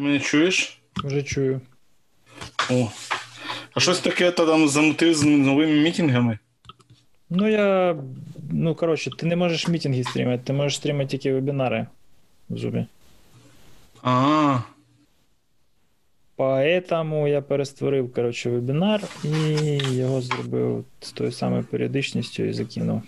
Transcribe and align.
Ти 0.00 0.06
мене 0.06 0.20
чуєш? 0.20 0.80
Вже 0.96 1.22
чую. 1.22 1.60
О. 2.70 2.88
А 3.74 3.80
щось 3.80 4.00
таке 4.00 4.30
та 4.30 4.46
там 4.46 4.68
замутив 4.68 5.14
з 5.14 5.22
новими 5.22 5.72
мітингами? 5.72 6.38
Ну, 7.30 7.48
я. 7.48 7.96
Ну, 8.50 8.74
коротше, 8.74 9.10
ти 9.10 9.26
не 9.26 9.36
можеш 9.36 9.68
мітинги 9.68 10.04
стрімати, 10.04 10.42
ти 10.44 10.52
можеш 10.52 10.76
стрімати 10.76 11.06
тільки 11.06 11.32
вебінари 11.32 11.86
в 12.48 12.54
Zoom. 12.54 12.86
А, 14.02 14.58
Поэтому 16.36 17.28
я 17.28 17.42
перестворив, 17.42 18.12
коротше, 18.12 18.50
вебінар 18.50 19.02
і 19.24 19.28
його 19.96 20.20
зробив 20.20 20.84
з 21.00 21.12
тою 21.12 21.32
самою 21.32 21.64
періодичністю 21.64 22.42
і 22.42 22.52
закинув. 22.52 23.02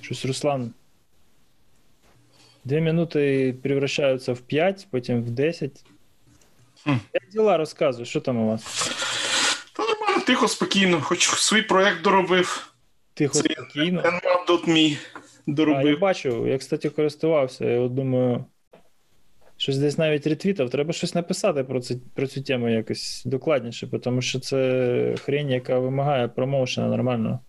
Щось 0.00 0.26
Руслан. 0.26 0.72
Дві 2.64 2.80
минути 2.80 3.54
превращаються 3.62 4.32
в 4.32 4.40
5, 4.40 4.88
потім 4.90 5.22
в 5.22 5.30
10. 5.30 5.84
Хм. 6.84 6.90
Як 7.14 7.22
діла 7.32 7.56
розказуй, 7.56 8.06
що 8.06 8.20
там 8.20 8.36
у 8.36 8.48
вас? 8.48 8.90
та 9.76 9.82
нормально, 9.82 10.22
тихо, 10.26 10.48
спокійно, 10.48 11.00
хоч 11.00 11.28
свій 11.28 11.62
проект 11.62 12.02
доробив. 12.02 12.72
Тихо, 13.14 13.34
Це 13.34 13.40
спокійно. 13.52 14.00
nmap.me 14.02 14.96
А, 15.14 15.18
я 15.46 15.54
доробив. 15.54 15.98
бачив, 15.98 16.48
я, 16.48 16.58
кстати, 16.58 16.90
користувався. 16.90 17.64
Я 17.64 17.80
от 17.80 17.94
думаю, 17.94 18.44
щось 19.56 19.78
десь 19.78 19.98
навіть 19.98 20.26
ретвітав. 20.26 20.70
Треба 20.70 20.92
щось 20.92 21.14
написати 21.14 21.64
про, 21.64 21.80
це, 21.80 21.94
про 22.14 22.26
цю 22.26 22.42
тему 22.42 22.68
якось 22.68 23.22
докладніше, 23.26 23.86
тому 23.86 24.22
що 24.22 24.40
це 24.40 25.14
хрень, 25.24 25.50
яка 25.50 25.78
вимагає 25.78 26.28
промоушена 26.28 26.86
нормального. 26.88 27.40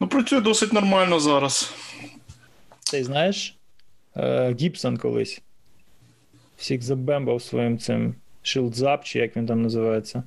Ну, 0.00 0.08
працює 0.08 0.40
досить 0.40 0.72
нормально 0.72 1.20
зараз. 1.20 1.74
Ти 2.90 3.04
знаєш, 3.04 3.56
е, 4.16 4.54
Гібсон 4.60 4.96
колись 4.96 5.40
всіх 6.56 6.82
забембав 6.82 7.42
своїм 7.42 7.78
цим 7.78 8.14
Shield 8.44 9.02
чи 9.02 9.18
як 9.18 9.36
він 9.36 9.46
там 9.46 9.62
називається. 9.62 10.22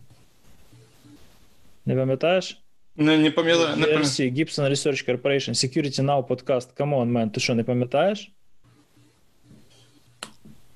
Не 1.85 1.95
пам'ятаєш? 1.95 2.61
Не, 2.95 3.17
не 3.17 3.31
пам'ятаю. 3.31 3.75
Не 3.77 3.85
пам'ятаю. 3.85 4.31
Gibson 4.31 4.69
Research 4.69 5.09
Corporation, 5.09 5.49
Security 5.49 6.01
Now 6.05 6.27
подкаст. 6.27 6.79
Come 6.79 6.95
on, 6.95 7.11
man, 7.11 7.29
ти 7.31 7.39
що, 7.39 7.55
не 7.55 7.63
пам'ятаєш? 7.63 8.31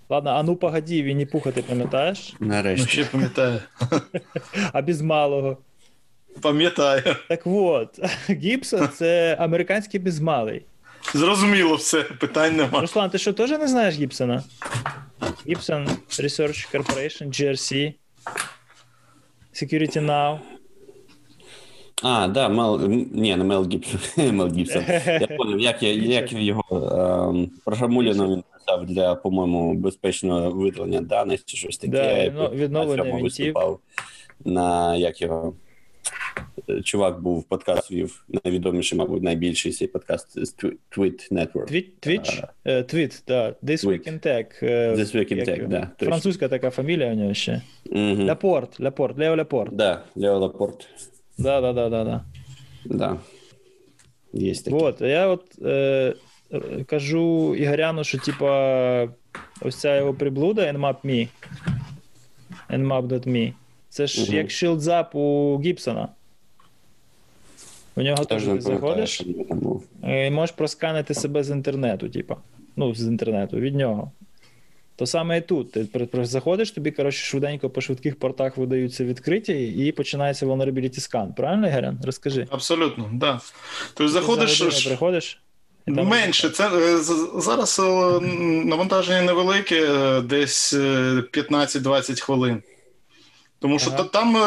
Ладно, 0.09 0.29
а 0.29 0.43
ну 0.43 0.55
погоді, 0.55 1.03
Вінні 1.03 1.25
Пуха, 1.25 1.51
ти 1.51 1.61
пам'ятаєш? 1.61 2.33
Ну, 2.39 2.47
Нарешті. 2.47 2.87
ще 2.87 3.05
пам'ятаю. 3.05 3.59
А 4.73 4.81
без 4.81 5.01
малого. 5.01 5.57
Пам'ятаю. 6.41 7.15
Так 7.29 7.41
от, 7.45 7.99
Гібсон 8.29 8.89
це 8.89 9.35
американський 9.39 9.99
безмалий. 9.99 10.65
Зрозуміло 11.13 11.75
все, 11.75 12.03
питань 12.03 12.55
нема. 12.55 12.81
Руслан, 12.81 13.09
ти 13.09 13.17
що, 13.17 13.33
теж 13.33 13.49
не 13.49 13.67
знаєш 13.67 13.95
Гібсона? 13.95 14.43
Gibson 15.47 15.89
Research 16.09 16.75
Corporation, 16.75 17.27
GRC, 17.27 17.93
Security 19.53 20.05
Now. 20.05 20.39
А, 22.03 22.27
да, 22.27 22.49
Мел. 22.49 22.81
Ні, 23.11 23.35
не 23.35 23.43
Мел 23.43 23.69
Гібсон. 23.71 23.99
Мел 24.35 24.47
Гібсон. 24.53 24.83
Я 25.07 25.27
поняв, 25.37 25.59
як, 25.59 25.83
я, 25.83 25.93
як 25.93 26.33
його 26.33 26.63
ем, 27.29 27.51
програмуліно 27.65 28.27
він 28.35 28.43
писав 28.53 28.85
для, 28.85 29.15
по-моєму, 29.15 29.73
безпечного 29.73 30.51
видалення 30.51 31.01
даних 31.01 31.45
чи 31.45 31.57
щось 31.57 31.77
таке. 31.77 31.91
Да, 31.91 32.11
Я 32.11 32.29
відно- 32.29 32.49
відновлення 32.49 33.03
вінтів. 33.03 33.23
виступав 33.23 33.79
на 34.45 34.95
як 34.95 35.21
його. 35.21 35.53
Чувак 36.83 37.21
був 37.21 37.43
подкаст 37.43 37.91
вів 37.91 38.25
найвідоміший, 38.43 38.97
мабуть, 38.97 39.23
найбільший 39.23 39.71
цей 39.71 39.87
подкаст 39.87 40.45
з 40.45 40.55
Tweet 40.97 41.31
Network. 41.33 41.91
Twitch? 42.07 42.47
Е, 42.65 42.83
Твіт, 42.83 43.23
да. 43.27 43.55
This 43.63 43.85
Week 43.85 44.07
in 44.11 44.25
Tech. 44.27 44.45
е, 44.65 44.95
This 44.95 45.15
Week 45.15 45.33
in 45.33 45.49
Tech, 45.49 45.67
да, 45.67 45.89
точно. 45.97 46.07
Французька 46.07 46.47
така 46.47 46.69
фамілія 46.69 47.11
у 47.11 47.15
нього 47.15 47.33
ще. 47.33 47.61
Угу. 47.85 48.23
Ляпорт, 48.23 48.81
Ляпорт, 48.81 49.17
Лео 49.17 49.35
Ляпорт. 49.37 49.75
Да, 49.75 50.01
Лео 50.15 50.39
Лапорт. 50.39 50.87
Да, 51.37 51.61
да, 51.61 51.73
да, 51.73 51.89
да, 51.89 52.03
да. 52.03 52.21
Да. 52.85 53.17
Є 54.33 54.53
таке. 54.55 54.69
Вот, 54.71 55.01
я 55.01 55.27
от 55.27 55.45
е, 55.65 56.13
е, 56.53 56.83
кажу 56.83 57.55
Ігоряну, 57.55 58.03
що 58.03 58.17
типа 58.17 59.07
ось 59.61 59.75
ця 59.75 59.97
його 59.97 60.13
приблуда 60.13 60.71
nmap.me, 60.71 61.27
nmap.me, 62.69 63.53
це 63.89 64.07
ж 64.07 64.21
Мгм. 64.25 64.33
як 64.35 64.51
шилдзап 64.51 65.15
у 65.15 65.59
Гібсона. 65.65 66.07
У 67.95 68.01
нього 68.01 68.25
теж 68.25 68.43
ти 68.43 68.61
заходиш 68.61 69.21
і 70.03 70.29
можеш 70.29 70.55
просканити 70.55 71.13
себе 71.13 71.43
з 71.43 71.49
інтернету, 71.49 72.09
типа. 72.09 72.37
Ну, 72.75 72.95
з 72.95 73.01
інтернету, 73.01 73.57
від 73.57 73.75
нього. 73.75 74.11
То 74.95 75.05
саме 75.05 75.37
і 75.37 75.41
тут. 75.41 75.71
Ти 75.71 76.09
заходиш, 76.25 76.71
тобі, 76.71 76.91
коротше, 76.91 77.25
швиденько 77.25 77.69
по 77.69 77.81
швидких 77.81 78.19
портах 78.19 78.57
видаються 78.57 79.05
відкриті, 79.05 79.67
і 79.87 79.91
починається 79.91 80.45
vulnerability 80.45 80.99
scan. 80.99 81.33
Правильно, 81.35 81.67
Ігорян? 81.67 81.99
Розкажи. 82.03 82.47
Абсолютно, 82.49 83.03
так. 83.03 83.13
Да. 83.13 83.39
Тобто 83.93 84.03
Ти 84.03 84.09
заходиш. 84.09 84.57
за 84.57 84.89
приходиш? 84.89 85.41
Менше. 85.87 86.49
Це 86.49 86.69
е, 86.69 86.97
зараз 87.41 87.79
е, 87.79 87.83
навантаження 88.65 89.21
невелике, 89.21 89.93
е, 89.93 90.21
десь 90.21 90.73
е, 90.73 90.77
15-20 91.33 92.21
хвилин. 92.21 92.63
Тому 93.59 93.79
що 93.79 93.91
Ага. 93.91 94.03
там 94.03 94.37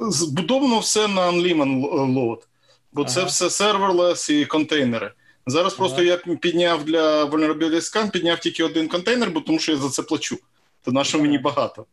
збудовано 0.00 0.78
все 0.78 1.08
на 1.08 1.30
Unlimited 1.30 2.14
load, 2.14 2.38
бо 2.92 3.04
це 3.04 3.20
Ага. 3.20 3.28
все 3.28 3.50
серверлес 3.50 4.30
і 4.30 4.46
контейнери. 4.46 5.10
Зараз 5.46 5.74
просто 5.74 6.02
я 6.02 6.16
підняв 6.16 6.84
для 6.84 7.24
Vulnerability 7.24 7.74
Scan, 7.76 8.10
підняв 8.10 8.38
тільки 8.38 8.64
один 8.64 8.88
контейнер, 8.88 9.30
бо 9.30 9.40
тому 9.40 9.58
що 9.58 9.72
я 9.72 9.78
за 9.78 9.88
це 9.88 10.02
плачу. 10.02 10.38
То 10.84 10.92
на 10.92 11.04
що 11.04 11.18
мені 11.18 11.38
багато. 11.38 11.86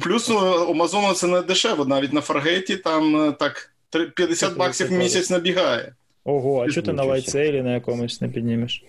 Плюс 0.00 0.30
у 0.30 0.38
Amazon 0.74 1.14
це 1.14 1.26
не 1.26 1.42
дешево, 1.42 1.84
навіть 1.84 2.12
на 2.12 2.20
Фаргейті 2.20 2.76
там 2.76 3.28
е, 3.28 3.32
так 3.32 3.72
50 4.14 4.56
баксів 4.56 4.88
в 4.88 4.92
місяць 4.92 5.30
набігає. 5.30 5.94
Ого, 6.24 6.64
а 6.64 6.70
чого 6.70 6.86
ти 6.86 6.92
на 6.92 7.04
Lightsail 7.04 7.56
і 7.56 7.62
на 7.62 7.74
якомусь 7.74 8.20
не 8.20 8.28
піднімеш? 8.28 8.84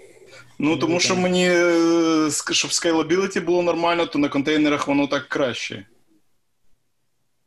Ну, 0.59 0.77
тому 0.77 0.99
що 0.99 1.15
мені, 1.15 1.49
е, 1.49 2.29
щоб 2.51 2.71
scalability 2.71 3.45
було 3.45 3.63
нормально, 3.63 4.05
то 4.05 4.19
на 4.19 4.29
контейнерах 4.29 4.87
воно 4.87 5.07
так 5.07 5.29
краще. 5.29 5.85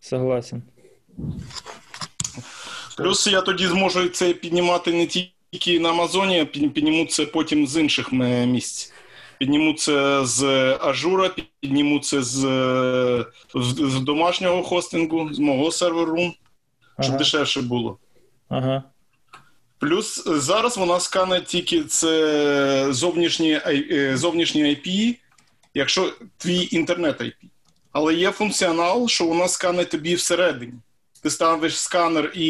Согласен. 0.01 0.63
Плюс 2.97 3.27
я 3.27 3.41
тоді 3.41 3.67
зможу 3.67 4.09
це 4.09 4.33
піднімати 4.33 4.93
не 4.93 5.07
тільки 5.07 5.81
на 5.81 5.89
Амазоні, 5.89 6.41
а 6.41 6.45
підніму 6.45 7.07
це 7.07 7.27
потім 7.27 7.67
з 7.67 7.81
інших 7.81 8.13
місць. 8.13 8.93
Підніму 9.39 9.75
це 9.75 10.27
з 10.27 10.45
Ажура, 10.81 11.31
підніму 11.61 12.01
це 12.01 12.23
з, 12.23 12.45
е, 12.45 13.27
з, 13.55 13.67
з 13.91 14.01
домашнього 14.01 14.63
хостингу, 14.63 15.35
з 15.35 15.39
мого 15.39 15.71
серверу, 15.73 16.33
щоб 17.01 17.11
Ага. 17.11 17.19
дешевше 17.19 17.63
було. 17.63 17.99
ага. 18.49 18.83
Плюс 19.79 20.23
зараз 20.27 20.77
вона 20.77 21.01
скане 21.01 21.41
тільки 21.41 21.85
це 21.85 22.87
зовнішні, 22.91 23.61
е, 23.67 24.17
зовнішні 24.17 24.65
IP, 24.65 25.17
якщо 25.75 26.13
твій 26.37 26.69
інтернет 26.73 27.21
IP. 27.21 27.35
Але 27.93 28.15
є 28.15 28.31
функціонал, 28.31 29.09
що 29.09 29.27
вона 29.27 29.49
скане 29.49 29.85
тобі 29.85 30.15
всередині. 30.15 30.73
Ти 31.23 31.31
ставиш 31.31 31.81
сканер 31.81 32.33
і 32.35 32.49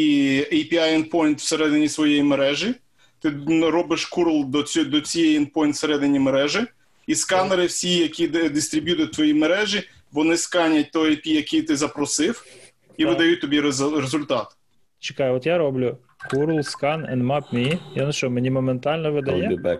API 0.51 1.09
endpoint 1.11 1.35
всередині 1.35 1.89
своєї 1.89 2.23
мережі, 2.23 2.75
ти 3.19 3.33
робиш 3.61 4.11
curl 4.11 4.45
до, 4.45 4.63
ці, 4.63 4.83
до 4.83 5.01
цієї 5.01 5.39
endpoint 5.39 5.71
всередині 5.71 6.19
мережі, 6.19 6.59
і 7.07 7.15
сканери 7.15 7.65
всі, 7.65 7.97
які 7.97 8.27
дистриб'ютують 8.27 9.11
твої 9.11 9.33
мережі, 9.33 9.83
вони 10.11 10.37
сканять 10.37 10.91
той 10.91 11.11
IP, 11.11 11.27
який 11.27 11.61
ти 11.61 11.75
запросив, 11.75 12.45
і 12.97 13.03
Так. 13.03 13.11
видають 13.13 13.41
тобі 13.41 13.61
резу- 13.61 14.01
результат. 14.01 14.47
Чекай, 14.99 15.29
от 15.31 15.45
я 15.45 15.57
роблю 15.57 15.97
curl 16.33 16.57
scan 16.57 17.17
nmap 17.17 17.53
me. 17.53 17.79
Я 17.95 18.05
ну 18.05 18.11
що, 18.11 18.29
мені 18.29 18.49
моментально 18.51 19.11
видає? 19.11 19.79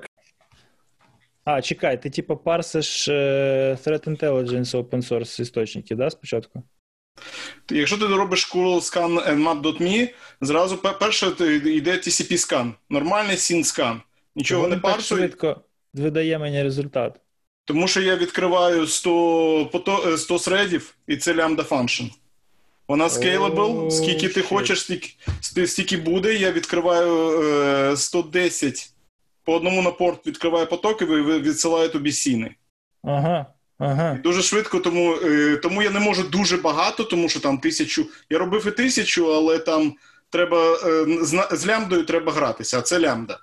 А, 1.46 1.62
чекай, 1.62 2.02
ти 2.02 2.10
типу 2.10 2.38
парсиш 2.38 3.08
е, 3.08 3.78
Threat 3.86 4.08
Intelligence 4.08 4.66
open 4.84 5.10
source 5.10 5.42
істочники, 5.42 5.96
да, 5.96 6.10
спочатку? 6.10 6.64
Якщо 7.70 7.98
ти 7.98 8.08
робиш 8.08 8.54
curl 8.56 8.76
scan 8.76 9.36
nmap.me, 9.38 10.10
зразу 10.42 10.78
перше 10.78 11.28
йде 11.66 11.92
TCP 11.92 12.32
scan, 12.32 12.72
нормальний 12.90 13.36
SYN 13.36 13.60
scan. 13.60 14.00
Нічого 14.36 14.60
Чого 14.62 14.68
не 14.68 14.76
він 14.76 14.82
так 14.82 14.92
парсує, 14.92 15.22
швидко 15.22 15.62
видає 15.94 16.40
мені 16.40 16.64
результат. 16.64 17.16
тому 17.66 17.88
що 17.88 18.02
я 18.02 18.16
відкриваю 18.16 18.88
100, 18.88 19.66
пото- 19.74 20.14
е, 20.14 20.18
100 20.18 20.36
threadів, 20.38 20.96
і 21.08 21.18
це 21.18 21.34
lambda 21.34 21.68
function. 21.68 22.10
Вона 22.88 23.08
scalable, 23.08 23.92
скільки 23.92 24.30
ти 24.30 24.42
хочеш, 24.42 24.82
стільки, 24.82 25.10
стільки 25.68 25.98
буде. 25.98 26.34
Я 26.36 26.52
відкриваю 26.52 27.42
е, 27.92 27.98
110 27.98 28.90
по 29.44 29.54
одному 29.56 29.82
на 29.82 29.92
порт 29.92 30.28
відкриваю 30.28 30.68
потоки, 30.68 31.06
ви- 31.06 31.40
відсилаю 31.40 31.90
тобі 31.90 32.12
сіни. 32.12 32.56
Ага, 33.04 33.46
ага. 33.84 34.20
Дуже 34.24 34.42
швидко, 34.42 34.80
тому, 34.80 35.16
е, 35.16 35.58
тому 35.58 35.82
я 35.82 35.90
не 35.90 36.00
можу 36.00 36.24
дуже 36.24 36.58
багато, 36.58 37.04
тому 37.04 37.30
що 37.30 37.40
там 37.40 37.58
тисячу. 37.58 38.06
Я 38.30 38.38
робив 38.38 38.68
і 38.68 38.72
тисячу, 38.72 39.34
але 39.34 39.60
там 39.60 39.94
треба 40.30 40.74
е, 40.74 41.06
з, 41.52 41.68
лямдою 41.68 42.06
треба 42.06 42.32
гратися, 42.32 42.80
а 42.80 42.82
це 42.82 43.00
лямда. 43.00 43.40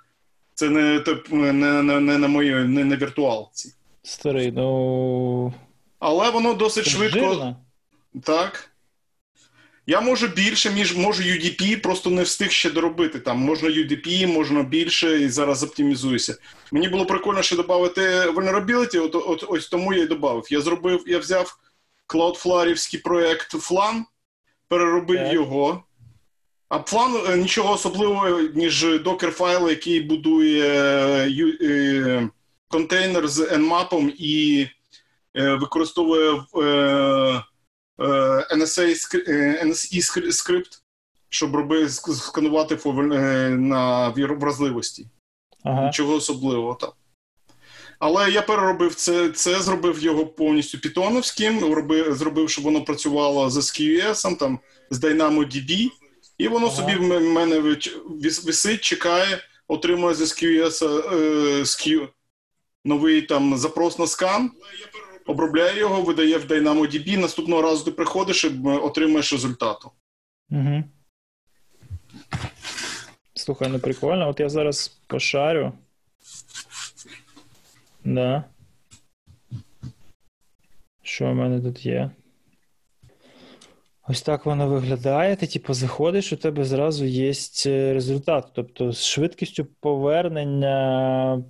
Це 0.53 0.69
не, 0.69 1.03
не, 1.31 1.53
не, 1.83 1.99
не 1.99 2.17
на 2.17 2.27
моїй 2.27 2.53
не 2.53 2.85
на 2.85 2.95
віртуалці. 2.95 3.73
Старий, 4.03 4.51
ну. 4.51 5.53
Але 5.99 6.29
воно 6.29 6.53
досить 6.53 6.83
це 6.83 6.89
швидко. 6.89 7.19
жирно. 7.19 7.55
Так. 8.23 8.70
Я 9.87 10.01
можу 10.01 10.27
більше, 10.27 10.73
ніж 10.73 10.97
можу 10.97 11.23
UDP, 11.23 11.81
просто 11.81 12.09
не 12.09 12.23
встиг 12.23 12.51
ще 12.51 12.69
доробити. 12.69 13.19
Там 13.19 13.37
можна 13.37 13.69
UDP, 13.69 14.27
можна 14.27 14.63
більше, 14.63 15.21
і 15.21 15.29
зараз 15.29 15.63
оптимізуюся. 15.63 16.37
Мені 16.71 16.89
було 16.89 17.05
прикольно 17.05 17.41
ще 17.41 17.55
додати 17.55 18.01
vulnerability, 18.01 19.03
от, 19.03 19.15
от, 19.15 19.45
ось 19.47 19.67
тому 19.67 19.93
я 19.93 20.03
й 20.03 20.07
додав. 20.07 20.47
Я 20.49 20.61
зробив, 20.61 21.03
я 21.07 21.19
взяв 21.19 21.57
Cloudflare 22.07 23.01
проект 23.03 23.53
Flan, 23.53 24.01
переробив 24.67 25.17
Так. 25.17 25.33
його. 25.33 25.83
А 26.69 26.77
Flan 26.77 27.31
е, 27.31 27.37
нічого 27.37 27.73
особливого, 27.73 28.39
ніж 28.39 28.99
докер 28.99 29.31
файл, 29.31 29.69
який 29.69 30.01
будує 30.01 30.63
е, 30.63 31.55
е, 31.61 32.29
контейнер 32.67 33.27
з 33.27 33.39
Nmap 33.39 34.13
і 34.17 34.67
е, 35.37 35.53
використовує 35.55 36.43
е, 36.63 37.43
NSA 37.99 39.17
е, 39.27 39.63
NSE 39.65 40.31
скрипт, 40.31 40.83
щоб 41.29 41.55
робити 41.55 41.89
сканувати 41.89 42.77
е, 42.85 43.49
на 43.49 44.09
вразливості. 44.09 45.07
Ага. 45.63 45.85
Нічого 45.85 46.13
особливого 46.15 46.75
там. 46.75 46.89
Але 47.99 48.31
я 48.31 48.41
переробив 48.41 48.95
це, 48.95 49.29
це 49.29 49.61
зробив 49.61 50.03
його 50.03 50.25
повністю 50.25 50.79
питоновським, 50.79 51.73
робив, 51.73 52.15
зробив, 52.15 52.49
щоб 52.49 52.63
воно 52.63 52.83
працювало 52.83 53.49
з 53.49 53.57
SQS, 53.57 54.37
там, 54.37 54.59
з 54.89 55.03
DynamoDB, 55.03 55.89
і 56.37 56.47
воно 56.47 56.67
Ага. 56.67 56.75
собі 56.75 56.95
в 56.95 57.21
мене 57.21 57.59
висить, 58.19 58.81
чекає, 58.81 59.39
отримує 59.67 60.15
з 60.15 60.21
SQS 60.21 60.85
е, 60.85 61.61
SQ, 61.61 62.07
новий 62.85 63.21
там 63.21 63.57
запрос 63.57 63.99
на 63.99 64.07
скан, 64.07 64.51
обробляє 65.25 65.79
його, 65.79 66.01
видає 66.01 66.37
в 66.37 66.45
DynamoDB, 66.45 67.17
наступного 67.17 67.61
разу 67.61 67.85
ти 67.85 67.91
приходиш 67.91 68.43
і 68.43 68.47
м, 68.47 68.65
отримаєш 68.67 69.33
результату. 69.33 69.91
Угу. 70.51 70.83
Слухай, 73.33 73.69
ну 73.69 73.79
прикольно. 73.79 74.29
От 74.29 74.39
я 74.39 74.49
зараз 74.49 74.87
пошарю. 75.07 75.73
Да. 78.05 78.43
Що 81.03 81.25
в 81.25 81.35
мене 81.35 81.61
тут 81.61 81.85
є? 81.85 82.11
Ось 84.07 84.21
так 84.21 84.45
воно 84.45 84.67
виглядає. 84.67 85.35
Ти 85.35 85.47
типу 85.47 85.73
заходиш, 85.73 86.33
у 86.33 86.37
тебе 86.37 86.63
зразу 86.63 87.05
є 87.05 87.33
результат. 87.93 88.47
Тобто 88.53 88.91
з 88.91 89.05
швидкістю 89.05 89.65
повернення 89.65 91.43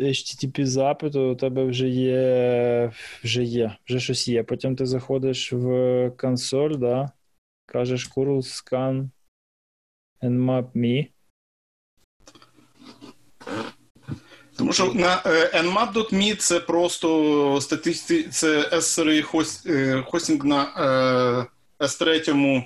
HTTP 0.00 0.64
запиту 0.64 1.20
у 1.20 1.34
тебе 1.34 1.64
вже 1.64 1.88
є, 1.88 2.92
вже 3.24 3.44
є, 3.44 3.76
вже 3.86 4.00
щось 4.00 4.28
є. 4.28 4.42
Потім 4.42 4.76
ти 4.76 4.86
заходиш 4.86 5.52
в 5.52 6.10
консоль, 6.10 6.74
да, 6.76 7.10
кажеш 7.66 8.10
curl 8.10 8.36
scan 8.36 9.08
me. 10.74 11.06
Тому 14.56 14.72
що 14.72 14.92
на 14.94 15.22
е, 15.26 15.62
nmap.me 15.62 16.36
це 16.36 16.60
просто 16.60 17.58
статисти... 17.60 18.22
це 18.22 18.60
S3 18.60 19.22
хост... 19.22 19.66
е, 19.66 20.02
хостинг 20.06 20.44
на 20.44 20.62
е, 21.80 21.84
S3 21.84 22.64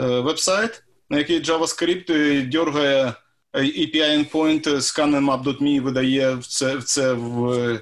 е, 0.00 0.20
вебсайт, 0.20 0.84
на 1.10 1.18
який 1.18 1.42
JavaScript 1.42 2.48
дергає 2.48 3.14
API 3.54 4.02
endpoint 4.16 4.66
scan 4.66 5.10
nmap.me 5.16 5.68
і 5.68 5.80
видає 5.80 6.38
це, 6.48 6.76
в 6.76 6.84
це 6.84 7.12
в, 7.12 7.52
е, 7.52 7.80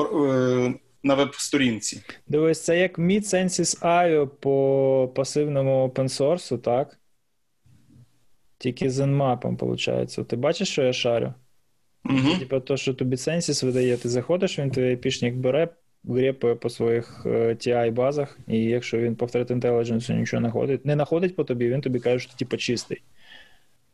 е, 0.00 0.74
на 1.02 1.14
веб-сторінці. 1.14 2.02
Дивись, 2.28 2.64
це 2.64 2.78
як 2.78 2.98
Meet 2.98 3.80
IO 3.82 4.26
по 4.26 5.12
пасивному 5.14 5.86
open 5.86 6.08
source, 6.08 6.58
так? 6.58 6.98
Тільки 8.58 8.90
з 8.90 9.00
nmap, 9.00 9.66
виходить. 9.66 10.28
Ти 10.28 10.36
бачиш, 10.36 10.68
що 10.68 10.82
я 10.82 10.92
шарю? 10.92 11.34
Угу. 12.04 12.38
Типа 12.38 12.60
то, 12.60 12.76
що 12.76 12.94
тобі 12.94 13.16
Census 13.16 13.64
видає, 13.64 13.96
ти 13.96 14.08
заходиш, 14.08 14.58
він 14.58 14.70
твій 14.70 14.88
айпішник 14.88 15.34
бере, 15.34 15.68
грепає 16.04 16.54
по 16.54 16.70
своїх 16.70 17.22
е, 17.26 17.54
TI-базах, 17.54 18.38
і 18.48 18.58
якщо 18.58 18.98
він 18.98 19.16
по 19.16 19.26
Threat 19.26 19.46
Intelligence 19.46 20.14
нічого 20.14 20.40
не 20.40 20.48
знаходить, 20.48 20.86
не 20.86 20.94
знаходить 20.94 21.36
по 21.36 21.44
тобі, 21.44 21.68
він 21.68 21.80
тобі 21.80 22.00
каже, 22.00 22.18
що 22.18 22.32
ти 22.32 22.38
типа 22.38 22.56
чистий. 22.56 23.02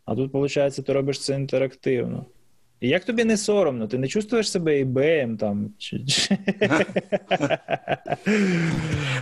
А 0.07 0.15
тут, 0.15 0.35
виходить, 0.35 0.87
ти 0.87 0.93
робиш 0.93 1.21
це 1.21 1.35
інтерактивно. 1.35 2.27
І 2.81 2.89
як 2.89 3.05
тобі 3.05 3.25
не 3.25 3.37
соромно? 3.37 3.87
Ти 3.89 3.99
не 3.99 4.09
чувствуєш 4.09 4.51
себе 4.51 4.85
eBay 4.85 5.37
там? 5.37 5.71
Чи... 5.79 5.97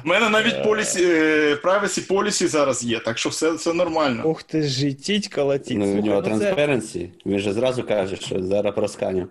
У 0.04 0.08
мене 0.08 0.28
навіть 0.28 0.64
полісі, 0.64 1.04
е, 1.04 1.54
privacy 1.54 2.08
policy 2.10 2.46
зараз 2.46 2.84
є, 2.84 3.00
так 3.00 3.18
що 3.18 3.28
все, 3.28 3.52
все 3.52 3.72
нормально. 3.72 4.22
Ух 4.24 4.42
ти 4.42 4.62
житіть 4.62 5.28
колотіть. 5.28 5.78
Ну, 5.78 5.92
у 5.92 6.02
нього 6.02 6.22
ну 6.28 6.38
це. 6.38 6.80
Він 7.26 7.38
же 7.38 7.52
зразу 7.52 7.82
каже, 7.82 8.16
що 8.16 8.42
зараз 8.42 8.74
просканю. 8.74 9.28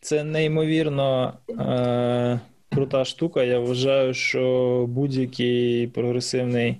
це 0.00 0.24
неймовірно 0.24 1.38
е, 1.50 2.40
крута 2.70 3.04
штука. 3.04 3.42
Я 3.42 3.58
вважаю, 3.58 4.14
що 4.14 4.84
будь-який 4.88 5.86
прогресивний 5.86 6.76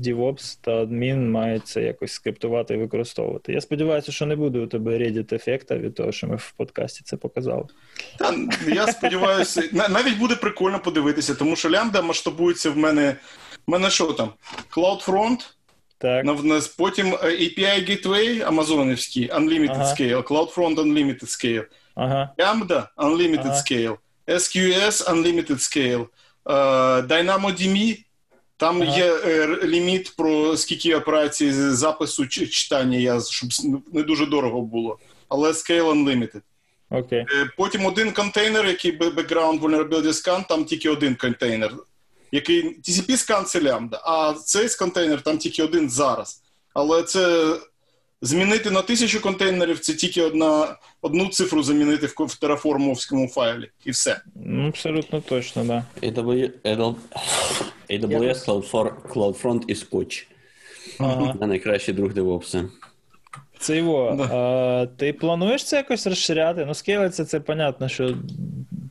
DevOps 0.00 0.58
та 0.60 0.72
адмін 0.72 1.30
має 1.30 1.58
це 1.58 1.82
якось 1.82 2.12
скриптувати 2.12 2.74
і 2.74 2.76
використовувати. 2.76 3.52
Я 3.52 3.60
сподіваюся, 3.60 4.12
що 4.12 4.26
не 4.26 4.36
буде 4.36 4.58
у 4.58 4.66
тебе 4.66 4.98
Reddit 4.98 5.34
ефекта 5.34 5.76
від 5.78 5.94
того, 5.94 6.12
що 6.12 6.26
ми 6.26 6.36
в 6.36 6.52
подкасті 6.56 7.02
це 7.04 7.16
показали. 7.16 7.64
Та, 8.18 8.34
я 8.68 8.86
сподіваюся, 8.86 9.62
навіть 9.72 10.18
буде 10.18 10.34
прикольно 10.34 10.78
подивитися, 10.80 11.34
тому 11.34 11.56
що 11.56 11.70
лямбда 11.70 12.02
масштабується 12.02 12.70
в 12.70 12.76
мене. 12.76 13.16
В 13.66 13.70
мене 13.70 13.90
що 13.90 14.12
там? 14.12 14.30
CloudFront, 14.76 15.38
Так. 15.98 16.26
потім 16.78 17.06
е, 17.06 17.26
API 17.26 17.90
Gateway 17.90 18.40
амазонівський, 18.46 19.30
Unlimited 19.30 19.70
Ага. 19.70 19.84
Scale, 19.84 20.22
CloudFront 20.22 20.74
Unlimited 20.74 21.24
Scale, 21.24 21.64
Ага. 21.94 22.30
Lambda 22.38 22.86
Unlimited 22.96 23.40
Ага. 23.46 23.54
Scale, 23.54 23.96
SQS 24.28 25.10
Unlimited 25.10 25.58
Scale, 25.58 26.06
е, 26.46 26.52
DynamoDB, 27.02 28.04
там 28.60 28.82
Ага. 28.82 28.96
є 28.96 29.14
е, 29.14 29.58
ліміт 29.64 30.12
про 30.16 30.56
скільки 30.56 30.94
операцій 30.96 31.52
запису 31.52 32.26
чи 32.26 32.46
читання, 32.46 32.98
я, 32.98 33.20
щоб 33.20 33.48
не 33.92 34.02
дуже 34.02 34.26
дорого 34.26 34.60
було. 34.60 34.98
Але 35.28 35.48
Scale 35.50 35.82
Unlimited. 35.92 36.40
Окей. 36.90 37.18
Е, 37.18 37.50
Потім 37.56 37.86
один 37.86 38.12
контейнер, 38.12 38.66
який 38.66 38.98
background 38.98 39.60
vulnerability 39.60 40.06
scan, 40.12 40.48
там 40.48 40.64
тільки 40.64 40.90
один 40.90 41.14
контейнер. 41.14 41.72
Який 42.32 42.78
TCP 42.78 43.16
скан 43.16 43.44
це 43.44 43.62
лямбда, 43.62 44.00
а 44.04 44.34
цей 44.44 44.68
контейнер 44.78 45.22
там 45.22 45.38
тільки 45.38 45.62
один 45.62 45.90
зараз. 45.90 46.42
Але 46.74 47.02
це 47.02 47.54
змінити 48.22 48.70
на 48.70 48.82
тисячу 48.82 49.20
контейнерів 49.20 49.78
це 49.78 49.94
тільки 49.94 50.22
одна, 50.22 50.76
одну 51.02 51.28
цифру 51.28 51.62
замінити 51.62 52.06
в, 52.06 52.14
в 52.18 52.34
тераформовському 52.38 53.28
файлі. 53.28 53.70
І 53.84 53.90
все. 53.90 54.20
Ну, 54.34 54.68
абсолютно 54.68 55.20
точно, 55.20 55.64
да. 55.64 55.84
AW... 56.02 56.50
AW- 56.64 56.94
AWS 57.90 58.44
CloudFront 59.14 59.62
і 59.66 59.74
Scotch. 59.74 60.26
Ага. 60.98 61.34
Це 61.40 61.46
найкращий 61.46 61.94
друг 61.94 62.10
DevOps. 62.12 62.68
Це 63.58 63.76
його. 63.76 64.14
Да. 64.18 64.24
А, 64.24 64.86
ти 64.86 65.12
плануєш 65.12 65.64
це 65.64 65.76
якось 65.76 66.06
розширяти? 66.06 66.64
Ну, 66.66 66.74
скейлиться, 66.74 67.24
це 67.24 67.40
понятно, 67.40 67.88
що 67.88 68.14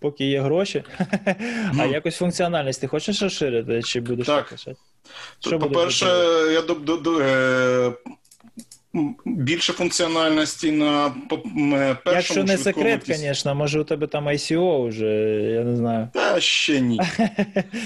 поки 0.01 0.25
є 0.25 0.41
гроші. 0.41 0.83
а 1.25 1.35
Ну. 1.73 1.91
якось 1.91 2.17
функціональність 2.17 2.81
ти 2.81 2.87
хочеш 2.87 3.21
розширити, 3.21 3.83
чи 3.83 4.01
будеш 4.01 4.27
Так. 4.27 4.55
будеш 5.43 5.59
По-перше, 5.59 6.05
я 6.53 6.61
до, 6.61 6.73
до, 6.73 6.97
до, 6.97 7.19
е, 7.19 7.91
більше 9.25 9.73
функціональності 9.73 10.71
на 10.71 11.05
е, 11.07 11.11
першому 12.03 12.15
Якщо 12.15 12.43
не 12.43 12.57
секрет, 12.57 13.03
звісно, 13.05 13.55
може 13.55 13.79
у 13.79 13.83
тебе 13.83 14.07
там 14.07 14.29
ICO 14.29 14.87
вже, 14.87 15.05
я 15.53 15.63
не 15.63 15.75
знаю. 15.75 16.07
Та 16.13 16.39
ще 16.41 16.81
ні. 16.81 17.01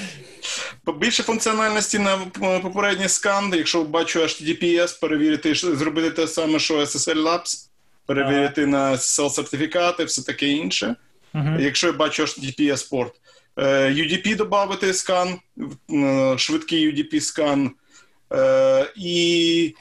Більше 1.00 1.24
функціональності 1.24 2.00
на 2.00 2.18
п- 2.18 2.60
попередній 2.60 3.10
скан, 3.10 3.54
якщо 3.56 3.84
бачу 3.84 4.20
HTTPS, 4.20 5.00
перевірити, 5.02 5.56
зробити 5.56 6.12
те 6.12 6.28
саме, 6.28 6.60
що 6.60 6.80
SSL 6.80 7.24
Labs, 7.24 7.68
перевірити 8.06 8.66
на 8.66 8.92
SSL 8.92 9.30
сертифікати, 9.30 10.04
все 10.04 10.24
таке 10.24 10.48
інше. 10.48 10.96
Угу. 11.34 11.50
Якщо 11.60 11.88
я 11.88 11.94
бачу 11.94 12.24
HTTPS 12.24 12.90
порт. 12.90 13.14
Е, 13.58 13.90
UDP 13.90 14.36
додати 14.36 14.94
скан, 14.94 15.40
е, 15.94 16.38
швидкий 16.38 16.94
UDP 16.94 17.20
скан. 17.22 17.72
І 18.96 19.76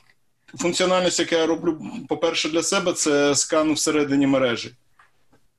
функціональність, 0.59 1.21
яку 1.21 1.35
я 1.35 1.47
роблю, 1.47 1.81
по-перше, 2.09 2.49
для 2.49 2.63
себе, 2.63 2.93
це 2.93 3.35
скан 3.35 3.73
всередині 3.73 4.27
мережі. 4.27 4.71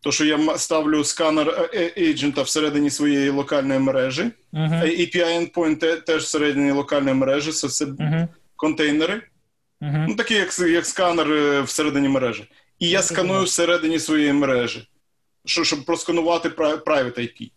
То, 0.01 0.12
що 0.12 0.25
я 0.25 0.57
ставлю 0.57 1.03
сканер 1.03 1.69
е, 1.73 1.93
еджента 1.97 2.41
всередині 2.41 2.89
своєї 2.89 3.29
локальної 3.29 3.79
мережі. 3.79 4.31
Угу. 4.53 4.63
API 4.73 5.25
endpoint 5.25 6.01
теж 6.01 6.23
всередині 6.23 6.71
локальної 6.71 7.15
мережі, 7.15 7.51
це 7.51 7.67
все 7.67 7.85
Угу. 7.85 8.27
контейнери. 8.55 9.21
Угу. 9.81 10.05
Ну, 10.09 10.15
такі, 10.15 10.33
як, 10.33 10.59
як 10.59 10.85
сканер 10.85 11.31
е, 11.31 11.62
всередині 11.62 12.09
мережі. 12.09 12.50
І 12.79 12.89
я 12.89 13.01
сканую 13.01 13.43
всередині 13.43 14.00
своєї 14.00 14.33
мережі. 14.33 14.88
що, 15.45 15.63
щоб 15.63 15.85
просканувати 15.85 16.50
private 16.50 17.19
IP. 17.19 17.51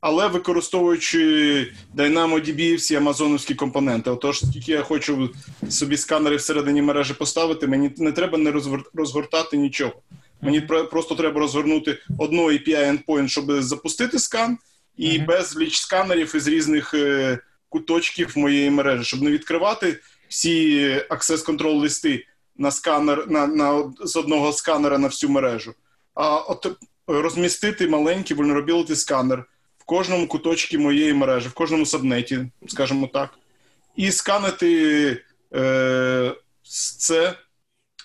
Але 0.00 0.28
використовуючи 0.28 1.72
DynamoDB 1.96 2.76
всі 2.76 2.96
амазоновські 2.96 3.54
компоненти. 3.54 4.10
Отож, 4.10 4.40
тільки 4.40 4.72
я 4.72 4.82
хочу 4.82 5.30
собі 5.68 5.96
сканери 5.96 6.36
всередині 6.36 6.82
мережі 6.82 7.14
поставити, 7.14 7.66
мені 7.66 7.90
не 7.96 8.12
треба 8.12 8.38
не 8.38 8.52
розгортати 8.94 9.56
нічого. 9.56 9.92
Мені 10.42 10.60
просто 10.60 11.14
треба 11.14 11.40
розгорнути 11.40 11.98
одну 12.18 12.42
API 12.42 12.98
endpoint, 12.98 13.28
щоб 13.28 13.62
запустити 13.62 14.18
скан, 14.18 14.58
і 14.96 15.08
uh-huh. 15.08 15.26
безліч 15.26 15.78
сканерів 15.78 16.36
із 16.36 16.48
різних 16.48 16.94
е, 16.94 17.38
куточків 17.68 18.32
моєї 18.38 18.70
мережі, 18.70 19.04
щоб 19.04 19.22
не 19.22 19.30
відкривати 19.30 20.00
всі 20.28 20.88
access 21.10 21.46
control 21.46 21.74
листи 21.80 22.26
на 22.58 22.70
сканер 22.70 23.30
на, 23.30 23.46
на 23.46 23.92
з 24.00 24.16
одного 24.16 24.52
сканера 24.52 24.98
на 24.98 25.08
всю 25.08 25.30
мережу, 25.30 25.74
а 26.14 26.36
от 26.36 26.66
розмістити 27.06 27.88
маленький 27.88 28.36
vulnerability 28.36 28.96
сканер 28.96 29.44
кожному 29.90 30.26
куточці 30.26 30.78
моєї 30.78 31.14
мережі, 31.14 31.48
в 31.48 31.52
кожному 31.52 31.86
сабнеті, 31.86 32.38
скажімо 32.66 33.06
так, 33.12 33.38
і 33.96 34.10
сканити 34.10 35.16
е, 35.54 36.32
це, 36.98 37.34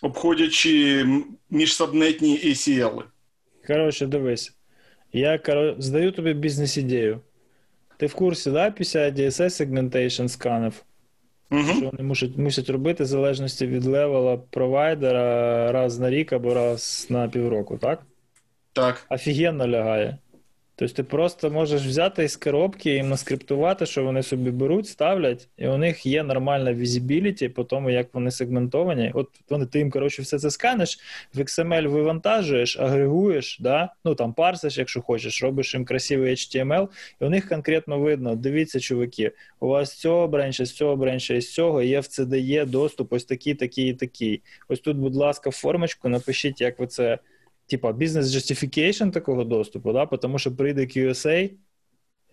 обходячи 0.01 1.05
міжсабнетні 1.49 2.37
ACL. 2.45 3.03
Коротше, 3.67 4.05
дивись. 4.05 4.53
Я 5.13 5.37
кор... 5.37 5.75
здаю 5.77 6.11
тобі 6.11 6.33
бізнес-ідею. 6.33 7.21
Ти 7.97 8.05
в 8.05 8.13
курсі, 8.13 8.51
да, 8.51 8.71
після 8.71 9.09
DSS 9.09 9.65
Segmentation 9.65 10.27
сканів? 10.27 10.83
Угу. 11.51 11.63
Що 11.63 11.89
вони 11.91 12.03
мусять 12.03 12.37
мусять 12.37 12.69
робити 12.69 13.03
в 13.03 13.07
залежності 13.07 13.67
від 13.67 13.85
левела 13.85 14.37
провайдера 14.37 15.71
раз 15.71 15.99
на 15.99 16.09
рік 16.09 16.33
або 16.33 16.53
раз 16.53 17.07
на 17.09 17.27
півроку, 17.27 17.77
так? 17.77 18.03
Так. 18.73 19.05
Офігенно 19.09 19.67
лягає. 19.67 20.17
Тобто 20.77 20.95
ти 20.95 21.03
просто 21.03 21.51
можеш 21.51 21.85
взяти 21.85 22.23
із 22.23 22.35
коробки 22.35 22.95
і 22.95 23.03
наскриптувати, 23.03 23.85
що 23.85 24.03
вони 24.03 24.23
собі 24.23 24.51
беруть, 24.51 24.87
ставлять, 24.87 25.47
і 25.57 25.67
у 25.67 25.77
них 25.77 26.05
є 26.05 26.23
нормальна 26.23 26.73
візібіліті 26.73 27.49
по 27.49 27.63
тому, 27.63 27.89
як 27.89 28.13
вони 28.13 28.31
сегментовані. 28.31 29.11
От 29.13 29.29
вони 29.49 29.65
ти 29.65 29.79
їм 29.79 29.91
коротше 29.91 30.21
все 30.21 30.39
це 30.39 30.51
сканеш, 30.51 30.99
в 31.33 31.39
XML 31.39 31.87
вивантажуєш, 31.87 32.79
агрегуєш, 32.79 33.57
да? 33.59 33.89
ну 34.05 34.15
там 34.15 34.33
парсиш, 34.33 34.77
якщо 34.77 35.01
хочеш, 35.01 35.43
робиш 35.43 35.73
їм 35.73 35.85
красивий 35.85 36.33
HTML, 36.33 36.87
і 37.21 37.25
у 37.25 37.29
них 37.29 37.49
конкретно 37.49 37.99
видно: 37.99 38.35
дивіться, 38.35 38.79
чуваки, 38.79 39.31
у 39.59 39.67
вас 39.67 39.93
цього 39.93 40.27
бренча, 40.27 40.65
з 40.65 40.71
цього 40.71 40.95
бренча 40.95 41.33
і 41.33 41.41
з 41.41 41.53
цього 41.53 41.81
є 41.81 41.99
в 41.99 42.03
CDE 42.03 42.65
доступ, 42.65 43.13
ось 43.13 43.25
такий, 43.25 43.53
такий 43.53 43.89
і 43.89 43.93
такий. 43.93 44.41
Ось 44.69 44.79
тут, 44.79 44.97
будь 44.97 45.15
ласка, 45.15 45.51
формочку, 45.51 46.09
напишіть, 46.09 46.61
як 46.61 46.79
ви 46.79 46.87
це 46.87 47.19
типа 47.67 47.91
бізнес 47.93 48.27
justification 48.27 49.11
такого 49.11 49.43
доступу, 49.43 49.93
да, 49.93 50.05
тому 50.05 50.39
що 50.39 50.55
прийде 50.55 50.81
QSA 50.81 51.51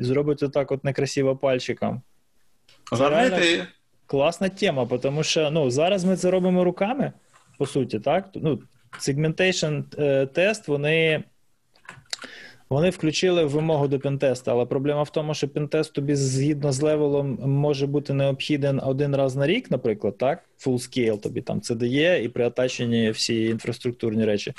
і 0.01 0.05
зробить 0.05 0.43
отак 0.43 0.73
от 0.73 0.85
некрасиво 0.85 1.37
пальчиком. 1.37 2.03
Реально, 2.93 3.67
класна 4.07 4.49
тема, 4.49 4.87
тому 4.87 5.23
що 5.23 5.51
ну, 5.51 5.71
зараз 5.71 6.05
ми 6.05 6.17
це 6.17 6.31
робимо 6.31 6.65
руками, 6.65 7.13
по 7.59 7.67
суті, 7.67 8.01
так? 8.01 8.29
Ну, 8.35 8.63
Segmentation 8.99 10.03
е, 10.03 10.27
тест, 10.27 10.69
вони 10.69 11.25
вони 12.73 12.91
включили 12.91 13.45
вимогу 13.45 13.89
до 13.89 13.99
пентесту, 13.99 14.51
але 14.51 14.65
проблема 14.65 15.03
в 15.03 15.11
тому, 15.11 15.35
що 15.35 15.49
пентест 15.49 15.93
тобі 15.93 16.15
згідно 16.15 16.73
з 16.73 16.83
левелом 16.83 17.39
може 17.43 17.87
бути 17.87 18.13
необхіден 18.15 18.81
один 18.85 19.17
раз 19.17 19.37
на 19.37 19.47
рік, 19.47 19.71
наприклад, 19.71 20.19
так? 20.19 20.45
Full 20.67 20.75
scale 20.75 21.21
тобі 21.21 21.41
там 21.41 21.61
це 21.61 21.75
дає 21.75 22.25
і 22.25 22.29
при 22.29 22.45
атаченні 22.45 23.11
всі 23.11 23.45
інфраструктурні 23.45 24.25
речі. 24.25 24.53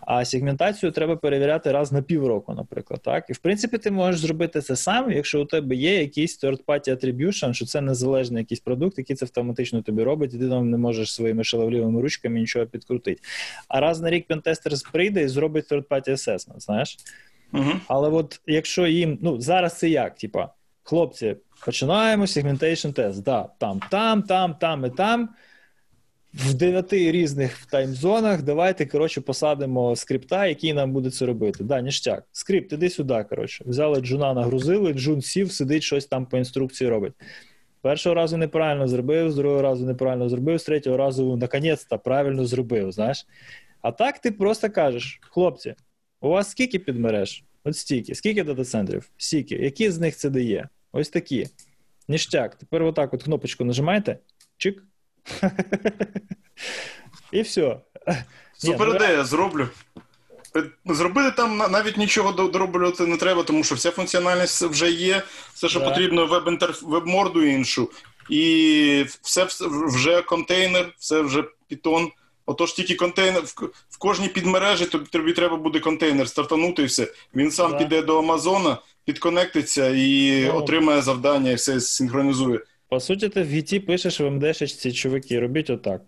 А 0.00 0.24
сегментацію 0.24 0.92
треба 0.92 1.16
перевіряти 1.16 1.72
раз 1.72 1.92
на 1.92 2.02
півроку, 2.02 2.54
наприклад. 2.54 3.00
так? 3.04 3.30
І 3.30 3.32
в 3.32 3.38
принципі, 3.38 3.78
ти 3.78 3.90
можеш 3.90 4.20
зробити 4.20 4.60
це 4.60 4.76
сам, 4.76 5.12
якщо 5.12 5.42
у 5.42 5.44
тебе 5.44 5.74
є 5.76 6.00
якийсь 6.00 6.44
third-party 6.44 6.88
attribution, 6.88 7.52
що 7.52 7.66
це 7.66 7.80
незалежний 7.80 8.40
якийсь 8.42 8.60
продукт, 8.60 8.98
який 8.98 9.16
це 9.16 9.24
автоматично 9.26 9.82
тобі 9.82 10.02
робить, 10.02 10.34
і 10.34 10.38
ти 10.38 10.48
там 10.48 10.70
не 10.70 10.76
можеш 10.76 11.14
своїми 11.14 11.44
шаловлівими 11.44 12.00
ручками 12.00 12.40
нічого 12.40 12.66
підкрутити. 12.66 13.20
А 13.68 13.80
раз 13.80 14.00
на 14.00 14.10
рік 14.10 14.26
пентестер 14.26 14.72
прийде 14.92 15.22
і 15.22 15.28
зробить 15.28 15.72
third-party 15.72 16.10
assessment, 16.10 16.60
знаєш. 16.60 16.98
Але 17.88 18.08
от 18.08 18.40
якщо 18.46 18.86
їм, 18.86 19.18
ну 19.22 19.40
зараз 19.40 19.78
це 19.78 19.88
як? 19.88 20.14
Типа, 20.14 20.48
хлопці, 20.82 21.36
починаємо 21.64 22.24
segmentation 22.24 22.92
тест. 22.92 23.22
Да, 23.22 23.48
там, 23.58 23.80
там, 23.90 24.22
там, 24.22 24.54
там 24.54 24.84
і 24.86 24.90
там. 24.90 25.28
В 26.34 26.54
дев'яти 26.54 27.12
різних 27.12 27.66
таймзонах 27.66 28.42
давайте, 28.42 28.86
коротше, 28.86 29.20
посадимо 29.20 29.96
скрипта, 29.96 30.46
який 30.46 30.72
нам 30.72 30.92
буде 30.92 31.10
це 31.10 31.26
робити. 31.26 31.64
Да, 31.64 31.80
ніштяк. 31.80 32.24
Скрипт, 32.32 32.72
іди 32.72 32.90
сюди, 32.90 33.24
коротше. 33.28 33.64
Взяли 33.66 34.00
джуна, 34.00 34.34
нагрузили, 34.34 34.92
джун 34.92 35.22
сів, 35.22 35.52
сидить, 35.52 35.82
щось 35.82 36.06
там 36.06 36.26
по 36.26 36.38
інструкції 36.38 36.90
робить. 36.90 37.12
Першого 37.82 38.14
разу 38.14 38.36
неправильно 38.36 38.88
зробив, 38.88 39.30
з 39.30 39.34
другого 39.34 39.62
разу 39.62 39.86
неправильно 39.86 40.28
зробив, 40.28 40.58
з 40.58 40.64
третього 40.64 40.96
разу, 40.96 41.36
наконець-то, 41.36 41.98
правильно 41.98 42.46
зробив, 42.46 42.92
знаєш. 42.92 43.26
А 43.82 43.92
так 43.92 44.18
ти 44.18 44.30
просто 44.30 44.70
кажеш, 44.70 45.20
хлопці, 45.22 45.74
у 46.28 46.30
вас 46.30 46.50
скільки 46.50 46.78
підмереж? 46.78 47.44
От 47.64 47.76
стільки. 47.76 48.14
Скільки 48.14 48.44
дата-центрів? 48.44 49.10
Стільки. 49.16 49.54
Які 49.54 49.90
з 49.90 49.98
них 49.98 50.16
це 50.16 50.30
дає? 50.30 50.68
Ось 50.92 51.08
такі. 51.08 51.48
Ніштяк. 52.08 52.54
Тепер 52.54 52.82
отак 52.82 53.14
от 53.14 53.22
кнопочку 53.22 53.64
нажимаєте. 53.64 54.18
Чик. 54.56 54.82
І 57.32 57.42
все. 57.42 57.80
Супер 58.56 58.88
ну, 58.88 58.94
ідея, 58.94 59.24
зроблю. 59.24 59.68
Зробити 60.86 61.30
там 61.30 61.56
навіть 61.56 61.96
нічого 61.96 62.32
дороблювати 62.32 63.06
не 63.06 63.16
треба, 63.16 63.42
тому 63.42 63.64
що 63.64 63.74
вся 63.74 63.90
функціональність 63.90 64.62
вже 64.62 64.90
є, 64.90 65.22
все, 65.54 65.68
що 65.68 65.80
да. 65.80 65.88
потрібно, 65.88 66.42
веб-морду 66.82 67.42
іншу, 67.42 67.90
і 68.30 69.06
все 69.22 69.46
вже 69.70 70.22
контейнер, 70.22 70.94
все 70.98 71.20
вже 71.20 71.44
Python. 71.70 72.10
Отож, 72.46 72.72
тільки 72.72 72.94
контейнер 72.94 73.42
в, 73.42 73.70
в 73.90 73.98
кожній 73.98 74.28
підмережі 74.28 74.86
тобі 74.86 75.32
треба 75.32 75.56
буде 75.56 75.80
контейнер 75.80 76.28
стартанути 76.28 76.82
і 76.82 76.84
все. 76.84 77.08
Він 77.34 77.50
сам 77.50 77.70
да. 77.70 77.78
піде 77.78 78.02
до 78.02 78.18
Амазона, 78.18 78.78
підконектиться 79.04 79.88
і 79.88 80.40
ну, 80.44 80.56
отримає 80.56 81.02
завдання, 81.02 81.50
і 81.50 81.54
все 81.54 81.80
синхронізує. 81.80 82.60
По 82.88 83.00
суті, 83.00 83.28
ти 83.28 83.42
в 83.42 83.46
гіті 83.46 83.80
пишеш 83.80 84.20
в 84.20 84.30
МДшечці, 84.30 84.92
чуваки, 84.92 85.40
робіть 85.40 85.70
отак. 85.70 86.02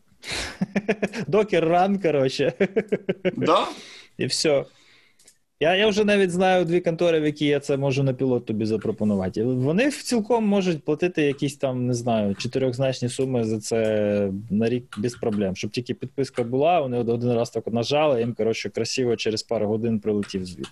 Докер 1.26 1.68
ран, 1.68 1.98
коротше. 1.98 2.52
Да? 3.36 3.66
І 4.18 4.26
все. 4.26 4.64
Я 5.60 5.74
я 5.74 5.88
вже 5.88 6.04
навіть 6.04 6.30
знаю 6.30 6.64
дві 6.64 6.80
контори, 6.80 7.20
в 7.20 7.24
які 7.24 7.46
я 7.46 7.60
це 7.60 7.76
можу 7.76 8.02
на 8.02 8.12
пілот 8.12 8.46
тобі 8.46 8.66
запропонувати. 8.66 9.44
Вони 9.44 9.90
цілком 9.90 10.46
можуть 10.46 10.84
платити 10.84 11.22
якісь 11.22 11.56
там, 11.56 11.86
не 11.86 11.94
знаю, 11.94 12.34
чотирьохзначні 12.34 13.08
суми 13.08 13.44
за 13.44 13.60
це 13.60 14.30
на 14.50 14.68
рік 14.68 14.84
без 14.98 15.14
проблем. 15.14 15.56
Щоб 15.56 15.70
тільки 15.70 15.94
підписка 15.94 16.44
була, 16.44 16.80
вони 16.80 16.98
один 16.98 17.32
раз 17.32 17.50
так 17.50 17.66
нажали, 17.66 18.20
їм 18.20 18.34
коротше 18.34 18.68
красиво 18.68 19.16
через 19.16 19.42
пару 19.42 19.66
годин 19.66 20.00
прилетів 20.00 20.46
звіт. 20.46 20.68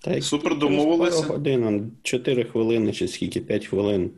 Так, 0.00 0.24
Супер 0.24 0.58
домовилися. 0.58 1.22
Пару 1.22 1.32
годин, 1.32 1.92
4 2.02 2.44
хвилини 2.44 2.92
чи 2.92 3.08
скільки, 3.08 3.40
5 3.40 3.66
хвилин. 3.66 4.10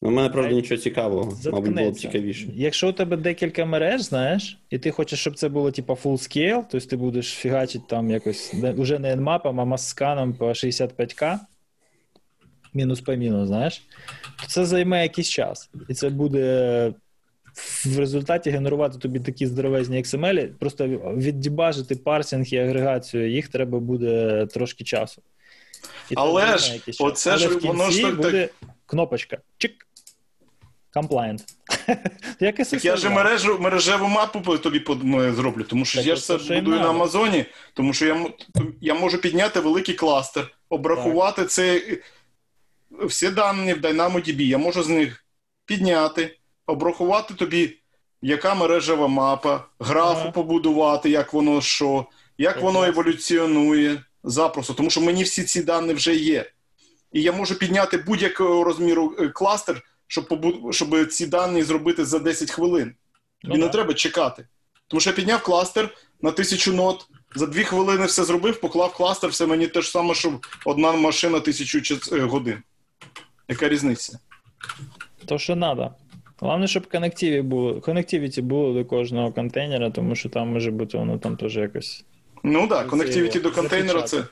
У 0.00 0.06
ну, 0.10 0.16
мене 0.16 0.28
правда 0.28 0.54
нічого 0.54 0.80
цікавого, 0.80 1.38
мабуть, 1.52 1.74
було 1.74 1.90
б 1.90 1.96
цікавіше. 1.96 2.48
Якщо 2.54 2.88
у 2.88 2.92
тебе 2.92 3.16
декілька 3.16 3.64
мереж, 3.64 4.02
знаєш, 4.02 4.58
і 4.70 4.78
ти 4.78 4.90
хочеш, 4.90 5.20
щоб 5.20 5.34
це 5.34 5.48
було 5.48 5.70
типа 5.70 5.94
full 5.94 6.12
scale, 6.12 6.64
тобто 6.70 6.88
ти 6.88 6.96
будеш 6.96 7.32
фігачити 7.32 7.84
там 7.88 8.10
якось 8.10 8.54
уже 8.76 8.98
не 8.98 9.16
nmap, 9.16 9.40
а 9.44 9.52
масканом 9.52 10.34
по 10.34 10.48
65к, 10.48 11.38
мінус 12.74 13.00
по 13.00 13.14
мінус, 13.14 13.48
знаєш, 13.48 13.82
то 14.40 14.46
це 14.46 14.66
займе 14.66 15.02
якийсь 15.02 15.28
час. 15.28 15.70
І 15.88 15.94
це 15.94 16.10
буде 16.10 16.92
в 17.86 17.98
результаті 17.98 18.50
генерувати 18.50 18.98
тобі 18.98 19.20
такі 19.20 19.46
здоровезні 19.46 19.96
XML, 19.96 20.46
просто 20.46 20.88
віддібажити 21.16 21.96
парсинг 21.96 22.46
і 22.46 22.56
агрегацію, 22.56 23.30
їх 23.30 23.48
треба 23.48 23.78
буде 23.80 24.46
трошки 24.46 24.84
часу. 24.84 25.22
І 26.10 26.14
Але 26.16 26.58
ж 26.58 26.80
оце 27.00 27.30
Але 27.30 27.38
ж 27.38 27.58
воно 27.58 27.90
ж 27.90 28.02
так 28.02 28.16
буде 28.16 28.48
кнопочка. 28.86 29.38
Чик. 29.58 29.87
Так 32.70 32.84
я 32.84 32.96
ж 32.96 33.10
мережу, 33.10 33.58
мережеву 33.58 34.06
мапу 34.06 34.58
тобі 34.58 34.84
зроблю, 35.32 35.64
тому 35.64 35.84
що 35.84 35.98
так, 35.98 36.06
я 36.06 36.16
ж 36.16 36.26
це 36.26 36.60
будую 36.60 36.80
на 36.80 36.88
Амазоні, 36.88 37.44
тому 37.74 37.92
що 37.92 38.06
я 38.06 38.26
я 38.80 38.94
можу 38.94 39.18
підняти 39.18 39.60
великий 39.60 39.94
кластер, 39.94 40.50
обрахувати 40.68 41.42
так. 41.42 41.50
це 41.50 41.82
всі 42.90 43.30
дані 43.30 43.74
в 43.74 43.80
DynamoDB. 43.80 44.42
Я 44.42 44.58
можу 44.58 44.82
з 44.82 44.88
них 44.88 45.24
підняти, 45.66 46.38
обрахувати 46.66 47.34
тобі, 47.34 47.78
яка 48.22 48.54
мережева 48.54 49.08
мапа, 49.08 49.64
графу 49.80 50.20
ага. 50.20 50.30
побудувати, 50.30 51.10
як 51.10 51.32
воно 51.32 51.60
що, 51.60 52.06
як 52.38 52.54
так, 52.54 52.62
воно 52.62 52.84
еволюціонує 52.84 54.02
запросто, 54.24 54.74
тому 54.74 54.90
що 54.90 55.00
мені 55.00 55.22
всі 55.22 55.44
ці 55.44 55.62
дані 55.62 55.92
вже 55.92 56.14
є. 56.14 56.50
І 57.12 57.22
я 57.22 57.32
можу 57.32 57.58
підняти 57.58 57.96
будь-якого 57.96 58.64
розміру 58.64 59.16
е, 59.18 59.28
кластер 59.28 59.82
щоб 60.08 60.28
побу... 60.28 60.72
щоб 60.72 61.06
ці 61.06 61.26
дані 61.26 61.62
зробити 61.62 62.04
за 62.04 62.18
10 62.18 62.50
хвилин. 62.50 62.94
Тобі 63.42 63.54
ну, 63.58 63.64
не 63.64 63.68
треба 63.68 63.94
чекати. 63.94 64.46
Тому 64.88 65.00
що 65.00 65.10
я 65.10 65.16
підняв 65.16 65.42
кластер 65.42 65.90
на 66.22 66.30
тисячу 66.30 66.72
нот, 66.72 67.06
За 67.34 67.46
дві 67.46 67.64
хвилини 67.64 68.06
все 68.06 68.24
зробив, 68.24 68.60
поклав 68.60 68.92
кластер, 68.92 69.30
все 69.30 69.46
мені 69.46 69.66
те 69.66 69.82
ж 69.82 69.90
саме, 69.90 70.14
що 70.14 70.40
одна 70.64 70.92
машина 70.92 71.40
тисячу 71.40 71.80
час- 71.80 72.12
е, 72.12 72.20
годин. 72.20 72.62
Яка 73.48 73.68
різниця? 73.68 74.18
То, 75.26 75.38
що 75.38 75.56
треба. 75.56 75.94
Головне, 76.40 76.66
щоб 76.68 76.90
connectivity 76.90 77.42
було, 77.42 77.80
connectivity 77.80 78.42
було 78.42 78.74
до 78.74 78.84
кожного 78.84 79.32
контейнера, 79.32 79.90
тому 79.90 80.14
що 80.14 80.28
там 80.28 80.48
може 80.48 80.70
бути 80.70 80.98
воно 80.98 81.18
там 81.18 81.36
теж 81.36 81.56
якось. 81.56 82.04
Ну 82.42 82.60
так, 82.60 82.68
да, 82.68 82.84
connectivity 82.84 83.40
до 83.40 83.52
контейнера 83.52 84.02
це. 84.02 84.24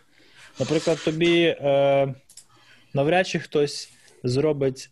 Наприклад, 0.59 0.99
тобі 1.05 1.43
е, 1.43 2.15
навряд 2.95 3.29
чи 3.29 3.39
хтось 3.39 3.91
зробить 4.25 4.91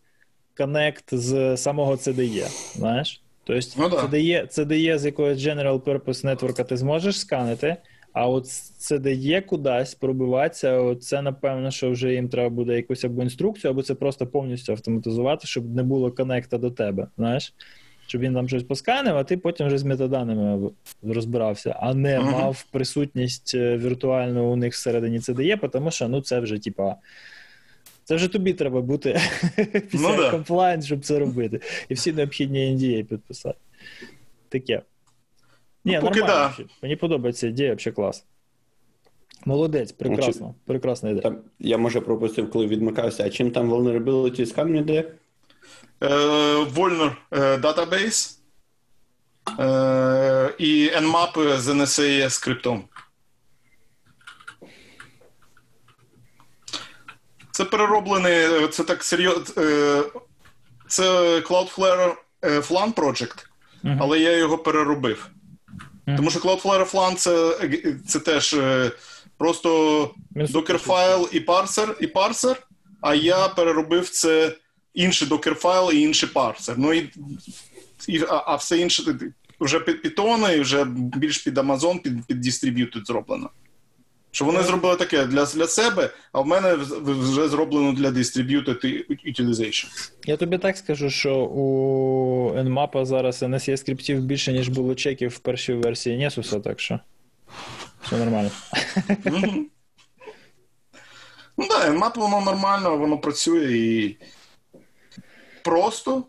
connect 0.57 1.15
з 1.15 1.57
самого 1.57 1.93
CDE, 1.93 2.73
знаєш? 2.77 3.21
Тобто 3.45 3.69
Ну 3.79 3.89
да. 3.89 3.97
CDE, 3.97 4.59
CDE 4.59 4.99
з 4.99 5.05
якогось 5.05 5.39
General 5.39 5.81
Purpose 5.81 6.25
Network 6.25 6.65
ти 6.65 6.77
зможеш 6.77 7.21
сканити, 7.21 7.77
а 8.13 8.29
от 8.29 8.45
CDE 8.45 9.41
кудись 9.41 9.95
пробиватися, 9.95 10.95
це 10.95 11.23
напевно, 11.23 11.71
що 11.71 11.91
вже 11.91 12.13
їм 12.13 12.29
треба 12.29 12.49
буде 12.49 12.77
якусь 12.77 13.05
або 13.05 13.23
інструкцію, 13.23 13.71
або 13.71 13.83
це 13.83 13.95
просто 13.95 14.27
повністю 14.27 14.73
автоматизувати, 14.73 15.47
щоб 15.47 15.75
не 15.75 15.83
було 15.83 16.13
коннекта 16.13 16.59
до 16.59 16.71
тебе, 16.71 17.07
знаєш? 17.17 17.55
Щоб 18.07 18.21
він 18.21 18.35
там 18.35 18.49
щось 18.49 18.63
посканив, 18.63 19.17
а 19.17 19.25
ти 19.25 19.37
потім 19.37 19.67
вже 19.67 19.79
з 19.79 19.85
метаданими 19.85 20.71
розбирався, 21.03 21.77
а 21.81 21.95
не 21.95 22.21
мав 22.21 22.65
присутність 22.71 23.55
е, 23.55 23.77
віртуальну 23.77 24.53
у 24.53 24.57
них 24.57 24.73
всередині 24.75 25.19
CDE, 25.19 25.69
тому 25.69 25.91
що 25.91 26.09
ну 26.09 26.21
це 26.21 26.41
вже 26.41 26.59
типа. 26.59 26.97
Це 28.05 28.15
вже 28.15 28.29
тобі 28.29 28.53
треба 28.55 28.81
бути 28.81 29.21
після 29.91 30.11
Ну 30.11 30.17
да. 30.17 30.31
комплайнс, 30.31 30.87
щоб 30.87 31.05
це 31.05 31.19
робити. 31.19 31.61
І 31.89 31.95
всі 31.95 32.13
необхідні 32.13 32.77
NDA 32.77 33.03
підписати. 33.05 33.59
Таке. 34.49 34.83
Ні, 35.85 35.95
Ну, 36.03 36.09
поки 36.09 36.21
нормально. 36.21 36.55
да. 36.59 36.65
Мені 36.83 36.97
подобається 36.97 37.47
ідея, 37.47 37.75
взагалі 37.75 37.95
клас. 37.95 38.25
Молодець, 39.47 39.93
прекрасно. 39.93 40.55
Прекрасна 40.67 41.11
ідея. 41.11 41.23
Там, 41.23 41.39
я 41.59 41.79
може 41.79 42.01
пропустив, 42.01 42.51
коли 42.51 42.67
відмикався. 42.67 43.25
А 43.27 43.31
чим 43.31 43.51
там 43.51 43.73
vulnerability 43.73 44.47
скан 44.47 44.77
йде? 44.77 45.05
Е, 46.03 46.09
Vollner 46.65 47.13
е, 47.33 47.57
Database 47.57 48.39
е, 49.61 50.55
і 50.59 50.91
Nmap 50.91 51.59
з 51.59 51.69
NSA 51.69 52.31
скриптом. 52.31 52.85
Це 57.55 57.65
перероблений, 57.65 58.33
е, 58.33 58.69
це 58.69 58.85
так 58.85 59.05
серйозно. 59.05 59.45
Це 60.89 61.03
Cloudflare 61.41 62.15
е, 62.45 62.61
Flan 62.61 62.95
Project, 62.95 63.47
але 64.01 64.19
я 64.19 64.37
його 64.37 64.59
переробив. 64.59 65.31
Тому 66.17 66.31
що 66.31 66.41
Cloudflare 66.41 66.91
Flan 66.91 67.15
це, 67.15 67.59
е, 67.63 67.97
це 68.07 68.21
теж 68.21 68.55
е, 68.55 68.93
просто 69.39 70.11
докерфайл 70.31 71.29
і 71.33 71.41
парсер, 71.41 71.97
і 72.01 72.07
парсер, 72.07 72.67
а 73.01 73.15
я 73.15 73.49
переробив 73.49 74.09
це 74.09 74.57
інший 74.95 75.29
докерфайл 75.29 75.93
і 75.93 76.01
інший 76.01 76.29
парсер. 76.29 76.79
Ну 76.79 76.93
і, 76.93 77.13
і 78.09 78.23
а, 78.29 78.43
а 78.47 78.57
все 78.57 78.79
інше 78.79 79.03
вже 79.61 79.81
під 79.81 80.05
Python 80.05 80.57
і 80.57 80.61
вже 80.61 80.85
більш 80.95 81.39
під 81.39 81.59
Amazon, 81.59 82.03
під, 82.03 82.27
під 82.27 82.47
Distributed 82.47 83.05
зроблено. 83.05 83.51
Що 84.35 84.45
вони 84.45 84.63
зробили 84.63 84.97
таке 84.97 85.27
для, 85.27 85.45
для 85.45 85.67
себе, 85.67 86.11
а 86.33 86.41
в 86.41 86.47
мене 86.47 86.75
вже 87.05 87.49
зроблено 87.49 87.93
для 87.93 88.09
Distributed 88.09 89.05
Utilization. 89.27 89.87
Я 90.25 90.37
тобі 90.37 90.59
так 90.59 90.77
скажу, 90.77 91.11
що 91.11 91.37
у 91.37 92.51
Nmap 92.53 93.05
зараз 93.05 93.43
NSE 93.43 93.77
скриптів 93.77 94.21
більше, 94.21 94.53
ніж 94.53 94.69
було 94.69 94.95
чеків 94.95 95.31
в 95.31 95.39
першій 95.39 95.73
версії 95.73 96.19
Nessus, 96.19 96.61
так 96.61 96.81
що 96.81 97.01
все 98.03 98.17
нормально. 98.17 98.51
Мгм. 99.25 99.67
Ну 101.59 101.69
так, 101.69 101.93
Nmap 101.93 102.19
воно 102.19 102.41
нормально, 102.41 102.97
воно 102.97 103.19
працює 103.19 103.79
і 103.79 104.17
просто. 105.63 106.25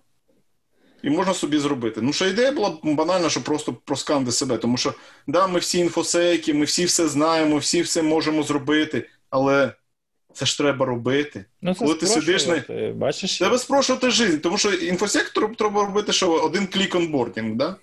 І 1.06 1.10
можна 1.10 1.34
собі 1.34 1.60
зробити. 1.60 2.02
Ну, 2.02 2.14
що 2.14 2.28
ідея 2.28 2.52
була 2.52 2.78
банальна, 2.84 3.30
що 3.30 3.44
просто 3.44 3.74
просканди 3.74 4.32
себе. 4.32 4.58
Тому 4.58 4.78
що, 4.78 4.94
да, 5.28 5.48
ми 5.48 5.60
всі 5.60 5.80
інфосейки, 5.80 6.54
ми 6.54 6.66
всі 6.66 6.86
все 6.86 7.08
знаємо, 7.08 7.58
всі 7.58 7.82
все 7.82 8.02
можемо 8.02 8.44
зробити, 8.44 9.10
але 9.30 9.72
це 10.34 10.46
ж 10.46 10.58
треба 10.58 10.86
робити. 10.86 11.46
Ну, 11.62 11.74
це 11.74 11.80
Коли 11.80 11.96
ти 11.96 12.08
сидиш 12.08 12.48
на- 12.48 12.94
Бачиш? 12.96 13.38
Треба 13.38 13.58
спрощувати 13.58 14.10
життя, 14.10 14.38
тому 14.38 14.58
що 14.58 14.72
інфосектор 14.72 15.56
треба 15.56 15.86
робити, 15.86 16.14
що 16.14 16.32
один 16.32 16.68
клік 16.68 16.96
онбордінг, 16.96 17.56
да? 17.56 17.76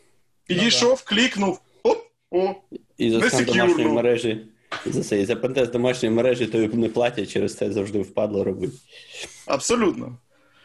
Підійшов, 0.46 1.02
клікнув, 1.04 1.60
оп, 1.82 1.98
о, 2.30 2.54
І 2.98 3.10
за 3.10 3.18
домашньої 3.18 3.86
ну. 3.86 3.92
мережі. 3.92 4.46
І 4.86 4.90
за 4.90 5.02
це, 5.02 5.20
і 5.20 5.24
за 5.24 5.36
pentest 5.36 5.72
домашньої 5.72 6.14
мережі 6.14 6.46
тобі 6.46 6.76
не 6.76 6.88
платять, 6.88 7.30
через 7.30 7.56
це 7.56 7.72
завжди 7.72 7.98
впадло 8.02 8.44
робити. 8.44 8.72
абсолютно. 9.46 10.16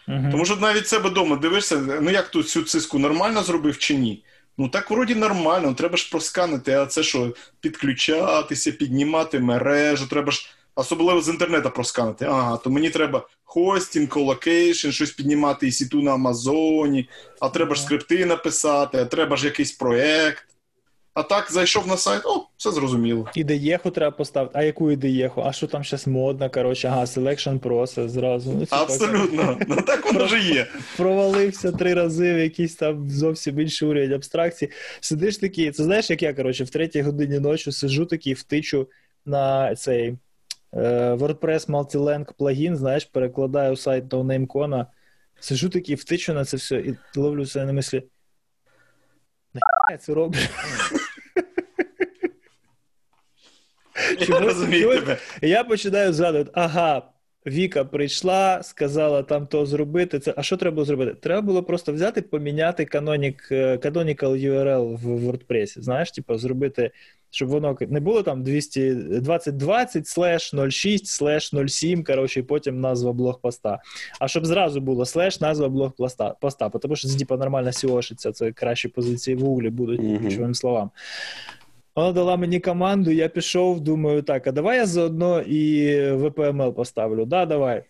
Мгм. 0.08 0.32
Тому 0.32 0.46
що 0.46 0.56
навіть 0.56 0.88
себе 0.88 1.10
вдома 1.10 1.36
дивишся, 1.36 1.78
ну 2.02 2.12
як 2.12 2.28
тут 2.28 2.50
цю 2.50 2.64
циску 2.64 3.00
нормально 3.00 3.44
зробив 3.44 3.78
чи 3.78 3.96
ні? 3.96 4.24
Ну 4.58 4.70
так 4.70 4.92
вроді 4.92 5.16
нормально, 5.16 5.74
треба 5.74 5.98
ж 5.98 6.12
просканити, 6.12 6.74
а 6.74 6.86
це 6.86 7.04
що, 7.04 7.34
підключатися, 7.62 8.72
піднімати 8.72 9.40
мережу, 9.40 10.08
треба 10.08 10.32
ж 10.32 10.50
особливо 10.76 11.22
з 11.22 11.30
інтернету 11.30 11.70
просканити. 11.70 12.26
Ага, 12.26 12.58
то 12.58 12.70
мені 12.70 12.90
треба 12.90 13.28
hosting, 13.44 14.10
colocation, 14.10 14.90
щось 14.90 15.12
піднімати 15.12 15.66
EC2 15.66 16.02
на 16.04 16.14
Амазоні, 16.14 17.10
а 17.40 17.50
треба 17.50 17.76
ж 17.76 17.82
скрипти 17.82 18.26
написати, 18.26 18.98
а 18.98 19.06
треба 19.06 19.38
ж 19.38 19.46
якийсь 19.46 19.72
проект. 19.72 20.46
А 21.18 21.24
так 21.24 21.52
зайшов 21.52 21.88
на 21.88 21.98
сайт, 21.98 22.26
о, 22.26 22.48
все 22.58 22.72
зрозуміло. 22.72 23.30
Ідеєху 23.36 23.92
треба 23.92 24.12
поставити. 24.12 24.52
А 24.60 24.64
яку 24.64 24.92
ідеєху? 24.92 25.44
А 25.46 25.52
що 25.54 25.68
там 25.68 25.84
зараз 25.84 26.08
модно? 26.08 26.50
Коротше, 26.50 26.88
ага, 26.88 27.02
selection 27.02 27.60
process 27.60 28.10
зразу. 28.10 28.52
Ну, 28.52 28.66
Абсолютно. 28.70 29.58
Ну 29.68 29.76
так 29.82 30.06
воно 30.06 30.26
вже 30.26 30.40
є. 30.40 30.68
провалився 30.98 31.72
три 31.72 31.94
рази 31.94 32.34
в 32.34 32.40
якийсь 32.40 32.76
там 32.76 33.10
зовсім 33.10 33.60
інший 33.60 33.88
уровень 33.88 34.14
абстракції. 34.14 34.72
Сидиш 35.00 35.38
такий, 35.38 35.72
це 35.72 35.84
знаєш, 35.84 36.10
як 36.10 36.24
я, 36.24 36.34
коротше, 36.34 36.64
в 36.64 36.70
третій 36.70 37.02
годині 37.02 37.40
ночі 37.40 37.72
сиджу 37.72 38.06
такий, 38.06 38.34
втичу 38.34 38.88
на 39.26 39.76
цей 39.76 40.18
е, 40.74 41.14
WordPress 41.14 41.68
Multilang 41.68 42.26
плагін, 42.38 42.76
знаєш, 42.76 43.06
перекладаю 43.06 43.76
сайт 43.76 44.06
NoNameCon, 44.06 44.86
сиджу 45.40 45.70
такий, 45.70 45.96
втичу 45.96 46.34
на 46.34 46.46
це 46.46 46.58
все 46.58 46.76
і 46.76 46.96
ловлю 47.16 47.46
себе 47.46 47.66
на 47.66 47.74
мислі. 47.74 48.04
Я 49.92 49.98
це 49.98 50.14
роблю? 50.14 50.40
Я 54.30 54.40
розумію 54.40 54.90
тебе. 54.90 55.18
Я 55.42 55.64
починаю 55.64 56.14
згадувати, 56.14 56.52
ага, 56.54 57.02
Віка 57.48 57.84
прийшла, 57.86 58.64
сказала 58.64 59.24
там 59.24 59.48
то 59.48 59.66
зробити. 59.66 60.20
Це, 60.20 60.34
а 60.38 60.44
що 60.44 60.58
треба 60.58 60.76
було 60.76 60.86
зробити? 60.86 61.14
Треба 61.22 61.42
було 61.42 61.64
просто 61.64 61.94
взяти, 61.94 62.22
поміняти 62.22 62.86
канонік, 62.86 63.48
е, 63.52 63.76
canonical 63.78 64.52
URL 64.52 64.98
в 64.98 65.08
WordPress. 65.08 65.82
Знаєш, 65.82 66.12
типу, 66.12 66.38
зробити, 66.38 66.92
щоб 67.30 67.50
воно 67.50 67.78
не 67.90 68.00
було 68.00 68.24
там 68.24 68.44
200, 68.44 68.94
2020 68.96 70.08
слеш 70.08 70.54
06 70.70 71.08
слеш 71.08 71.52
07, 71.68 72.04
коротше, 72.04 72.40
і 72.40 72.44
потім 72.44 72.82
назва 72.82 73.14
блогпоста. 73.14 73.80
А 74.20 74.28
щоб 74.28 74.46
зразу 74.46 74.82
було 74.82 75.06
слеш, 75.06 75.42
назва 75.42 75.70
блогпоста, 75.70 76.36
поста, 76.42 76.70
тому 76.70 76.96
що 76.96 77.08
це 77.08 77.18
типу, 77.18 77.38
нормально 77.38 77.72
сіошиться, 77.72 78.32
це 78.32 78.52
кращі 78.52 78.88
позиції 78.88 79.36
в 79.36 79.40
гуглі 79.40 79.70
будуть, 79.70 80.00
Мгм. 80.02 80.18
ключовим 80.20 80.56
словам. 80.56 80.90
Вона 81.98 82.12
дала 82.12 82.38
мені 82.38 82.60
команду, 82.60 83.12
я 83.12 83.28
пішов, 83.28 83.80
думаю, 83.80 84.22
так, 84.22 84.48
а 84.48 84.52
давай 84.52 84.78
я 84.78 84.86
заодно 84.86 85.42
і 85.42 85.88
VPML 86.12 86.74
поставлю. 86.74 87.26
Да, 87.26 87.46
давай. 87.46 87.84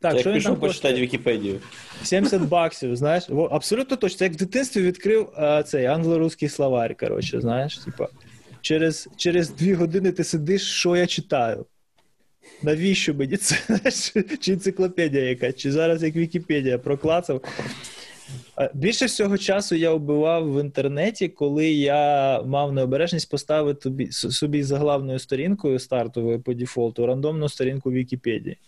Так, 0.00 0.12
Як 0.12 0.20
що 0.20 0.30
там 0.30 0.38
пішов 0.38 0.60
почитати? 0.60 1.00
Вікіпедію. 1.00 1.60
70 2.02 2.42
баксів, 2.42 2.96
знаєш. 2.96 3.28
Абсолютно 3.50 3.96
точно. 3.96 4.18
Це 4.18 4.24
як 4.24 4.34
в 4.34 4.36
дитинстві 4.36 4.82
відкрив 4.82 5.28
а, 5.36 5.62
цей 5.62 5.86
англо-русський 5.86 6.48
словарь, 6.48 6.96
коротше, 6.96 7.40
знаєш, 7.40 7.78
типа. 7.78 8.08
Через, 8.60 9.08
через 9.16 9.50
дві 9.50 9.74
години 9.74 10.12
ти 10.12 10.24
сидиш, 10.24 10.62
що 10.62 10.96
я 10.96 11.06
читаю. 11.06 11.66
Навіщо 12.62 13.14
мені 13.14 13.36
це? 13.36 13.56
Чи 14.40 14.52
енциклопедія 14.52 15.24
яка, 15.24 15.52
чи 15.52 15.72
зараз 15.72 16.02
як 16.02 16.16
Вікіпедія 16.16 16.78
проклацав. 16.78 17.42
А, 18.60 18.68
Більше 18.74 19.06
всього 19.06 19.38
часу 19.38 19.74
я 19.74 19.92
вбивав 19.92 20.52
в 20.52 20.60
інтернеті, 20.60 21.28
коли 21.28 21.70
я 21.70 22.42
мав 22.42 22.72
необережність 22.72 23.30
поставити 23.30 23.82
собі, 23.82 24.12
собі 24.12 24.62
за 24.62 24.78
главною 24.78 25.18
сторінкою 25.18 25.78
стартовою 25.78 26.42
по 26.42 26.54
дефолту 26.54 27.06
рандомну 27.06 27.48
сторінку 27.48 27.90
Вікіпедії. 27.90 28.58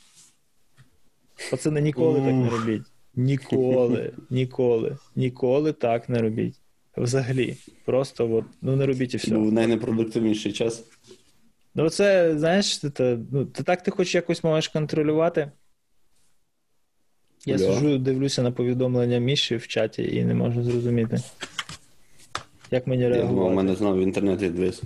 Пацани, 1.50 1.80
ніколи 1.80 2.20
так 2.20 2.34
не 2.34 2.50
робіть. 2.50 2.82
Ніколи, 3.14 4.12
ніколи, 4.30 4.96
ніколи 5.16 5.72
так 5.72 6.08
не 6.08 6.18
робіть. 6.18 6.60
Взагалі. 6.96 7.56
Просто 7.84 8.34
от, 8.34 8.44
ну 8.62 8.76
не 8.76 8.86
робіть 8.86 9.14
і 9.14 9.16
все. 9.16 9.34
Був 9.34 9.52
найнепродуктивніший 9.52 10.52
час. 10.52 10.84
Ну, 11.74 11.90
це, 11.90 12.38
знаєш, 12.38 12.78
це, 12.78 13.18
ну, 13.32 13.44
ти 13.44 13.62
так 13.62 13.82
ти 13.82 13.90
хоч 13.90 14.14
якось 14.14 14.44
можеш 14.44 14.68
контролювати. 14.68 15.50
Я 17.46 17.56
Да. 17.58 17.74
сиджу, 17.74 17.98
дивлюся 17.98 18.42
на 18.42 18.50
повідомлення 18.50 19.18
Міші 19.18 19.56
в 19.56 19.66
чаті 19.66 20.16
і 20.16 20.24
не 20.24 20.34
можу 20.34 20.62
зрозуміти. 20.62 21.18
Як 22.70 22.86
мені 22.86 23.08
думав, 23.08 23.46
у 23.46 23.50
мене 23.50 23.74
знову 23.74 24.00
інтернет 24.00 24.42
відвис. 24.42 24.82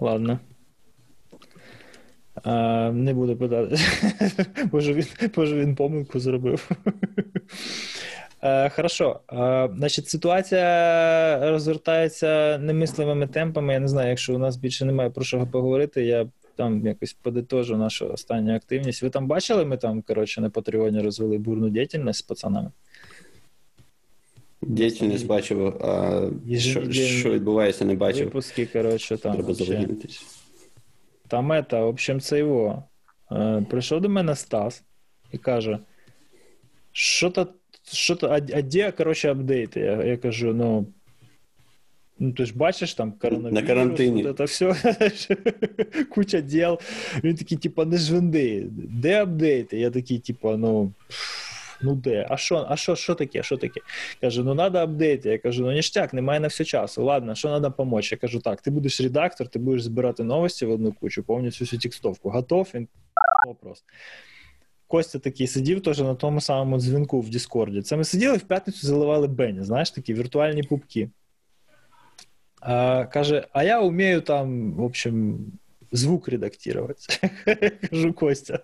Ладно. 0.00 0.38
А, 2.44 2.90
Не 2.94 3.14
буду 3.14 3.36
питати. 3.36 3.76
Може 4.72 4.94
він, 4.94 5.04
може 5.36 5.56
він 5.60 5.74
помилку 5.74 6.20
зробив. 6.20 6.70
А, 8.40 8.68
Хорошо. 8.76 9.20
А, 9.26 9.68
Значить, 9.76 10.08
ситуація 10.08 11.50
розвертається 11.50 12.58
немислимими 12.58 13.26
темпами. 13.26 13.72
Я 13.72 13.80
не 13.80 13.88
знаю, 13.88 14.08
якщо 14.08 14.34
у 14.34 14.38
нас 14.38 14.56
більше 14.56 14.84
немає 14.84 15.10
про 15.10 15.24
що 15.24 15.46
поговорити, 15.46 16.04
я 16.04 16.26
там 16.60 16.86
якось 16.86 17.12
подитожу 17.12 17.76
нашу 17.76 18.08
останню 18.08 18.54
активність. 18.54 19.02
Ви 19.02 19.10
там 19.10 19.26
бачили, 19.26 19.64
ми 19.64 19.76
там, 19.76 20.02
коротше, 20.02 20.40
на 20.40 20.50
Патреоні 20.50 21.00
розвели 21.00 21.38
бурну 21.38 21.70
діяльність 21.70 22.18
з 22.18 22.22
пацанами? 22.22 22.70
Діяльність 24.62 25.26
бачив, 25.26 25.66
а 25.66 26.22
що, 26.58 26.92
що 26.92 27.30
відбувається, 27.30 27.84
не 27.84 27.94
бачив. 27.94 28.24
Випуски, 28.24 28.66
коротше, 28.66 29.16
там. 29.16 29.32
Треба 29.32 29.54
залогінитись. 29.54 30.24
Там 31.28 31.52
это, 31.52 31.84
в 31.84 31.88
общем, 31.88 32.20
це 32.20 32.38
його. 32.38 32.84
Е, 33.32 33.66
прийшов 33.70 34.00
до 34.00 34.08
мене 34.08 34.36
Стас 34.36 34.82
і 35.32 35.38
каже: 35.38 35.78
що-то, 36.92 37.46
що-то, 37.92 38.26
а, 38.26 38.36
а 38.36 38.62
де, 38.62 38.92
коротше, 38.92 39.30
апдейти? 39.30 39.80
Я, 39.80 40.04
я 40.04 40.16
кажу, 40.16 40.54
ну. 40.54 40.86
Ну, 42.20 42.32
ти 42.32 42.44
ж 42.46 42.56
бачиш 42.56 42.94
там 42.94 43.12
коронавірус, 43.12 43.60
на 43.60 43.66
карантині. 43.66 44.34
Це 44.38 44.44
все, 44.44 44.74
куча 46.10 46.40
діл. 46.40 46.78
Він 47.24 47.34
такий, 47.34 47.58
типа, 47.58 47.84
не 47.84 47.98
жвенди. 47.98 48.66
Де 48.70 49.22
апдейти? 49.22 49.78
Я 49.78 49.90
такий, 49.90 50.18
типа, 50.18 50.56
ну. 50.56 50.92
Ну 51.82 51.94
де? 51.94 52.26
А 52.30 52.36
що 52.36 52.66
а 52.68 52.76
що, 52.76 52.96
що 52.96 53.14
таке? 53.14 53.42
Що 53.42 53.56
таке? 53.56 53.80
Каже, 54.20 54.42
ну 54.42 54.56
треба 54.56 54.84
апдейти. 54.84 55.28
Я 55.28 55.38
кажу, 55.38 55.62
ну 55.62 55.72
ніштяк, 55.72 56.12
немає 56.14 56.40
на 56.40 56.48
все 56.48 56.64
часу. 56.64 57.04
Ладно, 57.04 57.34
що 57.34 57.48
треба 57.48 57.68
допомогти? 57.68 58.08
Я 58.12 58.16
кажу, 58.18 58.40
так, 58.40 58.60
ти 58.60 58.70
будеш 58.70 59.00
редактор, 59.00 59.48
ти 59.48 59.58
будеш 59.58 59.82
збирати 59.82 60.24
новості 60.24 60.66
в 60.66 60.70
одну 60.70 60.92
кучу, 60.92 61.22
повністю 61.22 61.64
всю 61.64 61.80
текстовку. 61.80 62.30
Готов? 62.30 62.68
Він 62.74 62.88
вопрос. 63.46 63.84
Костя 64.86 65.18
такий 65.18 65.46
сидів 65.46 65.82
теж 65.82 65.98
на 65.98 66.14
тому 66.14 66.40
самому 66.40 66.78
дзвінку 66.78 67.20
в 67.20 67.28
Діскорді. 67.28 67.82
Це 67.82 67.96
ми 67.96 68.04
сиділи 68.04 68.36
в 68.36 68.42
п'ятницю, 68.42 68.86
заливали 68.86 69.28
Бені, 69.28 69.62
знаєш, 69.62 69.90
такі 69.90 70.14
віртуальні 70.14 70.62
пупки. 70.62 71.08
А, 72.60 73.04
Каже, 73.04 73.46
а 73.52 73.64
я 73.64 73.80
вмію 73.80 74.20
там, 74.20 74.72
в 74.72 74.82
общем, 74.82 75.38
звук 75.92 76.28
редактировать. 76.28 77.20
Кажу, 77.90 78.12
Костя. 78.12 78.58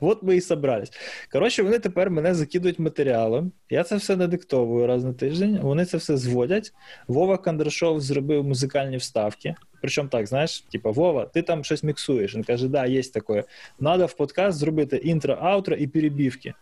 От 0.00 0.22
ми 0.22 0.36
і 0.36 0.40
собрались. 0.40 0.92
Коротше, 1.32 1.62
вони 1.62 1.78
тепер 1.78 2.10
мене 2.10 2.34
закидують 2.34 2.78
матеріалом. 2.78 3.52
Я 3.70 3.84
це 3.84 3.96
все 3.96 4.16
не 4.16 4.26
диктовую 4.26 4.86
раз 4.86 5.04
на 5.04 5.12
тиждень. 5.12 5.58
Вони 5.62 5.84
це 5.84 5.96
все 5.96 6.16
зводять. 6.16 6.72
Вова 7.08 7.38
Кандрашов 7.38 8.00
зробив 8.00 8.44
музикальні 8.44 8.96
вставки. 8.96 9.54
Причому 9.80 10.08
так, 10.08 10.26
знаєш, 10.26 10.60
типа, 10.60 10.90
Вова, 10.90 11.24
ти 11.26 11.42
там 11.42 11.64
щось 11.64 11.82
міксуєш. 11.82 12.34
Він 12.34 12.44
каже, 12.44 12.68
да, 12.68 12.86
є 12.86 13.02
таке. 13.02 13.44
Надо 13.80 14.06
в 14.06 14.12
подкаст 14.12 14.58
зробити 14.58 14.96
інтро, 14.96 15.38
аутро 15.40 15.76
і 15.76 15.86
перебівки 15.86 16.54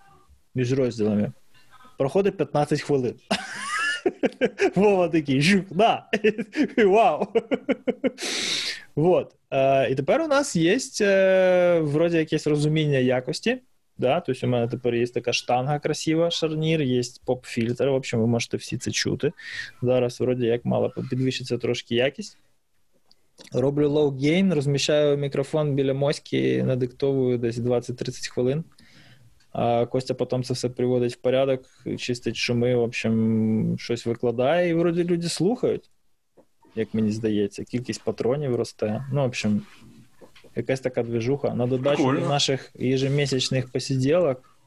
між 0.54 0.72
розділами. 0.72 1.32
Проходить 1.98 2.36
15 2.36 2.80
хвилин. 2.82 3.14
Вова 4.74 5.08
такий, 5.08 5.42
жук, 5.42 5.64
да, 5.70 6.08
вау. 6.76 7.26
Вот. 8.96 9.34
Е, 9.50 9.90
І 9.90 9.94
тепер 9.94 10.20
у 10.20 10.26
нас 10.26 10.56
є 10.56 10.78
е, 11.00 11.80
вроді 11.80 12.16
якесь 12.16 12.46
розуміння 12.46 12.98
якості. 12.98 13.58
Да? 13.98 14.20
Тобто 14.20 14.46
у 14.46 14.50
мене 14.50 14.68
тепер 14.68 14.94
є 14.94 15.06
така 15.06 15.32
штанга 15.32 15.78
красива, 15.78 16.30
шарнір, 16.30 16.82
є 16.82 17.02
поп-фільтр. 17.24 17.88
В 17.88 17.94
общем, 17.94 18.20
ви 18.20 18.26
можете 18.26 18.56
всі 18.56 18.78
це 18.78 18.90
чути. 18.90 19.32
Зараз, 19.82 20.20
вроді, 20.20 20.46
як 20.46 20.64
мало 20.64 20.92
підвищиться 21.10 21.58
трошки 21.58 21.94
якість. 21.94 22.38
Роблю 23.52 23.88
low 23.88 24.20
gain, 24.20 24.54
розміщаю 24.54 25.16
мікрофон 25.16 25.74
біля 25.74 25.94
моськи, 25.94 26.62
надиктовую 26.62 27.38
десь 27.38 27.56
20-30 27.56 28.30
хвилин. 28.30 28.64
А 29.52 29.86
Костя 29.86 30.14
потім 30.14 30.42
це 30.44 30.54
все 30.54 30.68
приводить 30.68 31.14
в 31.14 31.16
порядок, 31.16 31.62
чистить 31.98 32.36
шуми, 32.36 32.76
в 32.76 32.80
общем, 32.80 33.76
щось 33.78 34.06
викладає, 34.06 34.70
і 34.70 34.74
вроді 34.74 35.04
люди 35.04 35.28
слухають 35.28 35.90
як 36.74 36.94
мені 36.94 37.10
здається, 37.10 37.64
кількість 37.64 38.04
патронів 38.04 38.56
росте. 38.56 39.04
Ну, 39.12 39.20
в 39.20 39.24
общем, 39.24 39.62
якась 40.56 40.80
така 40.80 41.02
движуха. 41.02 41.54
На 41.54 41.66
додачу 41.66 42.12
до 42.12 42.28
наших 42.28 42.72
ежемісячних 42.80 43.68
посиділок, 43.72 44.58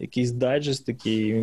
якийсь 0.00 0.30
дайджест 0.30 0.86
такий 0.86 1.42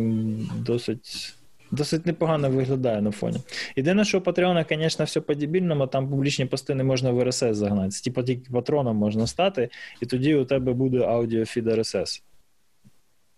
досить. 0.58 1.34
Досить 1.70 2.06
непогано 2.06 2.50
виглядає 2.50 3.02
на 3.02 3.10
фоні. 3.10 3.38
Єдине, 3.76 4.04
що 4.04 4.18
у 4.18 4.20
Патреона, 4.20 4.66
звісно, 4.70 5.04
все 5.04 5.20
по-дебільному, 5.20 5.86
там 5.86 6.10
публічні 6.10 6.46
пости 6.46 6.74
не 6.74 6.84
можна 6.84 7.10
в 7.10 7.20
RSS 7.20 7.54
загнати. 7.54 8.00
Типа 8.04 8.22
тільки 8.22 8.52
патроном 8.52 8.96
можна 8.96 9.26
стати, 9.26 9.68
і 10.00 10.06
тоді 10.06 10.34
у 10.34 10.44
тебе 10.44 10.72
буде 10.72 10.98
аудіофід 10.98 11.66
RSS 11.66 12.22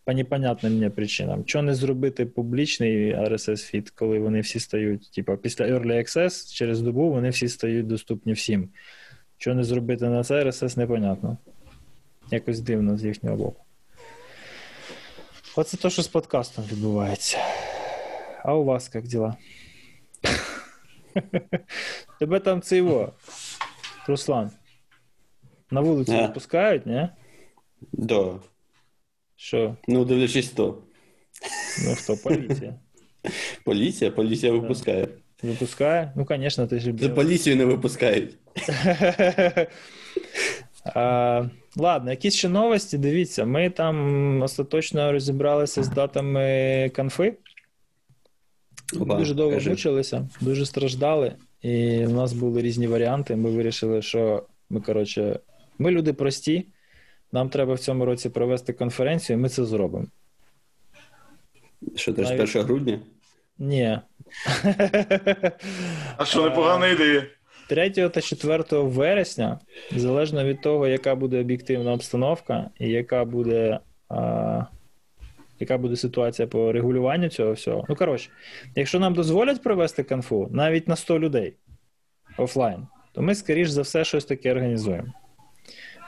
по 0.07 0.13
непонятним 0.13 0.73
мені 0.79 0.91
причинам. 0.91 1.45
Чого 1.45 1.63
не 1.63 1.75
зробити 1.75 2.27
публічний 2.27 3.15
RSS 3.15 3.57
фід, 3.57 3.91
коли 3.91 4.19
вони 4.19 4.41
всі 4.41 4.61
стають, 4.61 5.11
типу, 5.11 5.37
після 5.37 5.65
Early 5.65 5.93
Access 5.93 6.55
через 6.55 6.81
добу 6.81 7.11
вони 7.11 7.31
всі 7.31 7.49
стають 7.49 7.87
доступні 7.87 8.33
всім. 8.33 8.69
Чого 9.39 9.57
не 9.57 9.65
зробити 9.65 10.09
на 10.09 10.25
це 10.25 10.45
RSS, 10.45 10.79
непонятно. 10.79 11.37
Якось 12.31 12.61
дивно 12.61 12.97
з 12.97 13.05
їхнього 13.05 13.37
боку. 13.37 13.65
Оце 15.57 15.77
те, 15.77 15.91
що 15.91 16.03
з 16.03 16.09
подкастом 16.09 16.65
відбувається. 16.73 17.39
А 18.45 18.55
у 18.55 18.65
вас 18.65 18.91
як 18.95 19.05
діла? 19.05 19.37
Тебе 22.19 22.41
там 22.41 22.63
це 22.63 22.77
його, 22.77 23.13
Руслан. 24.07 24.51
На 25.71 25.81
вулицю 25.81 26.13
не 26.13 26.29
пускають, 26.29 26.87
ні? 26.87 27.09
Да. 27.93 28.35
Що? 29.37 29.77
Ну, 29.89 30.05
дивлячись, 30.05 30.49
хто. 30.49 30.83
Ну, 31.85 31.95
хто, 31.95 32.17
поліція. 32.17 32.75
Поліція? 33.65 34.11
Поліція 34.11 34.53
випускає. 34.53 35.09
Випускає? 35.43 36.13
Ну, 36.17 36.27
звісно, 36.31 36.67
ти 36.67 36.81
ж. 36.81 36.93
За 37.01 37.09
поліцію 37.09 37.57
не 37.57 37.65
випускають. 37.65 38.37
а, 40.85 41.45
Ладно, 41.77 42.11
якісь 42.11 42.35
ще 42.35 42.49
новості. 42.49 42.99
Дивіться, 42.99 43.45
ми 43.45 43.71
там 43.71 44.43
остаточно 44.43 45.13
розібралися 45.13 45.83
з 45.83 45.89
датами 45.89 46.91
конфи. 46.97 47.35
Дуже 48.93 49.35
довго 49.35 49.53
кажи. 49.53 49.71
мучилися, 49.71 50.29
дуже 50.41 50.67
страждали, 50.67 51.33
і 51.63 52.05
в 52.05 52.13
нас 52.13 52.33
були 52.33 52.63
різні 52.63 52.87
варіанти. 52.87 53.37
Ми 53.37 53.51
вирішили, 53.51 54.03
що 54.03 54.47
ми, 54.71 54.81
коротше, 54.81 55.41
ми 55.79 55.91
люди 55.91 56.13
прості. 56.13 56.67
Нам 57.33 57.49
треба 57.49 57.75
в 57.75 57.79
цьому 57.79 58.05
році 58.05 58.29
провести 58.29 58.73
конференцію, 58.73 59.39
і 59.39 59.43
ми 59.43 59.49
це 59.49 59.65
зробимо. 59.65 60.07
Що 61.95 62.13
теж 62.13 62.29
Навіть... 62.29 62.57
1 62.57 62.63
грудня? 62.63 63.01
Ні. 63.59 63.99
А 66.17 66.25
що 66.25 66.43
непогана 66.43 66.87
ідея? 66.87 67.27
3 67.69 67.91
та 67.91 68.21
4 68.21 68.65
вересня, 68.71 69.59
залежно 69.91 70.45
від 70.45 70.61
того, 70.61 70.87
яка 70.87 71.15
буде 71.15 71.41
об'єктивна 71.41 71.93
обстановка 71.93 72.71
і 72.79 72.89
яка 72.89 73.25
буде 73.25 73.81
а, 74.09 74.65
яка 75.61 75.79
буде 75.79 75.97
ситуація 75.97 76.49
по 76.49 76.73
регулюванню 76.73 77.29
цього 77.29 77.53
всього. 77.53 77.85
Ну, 77.89 77.97
коротше, 77.97 78.31
якщо 78.75 79.01
нам 79.01 79.15
дозволять 79.15 79.63
провести 79.63 80.03
конфу 80.03 80.49
навіть 80.51 80.89
на 80.89 80.97
100 80.97 81.19
людей 81.19 81.55
офлайн, 82.39 82.87
то 83.13 83.23
ми, 83.23 83.35
скоріш 83.35 83.69
за 83.69 83.83
все, 83.83 84.05
щось 84.05 84.25
таке 84.25 84.53
організуємо. 84.53 85.13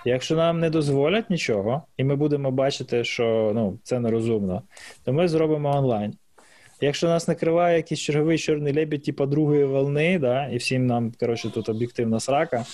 Якщо 0.04 0.36
нам 0.36 0.60
не 0.60 0.70
дозволять 0.70 1.30
нічого, 1.30 1.82
і 1.96 2.04
ми 2.04 2.16
будемо 2.16 2.50
бачити, 2.50 3.04
що 3.04 3.52
ну, 3.54 3.78
це 3.82 4.00
нерозумно, 4.00 4.62
то 5.04 5.12
ми 5.12 5.28
зробимо 5.28 5.76
онлайн. 5.76 6.14
Якщо 6.80 7.08
нас 7.08 7.28
накриває 7.28 7.76
якийсь 7.76 8.00
черговий 8.00 8.38
чорний 8.38 8.72
лебідь, 8.72 9.04
типу 9.04 9.26
другої 9.26 9.64
волни, 9.64 10.18
да, 10.18 10.46
і 10.46 10.56
всім 10.56 10.86
нам, 10.86 11.12
коротше, 11.20 11.50
тут 11.50 11.68
об'єктивна 11.68 12.20
срака, 12.20 12.64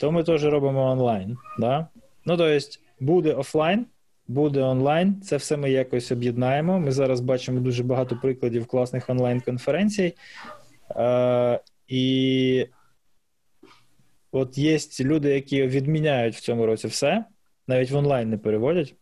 то 0.00 0.12
ми 0.12 0.24
теж 0.24 0.44
робимо 0.44 0.90
онлайн. 0.90 1.36
Да? 1.58 1.86
Ну, 2.24 2.36
тобто, 2.36 2.66
буде 3.00 3.32
офлайн, 3.32 3.86
буде 4.28 4.62
онлайн, 4.62 5.20
це 5.20 5.36
все 5.36 5.56
ми 5.56 5.70
якось 5.70 6.12
об'єднаємо. 6.12 6.80
Ми 6.80 6.92
зараз 6.92 7.20
бачимо 7.20 7.60
дуже 7.60 7.82
багато 7.82 8.16
прикладів 8.16 8.66
класних 8.66 9.10
онлайн-конференцій. 9.10 10.14
Е, 10.96 11.60
І 11.88 12.66
От 14.32 14.58
є 14.58 14.78
люди, 15.00 15.30
які 15.30 15.62
відміняють 15.62 16.34
в 16.34 16.40
цьому 16.40 16.66
році 16.66 16.86
все, 16.86 17.24
навіть 17.66 17.90
в 17.90 17.96
онлайн 17.96 18.30
не 18.30 18.38
переводять. 18.38 18.94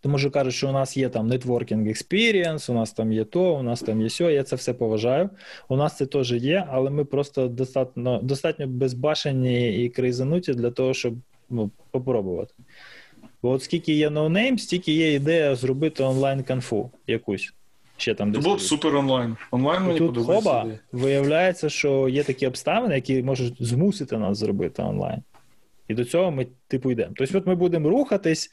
Тому 0.00 0.18
що 0.18 0.30
кажуть, 0.30 0.54
що 0.54 0.68
у 0.68 0.72
нас 0.72 0.96
є 0.96 1.08
там 1.08 1.32
networking 1.32 1.88
experience, 1.88 2.70
у 2.70 2.74
нас 2.74 2.92
там 2.92 3.12
є 3.12 3.24
то, 3.24 3.54
у 3.54 3.62
нас 3.62 3.80
там 3.80 4.02
є 4.02 4.10
сьо, 4.10 4.30
я 4.30 4.42
це 4.42 4.56
все 4.56 4.74
поважаю. 4.74 5.30
У 5.68 5.76
нас 5.76 5.96
це 5.96 6.06
теж 6.06 6.32
є, 6.32 6.66
але 6.70 6.90
ми 6.90 7.04
просто 7.04 7.48
достатньо 7.48 8.20
достатньо 8.22 8.66
безбашені 8.66 9.84
і 9.84 9.88
кризануті 9.88 10.54
для 10.54 10.70
того, 10.70 10.94
щоб 10.94 11.14
ну, 11.50 11.70
попробувати. 11.90 12.54
Бо 13.42 13.50
от 13.50 13.62
скільки 13.62 13.92
є 13.92 14.10
NoName, 14.10 14.58
стільки 14.58 14.92
є 14.92 15.14
ідея 15.14 15.54
зробити 15.54 16.02
онлайн-конфу 16.02 16.90
якусь. 17.06 17.55
Ще 17.96 18.14
там 18.14 18.32
десь. 18.32 18.44
було 18.44 18.56
б 18.56 18.60
супер 18.60 18.96
онлайн. 18.96 19.36
Онлайн 19.50 19.82
мені 19.82 19.98
Тут 19.98 20.14
подобається. 20.14 20.50
хоба, 20.50 20.70
виявляється, 20.92 21.68
що 21.68 22.08
є 22.08 22.22
такі 22.24 22.46
обставини, 22.46 22.94
які 22.94 23.22
можуть 23.22 23.54
змусити 23.60 24.18
нас 24.18 24.38
зробити 24.38 24.82
онлайн. 24.82 25.22
І 25.88 25.94
до 25.94 26.04
цього 26.04 26.30
ми, 26.30 26.46
типу, 26.68 26.90
йдемо. 26.90 27.12
Тобто, 27.16 27.38
от 27.38 27.46
ми 27.46 27.54
будемо 27.54 27.88
рухатись, 27.88 28.50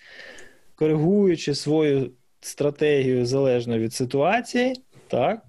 коригуючи 0.75 1.55
свою 1.55 2.11
стратегію 2.41 3.25
залежно 3.25 3.79
від 3.79 3.93
ситуації, 3.93 4.75
так? 5.07 5.41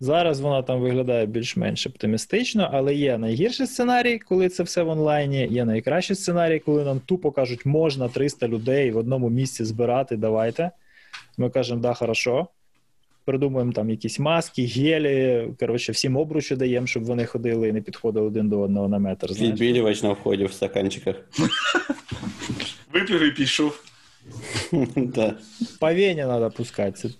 Зараз 0.00 0.40
вона 0.40 0.62
там 0.62 0.80
виглядає 0.80 1.26
більш-менш 1.26 1.86
оптимістично, 1.86 2.70
але 2.72 2.94
є 2.94 3.18
найгірший 3.18 3.66
сценарій, 3.66 4.18
коли 4.18 4.48
це 4.48 4.62
все 4.62 4.82
в 4.82 4.88
онлайні, 4.88 5.46
є 5.46 5.64
найкращий 5.64 6.16
сценарій, 6.16 6.58
коли 6.58 6.84
нам 6.84 7.00
тупо 7.00 7.30
кажуть, 7.30 7.66
можна 7.66 8.08
300 8.08 8.48
людей 8.48 8.90
в 8.90 8.96
одному 8.96 9.30
місці 9.30 9.64
збирати, 9.64 10.16
давайте. 10.16 10.70
Ми 11.38 11.50
кажемо, 11.50 11.80
да, 11.80 11.94
хорошо. 11.94 12.46
Придумуємо 13.26 13.72
там 13.72 13.90
якісь 13.90 14.18
маски, 14.18 14.66
гелі, 14.66 15.48
коротше, 15.60 15.92
всім 15.92 16.16
обручі 16.16 16.56
даємо, 16.56 16.86
щоб 16.86 17.04
вони 17.04 17.26
ходили 17.26 17.68
і 17.68 17.72
не 17.72 17.80
підходили 17.80 18.26
один 18.26 18.48
до 18.48 18.60
одного 18.60 18.88
на 18.88 18.98
метр. 18.98 19.32
Відбілювач 19.32 20.02
на 20.02 20.12
вході 20.12 20.44
в 20.44 20.52
стаканчиках. 20.52 21.16
Випив 22.92 23.22
і 23.22 23.30
пішов. 23.30 23.82
Да. 24.96 25.34
По 25.80 25.86
вені 25.86 26.14
треба 26.14 26.50
пускати, 26.50 27.10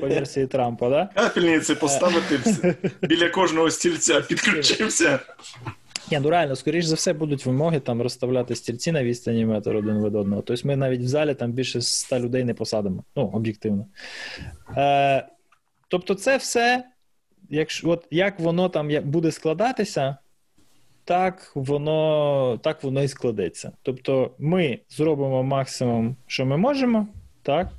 по 0.00 0.08
версії 0.08 0.46
Трампа, 0.46 0.90
да? 0.90 1.08
Капельниці 1.14 1.74
поставити 1.74 2.40
біля 3.02 3.28
кожного 3.28 3.70
стільця, 3.70 4.20
підключився. 4.20 5.18
Ні, 6.10 6.18
ну 6.22 6.30
реально, 6.30 6.56
скоріш 6.56 6.84
за 6.84 6.94
все, 6.94 7.12
будуть 7.12 7.46
вимоги 7.46 7.80
там 7.80 8.02
розставляти 8.02 8.54
стільці 8.54 8.92
на 8.92 9.04
відстані 9.04 9.46
метр 9.46 9.76
один 9.76 10.04
від 10.04 10.14
одного. 10.14 10.42
Тобто 10.42 10.68
ми 10.68 10.76
навіть 10.76 11.00
в 11.00 11.06
залі 11.06 11.34
там 11.34 11.52
більше 11.52 11.80
100 11.80 12.18
людей 12.18 12.44
не 12.44 12.54
посадимо. 12.54 13.04
Ну, 13.16 13.22
об'єктивно. 13.34 13.86
Е, 14.76 15.26
тобто, 15.88 16.14
це 16.14 16.36
все, 16.36 16.84
якщо, 17.50 17.90
от 17.90 18.06
як 18.10 18.40
воно 18.40 18.68
там 18.68 18.90
буде 19.04 19.32
складатися, 19.32 20.16
так 21.04 21.52
воно, 21.54 22.58
так 22.62 22.82
воно 22.84 23.02
і 23.02 23.08
складеться. 23.08 23.72
Тобто, 23.82 24.30
ми 24.38 24.78
зробимо 24.88 25.42
максимум, 25.42 26.16
що 26.26 26.46
ми 26.46 26.56
можемо, 26.56 27.06
так? 27.42 27.72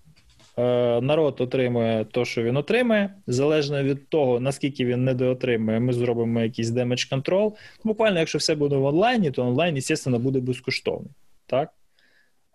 Е, 0.57 1.01
народ 1.01 1.41
отримує 1.41 2.05
те, 2.05 2.25
що 2.25 2.43
він 2.43 2.57
отримує. 2.57 3.13
Залежно 3.27 3.83
від 3.83 4.09
того, 4.09 4.39
наскільки 4.39 4.85
він 4.85 5.03
недоотримує, 5.03 5.79
ми 5.79 5.93
зробимо 5.93 6.41
якийсь 6.41 6.69
damage 6.69 7.03
control. 7.03 7.55
Буквально, 7.83 8.19
якщо 8.19 8.37
все 8.37 8.55
буде 8.55 8.75
в 8.75 8.85
онлайні, 8.85 9.31
то 9.31 9.43
онлайн, 9.43 9.81
звісно, 9.81 10.19
буде 10.19 10.39
безкоштовний. 10.39 11.11
Так? 11.45 11.69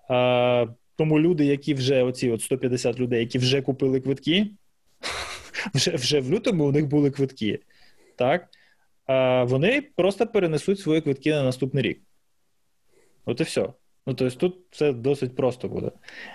А, 0.08 0.66
тому 0.96 1.20
люди, 1.20 1.44
які 1.44 1.74
вже 1.74 2.02
оці 2.02 2.30
от 2.30 2.42
150 2.42 3.00
людей, 3.00 3.20
які 3.20 3.38
вже 3.38 3.62
купили 3.62 4.00
квитки, 4.00 4.46
вже, 5.74 5.90
вже 5.90 6.20
в 6.20 6.30
лютому 6.30 6.64
у 6.64 6.72
них 6.72 6.86
були 6.86 7.10
квитки. 7.10 7.58
Так? 8.16 8.48
А, 9.06 9.44
вони 9.44 9.82
просто 9.96 10.26
перенесуть 10.26 10.80
свої 10.80 11.00
квитки 11.00 11.30
на 11.30 11.42
наступний 11.42 11.82
рік. 11.82 12.00
От 13.24 13.40
і 13.40 13.44
все. 13.44 13.68
Ну, 14.06 14.14
тобто 14.14 14.36
тут 14.36 14.56
це 14.70 14.92
досить 14.92 15.36
просто 15.36 15.68
буде. 15.68 15.90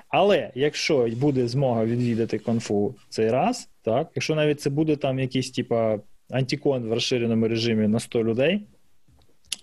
Але 0.09 0.51
якщо 0.55 1.07
буде 1.17 1.47
змога 1.47 1.85
відвідати 1.85 2.39
конфу 2.39 2.95
цей 3.09 3.29
раз, 3.29 3.69
так, 3.81 4.11
якщо 4.15 4.35
навіть 4.35 4.61
це 4.61 4.69
буде 4.69 4.95
там 4.95 5.19
якийсь 5.19 5.51
типа 5.51 5.99
антикон 6.29 6.83
в 6.83 6.93
розширеному 6.93 7.47
режимі 7.47 7.87
на 7.87 7.99
100 7.99 8.23
людей, 8.23 8.67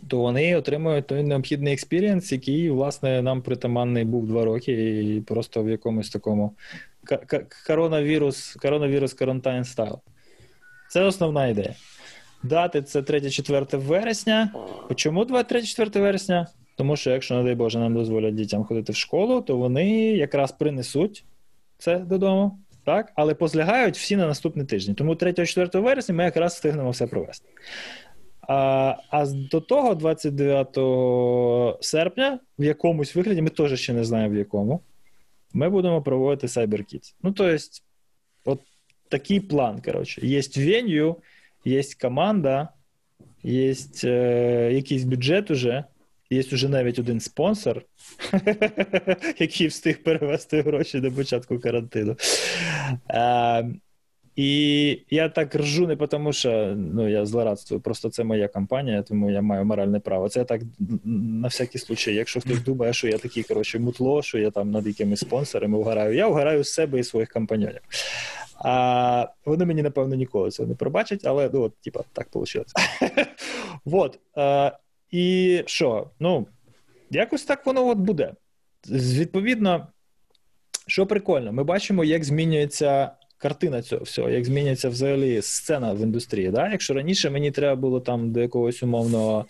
то 0.08 0.18
вони 0.18 0.56
отримують 0.56 1.06
той 1.06 1.22
необхідний 1.22 1.72
experience, 1.72 2.32
який, 2.32 2.70
власне, 2.70 3.22
нам 3.22 3.42
притаманний 3.42 4.04
був 4.04 4.26
два 4.26 4.44
роки, 4.44 5.00
і 5.00 5.20
просто 5.20 5.62
в 5.62 5.68
якомусь 5.68 6.10
такому 6.10 6.52
коронавірус, 7.66 8.54
коронавірус 8.54 9.14
quarantine 9.14 9.64
style. 9.64 9.98
Це 10.90 11.02
основна 11.02 11.46
ідея. 11.46 11.74
Дати 12.42 12.82
це 12.82 13.00
3-4 13.00 13.76
вересня. 13.76 14.52
Чому 14.94 15.24
3-4 15.24 16.00
вересня? 16.00 16.46
Тому 16.76 16.96
що, 16.96 17.10
якщо, 17.10 17.34
не 17.34 17.42
дай 17.42 17.54
Боже, 17.54 17.78
нам 17.78 17.94
дозволять 17.94 18.34
дітям 18.34 18.64
ходити 18.64 18.92
в 18.92 18.96
школу, 18.96 19.40
то 19.40 19.56
вони 19.56 19.90
якраз 20.12 20.52
принесуть 20.52 21.24
це 21.78 21.98
додому, 21.98 22.58
так? 22.84 23.12
але 23.14 23.34
позлягають 23.34 23.96
всі 23.96 24.16
на 24.16 24.26
наступний 24.26 24.66
тиждень. 24.66 24.94
Тому 24.94 25.14
3-4 25.14 25.80
вересня 25.80 26.14
ми 26.14 26.24
якраз 26.24 26.54
встигнемо 26.54 26.90
все 26.90 27.06
провести. 27.06 27.48
А 28.48 28.96
а 29.10 29.26
до 29.26 29.60
того, 29.60 29.94
29 29.94 31.84
серпня, 31.84 32.38
в 32.58 32.64
якомусь 32.64 33.16
вигляді, 33.16 33.42
ми 33.42 33.48
теж 33.48 33.80
ще 33.80 33.92
не 33.92 34.04
знаємо 34.04 34.34
в 34.34 34.38
якому, 34.38 34.80
ми 35.54 35.70
будемо 35.70 36.02
проводити 36.02 36.46
CyberKids. 36.46 37.14
Ну, 37.22 37.32
тобто, 37.32 37.64
от 38.44 38.60
такий 39.08 39.40
план, 39.40 39.80
коротше. 39.84 40.26
Є 40.26 40.40
веню, 40.56 41.16
є 41.64 41.82
команда, 42.00 42.68
є 43.42 43.74
е, 44.04 44.70
якийсь 44.72 45.04
бюджет 45.04 45.50
уже. 45.50 45.84
Є 46.30 46.40
вже 46.40 46.68
навіть 46.68 46.98
один 46.98 47.20
спонсор, 47.20 47.82
який 49.38 49.66
встиг 49.66 50.02
перевести 50.02 50.62
гроші 50.62 51.00
до 51.00 51.12
початку 51.12 51.58
карантину. 51.58 52.16
А, 53.08 53.62
і 54.36 55.00
я 55.10 55.28
так 55.28 55.54
ржу 55.54 55.86
не 55.86 55.96
тому, 55.96 56.32
що 56.32 56.74
ну, 56.76 57.08
я 57.08 57.26
злорадствую, 57.26 57.80
просто 57.80 58.10
це 58.10 58.24
моя 58.24 58.48
компанія, 58.48 59.02
тому 59.02 59.30
я 59.30 59.42
маю 59.42 59.64
моральне 59.64 60.00
право. 60.00 60.28
Це 60.28 60.38
я 60.38 60.44
так 60.44 60.62
на 61.04 61.48
всякий 61.48 61.80
случай. 61.80 62.14
Якщо 62.14 62.40
хтось 62.40 62.62
думає, 62.62 62.92
що 62.92 63.08
я 63.08 63.18
такий 63.18 63.42
коротше, 63.42 63.78
мутло, 63.78 64.22
що 64.22 64.38
я 64.38 64.50
там 64.50 64.70
над 64.70 64.86
якимись 64.86 65.20
спонсорами 65.20 65.78
вгораю, 65.78 66.14
я 66.14 66.28
вгораю 66.28 66.64
з 66.64 66.72
себе 66.72 66.98
і 66.98 67.04
своїх 67.04 67.28
компаньонів. 67.28 67.80
А 68.58 69.28
вони 69.44 69.64
мені, 69.64 69.82
напевно, 69.82 70.14
ніколи 70.14 70.50
цього 70.50 70.68
не 70.68 70.74
пробачать, 70.74 71.20
але 71.24 71.50
ну, 71.52 71.62
от, 71.62 71.76
типа, 71.76 72.00
так 72.12 72.28
вийшло. 72.34 72.64
Вот. 73.84 74.18
І 75.10 75.62
що? 75.66 76.10
Ну, 76.20 76.46
якось 77.10 77.44
так 77.44 77.66
воно 77.66 77.88
от 77.88 77.98
буде. 77.98 78.32
Відповідно, 78.90 79.86
що 80.86 81.06
прикольно, 81.06 81.52
ми 81.52 81.64
бачимо, 81.64 82.04
як 82.04 82.24
змінюється 82.24 83.10
картина 83.44 83.82
цього 83.82 84.04
всього, 84.04 84.30
як 84.30 84.44
змінюється 84.44 84.88
взагалі 84.88 85.42
сцена 85.42 85.92
в 85.92 86.00
індустрії. 86.00 86.50
Да? 86.50 86.68
Якщо 86.68 86.94
раніше 86.94 87.30
мені 87.30 87.50
треба 87.50 87.80
було 87.80 88.00
там 88.00 88.32
до 88.32 88.40
якогось 88.40 88.82
умовного 88.82 89.46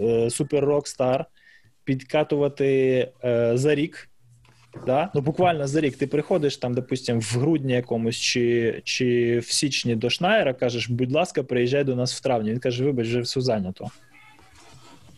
е, 0.00 0.30
супер-рок-стар 0.30 1.24
підкатувати 1.84 2.68
е, 3.24 3.52
за 3.54 3.74
рік. 3.74 4.08
Да? 4.86 5.10
Ну, 5.14 5.20
буквально 5.20 5.66
за 5.66 5.80
рік 5.80 5.96
ти 5.96 6.06
приходиш 6.06 6.56
там, 6.56 6.74
допустим, 6.74 7.20
в 7.20 7.36
грудні 7.38 7.72
якомусь 7.72 8.16
чи 8.16 8.80
чи 8.84 9.38
в 9.38 9.44
січні 9.44 9.96
до 9.96 10.10
Шнайера, 10.10 10.54
кажеш, 10.54 10.88
будь 10.88 11.12
ласка, 11.12 11.42
приїжджай 11.42 11.84
до 11.84 11.96
нас 11.96 12.14
в 12.14 12.22
травні. 12.22 12.50
Він 12.50 12.58
каже, 12.58 12.84
вибач, 12.84 13.06
вже 13.06 13.20
все 13.20 13.40
зайнято. 13.40 13.90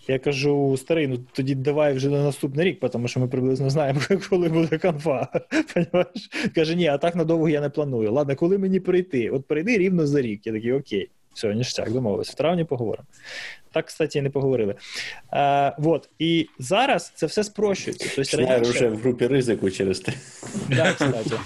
Я 0.09 0.19
кажу, 0.19 0.77
старий, 0.77 1.07
ну 1.07 1.19
тоді 1.33 1.55
давай 1.55 1.95
вже 1.95 2.09
на 2.09 2.25
наступний 2.25 2.66
рік, 2.66 2.90
тому 2.92 3.09
що 3.09 3.21
ми 3.21 3.29
приблизно 3.29 3.71
знаємо, 3.71 4.01
коли 4.31 4.49
буде 4.49 4.79
конфа. 4.79 5.29
Понимаєш? 5.75 6.31
Каже, 6.55 6.75
ні, 6.75 6.87
а 6.87 6.99
так 6.99 7.16
надовго 7.16 7.49
я 7.49 7.61
не 7.61 7.69
планую. 7.69 8.12
Ладно, 8.12 8.37
коли 8.37 8.59
мені 8.59 8.81
прийти? 8.81 9.31
От 9.31 9.47
прийди 9.47 9.79
рівно 9.79 10.07
за 10.07 10.21
рік. 10.21 10.47
Я 10.47 10.53
такий, 10.53 10.73
окей, 10.73 11.11
все, 11.35 11.55
ніштяк, 11.55 11.92
домовились. 11.92 12.31
В 12.31 12.35
травні 12.35 12.64
поговоримо. 12.64 13.07
Так, 13.73 13.87
кстати, 13.87 14.23
не 14.23 14.31
поговорили. 14.31 14.75
А, 15.31 15.73
вот. 15.79 16.09
І 16.19 16.47
зараз 16.59 17.12
це 17.14 17.27
все 17.27 17.45
спрощується. 17.45 18.11
Тобто, 18.16 18.37
раніше... 18.37 18.71
вже 18.71 18.88
в 18.88 18.97
групі 18.97 19.27
ризику 19.27 19.71
через 19.71 20.01
те. 20.01 20.12
Да, 20.69 20.92
кстати. 20.92 21.31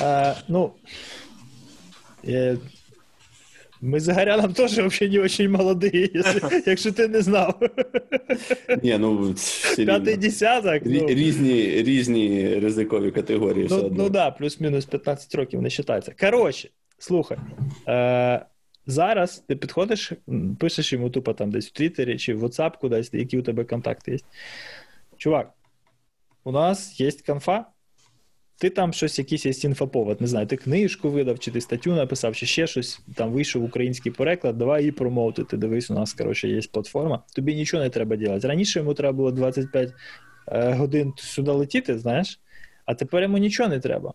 А, 0.00 0.34
ну, 0.48 0.72
е, 2.28 2.56
мы 3.82 3.98
с 3.98 4.06
Горяном 4.06 4.54
тоже 4.54 4.82
вообще 4.82 5.08
не 5.08 5.18
очень 5.18 5.48
молодые, 5.48 6.08
если, 6.14 6.62
якщо 6.66 6.92
ти 6.92 7.08
не 7.08 7.22
знав. 7.22 7.60
Ні, 8.82 8.98
ну, 8.98 9.34
П'ятий 9.76 10.16
десяток. 10.16 10.82
Ну, 10.84 11.06
Різні, 11.06 11.82
різні 11.82 12.54
ризикові 12.58 13.10
категорії 13.10 13.66
ну, 13.70 13.92
ну 13.96 14.08
да, 14.08 14.30
плюс-мінус 14.30 14.84
15 14.84 15.34
років 15.34 15.62
не 15.62 15.68
вважається. 15.68 16.14
Коротше, 16.20 16.68
слухай. 16.98 17.38
Е, 17.88 18.46
зараз 18.86 19.44
ти 19.48 19.56
підходиш, 19.56 20.12
пишеш 20.60 20.92
йому 20.92 21.10
тупо 21.10 21.34
там 21.34 21.50
десь 21.50 21.68
в 21.68 21.72
Твіттері 21.72 22.18
чи 22.18 22.34
в 22.34 22.44
WhatsApp 22.44 22.78
кудись, 22.80 23.10
які 23.12 23.38
у 23.38 23.42
тебе 23.42 23.64
контакти 23.64 24.12
є. 24.12 24.18
Чувак, 25.16 25.52
у 26.44 26.52
нас 26.52 27.00
є 27.00 27.10
конфа. 27.26 27.71
Ти 28.62 28.70
там 28.70 28.92
щось, 28.92 29.18
якийсь 29.18 29.46
є 29.46 29.52
інфоповод, 29.64 30.20
не 30.20 30.26
знаю, 30.26 30.46
ти 30.46 30.56
книжку 30.56 31.10
видав, 31.10 31.38
чи 31.38 31.50
ти 31.50 31.60
статтю 31.60 31.94
написав, 31.94 32.36
чи 32.36 32.46
ще 32.46 32.66
щось, 32.66 33.00
там 33.14 33.32
вийшов 33.32 33.64
український 33.64 34.12
переклад, 34.12 34.58
давай 34.58 34.80
її 34.80 34.92
промовити. 34.92 35.56
Дивись, 35.56 35.90
у 35.90 35.94
нас, 35.94 36.12
коротше, 36.12 36.48
є 36.48 36.60
платформа. 36.72 37.22
Тобі 37.34 37.54
нічого 37.54 37.82
не 37.82 37.90
треба 37.90 38.16
робити. 38.16 38.48
Раніше 38.48 38.78
йому 38.78 38.94
треба 38.94 39.12
було 39.12 39.30
25 39.30 39.92
е, 40.48 40.72
годин 40.72 41.12
сюди 41.16 41.50
летіти, 41.50 41.98
знаєш, 41.98 42.40
а 42.86 42.94
тепер 42.94 43.22
йому 43.22 43.38
нічого 43.38 43.68
не 43.68 43.80
треба. 43.80 44.12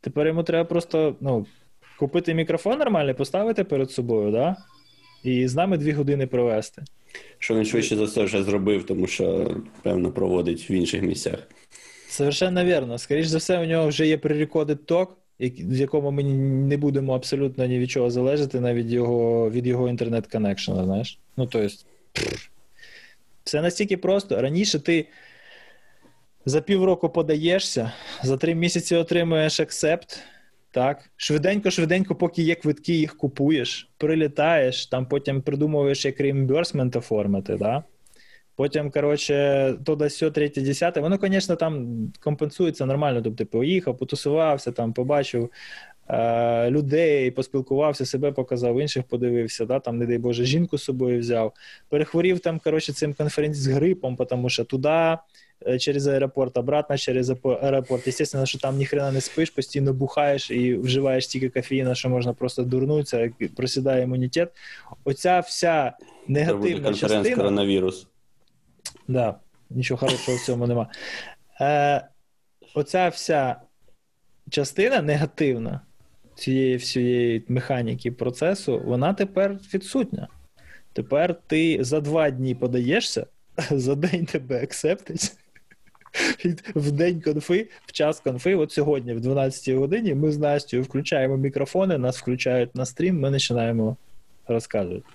Тепер 0.00 0.26
йому 0.26 0.42
треба 0.42 0.64
просто 0.64 1.16
ну, 1.20 1.46
купити 1.98 2.34
мікрофон 2.34 2.78
нормальний, 2.78 3.14
поставити 3.14 3.64
перед 3.64 3.90
собою, 3.90 4.30
да? 4.30 4.56
і 5.22 5.48
з 5.48 5.54
нами 5.54 5.78
дві 5.78 5.92
години 5.92 6.26
провести. 6.26 6.82
Що 7.38 7.54
він 7.54 7.64
швидше 7.64 7.96
за 7.96 8.04
все 8.04 8.22
вже 8.24 8.42
зробив, 8.42 8.86
тому 8.86 9.06
що, 9.06 9.56
певно, 9.82 10.12
проводить 10.12 10.70
в 10.70 10.72
інших 10.72 11.02
місцях. 11.02 11.48
Совершенно 12.12 12.64
верно. 12.64 12.98
Скоріше 12.98 13.28
за 13.28 13.38
все, 13.38 13.58
у 13.58 13.64
нього 13.64 13.88
вже 13.88 14.06
є 14.06 14.16
пререкодed 14.16 14.76
ток, 14.76 15.18
в 15.40 15.76
якому 15.76 16.10
ми 16.10 16.22
не 16.22 16.76
будемо 16.76 17.14
абсолютно 17.14 17.66
ні 17.66 17.78
від 17.78 17.90
чого 17.90 18.10
залежати, 18.10 18.60
навіть 18.60 18.86
його, 18.86 19.50
від 19.50 19.66
його 19.66 19.88
інтернет-коннекшена, 19.88 20.84
знаєш. 20.84 21.18
Ну, 21.36 21.46
тобто, 21.46 21.74
все 23.44 23.62
настільки 23.62 23.96
просто. 23.96 24.42
Раніше 24.42 24.78
ти 24.78 25.06
за 26.44 26.60
півроку 26.60 27.08
подаєшся, 27.10 27.92
за 28.22 28.36
три 28.36 28.54
місяці 28.54 28.96
отримуєш 28.96 29.60
accept. 29.60 30.18
Так, 30.70 31.10
швиденько-швиденько, 31.16 32.14
поки 32.14 32.42
є 32.42 32.54
квитки, 32.54 32.92
їх 32.92 33.16
купуєш, 33.16 33.90
прилітаєш, 33.96 34.86
там 34.86 35.06
потім 35.06 35.42
придумуєш, 35.42 36.04
як 36.04 36.20
reimbursement 36.20 36.96
оформити. 36.96 37.56
Да? 37.56 37.84
Потім, 38.56 38.90
коротше, 38.90 39.74
то 39.84 39.94
да 39.94 40.10
сьо, 40.10 40.30
третє, 40.30 40.60
десяте. 40.60 41.00
Воно, 41.00 41.18
звісно, 41.22 41.56
там 41.56 41.86
компенсується 42.20 42.86
нормально. 42.86 43.22
Тобто, 43.22 43.46
поїхав, 43.46 43.98
потусувався, 43.98 44.72
там, 44.72 44.92
побачив 44.92 45.50
е- 46.08 46.70
людей, 46.70 47.30
поспілкувався, 47.30 48.06
себе 48.06 48.32
показав, 48.32 48.80
інших 48.80 49.04
подивився, 49.04 49.66
да? 49.66 49.80
там, 49.80 49.98
не 49.98 50.06
дай 50.06 50.18
Боже, 50.18 50.44
жінку 50.44 50.78
з 50.78 50.84
собою 50.84 51.20
взяв. 51.20 51.52
Перехворів 51.88 52.40
там, 52.40 52.58
коротше, 52.58 52.92
цим 52.92 53.14
конференцією 53.14 53.74
з 53.74 53.76
грипом, 53.76 54.16
тому 54.16 54.48
що 54.48 54.64
туди. 54.64 55.16
Е, 55.66 55.78
через 55.78 56.06
аеропорт, 56.06 56.56
обратно 56.56 56.96
через 56.96 57.30
аеропорт. 57.62 58.08
Естественно, 58.08 58.46
що 58.46 58.58
там 58.58 58.76
ніхрена 58.76 59.12
не 59.12 59.20
спиш, 59.20 59.50
постійно 59.50 59.92
бухаєш 59.92 60.50
і 60.50 60.74
вживаєш 60.74 61.26
тільки 61.26 61.48
кофеїна, 61.48 61.94
що 61.94 62.08
можна 62.08 62.32
просто 62.32 62.62
дурнутися, 62.62 63.30
просідає 63.56 64.02
імунітет. 64.02 64.52
Оця 65.04 65.40
вся 65.40 65.92
негативна 66.28 66.94
частина... 66.94 67.36
коронавірус. 67.36 68.06
Да, 69.08 69.34
нічого 69.70 69.98
хорошого 69.98 70.38
в 70.38 70.40
цьому 70.40 70.66
нема. 70.66 70.88
Е, 71.60 72.08
Оця 72.74 73.08
вся 73.08 73.56
частина 74.50 75.02
негативна 75.02 75.80
цієї 76.34 76.76
всієї 76.76 77.44
механіки 77.48 78.12
процесу, 78.12 78.82
вона 78.84 79.14
тепер 79.14 79.58
відсутня. 79.74 80.28
Тепер 80.92 81.40
ти 81.46 81.84
за 81.84 82.00
два 82.00 82.30
дні 82.30 82.54
подаєшся, 82.54 83.26
за 83.70 83.94
день 83.94 84.26
тебе 84.26 84.62
акцептить. 84.62 85.32
В 86.74 86.92
день 86.92 87.20
конфи, 87.20 87.68
в 87.86 87.92
час 87.92 88.20
конфи, 88.20 88.54
от 88.54 88.72
сьогодні, 88.72 89.14
в 89.14 89.18
12-й 89.18 89.74
годині, 89.74 90.14
ми 90.14 90.32
з 90.32 90.38
Настю 90.38 90.82
включаємо 90.82 91.36
мікрофони, 91.36 91.98
нас 91.98 92.18
включають 92.18 92.74
на 92.74 92.86
стрім, 92.86 93.20
ми 93.20 93.30
починаємо 93.30 93.96
розказувати. 94.48 95.06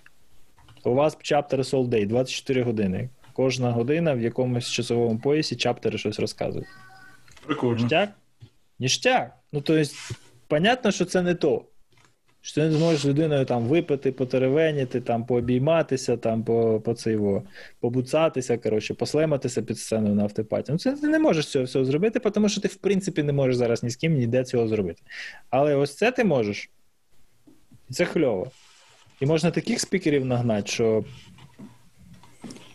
У 0.83 0.93
вас 0.93 1.17
чаптери 1.21 1.63
Soul 1.63 1.87
Day, 1.87 2.07
24 2.07 2.63
години 2.63 3.09
кожна 3.37 3.71
година 3.71 4.13
в 4.13 4.21
якомусь 4.21 4.69
часовому 4.69 5.19
поясі 5.19 5.55
чаптери 5.55 5.97
щось 5.97 6.19
розказують. 6.19 6.67
Прикольно. 7.45 7.75
Ніштяк? 7.75 8.09
Ніштяк. 8.79 9.33
Ну, 9.51 9.61
то 9.61 9.75
есть, 9.75 9.95
понятно, 10.47 10.91
що 10.91 11.05
це 11.05 11.21
не 11.21 11.35
то. 11.35 11.65
Що 12.41 12.61
ти 12.61 12.67
не 12.67 12.71
зможеш 12.71 13.01
з 13.01 13.05
людиною 13.05 13.45
там 13.45 13.63
випити, 13.63 14.11
потеревеніти, 14.11 15.01
там, 15.01 15.25
пообійматися, 15.25 16.17
там, 16.17 16.43
по, 16.43 16.81
по 16.85 16.93
цейво, 16.93 17.43
побуцатися, 17.79 18.57
коротше, 18.57 18.93
послематися 18.93 19.61
під 19.61 19.79
сценою 19.79 20.15
на 20.15 20.23
автопаті. 20.23 20.71
Ну, 20.71 20.77
це 20.77 20.91
ти 20.91 21.07
не 21.07 21.19
можеш 21.19 21.47
цього 21.47 21.65
всього 21.65 21.85
зробити, 21.85 22.19
тому 22.19 22.49
що 22.49 22.61
ти, 22.61 22.67
в 22.67 22.75
принципі, 22.75 23.23
не 23.23 23.33
можеш 23.33 23.55
зараз 23.55 23.83
ні 23.83 23.89
з 23.89 23.95
ким 23.95 24.13
ніде 24.13 24.43
цього 24.43 24.67
зробити. 24.67 25.01
Але 25.49 25.75
ось 25.75 25.95
це 25.95 26.11
ти 26.11 26.23
можеш. 26.23 26.69
І 27.89 27.93
це 27.93 28.05
кльово. 28.05 28.51
І 29.21 29.25
можна 29.25 29.51
таких 29.51 29.79
спікерів 29.79 30.25
нагнати, 30.25 30.67
що 30.67 31.03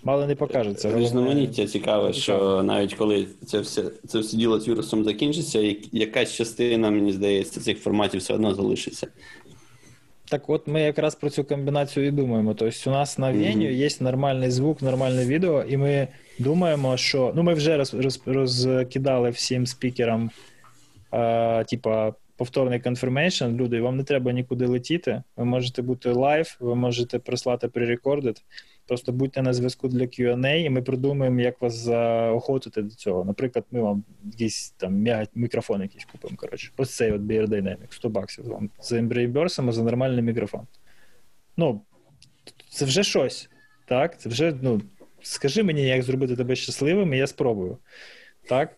мало 0.04 0.26
не 0.26 0.34
покажеться. 0.34 0.98
Різноманіття 0.98 1.66
цікаве, 1.66 2.12
що 2.12 2.62
навіть 2.62 2.94
коли 2.94 3.26
це 3.46 3.60
все 3.60 3.82
це 4.08 4.18
все 4.18 4.36
діло 4.36 4.60
з 4.60 4.68
вірусом 4.68 5.04
закінчиться, 5.04 5.74
якась 5.92 6.34
частина, 6.34 6.90
мені 6.90 7.12
здається, 7.12 7.60
цих 7.60 7.78
форматів 7.78 8.20
все 8.20 8.34
одно 8.34 8.54
залишиться. 8.54 9.06
Так 10.32 10.50
от 10.50 10.66
ми 10.66 10.80
якраз 10.80 11.14
про 11.14 11.30
цю 11.30 11.44
комбінацію 11.44 12.06
і 12.06 12.10
думаємо. 12.10 12.54
Тобто 12.54 12.90
у 12.90 12.92
нас 12.92 13.18
на 13.18 13.32
venue 13.32 13.66
mm-hmm. 13.66 13.70
є 13.72 13.88
нормальний 14.00 14.50
звук, 14.50 14.82
нормальне 14.82 15.24
відео, 15.24 15.62
і 15.62 15.76
ми 15.76 16.08
думаємо, 16.38 16.96
що 16.96 17.32
ну 17.36 17.42
ми 17.42 17.54
вже 17.54 17.76
роз, 17.76 17.94
роз, 17.94 18.20
розкидали 18.26 19.30
всім 19.30 19.66
спікерам, 19.66 20.30
е, 21.12 21.64
типа. 21.64 22.14
Повторний 22.42 22.80
confirmation, 22.80 23.44
люди, 23.44 23.80
вам 23.80 23.96
не 23.96 24.04
треба 24.04 24.32
нікуди 24.32 24.66
летіти. 24.66 25.22
Ви 25.36 25.44
можете 25.44 25.82
бути 25.82 26.10
live, 26.10 26.56
ви 26.60 26.74
можете 26.74 27.18
прислати 27.18 27.68
pre-recorded. 27.68 28.44
Просто 28.86 29.12
будьте 29.12 29.42
на 29.42 29.52
зв'язку 29.52 29.88
для 29.88 30.02
Q&A, 30.02 30.56
і 30.56 30.70
ми 30.70 30.82
придумаємо, 30.82 31.40
як 31.40 31.60
вас 31.60 31.74
заохотити 31.74 32.82
до 32.82 32.94
цього. 32.94 33.24
Наприклад, 33.24 33.64
ми 33.70 33.80
вам 33.80 34.04
якийсь 34.24 34.70
там 34.70 35.06
мікрофон 35.34 35.82
якийсь 35.82 36.04
купимо. 36.04 36.36
Коротше, 36.36 36.70
ось 36.76 36.96
цей 36.96 37.12
от 37.12 37.20
BR 37.20 37.48
Dynamic, 37.48 37.86
100 37.90 38.08
баксів 38.08 38.44
вам 38.44 38.70
зареімберсимо 38.80 39.72
за 39.72 39.82
нормальний 39.82 40.22
мікрофон. 40.22 40.66
Ну, 41.56 41.82
це 42.70 42.84
вже 42.84 43.02
щось. 43.02 43.50
Так, 43.86 44.20
це 44.20 44.28
вже, 44.28 44.54
ну, 44.62 44.80
скажи 45.20 45.62
мені, 45.62 45.82
як 45.82 46.02
зробити 46.02 46.36
тебе 46.36 46.56
щасливим, 46.56 47.14
і 47.14 47.18
я 47.18 47.26
спробую. 47.26 47.78
Так. 48.48 48.76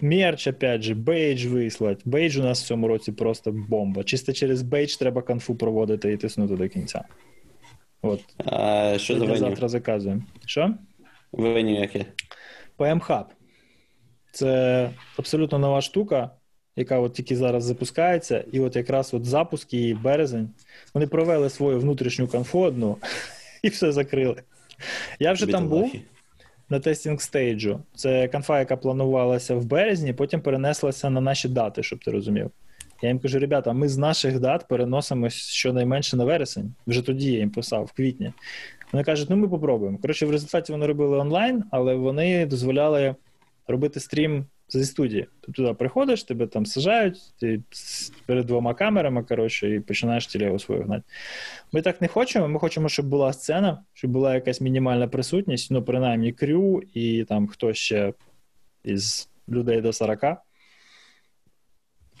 Мерч, 0.00 0.46
опять 0.46 0.82
же, 0.82 0.94
бейдж 0.94 1.46
вислать. 1.46 2.00
Бейдж 2.04 2.38
у 2.38 2.42
нас 2.42 2.62
в 2.62 2.66
цьому 2.66 2.88
році 2.88 3.12
просто 3.12 3.52
бомба. 3.52 4.04
Чисто 4.04 4.32
через 4.32 4.62
бейдж 4.62 4.96
треба 4.96 5.22
конфу 5.22 5.54
проводити 5.54 6.12
і 6.12 6.16
тиснути 6.16 6.56
до 6.56 6.68
кінця. 6.68 7.04
От. 8.02 8.20
А, 8.44 8.94
Що 8.98 9.18
за 9.18 9.24
venue? 9.24 9.36
Завтра 9.36 9.68
заказуємо. 9.68 10.22
Що? 10.46 10.74
Веню 11.32 11.80
яке? 11.80 12.04
PM 12.78 13.06
Hub. 13.08 13.24
Це 14.32 14.90
абсолютно 15.16 15.58
нова 15.58 15.80
штука, 15.80 16.30
яка 16.76 16.98
от 16.98 17.12
тільки 17.12 17.36
зараз 17.36 17.64
запускається, 17.64 18.44
і 18.52 18.60
от 18.60 18.76
якраз 18.76 19.14
от 19.14 19.24
запуск 19.24 19.74
її 19.74 19.94
березень. 19.94 20.50
Вони 20.94 21.06
провели 21.06 21.50
свою 21.50 21.80
внутрішню 21.80 22.28
конфу 22.28 22.60
одну 22.60 22.96
і 23.62 23.68
все 23.68 23.92
закрили. 23.92 24.42
Я 25.18 25.32
вже 25.32 25.46
там 25.46 25.68
був 25.68 25.92
на 26.70 26.80
тестінг 26.80 27.20
стейджу. 27.20 27.80
Це 27.94 28.28
конфа, 28.28 28.58
яка 28.58 28.76
планувалася 28.76 29.54
в 29.54 29.64
березні, 29.64 30.12
потім 30.12 30.40
перенеслася 30.40 31.10
на 31.10 31.20
наші 31.20 31.48
дати, 31.48 31.82
щоб 31.82 32.04
ти 32.04 32.10
розумів. 32.10 32.50
Я 33.02 33.08
їм 33.08 33.18
кажу, 33.18 33.38
ребята, 33.38 33.72
ми 33.72 33.88
з 33.88 33.98
наших 33.98 34.40
дат 34.40 34.68
переносимось 34.68 35.34
щонайменше 35.34 36.16
на 36.16 36.24
вересень. 36.24 36.74
Вже 36.86 37.02
тоді 37.02 37.32
я 37.32 37.38
їм 37.38 37.50
писав, 37.50 37.84
в 37.84 37.92
квітні. 37.92 38.32
Вони 38.92 39.04
кажуть, 39.04 39.30
ну 39.30 39.36
ми 39.36 39.48
попробуємо. 39.48 39.98
Коротше, 39.98 40.26
в 40.26 40.30
результаті 40.30 40.72
вони 40.72 40.86
робили 40.86 41.18
онлайн, 41.18 41.64
але 41.70 41.94
вони 41.94 42.46
дозволяли 42.46 43.14
робити 43.68 44.00
стрім 44.00 44.46
зі 44.68 44.84
студії. 44.84 45.26
Ти 45.40 45.52
туди 45.52 45.74
приходиш, 45.74 46.22
тебе 46.22 46.46
там 46.46 46.66
сажають, 46.66 47.18
ти 47.40 47.62
перед 48.26 48.46
двома 48.46 48.74
камерами, 48.74 49.22
коротше, 49.22 49.74
і 49.74 49.80
починаєш 49.80 50.26
тілегу 50.26 50.58
свою 50.58 50.82
гнати. 50.82 51.02
Ми 51.72 51.82
так 51.82 52.00
не 52.00 52.08
хочемо. 52.08 52.48
Ми 52.48 52.58
хочемо, 52.58 52.88
щоб 52.88 53.06
була 53.06 53.32
сцена, 53.32 53.84
щоб 53.92 54.10
була 54.10 54.34
якась 54.34 54.60
мінімальна 54.60 55.08
присутність, 55.08 55.70
ну, 55.70 55.82
принаймні, 55.82 56.32
крю 56.32 56.82
і 56.94 57.24
там 57.24 57.46
хто 57.46 57.74
ще 57.74 58.12
із 58.84 59.28
людей 59.48 59.80
до 59.80 59.92
40. 59.92 60.24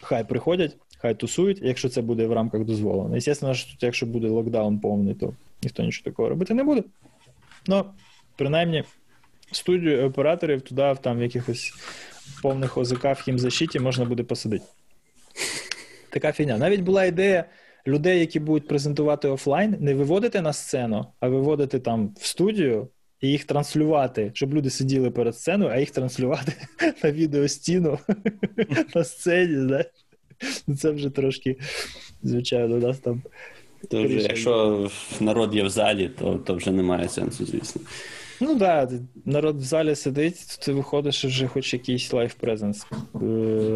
Хай 0.00 0.28
приходять, 0.28 0.76
хай 0.98 1.14
тусують, 1.14 1.60
якщо 1.62 1.88
це 1.88 2.02
буде 2.02 2.26
в 2.26 2.32
рамках 2.32 2.64
дозволено. 2.64 3.20
Звісно, 3.20 3.54
що 3.54 3.70
тут, 3.70 3.82
якщо 3.82 4.06
буде 4.06 4.28
локдаун 4.28 4.80
повний, 4.80 5.14
то 5.14 5.32
ніхто 5.62 5.82
нічого 5.82 6.04
такого 6.04 6.28
робити 6.28 6.54
не 6.54 6.64
буде. 6.64 6.82
Ну, 7.66 7.84
принаймні, 8.36 8.84
студію 9.52 10.06
операторів 10.06 10.62
туди, 10.62 10.94
там 11.02 11.18
в 11.18 11.22
якихось 11.22 11.72
повних 12.42 12.78
ОЗК 12.78 13.04
в 13.04 13.22
хімзащиті 13.22 13.80
можна 13.80 14.04
буде 14.04 14.22
посадити. 14.22 14.64
Така 16.10 16.32
фігня. 16.32 16.58
Навіть 16.58 16.80
була 16.80 17.04
ідея 17.04 17.44
людей, 17.86 18.20
які 18.20 18.40
будуть 18.40 18.68
презентувати 18.68 19.28
офлайн, 19.28 19.76
не 19.80 19.94
виводити 19.94 20.40
на 20.40 20.52
сцену, 20.52 21.06
а 21.20 21.28
виводити 21.28 21.78
там 21.78 22.14
в 22.20 22.26
студію 22.26 22.88
і 23.20 23.28
їх 23.28 23.44
транслювати, 23.44 24.30
щоб 24.34 24.54
люди 24.54 24.70
сиділи 24.70 25.10
перед 25.10 25.36
сценою, 25.36 25.70
а 25.70 25.78
їх 25.78 25.90
транслювати 25.90 26.52
на 27.04 27.12
відеостіну 27.12 27.98
на 28.94 29.04
сцені. 29.04 29.60
знаєш. 29.60 29.86
Ну, 30.66 30.76
це 30.76 30.90
вже 30.90 31.10
трошки, 31.10 31.56
звичайно, 32.22 32.76
у 32.76 32.78
нас 32.78 32.98
там. 32.98 33.22
То 33.90 34.04
вже, 34.04 34.18
якщо 34.18 34.90
народ 35.20 35.54
є 35.54 35.64
в 35.64 35.70
залі, 35.70 36.10
то 36.18 36.34
то 36.34 36.54
вже 36.54 36.70
немає 36.70 37.08
сенсу, 37.08 37.46
звісно. 37.46 37.82
Ну 38.40 38.58
так, 38.58 38.88
да, 38.88 38.98
народ 39.24 39.56
в 39.56 39.62
залі 39.62 39.94
сидить, 39.94 40.58
ти 40.62 40.72
виходиш 40.72 41.24
і 41.24 41.26
вже 41.26 41.46
хоч 41.46 41.72
якийсь 41.72 42.12
live 42.12 42.34
presence 42.34 42.86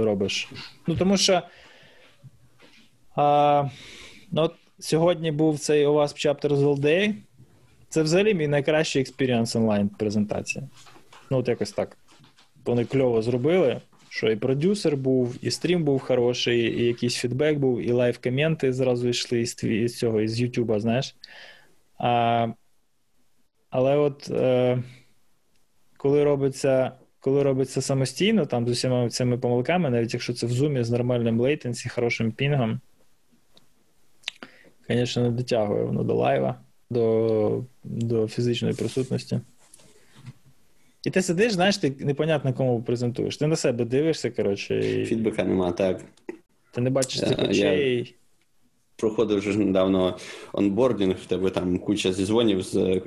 робиш. 0.04 0.48
Ну, 0.86 0.96
тому 0.96 1.16
що 1.16 1.42
а, 3.16 3.64
ну, 4.30 4.42
от 4.42 4.54
сьогодні 4.78 5.32
був 5.32 5.58
цей 5.58 5.86
у 5.86 5.94
вас 5.94 6.14
Chapters 6.14 6.58
All 6.58 6.80
Day, 6.80 7.14
це 7.88 8.02
взагалі 8.02 8.34
мій 8.34 8.48
найкращий 8.48 9.02
experience 9.02 9.56
онлайн 9.56 9.88
презентація. 9.88 10.68
Ну, 11.30 11.38
от 11.38 11.48
якось 11.48 11.72
так. 11.72 11.96
Вони 12.64 12.84
кльово 12.84 13.22
зробили, 13.22 13.80
що 14.08 14.30
і 14.30 14.36
продюсер 14.36 14.96
був, 14.96 15.36
і 15.42 15.50
стрім 15.50 15.84
був 15.84 16.00
хороший, 16.00 16.60
і 16.60 16.84
якийсь 16.84 17.16
фідбек 17.16 17.58
був, 17.58 17.80
і 17.80 17.92
live-коменти 17.92 18.72
зразу 18.72 19.08
йшли 19.08 19.44
з, 19.44 19.88
цього, 19.88 20.20
із 20.20 20.40
Ютуба, 20.40 20.80
знаєш. 20.80 21.16
А, 21.98 22.48
Але 23.72 23.96
от 23.96 24.30
е, 24.30 24.82
коли 25.96 26.24
робиться 26.24 26.92
коли 27.20 27.42
робиться 27.42 27.80
самостійно, 27.82 28.46
там 28.46 28.66
з 28.66 28.70
усіма 28.70 29.08
цими 29.08 29.38
помилками, 29.38 29.90
навіть 29.90 30.14
якщо 30.14 30.32
це 30.32 30.46
в 30.46 30.50
зумі 30.50 30.84
з 30.84 30.90
нормальним 30.90 31.40
latency, 31.40 31.88
хорошим 31.88 32.32
пінгом, 32.32 32.80
звісно, 34.88 35.22
не 35.22 35.30
дотягує 35.30 35.84
воно 35.84 36.02
до 36.02 36.14
live-а, 36.14 36.60
до, 36.90 37.64
до 37.84 38.28
фізичної 38.28 38.74
присутності. 38.74 39.40
І 41.04 41.10
ти 41.10 41.22
сидиш, 41.22 41.52
знаєш, 41.52 41.76
ти 41.76 41.94
непонятно 42.00 42.54
кому 42.54 42.82
презентуєш. 42.82 43.36
Ти 43.36 43.46
на 43.46 43.56
себе 43.56 43.84
дивишся, 43.84 44.30
коротше. 44.30 45.00
і 45.00 45.06
Фідбека 45.06 45.44
нема, 45.44 45.72
так. 45.72 46.04
Ти 46.72 46.80
не 46.80 46.90
бачиш 46.90 47.20
цих 47.20 47.38
очей. 47.38 48.16
Проходив 48.96 49.38
вже 49.38 49.58
недавно 49.58 50.16
онбордінг, 50.52 51.16
в 51.16 51.26
тебе 51.26 51.50
там 51.50 51.78
куча 51.78 52.12
зізвонів 52.12 52.62
з 52.62 52.76
е, 52.76 53.00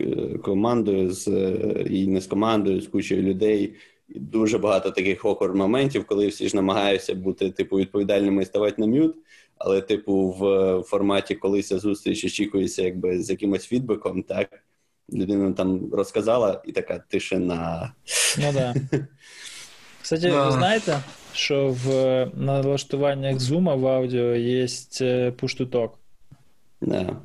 командою, 0.43 1.11
з, 1.11 1.27
е, 1.27 1.86
і 1.89 2.07
не 2.07 2.21
з 2.21 2.27
командою, 2.27 2.81
з 2.81 2.88
кучою 2.88 3.21
людей. 3.21 3.75
І 4.09 4.19
дуже 4.19 4.57
багато 4.57 4.91
таких 4.91 5.25
окор 5.25 5.55
моментів, 5.55 6.05
коли 6.05 6.27
всі 6.27 6.49
ж 6.49 6.55
намагаються 6.55 7.15
бути 7.15 7.51
типу 7.51 7.77
відповідальними 7.77 8.41
і 8.41 8.45
ставати 8.45 8.81
на 8.81 8.88
м'ют. 8.88 9.15
Але, 9.57 9.81
типу, 9.81 10.29
в 10.39 10.83
форматі, 10.83 11.36
коли 11.36 11.61
ця 11.61 11.79
зустріч 11.79 12.25
очікується, 12.25 12.83
якби 12.83 13.23
з 13.23 13.29
якимось 13.29 13.65
фідбеком, 13.65 14.23
так 14.23 14.49
людина 15.13 15.51
там 15.51 15.93
розказала, 15.93 16.61
і 16.65 16.71
така 16.71 16.99
тишина. 16.99 17.93
Ну 18.38 18.53
да. 18.53 18.75
Кстати, 20.01 20.31
ви 20.31 20.51
знаєте, 20.51 20.99
що 21.36 21.75
в 21.86 21.88
налаштуваннях 22.36 23.36
Zoom 23.36 23.79
в 23.79 23.88
аудіо 23.88 24.36
є 24.36 24.65
push-to-talk. 24.65 25.89
Да. 26.81 27.17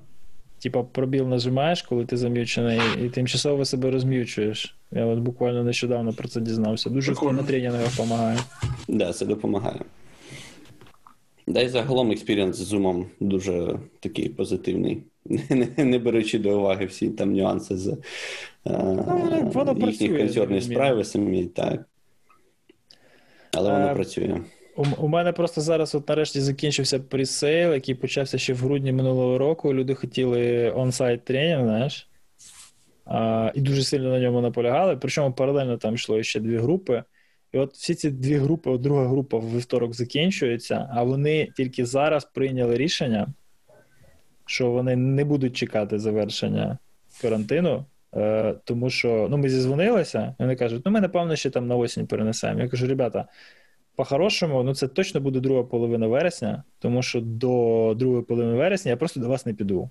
Типа 0.63 0.83
пробіл 0.83 1.29
нажимаєш, 1.29 1.83
коли 1.83 2.05
ти 2.05 2.17
зам'ючений, 2.17 2.81
і 3.05 3.09
тимчасово 3.09 3.65
себе 3.65 3.91
розм'ючуєш. 3.91 4.77
Я 4.93 5.05
от 5.07 5.19
буквально 5.19 5.65
нещодавно 5.65 6.13
про 6.13 6.29
це 6.29 6.41
дізнався. 6.41 6.91
Дуже 6.91 7.13
Прикольно. 7.13 7.33
на 7.33 7.43
тренінгах 7.43 7.91
допомагає. 7.91 8.39
Да, 8.89 9.13
це 9.13 9.27
допомагає. 9.27 9.81
Да, 11.47 11.61
і 11.61 11.69
загалом 11.69 12.11
experience 12.11 12.57
з 12.57 12.73
Zoom 12.73 13.05
дуже 13.21 13.79
такий 14.01 14.29
позитивний, 14.29 15.03
не, 15.51 15.85
не 15.85 15.99
беручи 15.99 16.39
до 16.39 16.59
уваги 16.59 16.87
всі 16.87 17.09
там 17.09 17.33
нюанси 17.33 17.77
з 17.77 17.89
е, 17.89 17.97
Ну, 18.67 19.75
їхніх 19.79 20.19
concern-ів 20.19 20.63
з 20.63 20.67
privacy-ами, 20.67 21.45
так. 21.45 21.87
Але 23.53 23.73
воно 23.73 23.89
Е, 23.89 23.95
працює. 23.95 24.41
У, 24.77 24.85
у 24.99 25.09
мене 25.09 25.33
просто 25.33 25.61
зараз, 25.61 25.95
от 25.95 26.09
нарешті, 26.09 26.41
закінчився 26.41 26.99
пресейл, 26.99 27.73
який 27.73 27.95
почався 27.95 28.39
ще 28.39 28.53
в 28.53 28.57
грудні 28.57 28.93
минулого 28.93 29.39
року. 29.39 29.75
Люди 29.75 29.95
хотіли 29.95 30.73
onsite 30.77 31.25
тренінг, 31.25 31.63
знаєш. 31.63 32.09
А, 33.05 33.53
і 33.55 33.61
дуже 33.61 33.85
сильно 33.85 34.11
на 34.11 34.21
ньому 34.21 34.41
наполягали. 34.41 34.97
Причому 34.97 35.33
паралельно 35.33 35.77
там 35.77 35.95
йшло 35.95 36.23
ще 36.23 36.41
дві 36.41 36.57
групи. 36.57 37.05
І 37.53 37.59
от 37.59 37.73
всі 37.73 37.95
ці 37.95 38.11
дві 38.11 38.37
групи, 38.37 38.71
от 38.71 38.81
друга 38.81 39.09
група 39.09 39.39
в 39.39 39.57
вівторок 39.57 39.95
закінчується, 39.95 40.89
а 40.93 41.03
вони 41.03 41.49
тільки 41.57 41.87
зараз 41.87 42.25
прийняли 42.25 42.77
рішення, 42.77 43.29
що 44.47 44.71
вони 44.71 44.97
не 44.97 45.25
будуть 45.25 45.57
чекати 45.57 45.99
завершення 45.99 46.79
карантину. 47.21 47.85
Е, 48.17 48.55
тому 48.65 48.91
що 48.91 49.29
ну, 49.31 49.37
ми 49.37 49.49
зізвонилися, 49.49 50.35
і 50.41 50.43
вони 50.43 50.57
кажуть, 50.57 50.83
ну 50.87 50.93
ми 50.93 51.01
напевно 51.01 51.37
ще 51.37 51.51
там 51.51 51.67
на 51.67 51.77
осінь 51.77 52.07
перенесемо. 52.07 52.61
Я 52.61 52.69
кажу, 52.69 52.87
ребята, 52.87 53.29
по-хорошому, 53.97 54.63
ну 54.63 54.75
це 54.75 54.89
точно 54.89 55.21
буде 55.21 55.41
друга 55.41 55.63
половина 55.63 56.07
вересня, 56.07 56.65
тому 56.79 57.03
що 57.03 57.21
до 57.21 57.95
другої 57.97 58.23
половини 58.23 58.57
вересня 58.57 58.91
я 58.91 58.97
просто 58.97 59.21
до 59.21 59.29
вас 59.29 59.47
не 59.47 59.55
піду. 59.55 59.91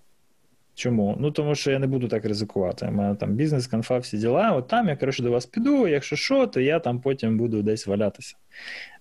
Чому? 0.80 1.18
Ну 1.20 1.32
тому 1.32 1.56
що 1.56 1.72
я 1.72 1.80
не 1.80 1.88
буду 1.88 2.08
так 2.08 2.26
ризикувати. 2.26 2.86
У 2.86 2.92
мене 2.92 3.16
там 3.16 3.34
бізнес, 3.34 3.68
конфа, 3.68 3.98
всі 3.98 4.18
діла. 4.18 4.52
От 4.52 4.68
там 4.68 4.88
я 4.88 4.96
коротше 4.96 5.24
до 5.24 5.32
вас 5.32 5.46
піду. 5.46 5.88
Якщо 5.88 6.16
що, 6.16 6.48
то 6.48 6.62
я 6.62 6.80
там 6.80 7.02
потім 7.02 7.38
буду 7.38 7.62
десь 7.62 7.88
валятися. 7.88 8.36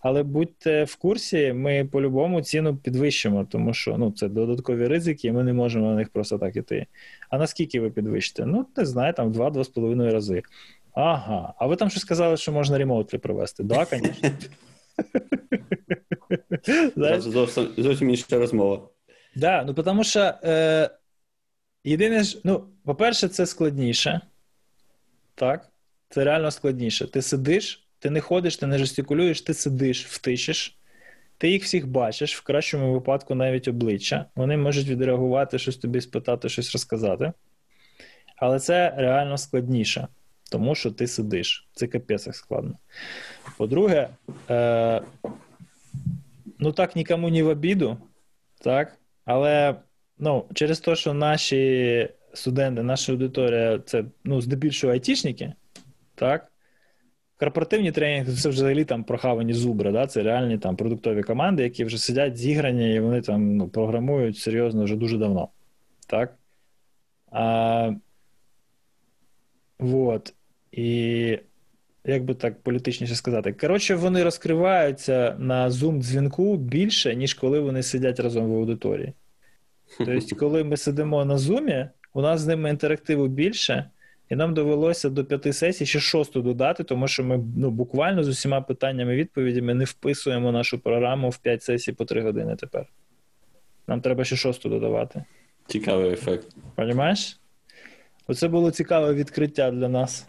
Але 0.00 0.22
будьте 0.22 0.84
в 0.84 0.96
курсі, 0.96 1.52
ми 1.52 1.84
по-любому 1.84 2.42
ціну 2.42 2.76
підвищимо, 2.76 3.44
тому 3.50 3.74
що 3.74 3.98
ну, 3.98 4.10
це 4.10 4.28
додаткові 4.28 4.86
ризики, 4.86 5.28
і 5.28 5.32
ми 5.32 5.44
не 5.44 5.52
можемо 5.52 5.90
на 5.90 5.94
них 5.94 6.08
просто 6.08 6.38
так 6.38 6.56
іти. 6.56 6.86
А 7.30 7.38
наскільки 7.38 7.80
ви 7.80 7.90
підвищите? 7.90 8.46
Ну, 8.46 8.66
не 8.76 8.84
знаю, 8.84 9.12
там 9.12 9.32
2-2,5 9.32 10.12
рази. 10.12 10.42
Ага. 10.94 11.54
А 11.58 11.66
ви 11.66 11.76
там 11.76 11.90
ще 11.90 12.00
сказали, 12.00 12.36
що 12.36 12.52
можна 12.52 12.78
ремоутлі 12.78 13.18
провести? 13.18 13.64
Так, 13.64 13.88
да, 16.96 17.20
звісно. 17.20 17.46
Зовсім, 17.76 18.10
інша 18.10 18.38
розмова. 18.38 18.80
Да, 19.36 19.64
ну 19.64 19.74
тому 19.74 20.04
що 20.04 20.32
е, 20.44 20.90
єдине 21.88 22.22
ж, 22.22 22.40
ну, 22.44 22.64
по-перше, 22.84 23.28
це 23.28 23.46
складніше. 23.46 24.20
Так? 25.34 25.68
Це 26.08 26.24
реально 26.24 26.50
складніше. 26.50 27.06
Ти 27.06 27.22
сидиш, 27.22 27.86
ти 27.98 28.10
не 28.10 28.20
ходиш, 28.20 28.56
ти 28.56 28.66
не 28.66 28.78
жестикулюєш, 28.78 29.42
ти 29.42 29.54
сидиш, 29.54 30.06
втишиш. 30.06 30.78
Ти 31.38 31.50
їх 31.50 31.64
всіх 31.64 31.86
бачиш, 31.86 32.36
в 32.36 32.42
кращому 32.42 32.92
випадку 32.92 33.34
навіть 33.34 33.68
обличчя. 33.68 34.26
Вони 34.34 34.56
можуть 34.56 34.88
відреагувати, 34.88 35.58
щось 35.58 35.76
тобі 35.76 36.00
спитати, 36.00 36.48
щось 36.48 36.72
розказати. 36.72 37.32
Але 38.36 38.58
це 38.58 38.94
реально 38.96 39.38
складніше, 39.38 40.08
тому 40.50 40.74
що 40.74 40.90
ти 40.90 41.06
сидиш. 41.06 41.68
Це 41.74 41.86
капець 41.86 42.26
як 42.26 42.36
складно. 42.36 42.78
По-друге, 43.56 44.08
е, 44.50 45.02
ну 46.58 46.72
так 46.72 46.96
нікому 46.96 47.30
не 47.30 47.42
в 47.42 47.48
обіду, 47.48 47.98
так? 48.60 48.96
Але 49.24 49.74
ну, 50.18 50.44
через 50.54 50.80
те, 50.80 50.96
що 50.96 51.14
наші 51.14 52.08
студенти, 52.32 52.82
наша 52.82 53.12
аудиторія 53.12 53.78
це 53.78 54.04
ну, 54.24 54.40
здебільшого 54.40 54.92
айтішники, 54.92 55.52
так? 56.14 56.52
Корпоративні 57.36 57.92
тренінги 57.92 58.32
це 58.32 58.48
взагалі 58.48 58.84
там 58.84 59.04
прохавані 59.04 59.52
зубри, 59.52 59.92
да? 59.92 60.06
це 60.06 60.22
реальні 60.22 60.58
там 60.58 60.76
продуктові 60.76 61.22
команди, 61.22 61.62
які 61.62 61.84
вже 61.84 61.98
сидять 61.98 62.36
зіграні, 62.36 62.94
і 62.94 63.00
вони 63.00 63.20
там 63.20 63.56
ну, 63.56 63.68
програмують 63.68 64.38
серйозно 64.38 64.84
вже 64.84 64.96
дуже 64.96 65.18
давно. 65.18 65.48
Так? 66.06 66.34
А, 67.30 67.92
вот. 69.78 70.34
І 70.72 71.38
як 72.04 72.24
би 72.24 72.34
так 72.34 72.62
політичніше 72.62 73.14
сказати, 73.14 73.52
коротше, 73.52 73.94
вони 73.94 74.22
розкриваються 74.22 75.36
на 75.38 75.68
Zoom-дзвінку 75.68 76.56
більше, 76.56 77.16
ніж 77.16 77.34
коли 77.34 77.60
вони 77.60 77.82
сидять 77.82 78.20
разом 78.20 78.46
в 78.46 78.54
аудиторії. 78.54 79.12
Тобто, 79.98 80.36
коли 80.36 80.64
ми 80.64 80.76
сидимо 80.76 81.24
на 81.24 81.36
Zoom, 81.36 81.88
у 82.14 82.20
нас 82.20 82.40
з 82.40 82.46
ними 82.46 82.70
інтерактиву 82.70 83.26
більше, 83.26 83.90
і 84.30 84.36
нам 84.36 84.54
довелося 84.54 85.10
до 85.10 85.24
п'яти 85.24 85.52
сесій 85.52 85.86
ще 85.86 86.00
шосту 86.00 86.42
додати, 86.42 86.84
тому 86.84 87.08
що 87.08 87.24
ми 87.24 87.44
ну, 87.56 87.70
буквально 87.70 88.24
з 88.24 88.28
усіма 88.28 88.60
питаннями 88.60 89.16
відповідями 89.16 89.74
не 89.74 89.84
вписуємо 89.84 90.52
нашу 90.52 90.78
програму 90.78 91.30
в 91.30 91.38
5 91.38 91.62
сесій 91.62 91.92
по 91.92 92.04
3 92.04 92.22
години 92.22 92.56
тепер. 92.56 92.86
Нам 93.86 94.00
треба 94.00 94.24
ще 94.24 94.36
шосту 94.36 94.68
додавати. 94.68 95.24
Цікавий 95.66 96.12
ефект. 96.12 96.46
Понімаєш? 96.74 97.38
Оце 98.26 98.48
було 98.48 98.70
цікаве 98.70 99.14
відкриття 99.14 99.70
для 99.70 99.88
нас. 99.88 100.28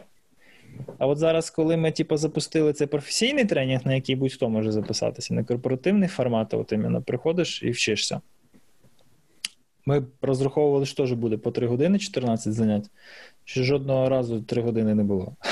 А 0.98 1.08
от 1.08 1.18
зараз, 1.18 1.50
коли 1.50 1.78
ми 1.78 1.92
типу, 1.92 2.18
запустили 2.18 2.74
цей 2.74 2.88
професійний 2.88 3.46
тренінг, 3.46 3.82
на 3.86 3.96
який 3.96 4.16
будь-хто 4.16 4.50
може 4.50 4.72
записатися, 4.72 5.34
не 5.34 5.44
корпоративний 5.44 6.10
формат, 6.10 6.54
а 6.54 6.58
от 6.58 6.72
іменно 6.72 7.02
приходиш 7.02 7.64
і 7.64 7.72
вчишся. 7.72 8.22
Ми 9.90 10.04
розраховували, 10.22 10.86
що 10.86 11.04
теж 11.04 11.14
буде 11.14 11.38
по 11.38 11.52
3 11.52 11.68
години 11.68 12.00
14 12.00 12.54
занять, 12.54 12.90
що 13.46 13.64
жодного 13.64 14.10
разу 14.10 14.42
3 14.42 14.62
години 14.62 14.96
не 14.96 15.04
було. 15.04 15.36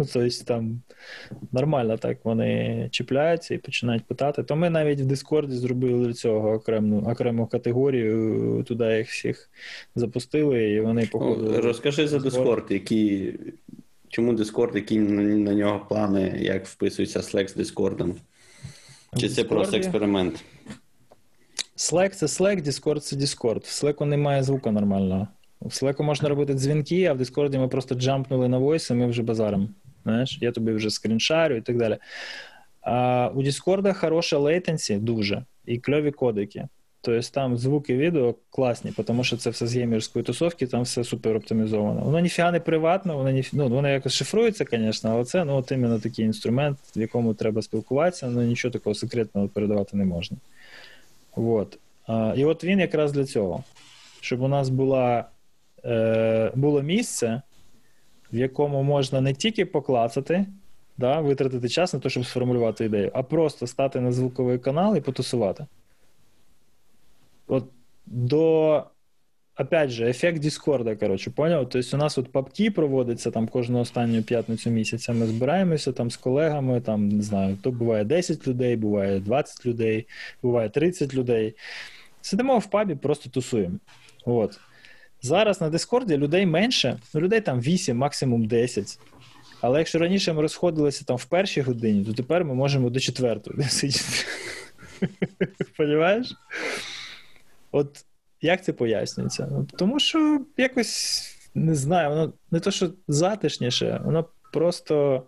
Ну, 0.00 0.06
Тобто 0.12 0.44
там 0.44 0.82
нормально 1.52 1.96
так 1.96 2.18
вони 2.24 2.88
чіпляються 2.90 3.54
і 3.54 3.58
починають 3.58 4.04
питати. 4.04 4.42
То 4.42 4.56
ми 4.56 4.70
навіть 4.70 5.00
в 5.00 5.04
Дискорді 5.04 5.56
зробили 5.56 6.06
для 6.06 6.12
цього 6.12 6.52
окрему, 6.52 7.00
окрему 7.10 7.46
категорію, 7.46 8.64
туди 8.68 8.96
їх 8.96 9.08
всіх 9.08 9.50
запустили, 9.94 10.70
і 10.70 10.80
вони 10.80 11.02
Ну, 11.02 11.08
походу. 11.08 11.60
розкажи 11.60 12.08
за. 12.08 12.18
Discord, 12.18 12.72
які... 12.72 13.32
чому 14.08 14.32
Discord, 14.32 14.74
які 14.74 14.98
на, 14.98 15.22
на 15.22 15.54
нього 15.54 15.86
плани, 15.88 16.38
як 16.40 16.66
вписується 16.66 17.20
Slack 17.20 17.48
з 17.48 17.56
Discord? 17.56 18.14
Чи 19.16 19.28
це 19.28 19.44
просто 19.44 19.76
експеримент? 19.76 20.44
Slack 21.76 22.08
це 22.08 22.26
Slack, 22.26 22.62
Discord 22.62 23.00
це 23.00 23.16
Discord. 23.16 23.58
В 23.58 23.84
Slack 23.84 24.04
немає 24.04 24.42
звука 24.42 24.70
нормального. 24.70 25.28
В 25.60 25.68
Slack 25.68 26.02
можна 26.02 26.28
робити 26.28 26.54
дзвінки, 26.54 27.04
а 27.04 27.12
в 27.12 27.20
Discord 27.20 27.58
ми 27.58 27.68
просто 27.68 27.94
джампнули 27.94 28.48
на 28.48 28.58
voice, 28.58 28.92
і 28.92 28.94
ми 28.94 29.06
вже 29.06 29.22
базаром. 29.22 29.68
Знаєш, 30.04 30.38
я 30.40 30.52
тобі 30.52 30.72
вже 30.72 30.90
скріншарю 30.90 31.56
і 31.56 31.60
так 31.60 31.76
далі. 31.76 31.98
А 32.80 33.30
у 33.34 33.42
Discord 33.42 33.94
хороша 33.94 34.38
latency 34.38 34.98
дуже, 34.98 35.44
і 35.66 35.78
кльові 35.78 36.10
кодики. 36.10 36.68
Тобто 37.04 37.30
там 37.30 37.56
звуки 37.56 37.96
відео 37.96 38.34
класні, 38.50 38.92
тому 39.06 39.24
що 39.24 39.36
це 39.36 39.50
все 39.50 39.66
з 39.66 39.74
геймерської 39.76 40.24
тусовки, 40.24 40.66
там 40.66 40.82
все 40.82 41.04
супер 41.04 41.36
оптимізовано. 41.36 42.00
Воно 42.00 42.20
ніфіга 42.20 42.52
не 42.52 42.60
приватно, 42.60 43.16
воно 43.16 43.30
ні, 43.30 43.44
ну, 43.52 43.68
воно 43.68 43.88
якось 43.88 44.12
шифрується, 44.12 44.64
звісно, 44.72 45.10
але 45.10 45.24
це 45.24 45.44
ну, 45.44 45.56
от 45.56 45.72
іменно 45.72 45.98
такий 45.98 46.24
інструмент, 46.24 46.78
в 46.96 47.00
якому 47.00 47.34
треба 47.34 47.62
спілкуватися, 47.62 48.26
але 48.26 48.46
нічого 48.46 48.72
такого 48.72 48.94
секретного 48.94 49.48
передавати 49.48 49.96
не 49.96 50.04
можна. 50.04 50.36
От. 51.36 51.78
І 52.36 52.44
от 52.44 52.64
він 52.64 52.78
якраз 52.80 53.12
для 53.12 53.24
цього, 53.24 53.64
щоб 54.20 54.42
у 54.42 54.48
нас 54.48 54.68
була, 54.68 55.28
е, 55.84 56.52
було 56.54 56.82
місце, 56.82 57.42
в 58.32 58.36
якому 58.36 58.82
можна 58.82 59.20
не 59.20 59.34
тільки 59.34 59.66
поклацати, 59.66 60.46
да, 60.98 61.20
витратити 61.20 61.68
час 61.68 61.94
на 61.94 62.00
те, 62.00 62.08
щоб 62.08 62.26
сформулювати 62.26 62.84
ідею, 62.84 63.10
а 63.14 63.22
просто 63.22 63.66
стати 63.66 64.00
на 64.00 64.12
звуковий 64.12 64.58
канал 64.58 64.96
і 64.96 65.00
потусувати. 65.00 65.66
От 67.46 67.64
до 68.06 68.84
опять 69.54 69.90
же, 69.90 70.08
ефект 70.08 70.38
Діскорда, 70.38 70.96
коротше, 70.96 71.30
поняв? 71.30 71.68
Тобто 71.68 71.96
у 71.96 72.00
нас 72.00 72.18
от 72.18 72.32
папки 72.32 72.70
проводиться 72.70 73.30
там 73.30 73.48
кожну 73.48 73.80
останню 73.80 74.22
п'ятницю 74.22 74.70
місяця. 74.70 75.12
Ми 75.12 75.26
збираємося 75.26 75.92
там 75.92 76.10
з 76.10 76.16
колегами, 76.16 76.80
там, 76.80 77.08
не 77.08 77.22
знаю, 77.22 77.58
то 77.62 77.70
буває 77.70 78.04
10 78.04 78.48
людей, 78.48 78.76
буває 78.76 79.20
20 79.20 79.66
людей, 79.66 80.06
буває 80.42 80.68
30 80.68 81.14
людей. 81.14 81.54
Сидимо 82.20 82.58
в 82.58 82.66
пабі, 82.66 82.94
просто 82.94 83.30
тусуємо. 83.30 83.78
От. 84.24 84.60
Зараз 85.22 85.60
на 85.60 85.70
Дискорді 85.70 86.16
людей 86.16 86.46
менше, 86.46 86.98
ну 87.14 87.20
людей 87.20 87.40
там 87.40 87.60
8, 87.60 87.96
максимум 87.96 88.46
10. 88.46 88.98
Але 89.60 89.78
якщо 89.78 89.98
раніше 89.98 90.32
ми 90.32 90.42
розходилися 90.42 91.04
там 91.04 91.16
в 91.16 91.24
першій 91.24 91.60
годині, 91.60 92.04
то 92.04 92.12
тепер 92.12 92.44
ми 92.44 92.54
можемо 92.54 92.90
до 92.90 93.00
четвертої 93.00 93.62
сидіти. 93.68 94.26
Понімаєш? 95.76 96.34
От 97.72 98.04
як 98.42 98.64
це 98.64 98.72
пояснюється? 98.72 99.48
Ну, 99.50 99.66
Тому 99.78 100.00
що 100.00 100.40
якось 100.56 101.28
не 101.54 101.74
знаю, 101.74 102.10
воно 102.10 102.32
не 102.50 102.60
то, 102.60 102.70
що 102.70 102.90
затишніше, 103.08 104.00
воно 104.04 104.24
просто 104.52 105.22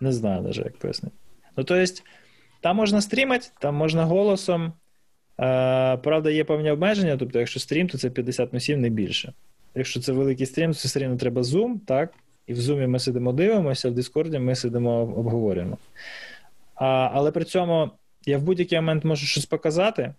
не 0.00 0.12
знаю 0.12 0.42
навіть, 0.42 0.56
як 0.56 0.78
пояснити. 0.78 1.16
Ну, 1.56 1.64
тобто, 1.64 1.84
там 2.60 2.76
можна 2.76 3.00
стрімати, 3.00 3.48
там 3.60 3.74
можна 3.74 4.04
голосом. 4.04 4.72
Е, 5.40 5.96
правда, 5.96 6.30
є 6.30 6.44
певні 6.44 6.70
обмеження, 6.70 7.16
тобто, 7.16 7.38
якщо 7.38 7.60
стрім, 7.60 7.88
то 7.88 7.98
це 7.98 8.10
50 8.10 8.52
на 8.52 8.60
7, 8.60 8.80
не 8.80 8.88
більше. 8.88 9.32
Якщо 9.74 10.00
це 10.00 10.12
великий 10.12 10.46
стрім, 10.46 10.72
то 10.72 10.78
все 10.78 10.98
рівно 10.98 11.16
треба 11.16 11.42
Zoom, 11.42 11.78
так? 11.86 12.14
І 12.46 12.54
в 12.54 12.58
Zoom 12.58 12.86
ми 12.86 12.98
сидимо, 12.98 13.32
дивимося, 13.32 13.90
в 13.90 13.92
Discord 13.92 14.38
ми 14.38 14.54
сидимо, 14.54 15.00
обговорюємо. 15.00 15.78
А, 16.74 17.10
Але 17.12 17.30
при 17.30 17.44
цьому 17.44 17.90
я 18.26 18.38
в 18.38 18.42
будь-який 18.42 18.78
момент 18.78 19.04
можу 19.04 19.26
щось 19.26 19.46
показати 19.46 20.14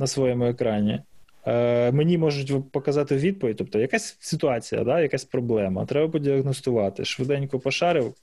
на 0.00 0.06
своєму 0.06 0.44
екрані. 0.44 1.00
Е, 1.46 1.92
Мені 1.92 2.18
можуть 2.18 2.70
показати 2.70 3.16
відповідь, 3.16 3.56
тобто 3.56 3.78
якась 3.78 4.16
ситуація, 4.20 4.84
да, 4.84 5.00
якась 5.00 5.24
проблема. 5.24 5.86
Треба 5.86 6.08
подіагностувати. 6.08 7.04
Швиденько 7.04 7.58
пошарив 7.58 8.14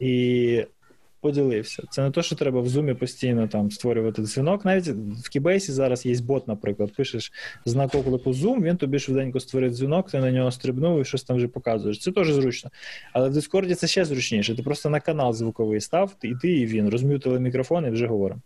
і 0.00 0.64
поділився. 1.20 1.82
Це 1.90 2.02
не 2.02 2.10
те, 2.10 2.22
що 2.22 2.36
треба 2.36 2.60
в 2.60 2.68
зумі 2.68 2.94
постійно 2.94 3.48
там 3.48 3.70
створювати 3.70 4.22
дзвінок. 4.22 4.64
Навіть 4.64 4.88
в 5.24 5.28
Кібейсі 5.28 5.72
зараз 5.72 6.06
є 6.06 6.20
бот, 6.20 6.48
наприклад, 6.48 6.92
пишеш 6.96 7.32
знак 7.64 7.94
оклику 7.94 8.30
Zoom, 8.30 8.62
він 8.62 8.76
тобі 8.76 8.98
швиденько 8.98 9.40
створить 9.40 9.72
дзвінок, 9.72 10.10
ти 10.10 10.18
на 10.18 10.30
нього 10.30 10.50
стрибнув 10.50 11.00
і 11.00 11.04
щось 11.04 11.24
там 11.24 11.36
вже 11.36 11.48
показуєш. 11.48 11.98
Це 11.98 12.12
теж 12.12 12.32
зручно. 12.32 12.70
Але 13.12 13.28
в 13.28 13.32
Дискорді 13.32 13.74
це 13.74 13.86
ще 13.86 14.04
зручніше. 14.04 14.56
Ти 14.56 14.62
просто 14.62 14.90
на 14.90 15.00
канал 15.00 15.32
звуковий 15.32 15.80
став, 15.80 16.16
і 16.22 16.34
ти, 16.42 16.52
і 16.52 16.66
він 16.66 16.88
розм'ютили 16.88 17.40
мікрофон 17.40 17.86
і 17.86 17.90
вже 17.90 18.06
говоримо. 18.06 18.40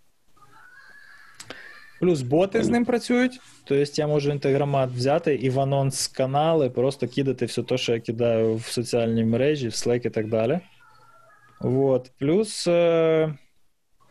Плюс 2.01 2.23
боти 2.23 2.63
з 2.63 2.69
ним 2.69 2.85
працюють. 2.85 3.41
Тобто 3.65 3.93
я 3.95 4.07
можу 4.07 4.31
інтеграмат 4.31 4.91
взяти 4.91 5.35
і 5.35 5.51
в 5.51 5.61
анонс 5.61 6.09
канали 6.09 6.71
просто 6.71 7.09
кидати 7.09 7.47
все 7.47 7.63
те, 7.63 7.79
що 7.79 7.95
я 7.95 8.01
кидаю 8.01 8.55
в 8.55 8.63
соціальні 8.63 9.25
мережі, 9.25 9.69
в 9.69 9.71
Slack 9.71 10.07
і 10.07 10.11
так 10.11 10.29
далі. 10.29 10.61
Вот. 11.61 12.13
Плюс 12.19 12.67
е- 12.67 13.35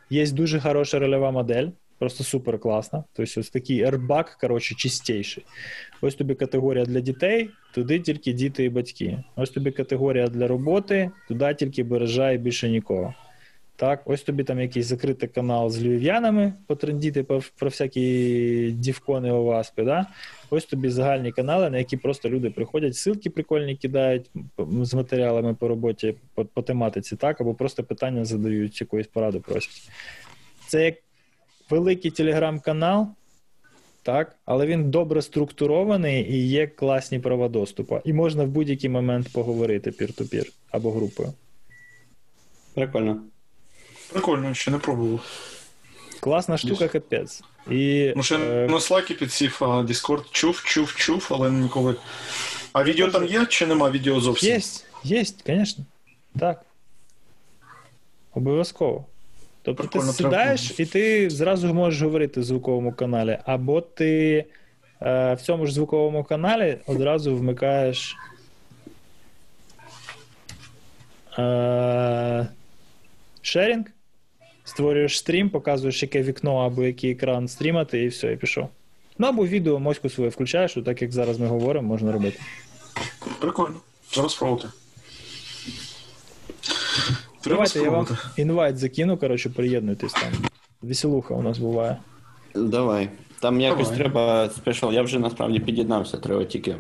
є 0.10 0.32
дуже 0.32 0.60
хороша 0.60 1.00
рольова 1.00 1.32
модель, 1.32 1.68
просто 2.00 2.24
супер 2.24 2.60
класна. 2.60 3.04
Тобто, 3.14 3.40
ось 3.40 3.50
такий 3.50 3.86
airbag, 3.86 4.26
коротше, 4.42 4.76
чистіший. 4.76 5.46
Ось 6.02 6.16
тобі 6.16 6.36
категорія 6.36 6.86
для 6.86 7.00
дітей, 7.00 7.50
туди 7.74 8.00
тільки 8.00 8.34
діти 8.34 8.64
і 8.64 8.70
батьки. 8.70 9.24
Ось 9.36 9.50
тобі 9.50 9.72
категорія 9.72 10.28
для 10.28 10.48
роботи, 10.48 11.12
туди 11.28 11.54
тільки 11.54 11.84
бережа 11.84 12.32
і 12.32 12.38
більше 12.38 12.70
нікого. 12.70 13.14
Так, 13.80 14.02
ось 14.06 14.22
тобі 14.22 14.44
там 14.44 14.60
якийсь 14.60 14.86
закритий 14.86 15.30
канал 15.30 15.70
з 15.70 15.84
львів'янами, 15.84 16.54
потрендіти 16.68 17.24
про, 17.24 17.42
всякі 17.62 18.72
дівкони 18.72 19.32
оваспи, 19.32 19.84
да? 19.84 20.06
Ось 20.50 20.66
тобі 20.66 20.90
загальні 20.90 21.32
канали, 21.32 21.70
на 21.70 21.78
які 21.78 21.98
просто 21.98 22.30
люди 22.30 22.50
приходять, 22.50 22.94
ссылки 22.94 23.30
прикольні 23.30 23.76
кидають 23.76 24.32
з 24.58 24.94
матеріалами 24.94 25.54
по 25.54 25.68
роботі, 25.68 26.16
по, 26.34 26.46
по 26.46 26.62
тематиці, 26.62 27.16
так, 27.16 27.42
або 27.42 27.54
просто 27.54 27.84
питання 27.84 28.26
задають, 28.26 28.82
якоїсь 28.82 29.08
поради 29.08 29.40
просять. 29.40 29.90
Це 30.68 30.86
як 30.86 30.96
великий 31.70 32.12
телеграм-канал, 32.12 33.08
так, 34.04 34.36
але 34.46 34.66
він 34.66 34.92
добре 34.92 35.22
структурований 35.22 36.32
і 36.34 36.48
є 36.48 36.68
класні 36.68 37.20
права 37.20 37.50
доступу. 37.50 38.00
І 38.06 38.14
можна 38.14 38.44
в 38.44 38.48
будь-який 38.48 38.90
момент 38.90 39.34
поговорити 39.34 39.92
пір-ту-пір 39.92 40.46
або 40.72 40.92
групою. 40.92 41.34
Прикольно. 42.74 43.22
Прикольно, 44.12 44.54
ще 44.54 44.72
не 44.72 44.78
пробував. 44.78 45.20
Класна 46.20 46.58
штука, 46.58 46.88
капець. 46.88 47.44
І, 47.72 48.14
Ну, 48.16 48.24
ще 48.24 48.36
е... 48.36 48.68
на 48.68 48.78
Slack 48.78 49.14
підсів, 49.14 49.58
а 49.62 49.66
Discord 49.66 50.24
чув, 50.32 50.64
чув, 50.64 50.96
чув, 50.96 51.28
але 51.32 51.52
ніколи. 51.52 51.96
А 52.74 52.84
відео 52.84 53.08
там 53.12 53.26
є 53.26 53.46
чи 53.46 53.66
нема 53.66 53.90
відео 53.90 54.20
зовсім? 54.20 54.50
Є, 54.50 54.60
є, 55.04 55.26
звісно. 55.46 55.86
Так. 56.40 56.62
Обов'язково. 58.34 59.06
Тобто 59.62 59.84
Прикольно, 59.84 60.12
ти 60.12 60.18
сідаєш 60.18 60.74
і 60.80 60.86
ти 60.86 61.30
зразу 61.30 61.74
можеш 61.74 62.02
говорити 62.02 62.40
в 62.40 62.44
звуковому 62.44 62.94
каналі, 62.94 63.38
або 63.46 63.82
ти 63.82 64.46
е, 65.02 65.34
в 65.34 65.42
цьому 65.42 65.66
ж 65.66 65.74
звуковому 65.74 66.24
каналі 66.24 66.78
одразу 66.88 67.36
вмикаєш. 67.36 68.16
Е, 71.40 72.48
шерінг, 73.42 73.86
створюєш 74.70 75.18
стрім, 75.18 75.50
показуєш, 75.50 76.02
яке 76.04 76.22
вікно 76.22 76.58
або 76.58 76.84
який 76.84 77.12
екран 77.12 77.48
стрімати, 77.48 78.04
і 78.04 78.08
все, 78.08 78.34
і 78.34 78.36
пішов. 78.38 78.70
Ну 79.18 79.28
або 79.28 79.48
відео 79.48 79.80
моську 79.80 80.10
свою 80.10 80.30
включаєш, 80.30 80.78
так 80.86 81.02
як 81.02 81.12
зараз 81.12 81.40
ми 81.40 81.48
говоримо, 81.48 81.88
можна 81.88 82.12
робити. 82.12 82.40
Прикольно. 83.40 83.76
Треба 84.12 84.30
спробувати. 84.30 84.68
Давайте 87.44 87.80
я 87.80 87.90
вам 87.90 88.08
інвайт 88.38 88.78
закину, 88.78 89.18
коротше, 89.18 89.50
приєднуйтесь 89.50 90.14
там. 90.14 90.32
Веселуха 90.82 91.34
у 91.34 91.42
нас 91.42 91.58
буває. 91.58 91.98
Давай. 92.56 93.10
Там 93.40 93.62
якось 93.62 93.90
Давай. 93.90 94.00
треба 94.00 94.50
спешл. 94.50 94.92
Я 94.92 95.02
вже 95.02 95.20
насправді 95.20 95.60
під'єднався, 95.60 96.18
треба 96.18 96.46
тільки 96.46 96.76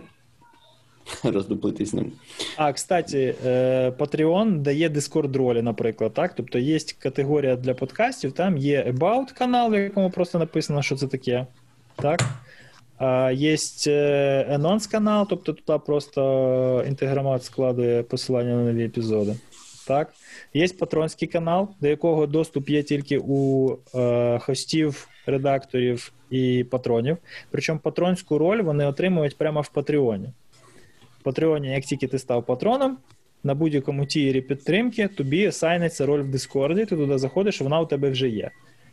роздуплитись 1.23 1.89
з 1.89 1.93
ним. 1.93 2.11
А, 2.57 2.73
кстати, 2.73 3.35
е, 3.45 3.89
Patreon 3.89 4.57
дає 4.57 4.89
Discord 4.89 5.37
ролі, 5.37 5.61
наприклад, 5.61 6.13
так? 6.13 6.33
Тобто 6.35 6.59
є 6.59 6.79
категорія 6.99 7.55
для 7.55 7.73
подкастів, 7.73 8.31
там 8.31 8.57
є 8.57 8.93
About 8.97 9.33
канал, 9.37 9.71
в 9.71 9.79
якому 9.79 10.09
просто 10.09 10.39
написано, 10.39 10.81
що 10.81 10.95
це 10.95 11.07
таке. 11.07 11.47
Так? 11.95 12.21
Є 13.33 13.55
Announce 13.55 14.91
канал, 14.91 15.27
тобто 15.29 15.53
туди 15.53 15.79
просто 15.85 16.83
інтеграмат 16.87 17.43
складує 17.43 18.03
посилання 18.03 18.55
на 18.55 18.63
нові 18.63 18.85
епізоди. 18.85 19.35
Так? 19.87 20.13
Є 20.53 20.67
патронський 20.67 21.27
канал, 21.27 21.69
до 21.81 21.87
якого 21.87 22.27
доступ 22.27 22.69
є 22.69 22.83
тільки 22.83 23.19
у 23.27 23.71
е, 23.95 24.39
хостів, 24.39 25.07
редакторів 25.25 26.11
і 26.29 26.65
патронів. 26.71 27.17
Причому 27.51 27.79
патронську 27.79 28.37
роль 28.37 28.61
вони 28.61 28.85
отримують 28.85 29.37
прямо 29.37 29.61
в 29.61 29.69
Патреоні. 29.69 30.29
В 31.19 31.23
Патреоні, 31.23 31.67
як 31.71 31.83
тільки 31.83 32.07
ти 32.07 32.19
став 32.19 32.45
патроном, 32.45 32.97
на 33.43 33.55
будь-якому 33.55 34.05
тірі 34.05 34.41
підтримки 34.41 35.07
тобі 35.07 35.51
сайниться 35.51 36.05
роль 36.05 36.21
в 36.21 36.27
Дискорді, 36.27 36.85
ти 36.85 36.95
туди 36.95 37.17
заходиш, 37.17 37.61
вона 37.61 37.79
у 37.79 37.85
тебе 37.85 38.09
вже 38.09 38.29
є. 38.29 38.51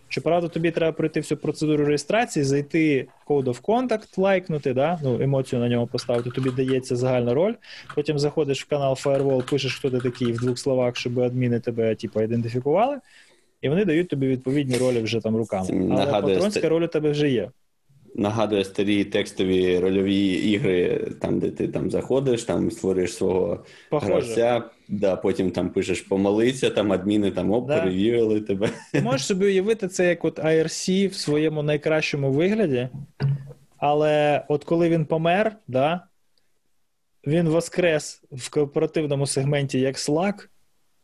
Щоправда, 0.09 0.49
тобі 0.49 0.71
треба 0.71 0.93
пройти 0.93 1.21
всю 1.21 1.39
процедуру 1.39 1.85
реєстрації, 1.85 2.45
зайти 2.45 3.07
Code 3.27 3.45
of 3.45 3.63
Contact, 3.63 4.21
лайкнути, 4.21 4.75
да? 4.75 4.99
ну, 5.03 5.23
емоцію 5.23 5.61
на 5.61 5.69
нього 5.69 5.87
поставити, 5.87 6.31
тобі 6.31 6.51
дається 6.51 6.97
загальна 6.97 7.35
роль. 7.35 7.55
Потім 7.95 8.19
заходиш 8.19 8.65
в 8.65 8.69
канал 8.69 8.93
Firewall, 8.93 9.51
пишеш, 9.51 9.75
хто 9.77 9.91
ти 9.91 9.99
такий 9.99 10.33
в 10.33 10.37
двох 10.37 10.59
словах, 10.59 10.97
щоб 10.97 11.21
адміни 11.21 11.61
тебе 11.61 11.95
типу, 11.95 12.23
ідентифікували, 12.23 12.99
і 13.61 13.69
вони 13.69 13.85
дають 13.85 14.09
тобі 14.09 14.27
відповідні 14.27 14.77
ролі 14.77 15.01
вже 15.01 15.21
там 15.21 15.37
руками. 15.37 15.69
Але 15.91 16.07
патронська 16.23 16.69
роль 16.69 16.83
у 16.83 16.89
тебе 16.89 17.11
вже 17.11 17.31
є. 17.31 17.51
Нагадує 18.19 18.65
старі 18.65 19.05
текстові 19.05 19.79
рольові 19.79 20.29
ігри, 20.29 21.11
там, 21.21 21.39
де 21.39 21.51
ти 21.51 21.69
там 21.69 21.91
заходиш, 21.91 22.45
там 22.45 22.71
створюєш 22.71 23.15
свого 23.15 23.65
Похоже. 23.91 24.13
гравця, 24.13 24.63
да, 24.89 25.17
потім 25.17 25.51
там 25.51 25.71
пишеш 25.71 26.01
помолиться, 26.01 26.71
там 26.71 26.93
адміни 26.93 27.31
там 27.31 27.51
оп, 27.53 27.69
Да. 27.69 27.79
перевірили 27.79 28.41
тебе. 28.41 28.71
Ти 28.93 29.01
можеш 29.03 29.27
собі 29.27 29.45
уявити 29.45 29.89
це 29.89 30.09
як 30.09 30.25
от 30.25 30.39
IRC 30.39 31.09
в 31.09 31.15
своєму 31.15 31.63
найкращому 31.63 32.33
вигляді, 32.33 32.89
але 33.77 34.45
от 34.49 34.65
коли 34.65 34.89
він 34.89 35.05
помер, 35.05 35.57
да, 35.69 36.01
він 37.27 37.49
воскрес 37.49 38.23
в 38.33 38.51
кооперативному 38.51 39.27
сегменті 39.27 39.81
як 39.81 39.97
Slack, 39.97 40.49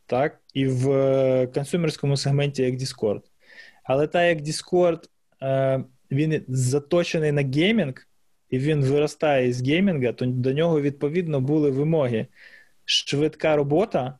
так, 0.06 0.40
і 0.54 0.66
в 0.66 0.90
е, 0.90 1.46
консюмерському 1.46 2.16
сегменті 2.16 2.62
як 2.62 2.74
Discord. 2.74 3.20
Але 3.84 4.06
так 4.06 4.22
як 4.28 4.38
Discord, 4.40 5.00
е, 5.42 5.84
він 6.12 6.42
заточений 6.48 7.32
на 7.32 7.42
геймінг, 7.42 7.94
і 8.50 8.58
він 8.58 8.84
виростає 8.84 9.48
із 9.48 9.62
геймінга, 9.62 10.12
то 10.12 10.26
до 10.26 10.52
нього 10.52 10.80
відповідно 10.80 11.40
були 11.40 11.70
вимоги. 11.70 12.26
Швидка 12.84 13.56
робота, 13.56 14.18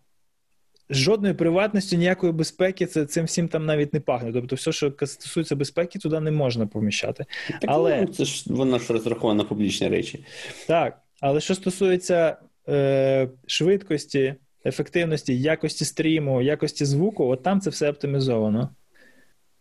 жодної 0.90 1.34
приватності, 1.34 1.97
ніякої 1.97 2.32
безпеки, 2.32 2.86
це 2.86 3.07
цим 3.07 3.24
всім 3.24 3.49
там 3.49 3.66
навіть 3.66 3.95
не 3.95 4.01
пахне. 4.01 4.32
Тобто, 4.32 4.57
все, 4.57 4.72
що 4.72 4.93
стосується 5.03 5.57
безпеки, 5.57 5.99
туди 5.99 6.20
не 6.20 6.30
можна 6.30 6.66
поміщати. 6.66 7.24
Так, 7.51 7.64
але 7.66 8.01
ну, 8.01 8.07
це 8.07 8.24
ж 8.24 8.45
воно 8.47 8.78
ж 8.78 8.93
розраховано 8.93 9.43
на 9.43 9.49
публічні 9.49 9.88
речі. 9.88 10.24
Так, 10.66 10.99
але 11.20 11.40
що 11.40 11.55
стосується 11.55 12.36
е, 12.68 13.28
швидкості, 13.47 14.34
ефективності, 14.64 15.40
якості 15.40 15.84
стріму, 15.84 16.43
якості 16.43 16.84
звуку, 16.84 17.28
от 17.28 17.43
там 17.43 17.61
це 17.61 17.70
все 17.70 17.90
оптимізовано. 17.90 18.70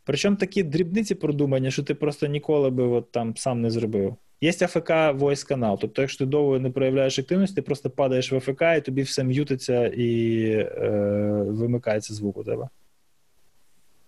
Причому 0.03 0.35
такі 0.35 0.63
дрібниці 0.63 1.15
продумані, 1.15 1.71
що 1.71 1.83
ти 1.83 1.95
просто 1.95 2.27
ніколи 2.27 2.69
би 2.69 2.83
от 2.83 3.11
там 3.11 3.37
сам 3.37 3.61
не 3.61 3.69
зробив. 3.69 4.15
Є 4.41 4.49
АФК 4.49 4.89
voice 4.89 5.47
канал. 5.47 5.77
Тобто, 5.81 6.01
якщо 6.01 6.17
ти 6.17 6.25
довго 6.25 6.59
не 6.59 6.69
проявляєш 6.69 7.19
активності, 7.19 7.55
ти 7.55 7.61
просто 7.61 7.89
падаєш 7.89 8.31
в 8.31 8.35
АФК, 8.35 8.61
і 8.77 8.81
тобі 8.81 9.01
все 9.01 9.23
м'ютиться 9.23 9.87
і 9.87 10.43
е, 10.51 10.89
вимикається 11.47 12.13
звук 12.13 12.37
у 12.37 12.43
тебе. 12.43 12.67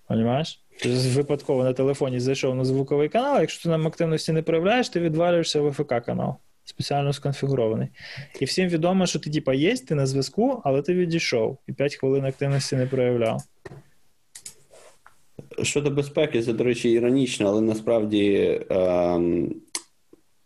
Понімаєш? 0.07 0.61
Ти 0.81 0.89
випадково 0.89 1.63
на 1.63 1.73
телефоні 1.73 2.19
зайшов 2.19 2.55
на 2.55 2.65
звуковий 2.65 3.09
канал, 3.09 3.41
якщо 3.41 3.63
ти 3.63 3.69
нам 3.69 3.87
активності 3.87 4.31
не 4.31 4.41
проявляєш, 4.41 4.89
ти 4.89 4.99
відвалюєшся 4.99 5.61
в 5.61 5.67
АФК 5.67 6.05
канал. 6.05 6.35
Спеціально 6.65 7.13
сконфігурований. 7.13 7.87
І 8.39 8.45
всім 8.45 8.69
відомо, 8.69 9.05
що 9.05 9.19
ти, 9.19 9.29
типа, 9.31 9.53
є, 9.53 9.77
ти 9.77 9.95
на 9.95 10.05
зв'язку, 10.05 10.61
але 10.63 10.81
ти 10.81 10.93
відійшов 10.93 11.57
і 11.67 11.73
5 11.73 11.95
хвилин 11.95 12.25
активності 12.25 12.75
не 12.75 12.85
проявляв. 12.85 13.41
Щодо 15.61 15.91
безпеки, 15.91 16.41
це, 16.41 16.53
до 16.53 16.63
речі, 16.63 16.91
іронічно, 16.91 17.47
але 17.47 17.61
насправді 17.61 18.59
ем, 18.69 19.55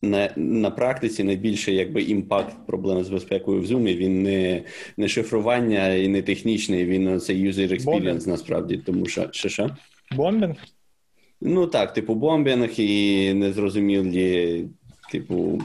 на 0.02 0.34
на 0.36 0.72
практиці 0.72 1.24
найбільший 1.24 1.76
якби 1.76 2.04
імпакт 2.04 2.56
проблеми 2.68 3.04
з 3.04 3.10
безпекою 3.10 3.62
в 3.62 3.66
Zoom, 3.66 3.96
він 3.98 4.24
не 4.24 4.64
не 4.98 5.08
шифрування 5.08 5.94
і 5.94 6.08
не 6.08 6.22
технічний, 6.22 6.86
він 6.86 7.20
це 7.20 7.34
user 7.34 7.74
experience 7.74 7.86
bombing. 7.86 8.28
насправді, 8.28 8.78
тому 8.78 9.06
що 9.06 9.28
що, 9.32 9.50
що? 9.50 9.70
Bombing? 10.16 10.56
Ну 11.42 11.68
так, 11.68 11.94
типу, 11.94 12.16
bombing 12.16 12.70
і 12.78 13.34
незрозумілі, 13.34 14.66
типу. 15.12 15.62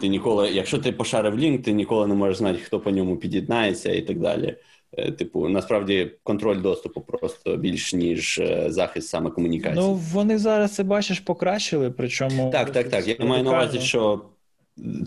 Ти 0.00 0.08
ніколи, 0.08 0.50
якщо 0.50 0.78
ти 0.78 0.92
пошарив 0.92 1.38
link, 1.38 1.62
ти 1.62 1.72
ніколи 1.72 2.06
не 2.06 2.14
можеш 2.14 2.38
знати, 2.38 2.58
хто 2.58 2.80
по 2.80 2.90
ньому 2.90 3.16
під'єднається 3.16 3.92
і 3.92 4.02
так 4.02 4.20
далі. 4.20 4.56
Е, 4.96 5.12
типу, 5.12 5.48
насправді 5.48 6.10
контроль 6.22 6.62
доступу 6.62 7.00
просто 7.00 7.56
більш 7.56 7.94
ніж 7.94 8.38
е, 8.38 8.66
захист 8.68 9.08
саме 9.08 9.30
комунікації. 9.30 9.84
Ну 9.86 9.94
вони 9.94 10.38
зараз 10.38 10.74
це 10.74 10.82
бачиш, 10.82 11.20
покращили. 11.20 11.90
Причому 11.90 12.50
так, 12.50 12.70
так, 12.70 12.88
так. 12.88 13.08
Я 13.08 13.26
маю 13.26 13.44
на 13.44 13.50
увазі, 13.50 13.80
що 13.80 14.22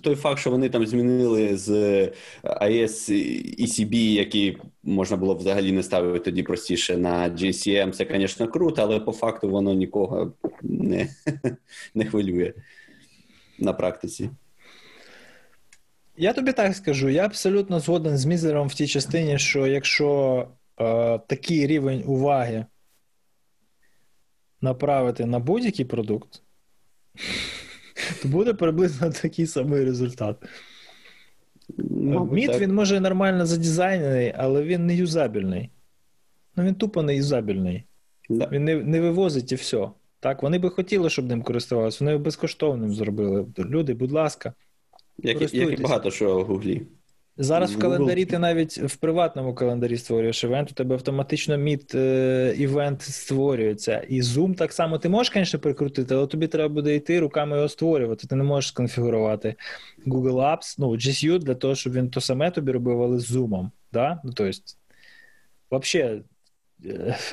той 0.04 0.16
факт, 0.16 0.40
що 0.40 0.52
вони 0.52 0.70
там 0.70 0.88
змінили 0.88 1.58
з 1.58 1.72
AES 2.44 3.12
ECB, 3.62 3.96
які 3.96 4.58
можна 4.84 5.18
було 5.18 5.36
взагалі 5.36 5.72
не 5.72 5.84
ставити 5.84 6.20
тоді 6.20 6.44
простіше 6.44 6.98
на 6.98 7.30
GCM, 7.30 7.92
це, 7.92 8.08
звісно, 8.12 8.48
круто, 8.48 8.82
але 8.82 9.00
по 9.00 9.12
факту 9.12 9.50
воно 9.50 9.74
нікого 9.74 10.34
не, 10.62 11.08
не 11.96 12.06
хвилює 12.06 12.54
на 13.60 13.74
практиці. 13.74 14.30
Я 16.18 16.34
тобі 16.34 16.54
так 16.54 16.76
скажу, 16.76 17.10
я 17.10 17.26
абсолютно 17.26 17.80
згоден 17.80 18.18
з 18.18 18.26
Мізером 18.26 18.68
в 18.68 18.74
тій 18.74 18.88
частині, 18.88 19.40
що 19.40 19.68
якщо 19.68 20.48
е, 20.80 21.20
такий 21.28 21.68
рівень 21.68 22.04
уваги 22.06 22.66
направити 24.62 25.26
на 25.26 25.40
будь-який 25.40 25.86
продукт, 25.86 26.42
то 28.22 28.28
буде 28.28 28.54
приблизно 28.54 29.10
такий 29.22 29.48
самий 29.48 29.86
результат. 29.86 30.46
Міт 32.32 32.60
він 32.60 32.74
може 32.74 33.00
нормально 33.00 33.46
задизайнений, 33.46 34.34
але 34.38 34.64
він 34.64 34.86
не 34.86 34.96
юзабельний. 34.96 35.70
Ну 36.56 36.64
він 36.64 36.76
тупо 36.76 37.02
не 37.02 37.16
юзабельний. 37.16 37.84
Да. 38.30 38.50
Він 38.52 38.64
не 38.64 38.76
не 38.76 39.02
вивозить 39.02 39.52
і 39.52 39.56
все. 39.56 39.90
Так, 40.20 40.44
Вони 40.44 40.60
би 40.60 40.70
хотіли, 40.70 41.10
щоб 41.10 41.26
ним 41.26 41.42
користувалися, 41.42 42.06
вони 42.06 42.18
б 42.18 42.22
безкоштовним 42.22 42.94
зробили. 42.94 43.46
Люди, 43.58 43.94
будь 43.94 44.12
ласка. 44.12 44.54
Як 45.18 45.42
як 45.42 45.80
і 45.80 45.82
багато 45.82 46.12
що 46.12 46.40
в 46.40 46.44
Гуглі. 46.44 46.82
Зараз 47.40 47.76
в 47.76 47.80
календарі 47.80 48.26
ти 48.26 48.40
навіть 48.40 48.78
в 48.78 48.96
приватному 48.96 49.54
календарі 49.54 49.98
створюєш 49.98 50.44
івент, 50.44 50.72
у 50.72 50.74
тебе 50.74 50.96
автоматично 50.96 51.58
міт 51.58 51.96
е, 51.96 52.56
івент 52.58 53.02
створюється. 53.02 54.00
І 54.00 54.22
Zoom 54.22 54.56
так 54.56 54.74
само 54.74 54.98
ти 54.98 55.10
можеш, 55.10 55.34
звісно, 55.34 55.60
прикрутити, 55.60 56.16
але 56.16 56.28
тобі 56.28 56.48
треба 56.48 56.74
буде 56.74 56.96
йти 56.96 57.20
руками 57.20 57.56
його 57.56 57.70
створювати. 57.70 58.28
Ти 58.28 58.36
не 58.36 58.44
можеш 58.44 58.70
сконфігурувати 58.70 59.56
Google 60.08 60.36
Apps, 60.36 60.76
ну, 60.78 60.90
G 60.90 61.08
Suite 61.08 61.40
для 61.40 61.56
того, 61.56 61.76
щоб 61.76 61.94
він 61.94 62.10
то 62.10 62.22
саме 62.22 62.52
тобі 62.52 62.72
робив, 62.72 63.02
але 63.02 63.20
з 63.20 63.32
Zoom. 63.32 63.70
Да? 63.94 64.22
Ну, 64.24 64.32
тобто, 64.36 64.60
взагалі, 65.72 66.22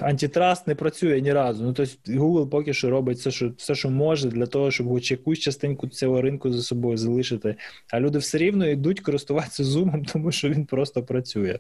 антитраст 0.00 0.66
не 0.66 0.74
працює 0.74 1.20
ні 1.20 1.32
разу. 1.32 1.64
Ну, 1.64 1.72
тобто 1.72 2.12
Google 2.12 2.48
поки 2.48 2.74
що 2.74 2.90
робить 2.90 3.18
все, 3.18 3.30
що 3.30 3.52
все, 3.56 3.74
що 3.74 3.90
може, 3.90 4.28
для 4.28 4.46
того, 4.46 4.70
щоб 4.70 4.88
хоч 4.88 5.10
якусь 5.10 5.38
частинку 5.38 5.88
цього 5.88 6.22
ринку 6.22 6.52
за 6.52 6.62
собою 6.62 6.96
залишити. 6.96 7.56
А 7.90 8.00
люди 8.00 8.18
все 8.18 8.38
рівно 8.38 8.66
йдуть 8.68 9.00
користуватися 9.00 9.62
Zoom, 9.62 10.04
тому 10.12 10.32
що 10.32 10.48
він 10.48 10.66
просто 10.66 11.02
працює. 11.02 11.58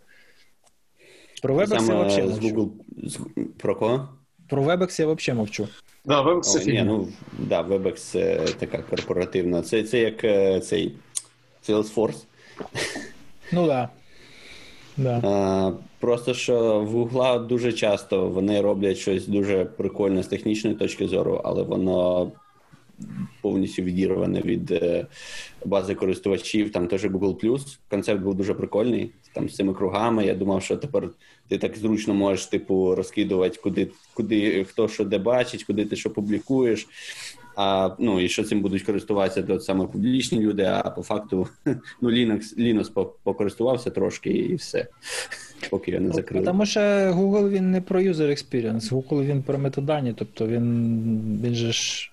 Про 1.42 1.56
Webex 1.56 1.72
я 1.72 2.02
взагалі 2.02 2.28
мовчу. 2.28 2.46
Google... 2.46 2.70
Про 3.56 3.74
кого? 3.74 4.08
Про 4.48 4.62
Webex 4.62 5.00
я 5.00 5.06
взагалі 5.06 5.38
мовчу. 5.38 5.68
Да, 6.04 6.22
Webex 6.22 6.42
це 6.42 6.64
ні, 6.64 6.82
ну, 6.82 7.08
да, 7.38 7.62
Webex 7.62 7.94
це 7.94 8.38
така 8.58 8.78
корпоративна. 8.78 9.62
Це 9.62 9.82
це 9.82 9.98
як 9.98 10.24
е, 10.24 10.60
цей 10.60 10.94
Salesforce. 11.68 12.24
Ну 13.52 13.66
так. 13.66 13.90
Да. 14.96 15.20
Да. 15.20 15.72
Просто 16.04 16.34
що 16.34 16.80
в 16.80 16.86
Гугла 16.86 17.38
дуже 17.38 17.72
часто 17.72 18.28
вони 18.28 18.60
роблять 18.60 18.98
щось 18.98 19.28
дуже 19.28 19.64
прикольне 19.64 20.22
з 20.22 20.26
технічної 20.26 20.76
точки 20.76 21.08
зору, 21.08 21.40
але 21.44 21.62
воно 21.62 22.32
повністю 23.42 23.82
відірване 23.82 24.40
від 24.40 24.70
е, 24.70 25.06
бази 25.64 25.94
користувачів. 25.94 26.72
Там 26.72 26.86
теж 26.86 27.04
Google+. 27.04 27.78
Концепт 27.90 28.22
був 28.22 28.34
дуже 28.34 28.54
прикольний. 28.54 29.10
Там 29.34 29.48
з 29.48 29.54
цими 29.54 29.74
кругами. 29.74 30.26
Я 30.26 30.34
думав, 30.34 30.62
що 30.62 30.76
тепер 30.76 31.10
ти 31.48 31.58
так 31.58 31.76
зручно 31.76 32.14
можеш 32.14 32.46
типу 32.46 32.94
розкидувати, 32.94 33.60
куди 33.62 33.90
куди 34.14 34.64
хто 34.64 34.88
що 34.88 35.04
де 35.04 35.18
бачить, 35.18 35.64
куди 35.64 35.84
ти 35.84 35.96
що 35.96 36.10
публікуєш. 36.10 36.88
А 37.56 37.90
ну 37.98 38.20
і 38.20 38.28
що 38.28 38.44
цим 38.44 38.60
будуть 38.60 38.82
користуватися 38.82 39.42
то 39.42 39.60
саме 39.60 39.86
публічні 39.86 40.40
люди. 40.40 40.62
А 40.62 40.90
по 40.90 41.02
факту 41.02 41.48
ну 42.00 42.10
Linux, 42.10 42.58
Linux 42.58 43.08
покористувався 43.22 43.90
трошки 43.90 44.30
і 44.30 44.54
все. 44.54 44.86
Поки 45.70 45.90
я 45.90 46.00
не 46.00 46.12
закрив. 46.12 46.44
Тому 46.44 46.66
що 46.66 46.80
Google 46.80 47.48
він 47.48 47.70
не 47.70 47.80
про 47.80 48.00
user 48.00 48.30
experience, 48.30 48.80
Google 48.80 49.24
він 49.24 49.42
про 49.42 49.58
метадані, 49.58 50.14
тобто 50.16 50.46
він 50.46 51.40
він 51.44 51.54
же 51.54 51.72
ж. 51.72 52.10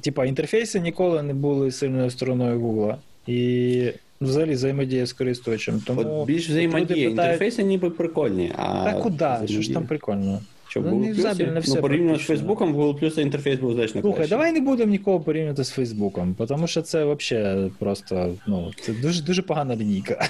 Типа 0.00 0.26
інтерфейси 0.26 0.80
ніколи 0.80 1.22
не 1.22 1.34
були 1.34 1.70
сильною 1.70 2.10
стороною 2.10 2.60
Google. 2.60 2.96
І 3.26 3.92
взагалі 4.20 4.52
взаємодія 4.52 5.06
з 5.06 5.12
користувачем. 5.12 5.82
Тому 5.86 6.00
От 6.00 6.26
більш 6.26 6.48
взаємодія. 6.48 6.86
Питають... 6.86 7.10
Інтерфейси 7.10 7.62
ніби 7.62 7.90
прикольні. 7.90 8.52
а 8.56 8.84
Та 8.84 8.92
куди? 8.92 9.52
Що 9.52 9.62
ж 9.62 9.74
там 9.74 9.86
прикольно? 9.86 10.40
Що, 10.68 10.80
ну, 10.80 10.90
Google 10.90 11.14
Plus, 11.14 11.52
ну, 11.54 11.60
все 11.60 11.80
порівняно 11.80 12.18
з 12.18 12.22
Фейсбуком, 12.22 12.74
в 12.74 12.80
Google 12.80 13.00
Plus 13.02 13.20
інтерфейс 13.20 13.60
був 13.60 13.72
значно 13.72 14.00
Слухай, 14.00 14.16
краще. 14.16 14.30
давай 14.30 14.52
не 14.52 14.60
будемо 14.60 14.90
нікого 14.90 15.20
порівнювати 15.20 15.64
з 15.64 15.70
Фейсбуком, 15.70 16.34
тому 16.48 16.66
що 16.66 16.82
це 16.82 17.14
взагалі 17.14 17.70
просто 17.78 18.34
ну, 18.46 18.72
це 18.80 18.92
дуже 18.92 19.22
дуже 19.22 19.42
погана 19.42 19.76
лінійка. 19.76 20.28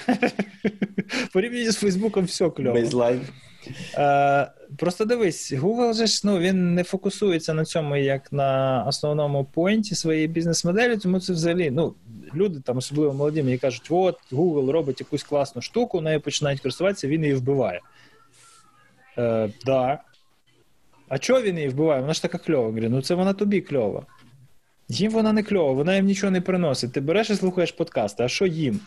Порівняння 1.32 1.70
з 1.70 1.76
Фейсбуком 1.76 2.24
все 2.24 2.51
кльово. 2.51 2.72
Бейзлайн. 2.72 3.20
Е, 3.95 4.51
Просто 4.76 5.05
дивись, 5.05 5.53
Google 5.53 5.95
же 5.95 6.07
ж 6.07 6.20
ну, 6.24 6.39
він 6.39 6.74
не 6.74 6.84
фокусується 6.84 7.55
на 7.55 7.64
цьому 7.64 7.97
як 7.97 8.32
на 8.32 8.84
основному 8.89 9.45
поінті 9.45 9.95
своєї 9.95 10.26
бізнес-моделі, 10.26 10.97
тому 10.97 11.20
це 11.20 11.32
взагалі 11.32 11.70
ну, 11.70 11.95
люди, 12.34 12.61
там, 12.61 12.76
особливо 12.76 13.12
молоді, 13.12 13.43
мені 13.43 13.59
кажуть, 13.59 13.86
от 13.91 14.16
Google 14.32 14.70
робить 14.70 15.01
якусь 15.01 15.22
класну 15.22 15.62
штуку, 15.62 16.01
нею 16.01 16.20
починають 16.20 16.61
користуватися, 16.61 17.09
він 17.09 17.22
її 17.22 17.34
вбиває. 17.34 17.80
Е, 19.18 19.51
да, 19.66 19.99
а 21.09 21.18
чого 21.18 21.42
він 21.42 21.56
її 21.56 21.68
вбиває? 21.68 22.00
Вона 22.00 22.12
ж 22.12 22.22
така 22.22 22.38
кльова. 22.38 22.66
Говорю, 22.66 22.88
ну 22.90 23.02
це 23.02 23.14
вона 23.14 23.32
тобі 23.32 23.61
кльова. 23.61 24.06
Їм 24.88 25.12
вона 25.12 25.32
не 25.32 25.42
кльова, 25.42 25.72
вона 25.72 25.96
їм 25.96 26.04
нічого 26.04 26.30
не 26.30 26.40
приносить. 26.40 26.92
Ти 26.92 27.00
береш 27.00 27.30
і 27.30 27.34
слухаєш 27.34 27.72
подкасти, 27.72 28.22
а 28.22 28.28
що 28.28 28.46
їм? 28.46 28.80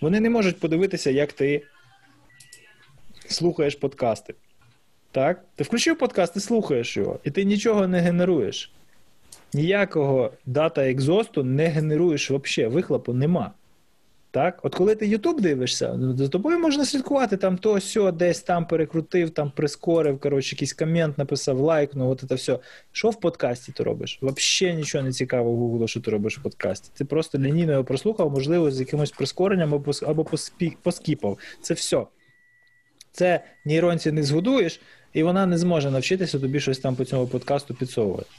Вони 0.00 0.20
не 0.20 0.30
можуть 0.30 0.60
подивитися, 0.60 1.10
як 1.10 1.32
ти 1.32 1.62
слухаєш 3.26 3.74
подкасти. 3.74 4.34
Так? 5.10 5.44
Ти 5.54 5.64
включив 5.64 5.98
подкаст, 5.98 6.34
ти 6.34 6.40
слухаєш 6.40 6.96
його, 6.96 7.20
і 7.24 7.30
ти 7.30 7.44
нічого 7.44 7.88
не 7.88 8.00
генеруєш. 8.00 8.72
Ніякого 9.52 10.32
дата 10.46 10.90
екзосту 10.90 11.44
не 11.44 11.66
генеруєш 11.66 12.30
взагалі, 12.30 12.74
вихлопу 12.74 13.12
нема. 13.12 13.52
Так, 14.32 14.60
от 14.62 14.74
коли 14.74 14.94
ти 14.94 15.06
Ютуб 15.06 15.40
дивишся, 15.40 15.94
ну, 15.98 16.16
за 16.16 16.28
тобою 16.28 16.58
можна 16.58 16.84
слідкувати 16.84 17.36
там 17.36 17.58
то, 17.58 17.80
сьо, 17.80 18.12
десь 18.12 18.40
там 18.40 18.66
перекрутив, 18.66 19.30
там 19.30 19.50
прискорив, 19.50 20.20
коротше, 20.20 20.54
якийсь 20.54 20.72
комент 20.72 21.18
написав, 21.18 21.58
лайкнув, 21.58 22.10
от 22.10 22.24
це 22.28 22.34
все. 22.34 22.58
Що 22.92 23.10
в 23.10 23.20
подкасті 23.20 23.72
ти 23.72 23.82
робиш? 23.82 24.18
Взагалі 24.22 24.76
нічого 24.76 25.04
не 25.04 25.12
цікаво 25.12 25.50
Google, 25.50 25.86
що 25.86 26.00
ти 26.00 26.10
робиш 26.10 26.38
в 26.38 26.42
подкасті. 26.42 26.90
Ти 26.94 27.04
просто 27.04 27.38
лінійно 27.38 27.72
його 27.72 27.84
прослухав, 27.84 28.30
можливо, 28.30 28.70
з 28.70 28.80
якимось 28.80 29.10
прискоренням 29.10 29.74
або 29.74 29.92
або 30.06 30.26
поскіпав. 30.82 31.38
Це 31.62 31.74
все. 31.74 32.06
це 33.12 33.44
нейронці 33.64 34.12
не 34.12 34.22
згодуєш, 34.22 34.80
і 35.12 35.22
вона 35.22 35.46
не 35.46 35.58
зможе 35.58 35.90
навчитися 35.90 36.38
тобі 36.38 36.60
щось 36.60 36.78
там 36.78 36.96
по 36.96 37.04
цьому 37.04 37.26
подкасту 37.26 37.74
підсовувати. 37.74 38.30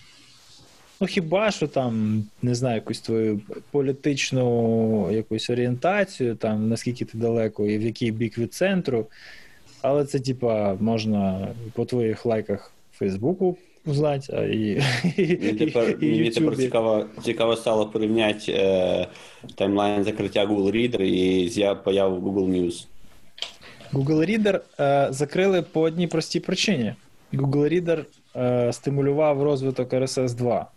Ну, 1.02 1.08
хіба 1.08 1.52
що 1.52 1.68
там, 1.68 2.24
не 2.41 2.56
знаю, 2.56 2.76
якусь 2.76 2.99
твою 2.99 3.41
політичну 3.72 5.12
якусь 5.12 5.49
орієнтацію, 5.49 6.36
там, 6.36 6.70
наскільки 6.70 7.06
ти 7.06 7.18
далеко 7.18 7.66
і 7.66 7.78
в 7.78 7.82
який 7.82 8.12
бік 8.12 8.38
від 8.38 8.54
центру. 8.54 9.06
Але 9.82 10.06
це, 10.06 10.20
типа, 10.20 10.78
можна 10.80 11.47
по 11.74 11.86
твоїх 11.86 12.26
лайках 12.26 12.72
в 12.91 12.97
Фейсбуку 12.97 13.58
узнати, 13.86 14.34
а 14.34 14.43
і, 14.43 14.82
Мені 15.18 15.54
тепер, 15.60 15.97
і, 16.02 16.06
мені 16.06 16.30
тепер 16.30 16.58
цікаво, 16.58 17.06
цікаво 17.24 17.56
стало 17.56 17.86
порівняти 17.86 18.52
е, 18.52 19.08
таймлайн 19.56 20.04
закриття 20.04 20.45
Google 20.45 20.72
Reader 20.72 21.02
і 21.02 21.76
появу 21.84 22.32
Google 22.32 22.49
News. 22.49 22.86
Google 23.93 24.30
Reader 24.30 24.60
е, 24.80 25.08
закрили 25.14 25.62
по 25.62 25.82
одній 25.82 26.08
простій 26.08 26.39
причині. 26.39 26.93
Google 27.34 27.74
Reader 27.74 28.06
е, 28.36 28.74
стимулював 28.74 29.43
розвиток 29.43 29.93
RSS 29.93 30.36
2. 30.36 30.68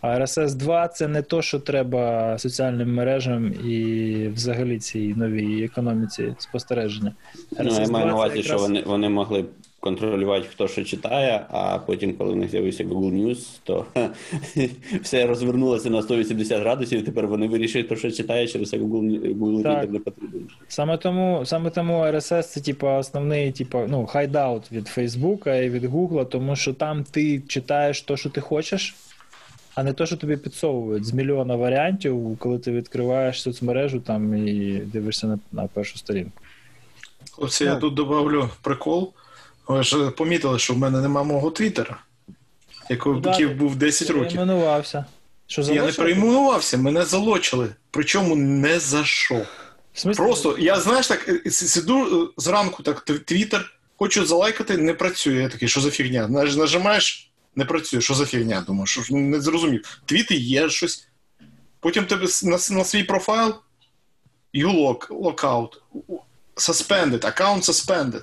А 0.00 0.08
RSS 0.18 0.54
2 0.54 0.88
це 0.88 1.08
не 1.08 1.22
то, 1.22 1.42
що 1.42 1.58
треба 1.58 2.38
соціальним 2.38 2.94
мережам 2.94 3.52
і 3.68 4.28
взагалі 4.34 4.78
цій 4.78 5.14
новій 5.16 5.64
економіці 5.64 6.34
спостереження. 6.38 7.14
Ну, 7.60 7.70
я 7.80 7.88
маю 7.88 8.06
на 8.06 8.14
увазі, 8.14 8.38
якраз- 8.38 8.46
що 8.46 8.58
вони, 8.58 8.82
вони 8.86 9.08
могли 9.08 9.44
контролювати, 9.80 10.46
хто 10.50 10.68
що 10.68 10.84
читає, 10.84 11.46
а 11.50 11.78
потім, 11.78 12.14
коли 12.16 12.32
в 12.32 12.36
них 12.36 12.50
з'явився 12.50 12.84
Google 12.84 13.12
News, 13.12 13.58
то 13.64 13.86
все 15.02 15.26
розвернулося 15.26 15.90
на 15.90 16.02
180 16.02 16.60
градусів, 16.60 16.98
і 16.98 17.02
тепер 17.02 17.26
вони 17.26 17.48
вирішують, 17.48 17.86
хто 17.86 17.96
що 17.96 18.10
читає, 18.10 18.48
через 18.48 18.70
це 18.70 18.76
Google, 18.76 19.34
Google 19.38 19.62
Так. 19.62 19.84
Reader 19.84 19.92
не 19.92 19.98
потрібен. 19.98 20.40
Саме 20.68 20.96
тому, 20.96 21.42
саме 21.44 21.70
тому 21.70 21.94
RSS 21.94 22.42
це 22.42 22.60
типа 22.60 22.98
основний, 22.98 23.52
типа, 23.52 23.86
ну, 23.88 24.06
хайдаут 24.06 24.72
від 24.72 24.88
Фейсбука 24.88 25.56
і 25.56 25.70
від 25.70 25.84
Гугла, 25.84 26.24
тому 26.24 26.56
що 26.56 26.74
там 26.74 27.04
ти 27.04 27.40
читаєш 27.48 28.02
то, 28.02 28.16
що 28.16 28.30
ти 28.30 28.40
хочеш, 28.40 28.94
а 29.74 29.82
не 29.82 29.92
то, 29.92 30.06
що 30.06 30.16
тобі 30.16 30.36
підсовують 30.36 31.04
з 31.04 31.12
мільйона 31.12 31.56
варіантів, 31.56 32.36
коли 32.38 32.58
ти 32.58 32.72
відкриваєш 32.72 33.42
соцмережу 33.42 34.00
там 34.00 34.48
і 34.48 34.72
дивишся 34.72 35.26
на, 35.26 35.38
на 35.52 35.66
першу 35.66 35.98
сторінку. 35.98 36.40
Хлопці, 37.32 37.64
я 37.64 37.76
тут 37.76 37.94
добавлю 37.94 38.50
прикол. 38.62 39.12
Ви 39.68 39.82
ж 39.82 40.10
помітили, 40.10 40.58
що 40.58 40.74
в 40.74 40.78
мене 40.78 41.00
нема 41.00 41.22
мого 41.22 41.50
твіттера, 41.50 41.96
який 42.90 43.12
Ну, 43.12 43.20
да, 43.20 43.48
був 43.48 43.76
10 43.76 44.10
років. 44.10 44.28
Перейменувався. 44.28 45.04
Що 45.46 45.62
Я 45.62 45.86
не 45.86 45.92
перейменувався, 45.92 46.78
мене 46.78 47.04
залочили. 47.04 47.68
Причому 47.90 48.36
не 48.36 48.78
за 48.80 49.04
що. 49.04 49.42
Просто 50.16 50.56
я 50.58 50.80
знаєш 50.80 51.06
так, 51.06 51.28
е, 51.46 51.50
сиду 51.50 52.22
е, 52.22 52.28
зранку, 52.36 52.82
так 52.82 53.00
твіттер, 53.00 53.74
хочу 53.96 54.26
залайкати, 54.26 54.76
не 54.76 54.94
працює. 54.94 55.42
Я 55.42 55.48
такий, 55.48 55.68
що 55.68 55.80
за 55.80 55.90
фігня? 55.90 56.28
Наж- 56.28 56.56
Нажимаєш, 56.56 57.29
не 57.56 57.64
працює, 57.64 58.00
що 58.00 58.14
за 58.14 58.26
фігня? 58.26 58.64
Думаю, 58.66 58.86
що 58.86 59.02
ж 59.02 59.14
не 59.14 59.40
зрозумів. 59.40 60.00
Твіти 60.06 60.34
є 60.34 60.68
щось. 60.68 61.08
Потім 61.80 62.04
тебе 62.06 62.26
на, 62.42 62.50
на 62.50 62.84
свій 62.84 63.02
профайл 63.02 63.54
you 64.54 64.66
lock, 64.66 65.08
lockout, 65.08 65.76
suspended, 66.56 67.26
аккаунт 67.26 67.62
suspended. 67.62 68.22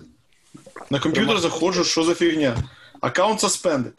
На 0.90 1.00
комп'ютер 1.00 1.40
заходжу, 1.40 1.84
що 1.84 2.04
за 2.04 2.16
фігня. 2.16 2.64
Аккаунт 3.02 3.44
suspended. 3.44 3.92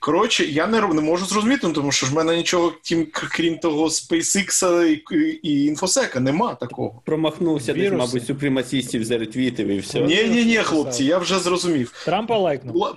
Коротше, 0.00 0.44
я 0.44 0.66
не, 0.66 0.80
не 0.80 1.00
можу 1.00 1.26
зрозуміти, 1.26 1.66
ну, 1.66 1.72
тому 1.72 1.92
що 1.92 2.06
ж 2.06 2.12
в 2.12 2.14
мене 2.14 2.36
нічого, 2.36 2.72
крім, 2.88 3.06
крім 3.12 3.58
того 3.58 3.86
SpaceX 3.86 4.84
і, 4.84 5.02
і 5.42 5.64
інфосека, 5.64 6.20
нема 6.20 6.54
такого. 6.54 7.02
Промахнувся 7.04 7.72
десь, 7.72 7.92
мабуть, 7.92 8.26
супремасістів 8.26 9.04
заретвітив 9.04 9.68
і 9.68 9.78
все. 9.78 10.00
Ні, 10.00 10.24
ні, 10.24 10.44
ні, 10.44 10.56
хлопці, 10.56 11.04
я 11.04 11.18
вже 11.18 11.38
зрозумів. 11.38 11.92
Трампа 12.04 12.38
лайкнув. 12.38 12.96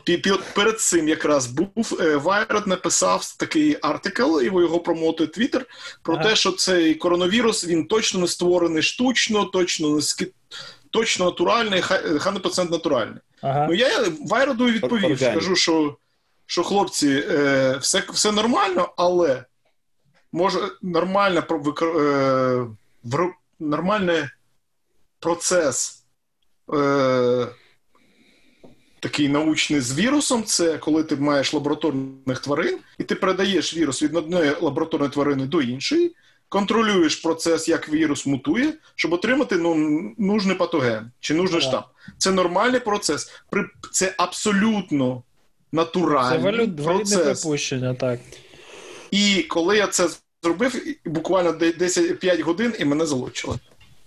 Перед 0.56 0.82
цим 0.82 1.08
якраз 1.08 1.48
був 1.48 1.98
е, 2.00 2.18
Wired 2.18 2.68
написав 2.68 3.36
такий 3.38 3.78
артикл, 3.82 4.42
і 4.42 4.46
його 4.46 4.80
промотує 4.80 5.30
Twitter, 5.30 5.62
про 6.02 6.16
Ага. 6.16 6.24
те, 6.24 6.36
що 6.36 6.52
цей 6.52 6.96
коронавірус 6.96 7.68
він 7.68 7.86
точно 7.86 8.20
не 8.20 8.28
створений 8.28 8.84
штучно, 8.84 9.46
точно 9.46 9.96
не 9.96 10.02
ски... 10.02 10.28
точно 10.90 11.26
натуральний, 11.26 11.82
хай 11.82 12.04
100% 12.06 12.72
натуральний. 12.72 13.20
Ага. 13.42 13.68
Ну 13.70 13.74
я 13.74 13.90
Вайроду 14.26 14.66
відповів, 14.66 15.20
скажу, 15.20 15.56
що, 15.56 15.98
що 16.46 16.64
хлопці, 16.64 17.24
е, 17.30 17.78
все, 17.78 18.04
все 18.14 18.32
нормально, 18.32 18.94
але 18.98 19.44
може 20.32 20.60
нормально 20.82 21.44
про 21.44 21.76
е, 21.82 23.30
нормальний 23.60 24.24
процес 25.20 26.04
е, 26.74 27.48
такий 29.00 29.30
научний 29.30 29.80
з 29.80 30.00
вірусом, 30.00 30.44
це 30.44 30.78
коли 30.78 31.04
ти 31.04 31.16
маєш 31.16 31.54
лабораторних 31.54 32.40
тварин, 32.40 32.80
і 32.98 33.04
ти 33.04 33.16
передаєш 33.16 33.78
вірус 33.78 34.04
від 34.04 34.16
одної 34.16 34.56
лабораторної 34.62 35.12
тварини 35.12 35.46
до 35.46 35.62
іншої, 35.62 36.16
контролюєш 36.50 37.16
процес, 37.16 37.68
як 37.68 37.90
вірус 37.90 38.26
мутує, 38.26 38.74
щоб 38.96 39.14
отримати 39.14 39.56
ну, 39.58 39.76
нужний 40.18 40.56
патоген 40.56 41.12
чи 41.20 41.34
нужний 41.34 41.62
Да. 41.62 41.68
штам. 41.68 41.84
Це 42.18 42.32
нормальний 42.32 42.80
процес. 42.80 43.32
Це 43.92 44.14
абсолютно 44.18 45.24
Це 45.72 45.78
натуральний 45.78 46.40
валю... 46.44 46.58
валідне 46.58 46.84
процес. 46.84 47.42
припущення, 47.42 47.94
так. 47.94 48.20
І 49.12 49.44
коли 49.44 49.78
я 49.78 49.88
це 49.88 50.10
зробив, 50.44 50.84
буквально 51.06 51.52
де- 51.52 51.74
10 51.74 52.20
5 52.20 52.40
годин 52.40 52.74
і 52.80 52.86
мене 52.86 53.06
залучили. 53.06 53.58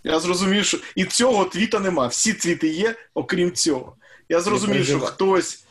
Я 0.05 0.21
зрозумів, 0.21 0.65
що 0.65 0.79
і 0.97 1.05
цього 1.05 1.45
твіта 1.45 1.79
нема. 1.79 2.07
Всі 2.07 2.33
твіти 2.35 2.69
є, 2.69 2.95
окрім 3.15 3.53
цього. 3.53 3.97
Я 4.29 4.41
зрозумів, 4.41 4.87
що 4.87 5.01
хтось 5.01 5.65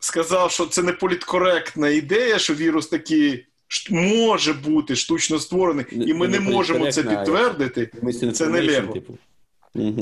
сказав, 0.00 0.50
що 0.52 0.66
це 0.66 0.82
не 0.82 0.92
політкоректна 0.92 1.88
ідея, 1.88 2.38
що 2.38 2.54
вірус 2.54 2.86
такий 2.86 3.46
може 3.90 4.52
бути 4.52 4.96
штучно 4.96 5.38
створений, 5.38 5.86
і 5.90 6.14
ми 6.14 6.28
Не 6.28 6.38
не 6.38 6.50
можемо 6.50 6.92
це 6.92 7.02
підтвердити. 7.02 7.90
Це 8.32 8.48
не 8.48 8.62
лего. 8.62 8.92
Типу. 8.92 9.18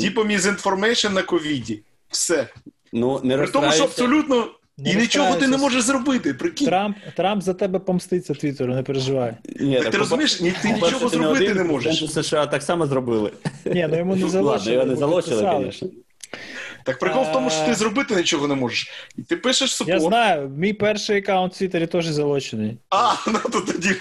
Типу 0.00 0.24
misinformation 0.24 1.12
на 1.12 1.22
ковіді. 1.22 1.82
Все. 2.08 2.48
Ну, 2.92 3.20
не 3.24 3.36
При 3.36 3.46
тому, 3.46 3.72
що 3.72 3.84
абсолютно 3.84 4.48
Не 4.78 4.92
і 4.92 4.96
нічого 4.96 5.34
ти 5.34 5.48
не 5.48 5.56
можеш 5.56 5.82
зробити. 5.82 6.34
Прикинь. 6.34 6.66
Трамп, 6.66 6.96
Трамп 7.16 7.42
за 7.42 7.54
тебе 7.54 7.78
помститься 7.78 8.34
Твіттеру, 8.34 8.74
не 8.74 8.82
переживай. 8.82 9.36
Ні, 9.60 9.74
Так 9.74 9.82
так 9.82 9.92
ти 9.92 9.98
розумієш, 9.98 10.40
ні, 10.40 10.52
ти 10.62 10.72
нічого 10.72 11.10
ти 11.10 11.16
не 11.16 11.22
зробити 11.24 11.44
один, 11.44 11.56
не 11.56 11.64
можеш. 11.64 12.12
США 12.12 12.46
так 12.46 12.62
само 12.62 12.86
зробили. 12.86 13.32
Ні, 13.64 13.86
ну 13.90 13.98
йому 13.98 14.16
не 14.16 14.40
Ладно, 14.40 14.72
його 14.72 14.86
не 14.86 14.96
залишили, 14.96 15.62
звісно. 15.64 15.88
Так 16.84 16.98
прикол 16.98 17.22
в 17.22 17.32
тому, 17.32 17.50
що 17.50 17.64
ти 17.64 17.70
Е. 17.70 17.74
зробити 17.74 18.16
нічого 18.16 18.48
не 18.48 18.54
можеш. 18.54 18.90
І 19.18 19.22
ти 19.22 19.36
пишеш 19.36 19.82
Я 19.86 20.00
знаю, 20.00 20.48
мій 20.48 20.72
перший 20.72 21.18
аккаунт 21.18 21.54
в 21.54 21.58
Твіттері 21.58 21.86
теж 21.86 22.06
залочений. 22.06 22.76
А, 22.90 23.12
ну 23.26 23.38
то 23.52 23.60
тоді. 23.60 23.94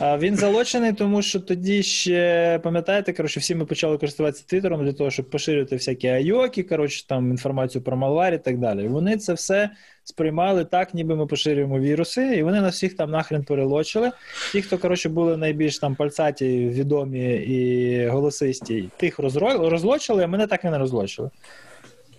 А 0.00 0.18
він 0.18 0.36
залочений, 0.36 0.92
тому 0.92 1.22
що 1.22 1.40
тоді 1.40 1.82
ще 1.82 2.60
пам'ятаєте, 2.62 3.12
коротше, 3.12 3.40
всі 3.40 3.54
ми 3.54 3.64
почали 3.64 3.98
користуватися 3.98 4.44
Твіттером 4.46 4.84
для 4.84 4.92
того, 4.92 5.10
щоб 5.10 5.30
поширювати 5.30 5.76
всякі 5.76 6.08
айоки, 6.08 6.62
коротше, 6.62 7.06
там 7.06 7.30
інформацію 7.30 7.82
про 7.82 7.96
малварі 7.96 8.34
і 8.34 8.38
так 8.38 8.58
далі. 8.58 8.88
Вони 8.88 9.16
це 9.16 9.32
все 9.32 9.70
сприймали 10.06 10.64
так, 10.64 10.94
ніби 10.94 11.16
ми 11.16 11.26
поширюємо 11.26 11.78
віруси, 11.80 12.36
і 12.36 12.42
вони 12.42 12.60
нас 12.60 12.74
всіх 12.74 12.96
там 12.96 13.10
нахрен 13.10 13.44
перелочили. 13.44 14.12
Ті, 14.52 14.62
хто 14.62 14.78
коротше 14.78 15.08
були 15.08 15.36
найбільш 15.36 15.78
там 15.78 15.94
пальцаті, 15.94 16.68
відомі 16.68 17.34
і 17.34 18.06
голосисті, 18.06 18.88
тих 18.96 19.18
розлочили, 19.18 20.24
а 20.24 20.26
мене 20.26 20.46
так 20.46 20.64
і 20.64 20.66
не 20.66 20.78
розлочили. 20.78 21.30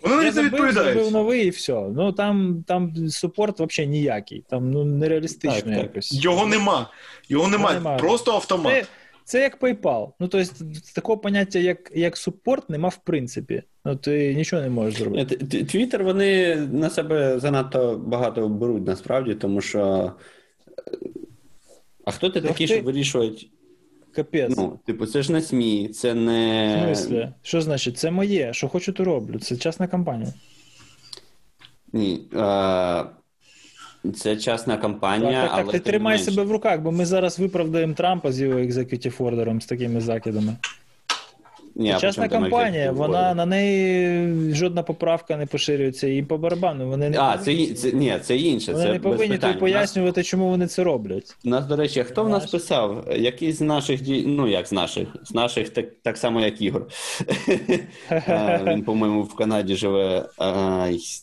Вони 0.02 0.24
не 0.24 0.32
забив, 0.32 0.50
зробив 0.50 0.70
відповідають. 0.70 1.12
новий 1.12 1.48
і 1.48 1.50
все. 1.50 1.74
Ну 1.74 2.12
там, 2.12 2.64
там 2.68 3.10
супорт 3.10 3.60
взагалі 3.60 3.92
ніякий. 3.92 4.44
Там 4.50 4.72
ну 4.72 4.84
нереалістично 4.86 5.62
Так, 5.62 5.64
так. 5.66 5.84
якось. 5.84 6.24
Його 6.24 6.46
нема. 6.46 6.90
Його 7.30 7.48
нема. 7.48 7.74
нема. 7.74 7.98
Просто 7.98 8.32
автомат. 8.32 8.74
Це, 8.74 8.86
це 9.24 9.42
як 9.42 9.60
PayPal. 9.62 10.12
Ну, 10.20 10.28
тобто, 10.28 10.54
такого 10.96 11.18
поняття, 11.18 11.60
як, 11.60 11.92
як 11.96 12.18
супорт, 12.18 12.70
нема 12.70 12.90
в 12.90 12.98
принципі. 12.98 13.64
Ну, 13.88 13.96
ти 13.96 14.34
нічого 14.36 14.62
не 14.62 14.70
можеш 14.70 15.00
зробити. 15.00 15.36
т- 15.38 15.64
Твіттер 15.64 16.04
вони 16.04 16.56
на 16.56 16.90
себе 16.90 17.40
занадто 17.40 18.02
багато 18.06 18.48
беруть 18.50 18.88
насправді, 18.88 19.36
тому 19.36 19.62
що. 19.62 20.12
е, 20.78 20.82
А 22.06 22.12
хто 22.12 22.30
ти 22.30 22.42
Ну, 22.42 22.48
такий, 22.48 22.68
щоб 22.68 22.84
вирішувати? 22.84 23.48
Капець. 24.12 24.54
Ну, 24.58 24.80
типу, 24.86 25.06
це 25.06 25.22
ж 25.22 25.32
не 25.32 25.42
СМІ, 25.42 25.88
це 25.90 26.14
в 26.14 26.16
не. 26.16 26.82
смислі? 26.86 27.30
Що 27.42 27.62
значить? 27.62 27.98
Це 27.98 28.12
моє, 28.12 28.54
що 28.54 28.68
хочу, 28.68 28.94
то 28.94 29.04
роблю. 29.04 29.40
Це 29.40 29.58
частна 29.58 29.88
компанія. 29.88 30.34
Ні. 31.94 32.22
Е... 32.34 33.04
Це 34.16 34.38
частна 34.38 34.78
компанія, 34.78 35.42
так, 35.42 35.52
так, 35.52 35.60
але 35.64 35.72
ти 35.72 35.80
тримай 35.80 36.14
менше. 36.18 36.32
себе 36.32 36.44
в 36.44 36.52
руках, 36.52 36.80
бо 36.82 36.92
ми 36.92 37.06
зараз 37.06 37.40
виправдаємо 37.40 37.94
Трампа 37.94 38.32
з 38.32 38.42
його 38.42 38.60
екзекутів 38.60 39.16
ордером 39.20 39.62
з 39.62 39.66
такими 39.66 40.02
закидами. 40.02 40.56
Ні, 41.80 41.92
а 41.92 42.00
Частна 42.00 42.24
при 42.24 42.30
чому 42.30 42.42
там 42.42 42.52
компанія, 42.52 42.92
вона 42.92 43.34
на 43.34 43.46
неї 43.46 44.54
жодна 44.54 44.84
поправка 44.84 45.38
не 45.38 45.46
поширюється, 45.46 46.08
і 46.08 46.22
по 46.24 46.38
барабану. 46.38 46.90
Вони 46.90 47.10
не 47.10 47.18
А, 47.20 47.38
повинні, 47.38 47.68
це, 47.68 47.74
це 47.74 47.92
ні, 47.98 48.18
це 48.22 48.38
інше. 48.38 48.72
вони 48.72 48.86
це 48.86 48.94
не 48.94 49.00
повинні 49.00 49.38
тобі 49.38 49.54
пояснювати, 49.54 50.24
чому 50.24 50.50
вони 50.50 50.68
це 50.68 50.84
роблять. 50.84 51.36
У 51.46 51.50
нас, 51.50 51.66
до 51.66 51.76
речі, 51.76 52.04
хто 52.04 52.24
в 52.24 52.30
нас 52.30 52.52
писав? 52.52 53.08
Якийсь 53.18 53.58
з 53.58 53.62
наших 53.62 54.02
ді- 54.02 54.24
ну 54.28 54.48
як 54.48 54.68
з 54.68 54.72
наших, 54.72 55.08
з 55.24 55.34
наших, 55.34 55.70
так, 55.70 55.86
так 56.04 56.18
само, 56.18 56.42
як 56.42 56.62
Ігор. 56.62 56.88
Він, 58.66 58.84
по-моєму, 58.84 59.24
в 59.24 59.36
Канаді 59.36 59.76
живе. 59.76 60.26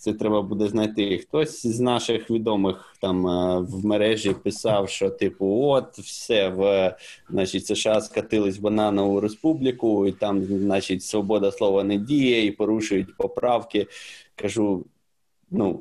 Це 0.00 0.12
треба 0.12 0.42
буде 0.42 0.68
знайти. 0.68 1.18
Хтось 1.18 1.66
з 1.66 1.80
наших 1.80 2.30
відомих 2.30 2.93
там 3.04 3.22
в 3.66 3.84
мережі 3.86 4.34
писав, 4.42 4.88
що 4.88 5.10
типу, 5.10 5.46
от 5.62 5.98
все 5.98 6.48
в 6.48 6.94
значить, 7.30 7.66
США 7.66 8.00
скатились 8.00 8.58
в 8.58 8.60
бананову 8.60 9.20
республіку, 9.20 10.06
і 10.06 10.12
там, 10.12 10.44
значить, 10.44 11.02
свобода 11.02 11.52
слова 11.52 11.84
не 11.84 11.96
діє, 11.98 12.46
і 12.46 12.50
порушують 12.50 13.16
поправки. 13.16 13.86
Кажу, 14.36 14.84
ну. 15.50 15.80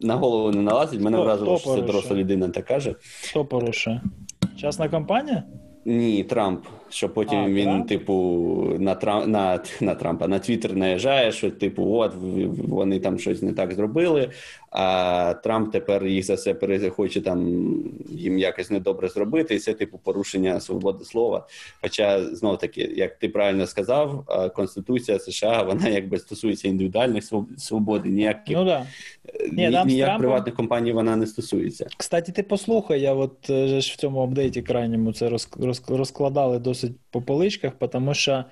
На 0.00 0.14
голову 0.16 0.50
не 0.50 0.62
налазить, 0.62 1.00
мене 1.00 1.16
Хто- 1.16 1.24
вразило, 1.24 1.58
хто 1.58 1.70
що 1.70 1.80
це 1.80 1.86
доросла 1.86 2.16
людина 2.16 2.48
так 2.48 2.64
каже. 2.64 2.94
Хто 3.30 3.44
порушує? 3.44 4.02
Частна 4.60 4.88
компанія? 4.88 5.42
Ні, 5.84 6.24
Трамп. 6.24 6.66
Що 6.88 7.08
потім 7.08 7.38
А, 7.38 7.48
він, 7.48 7.64
Трамп? 7.64 7.88
типу, 7.88 8.14
на 8.78 8.94
Трам... 8.94 9.30
на, 9.30 9.60
на 9.80 9.94
Трампа 9.94 10.28
на 10.28 10.38
Твіттер 10.38 10.76
наїжджає, 10.76 11.32
що 11.32 11.50
типу, 11.50 11.94
от 11.96 12.12
вони 12.68 13.00
там 13.00 13.18
щось 13.18 13.42
не 13.42 13.52
так 13.52 13.74
зробили. 13.74 14.30
А 14.70 15.34
Трамп 15.42 15.72
тепер 15.72 16.06
їх 16.06 16.24
за 16.24 16.36
це 16.36 16.54
пере- 16.54 16.90
хоче 16.90 17.20
там 17.20 17.64
їм 18.10 18.38
якось 18.38 18.70
недобре 18.70 19.08
зробити, 19.08 19.54
і 19.54 19.58
це 19.58 19.72
типу 19.74 19.98
порушення 19.98 20.60
свободи 20.60 21.04
слова. 21.04 21.46
Хоча 21.82 22.24
знов 22.34 22.58
таки, 22.58 22.80
як 22.96 23.16
ти 23.18 23.28
правильно 23.28 23.66
сказав, 23.66 24.24
Конституція 24.56 25.18
США 25.18 25.62
вона 25.62 25.88
якби 25.88 26.18
стосується 26.18 26.68
індивідуальних 26.68 27.24
своб- 27.24 27.58
свободи, 27.58 28.08
ніяких 28.08 28.56
Ну. 28.56 28.64
Да. 28.64 28.86
ні, 29.52 29.68
ні, 29.68 29.82
ніяк 29.86 30.08
Трампом- 30.08 30.18
приватних 30.18 30.54
компаній 30.54 30.92
вона 30.92 31.16
не 31.16 31.26
стосується. 31.26 31.86
Кстати, 31.96 32.32
ти 32.32 32.42
послухай, 32.42 33.00
я 33.00 33.14
от 33.14 33.50
е, 33.50 33.80
ж 33.80 33.92
в 33.92 33.96
цьому 33.96 34.20
апдейті 34.20 34.62
крайньому 34.62 35.12
це 35.12 35.28
роз- 35.28 35.56
роз- 35.58 35.96
розкладали 35.96 36.58
досить 36.76 36.96
по 37.10 37.22
поличках, 37.22 37.72
тому 37.92 38.14
що, 38.14 38.44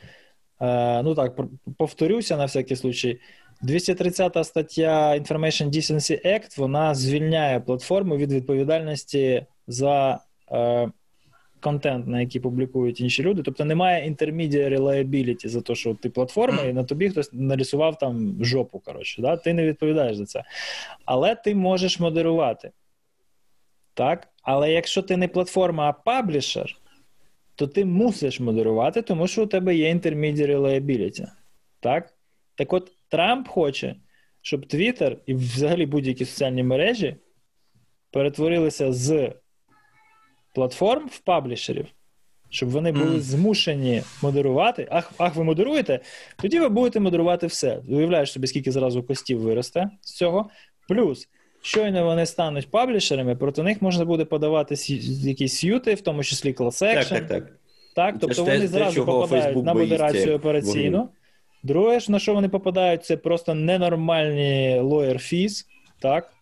е, 0.61 1.03
ну 1.03 1.15
так, 1.15 1.41
повторюся 1.79 2.37
на 2.37 2.45
всякий 2.45 2.77
случай. 2.77 3.21
230 3.63 4.47
стаття 4.47 5.19
Information 5.19 5.69
Decency 5.69 6.27
Act, 6.27 6.59
вона 6.59 6.95
звільняє 6.95 7.61
платформу 7.61 8.17
від 8.17 8.33
відповідальності 8.33 9.47
за 9.67 10.21
е, 10.53 10.91
контент, 11.61 12.07
на 12.07 12.21
який 12.21 12.41
публікують 12.41 13.01
інші 13.01 13.23
люди. 13.23 13.43
Тобто 13.43 13.65
немає 13.65 14.11
intermediary 14.11 14.79
liability 14.79 15.49
за 15.49 15.61
те, 15.61 15.75
що 15.75 15.95
ти 15.95 16.11
платформа, 16.11 16.63
і 16.63 16.73
на 16.73 16.85
тобі 16.85 17.11
хтось 17.11 17.31
нарисував 17.33 17.99
там 17.99 18.37
жопу. 18.41 18.79
Коротше, 18.79 19.23
да? 19.23 19.37
ти 19.37 19.53
не 19.53 19.67
відповідаєш 19.67 20.17
за 20.17 20.25
це. 20.25 20.43
Але 21.05 21.35
ти 21.35 21.55
можеш 21.55 22.01
модерувати. 22.01 22.71
Так? 23.95 24.29
Але 24.43 24.73
якщо 24.73 25.03
ти 25.03 25.17
не 25.17 25.29
платформа, 25.29 25.89
а 25.89 25.93
паблішер, 25.93 26.77
то 27.55 27.67
ти 27.67 27.85
мусиш 27.85 28.41
модерувати, 28.41 29.03
тому 29.03 29.27
що 29.27 29.43
у 29.43 29.47
тебе 29.47 29.77
є 29.77 29.95
intermediary 29.95 30.59
liability. 30.59 31.27
Так? 31.81 32.15
Так 32.55 32.73
от 32.73 32.93
Трамп 33.09 33.49
хоче, 33.49 33.97
щоб 34.43 34.61
Twitter 34.61 35.17
і 35.27 35.35
взагалі 35.35 35.87
будь-які 35.87 36.25
соціальні 36.25 36.63
мережі 36.63 37.17
перетворилися 38.11 38.93
з 38.93 39.33
платформ 40.55 41.09
в 41.09 41.19
паблішерів, 41.19 41.87
щоб 42.51 42.69
вони 42.71 42.93
були 42.93 43.21
змушені 43.21 44.03
модерувати. 44.23 44.89
Ах, 44.91 45.13
ах, 45.19 45.37
ви 45.37 45.45
модеруєте? 45.45 46.01
Тоді 46.43 46.61
ви 46.61 46.69
будете 46.69 47.01
модерувати 47.01 47.47
все. 47.47 47.83
Уявляєш 47.89 48.33
собі, 48.33 48.47
скільки 48.47 48.73
зразу 48.73 49.03
костів 49.03 49.41
виросте 49.41 49.91
з 50.01 50.15
цього. 50.15 50.51
Плюс, 50.89 51.29
щойно 51.65 52.05
вони 52.05 52.27
стануть 52.27 52.71
паблішерами, 52.71 53.37
проти 53.37 53.63
них 53.63 53.83
можна 53.83 54.05
буде 54.05 54.25
подавати 54.25 54.75
якісь 55.25 55.59
сюти, 55.59 55.95
в 55.95 56.01
тому 56.01 56.25
числі 56.25 56.53
клас 56.53 56.79
Так, 56.79 57.09
так, 57.09 57.29
так. 57.29 57.53
Так, 57.95 58.15
тобто 58.21 58.37
те- 58.37 58.43
вони 58.43 58.61
те, 58.61 58.69
зразу 58.69 59.07
попадають 59.07 59.57
Facebook 59.57 59.65
на 59.65 59.75
модерацію 59.75 60.37
операційну. 60.37 60.99
вогню. 60.99 61.09
Друге, 61.63 61.99
на 62.09 62.19
що 62.19 62.35
вони 62.35 62.49
попадають, 62.49 63.05
це 63.05 63.17
просто 63.17 63.55
ненормальні 63.55 64.79
lawyer 64.81 65.15
fees, 65.15 65.65
так? 66.01 66.33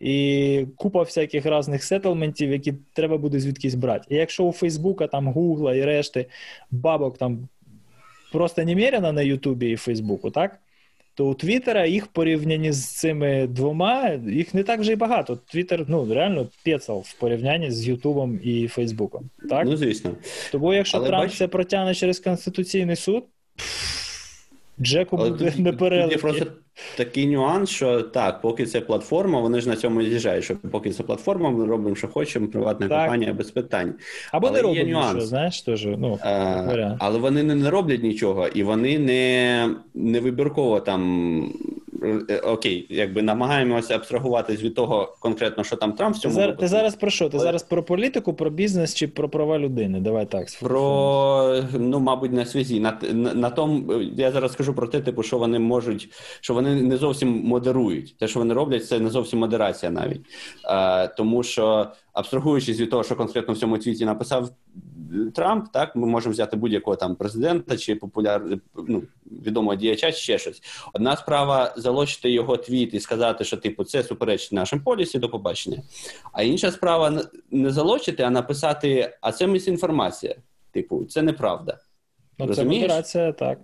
І 0.00 0.66
купа 0.76 1.02
всяких 1.02 1.46
різних 1.46 1.84
сеттлментів, 1.84 2.50
які 2.50 2.74
треба 2.92 3.18
буде 3.18 3.40
звідкись 3.40 3.74
брати. 3.74 4.04
І 4.08 4.14
якщо 4.14 4.44
у 4.44 4.52
Фейсбука, 4.52 5.06
там, 5.06 5.28
Гугла 5.28 5.74
і 5.74 5.84
решти 5.84 6.26
бабок 6.70 7.18
там 7.18 7.48
просто 8.32 8.64
немерено 8.64 9.12
на 9.12 9.22
Ютубі 9.22 9.70
і 9.70 9.76
Фейсбуку, 9.76 10.30
так? 10.30 10.58
То 11.16 11.26
у 11.26 11.34
Твіттера 11.34 11.86
їх 11.86 12.06
порівнянні 12.06 12.72
з 12.72 12.86
цими 12.86 13.46
двома, 13.46 14.10
їх 14.28 14.54
не 14.54 14.62
так 14.62 14.80
вже 14.80 14.92
й 14.92 14.96
багато. 14.96 15.36
Твіттер, 15.36 15.84
ну, 15.88 16.14
реально 16.14 16.48
пецал 16.64 17.04
в 17.06 17.12
порівнянні 17.12 17.70
з 17.70 17.88
Ютубом 17.88 18.40
і 18.44 18.68
Фейсбуком. 18.68 19.30
Так? 19.50 19.66
Ну, 19.66 19.76
звісно. 19.76 20.10
Тому 20.52 20.74
якщо 20.74 20.98
Але 20.98 21.08
Трамп 21.08 21.24
бач- 21.24 21.36
це 21.36 21.48
протягне 21.48 21.94
через 21.94 22.18
Конституційний 22.20 22.96
суд, 22.96 23.24
Джеку 24.80 25.16
Але 25.20 25.30
буде 25.30 25.52
не 25.58 25.96
є 26.10 26.16
просто 26.16 26.46
такий 26.96 27.26
нюанс, 27.26 27.70
що 27.70 28.02
так, 28.02 28.40
поки 28.40 28.66
це 28.66 28.80
платформа, 28.80 29.40
вони 29.40 29.60
ж 29.60 29.68
на 29.68 29.76
цьому 29.76 30.02
з'їжджають, 30.02 30.44
що 30.44 30.56
поки 30.56 30.90
це 30.90 31.02
платформа, 31.02 31.50
ми 31.50 31.66
робимо, 31.66 31.96
що 31.96 32.08
хочемо, 32.08 32.46
приватна 32.46 32.88
Так. 32.88 33.00
компанія 33.00 33.32
без 33.32 33.50
питань. 33.50 33.94
Або 34.32 34.46
але 34.46 34.56
не 34.56 34.62
роблять 34.62 34.86
нічого, 34.86 35.20
знаєш, 35.20 35.62
теж, 35.62 35.84
ну, 35.84 36.18
а, 36.22 36.96
але 36.98 37.18
вони 37.18 37.42
не 37.42 37.70
роблять 37.70 38.02
нічого, 38.02 38.48
і 38.48 38.62
вони 38.62 38.98
не, 38.98 39.70
не 39.94 40.20
вибірково 40.20 40.80
там. 40.80 41.52
Е, 42.30 42.38
Окей, 42.38 42.86
якби 42.90 43.22
намагаємося 43.22 43.94
абстрагуватись 43.94 44.62
від 44.62 44.74
того 44.74 45.16
конкретно, 45.20 45.64
що 45.64 45.76
там 45.76 45.92
Трамп 45.92 46.16
в 46.16 46.18
Ти, 46.18 46.22
цьому 46.22 46.34
зараз, 46.34 46.46
випадку. 46.46 46.60
ти 46.60 46.68
зараз 46.68 46.94
про 46.94 47.10
що? 47.10 47.28
Ти 47.28 47.36
Але- 47.36 47.44
зараз 47.44 47.62
про 47.62 47.82
політику, 47.82 48.34
про 48.34 48.50
бізнес 48.50 48.94
чи 48.94 49.08
про 49.08 49.28
права 49.28 49.58
людини? 49.58 50.00
Давай 50.00 50.26
так. 50.26 50.46
Про 50.60 51.62
ну, 51.78 52.00
мабуть, 52.00 52.32
на 52.32 52.44
связі. 52.46 52.80
На, 52.80 52.98
на, 53.12 53.34
на 53.34 53.50
том, 53.50 53.90
я 54.16 54.32
зараз 54.32 54.52
скажу 54.52 54.74
про 54.74 54.86
те, 54.86 55.00
типу, 55.00 55.22
що 55.22 55.38
вони 55.38 55.58
можуть, 55.58 56.08
що 56.40 56.54
вони 56.54 56.82
не 56.82 56.96
зовсім 56.96 57.28
модерують. 57.44 58.16
Те, 58.18 58.28
що 58.28 58.38
вони 58.38 58.54
роблять, 58.54 58.86
це 58.86 58.98
не 59.00 59.10
зовсім 59.10 59.38
модерація 59.38 59.92
навіть. 59.92 60.20
Е, 60.64 61.08
тому 61.08 61.42
що, 61.42 61.86
абстрагуючись 62.12 62.80
від 62.80 62.90
того, 62.90 63.02
що 63.04 63.16
конкретно 63.16 63.54
в 63.54 63.58
цьому 63.58 63.78
твіті 63.78 64.04
написав 64.04 64.48
Трамп, 65.34 65.68
так 65.72 65.96
ми 65.96 66.06
можемо 66.06 66.32
взяти 66.32 66.56
будь-якого 66.56 66.96
там 66.96 67.16
президента 67.16 67.76
чи 67.76 67.96
популяр, 67.96 68.42
ну, 68.88 69.02
відомого 69.26 69.74
діяча, 69.74 70.12
чи 70.12 70.18
ще 70.18 70.38
щось. 70.38 70.62
Одна 70.92 71.16
справа 71.16 71.74
залочити 71.76 72.30
його 72.30 72.56
твіт 72.56 72.94
і 72.94 73.00
сказати, 73.00 73.44
що 73.44 73.56
типу 73.56 73.84
це 73.84 74.02
суперечить 74.02 74.52
нашим 74.52 74.80
полісі 74.80 75.18
до 75.18 75.28
побачення. 75.28 75.82
А 76.32 76.42
інша 76.42 76.72
справа 76.72 77.22
не 77.50 77.70
залочити, 77.70 78.22
а 78.22 78.30
написати, 78.30 79.16
а 79.20 79.32
це 79.32 79.46
місінформація. 79.46 80.36
Типу, 80.72 81.04
це 81.04 81.22
неправда. 81.22 81.78
Ну, 82.38 82.54
це 82.54 82.64
модерація, 82.64 83.32
так. 83.32 83.58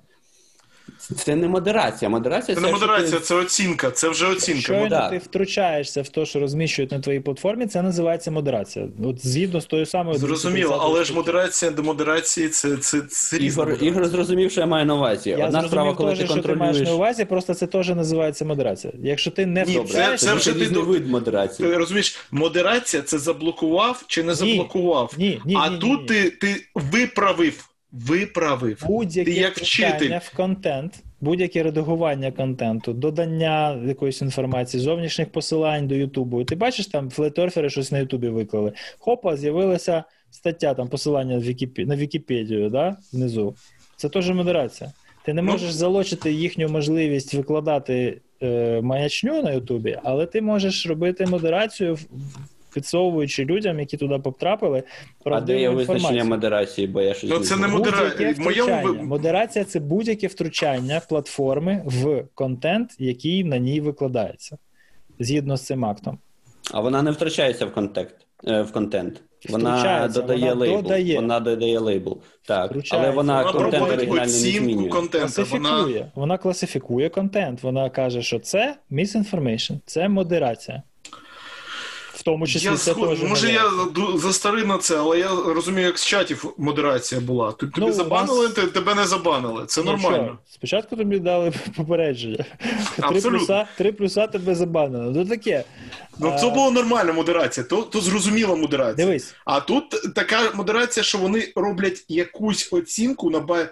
Це 1.16 1.36
не 1.36 1.48
модерація. 1.48 2.08
Модерація 2.08 2.54
Це 2.54 2.60
не 2.60 2.72
модерація, 2.72 3.18
ти- 3.18 3.24
це 3.24 3.34
оцінка, 3.34 3.90
це 3.90 4.08
вже 4.08 4.26
оцінка. 4.26 4.60
Щойно 4.60 4.88
так. 4.88 5.10
ти 5.10 5.18
втручаєшся 5.18 6.02
в 6.02 6.08
те, 6.08 6.26
що 6.26 6.40
розміщують 6.40 6.92
на 6.92 7.00
твоїй 7.00 7.20
платформі, 7.20 7.66
це 7.66 7.82
називається 7.82 8.30
модерація. 8.30 8.88
От 9.04 9.26
згідно 9.26 9.60
з 9.60 9.66
тою 9.66 9.86
самою 9.86 10.18
Зрозуміло, 10.18 10.78
але 10.82 11.04
ж 11.04 11.14
модерація 11.14 11.70
до 11.70 11.82
модерації 11.82 12.48
це, 12.48 12.76
це, 12.76 13.00
це 13.00 13.36
Ігор, 13.36 13.58
модерація. 13.58 13.90
Ігор 13.90 14.06
зрозумів, 14.06 14.50
що 14.50 14.60
я 14.60 14.66
маю 14.66 14.86
на 14.86 14.94
увазі. 14.94 15.30
Я 15.30 15.46
Одна 15.46 15.62
справа, 15.68 15.94
коли 15.94 16.10
теж, 16.10 16.18
ти 16.18 16.24
що 16.26 16.34
ти 16.34 16.40
маєш 16.40 16.58
контролюєш. 16.58 16.88
на 16.88 16.94
увазі, 16.94 17.24
просто 17.24 17.54
це 17.54 17.66
теж 17.66 17.88
називається 17.88 18.44
модерація. 18.44 18.92
Якщо 19.02 19.30
ти 19.30 19.46
не 19.46 19.64
Ні, 19.64 19.84
це 19.88 20.16
Це 20.16 20.34
вже 20.34 20.52
вже 20.52 20.66
ти 20.66 20.66
до- 20.74 20.82
вид 20.82 21.08
модерації. 21.08 21.68
Ти 21.68 21.76
розумієш, 21.76 22.16
модерація 22.30 23.02
це 23.02 23.18
заблокував 23.18 24.04
чи 24.06 24.22
не 24.22 24.34
заблокував. 24.34 25.14
ні, 25.18 25.40
ні, 25.44 25.56
а 25.58 25.68
ні, 25.68 25.74
ні, 25.74 25.80
тут 25.80 26.00
ні. 26.00 26.06
Ти, 26.06 26.30
ти 26.30 26.66
виправив. 26.74 27.68
Виправив. 27.92 28.82
будь-яке 28.86 29.30
Ти 29.32 29.36
як 29.40 29.56
вчитель. 29.58 30.18
в 30.22 30.36
контент, 30.36 31.02
будь-яке 31.20 31.62
редагування 31.62 32.32
контенту, 32.32 32.92
додання 32.92 33.80
якоїсь 33.86 34.22
інформації, 34.22 34.82
зовнішніх 34.82 35.28
посилань 35.32 35.88
до 35.88 35.94
Ютубу. 35.94 36.44
Ти 36.44 36.54
бачиш, 36.56 36.86
там 36.86 37.10
флеторфери 37.10 37.70
щось 37.70 37.92
на 37.92 37.98
Ютубі 37.98 38.28
виклали. 38.28 38.72
Хопа, 38.98 39.36
з'явилася 39.36 40.04
стаття, 40.30 40.74
там 40.74 40.88
посилання 40.88 41.38
Вікіпі... 41.38 41.84
на 41.86 41.96
Вікіпедію, 41.96 42.70
да? 42.70 42.96
внизу. 43.12 43.54
Це 43.96 44.08
теж 44.08 44.30
модерація. 44.30 44.92
Ти 45.24 45.34
не 45.34 45.42
Ну- 45.42 45.52
можеш 45.52 45.72
залочити 45.72 46.32
їхню 46.32 46.68
можливість 46.68 47.34
викладати 47.34 48.20
е, 48.42 48.80
маячню 48.82 49.42
на 49.42 49.52
Ютубі, 49.52 49.98
але 50.02 50.26
ти 50.26 50.42
можеш 50.42 50.86
робити 50.86 51.26
модерацію, 51.26 51.94
в- 51.94 52.06
в- 52.72 52.74
підсовуючи 52.74 53.44
людям, 53.44 53.80
які 53.80 53.96
туди 53.96 54.18
потрапили, 54.18 54.82
А 55.24 55.40
де 55.40 55.52
є 55.52 55.62
інформацію. 55.62 55.94
визначення 55.94 56.24
модерації, 56.24 56.86
бо 56.86 57.02
я 57.02 57.14
щось 57.14 57.30
Ну, 57.30 57.38
це 57.38 57.56
не 57.56 57.68
знаю. 57.68 57.72
модера- 57.72 58.38
моєму 58.44 59.02
Модерація 59.04 59.64
це 59.64 59.80
будь-яке 59.80 60.26
втручання 60.26 61.00
платформи 61.08 61.82
в 61.84 62.24
контент, 62.34 62.90
який 62.98 63.44
на 63.44 63.58
ній 63.58 63.80
викладається, 63.80 64.58
згідно 65.18 65.56
з 65.56 65.62
цим 65.66 65.84
актом. 65.84 66.18
А 66.72 66.80
вона 66.80 67.02
не 67.02 67.10
втрачається 67.10 67.66
в 67.66 67.72
контент. 67.72 68.14
е, 68.46 68.62
В 68.62 68.72
контент. 68.72 69.22
Вона 69.48 70.08
додає 70.14 70.40
вона 70.40 70.54
лейбл. 70.54 70.82
додає. 70.82 71.16
Вона 71.16 71.40
додає 71.40 71.78
лейбл. 71.78 72.18
Так. 72.46 72.72
Але 72.90 73.10
вона 73.10 73.42
Вона 73.42 73.52
контент 73.52 73.82
оригінальний 73.88 74.22
не 74.24 74.28
змінює. 74.28 74.88
контенту. 74.88 75.42
Вона 75.50 75.68
класифікує. 75.70 76.10
Вона 76.14 76.38
класифікує 76.38 77.08
контент. 77.08 77.62
Вона 77.62 77.90
каже, 77.90 78.22
що 78.22 78.38
це 78.38 78.76
misinformation, 78.90 79.78
це 79.86 80.08
модерація. 80.08 80.82
В 82.22 82.24
тому 82.24 82.46
числі 82.46 82.66
я 82.66 82.76
це 82.76 82.90
сход... 82.92 83.08
теж. 83.08 83.22
може 83.22 83.52
я 83.52 83.68
ду- 83.68 84.18
застарий 84.18 84.64
на 84.64 84.78
це, 84.78 84.98
але 84.98 85.18
я 85.18 85.28
розумію, 85.46 85.86
як 85.86 85.98
з 85.98 86.06
чатів 86.06 86.54
модерація 86.58 87.20
була. 87.20 87.52
Тобі 87.52 87.72
Ну, 87.76 87.92
забанили, 87.92 88.46
вас- 88.46 88.70
тебе 88.72 88.94
не 88.94 89.04
забанили. 89.06 89.64
Це 89.66 89.80
Нічого. 89.80 89.98
нормально. 90.02 90.38
Спочатку 90.50 90.96
тобі 90.96 91.18
дали 91.18 91.52
попередження. 91.76 92.44
Три 93.08 93.20
плюса, 93.20 93.66
три 93.78 93.92
плюса 93.92 94.26
тебе 94.26 94.54
забанили. 94.54 95.12
Ну 95.16 95.24
таке. 95.26 95.64
Ну 96.18 96.36
це 96.40 96.50
була 96.50 96.70
нормальна 96.70 97.12
модерація, 97.12 97.66
то, 97.66 97.82
то 97.82 98.00
зрозуміла 98.00 98.56
модерація. 98.56 99.06
Дивись, 99.06 99.34
А 99.44 99.60
тут 99.60 100.14
така 100.14 100.50
модерація, 100.54 101.04
що 101.04 101.18
вони 101.18 101.52
роблять 101.56 102.04
якусь 102.08 102.68
оцінку 102.72 103.30
на 103.30 103.40
ба... 103.40 103.66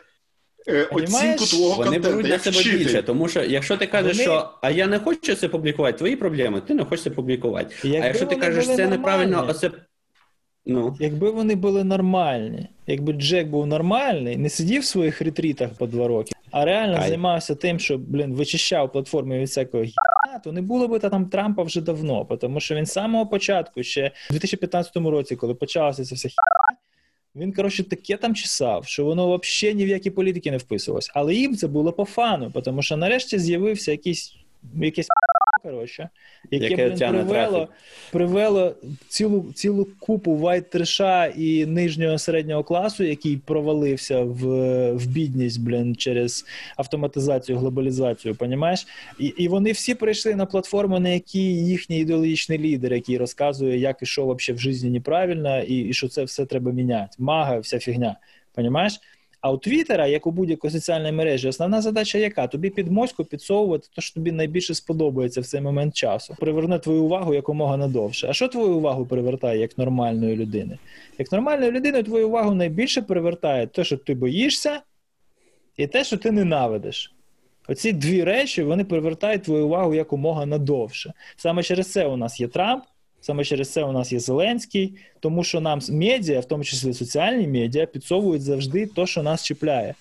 е, 0.69 0.83
оцінку 0.85 1.45
твого 1.45 1.69
Вони 1.77 1.85
контенту. 1.85 2.09
беруть 2.09 2.23
на 2.23 2.29
Як 2.29 2.41
себе 2.43 2.57
вчитель. 2.59 2.79
більше, 2.79 3.03
тому 3.03 3.29
що 3.29 3.43
якщо 3.45 3.77
ти 3.77 3.87
кажеш, 3.87 4.13
Вони- 4.13 4.23
що 4.25 4.51
а 4.63 4.71
я 4.71 4.87
не 4.87 4.99
хочу 4.99 5.35
це 5.35 5.49
публікувати, 5.49 5.99
твої 5.99 6.17
проблеми, 6.17 6.61
ти 6.61 6.75
не 6.75 6.85
хочеш 6.85 7.05
це 7.05 7.11
публікувати. 7.11 7.75
Якби 7.85 8.01
а 8.01 8.07
якщо 8.07 8.27
ти 8.27 8.37
кажеш, 8.37 8.67
це 8.67 8.89
неправильно, 8.89 9.31
нормальні. 9.37 9.51
оце. 9.51 9.71
Ну, 10.67 10.97
якби 11.01 11.31
вони 11.31 11.55
були 11.55 11.85
нормальні, 11.85 12.69
якби 12.87 13.13
Джек 13.13 13.49
був 13.49 13.67
нормальний, 13.67 14.37
не 14.37 14.49
сидів 14.49 14.83
в 14.83 14.85
своїх 14.85 15.23
ретрітах 15.23 15.71
по 15.79 15.87
два 15.87 16.09
роки, 16.09 16.33
а 16.51 16.65
реально 16.65 16.97
Ай. 17.03 17.09
займався 17.09 17.55
тим, 17.55 17.79
що 17.79 17.99
блін, 17.99 18.35
вичищав 18.35 18.93
платформи 18.93 19.39
від 19.39 19.49
всякого 19.49 19.83
гіна, 19.85 20.39
то 20.45 20.53
не 20.53 20.63
було 20.63 20.89
би 20.89 20.99
та 20.99 21.09
там 21.09 21.27
Трампа 21.27 21.63
вже 21.63 21.81
давно, 21.81 22.25
тому 22.41 22.61
що 22.61 22.75
він 22.75 22.87
з 22.87 22.93
самого 22.93 23.27
початку, 23.27 23.83
ще 23.83 24.11
в 24.31 24.33
2015 24.33 24.97
році, 25.11 25.37
коли 25.37 25.55
почалася 25.55 26.05
ця 26.05 26.15
вся 26.15 26.29
хіня, 26.29 26.43
він, 27.37 27.53
коротше, 27.53 27.85
таке 27.85 28.17
там 28.17 28.35
чесав, 28.35 28.87
що 28.87 29.05
воно 29.05 29.37
взагалі 29.37 29.77
ні 29.77 29.85
в 29.85 29.89
які 29.89 30.11
політики 30.11 30.51
не 30.51 30.57
вписувалось. 30.57 31.11
Але 31.15 31.35
їм 31.35 31.57
це 31.57 31.67
було 31.67 31.93
по 31.93 32.05
фану, 32.05 32.53
тому 32.65 32.83
що 32.83 32.97
нарешті 32.97 33.39
з'явився 33.39 33.91
якийсь 33.91 34.37
якийсь 34.75 35.09
коротше, 35.63 36.09
яке, 36.51 36.65
Яке 36.65 36.89
блін, 36.89 36.99
привело, 36.99 37.69
привело 38.13 38.75
цілу, 39.09 39.53
цілу 39.55 39.89
купу 40.01 40.37
вайт 40.37 40.71
треша 40.71 41.27
і 41.27 41.67
нижнього 41.67 42.19
середнього 42.19 42.65
класу, 42.65 43.05
який 43.05 43.37
провалився 43.37 44.23
в, 44.23 44.45
в 44.93 45.07
бідність, 45.07 45.61
блін, 45.61 45.97
через 45.97 46.45
автоматизацію, 46.77 47.59
глобалізацію, 47.59 48.35
понімаєш? 48.35 48.87
І, 49.19 49.27
і 49.27 49.49
вони 49.49 49.73
всі 49.73 49.95
прийшли 49.95 50.35
на 50.35 50.47
платформу, 50.47 50.99
на 50.99 51.09
якій 51.09 51.65
їхній 51.65 52.01
ідеологічний 52.01 52.59
лідер, 52.59 52.93
який 52.93 53.19
розказує, 53.19 53.79
як 53.79 54.03
і 54.03 54.07
що 54.07 54.25
вообще 54.25 54.53
в 54.53 54.59
житті 54.59 54.91
неправильно, 54.91 55.61
і, 55.61 55.79
і 55.79 55.93
що 55.93 56.09
це 56.09 56.25
все 56.25 56.47
треба 56.47 56.73
міняти. 56.73 57.17
Мага, 57.19 57.59
вся 57.59 57.79
фігня. 57.79 58.17
Понімаєш? 58.55 59.01
А 59.41 59.51
у 59.53 59.59
Твіттера, 59.59 60.07
як 60.07 60.27
у 60.27 60.31
будь-якої 60.31 60.71
соціальної 60.71 61.13
мережі, 61.13 61.49
основна 61.49 61.83
задача 61.83 62.19
яка? 62.19 62.47
Тобі 62.47 62.71
під 62.71 62.93
моську 62.93 63.25
підсовувати 63.25 63.89
те, 63.95 64.03
що 64.03 64.15
тобі 64.15 64.33
найбільше 64.33 64.75
сподобається 64.75 65.41
в 65.41 65.47
цей 65.47 65.61
момент 65.61 65.95
часу. 65.95 66.37
Приверне 66.41 66.79
твою 66.79 67.03
увагу 67.03 67.35
якомога 67.35 67.77
надовше. 67.77 68.27
А 68.31 68.33
що 68.33 68.49
твою 68.49 68.75
увагу 68.75 69.07
привертає 69.07 69.61
як 69.61 69.79
нормальної 69.79 70.37
людини? 70.37 70.79
Як 71.19 71.33
нормальної 71.33 71.71
людини 71.71 72.03
твою 72.03 72.29
увагу 72.29 72.55
найбільше 72.55 73.03
привертає 73.03 73.67
те, 73.67 73.85
що 73.85 73.97
ти 73.97 74.15
боїшся, 74.15 74.81
і 75.77 75.87
те, 75.87 76.05
що 76.05 76.17
ти 76.17 76.31
ненавидиш. 76.31 77.13
Оці 77.69 77.93
дві 77.93 78.25
речі 78.25 78.63
вони 78.63 78.85
привертають 78.85 79.43
твою 79.43 79.67
увагу 79.67 79.95
якомога 79.95 80.47
надовше. 80.47 81.13
Саме 81.37 81.63
через 81.63 81.93
це 81.93 82.07
у 82.07 82.17
нас 82.17 82.41
є 82.41 82.49
Трамп, 82.49 82.85
саме 83.21 83.45
через 83.45 83.73
це 83.73 83.85
у 83.85 83.93
нас 83.93 84.13
є 84.13 84.21
Зеленський, 84.21 84.95
тому 85.21 85.45
що 85.45 85.61
нам 85.61 85.81
медіа, 85.91 86.41
в 86.41 86.45
тому 86.45 86.65
числі 86.65 86.95
соціальні 86.95 87.49
медіа, 87.49 87.87
підсовують 87.87 88.43
завжди 88.43 88.87
те, 88.87 89.07
що 89.07 89.23
нас 89.23 89.45
чіпляє. 89.45 89.95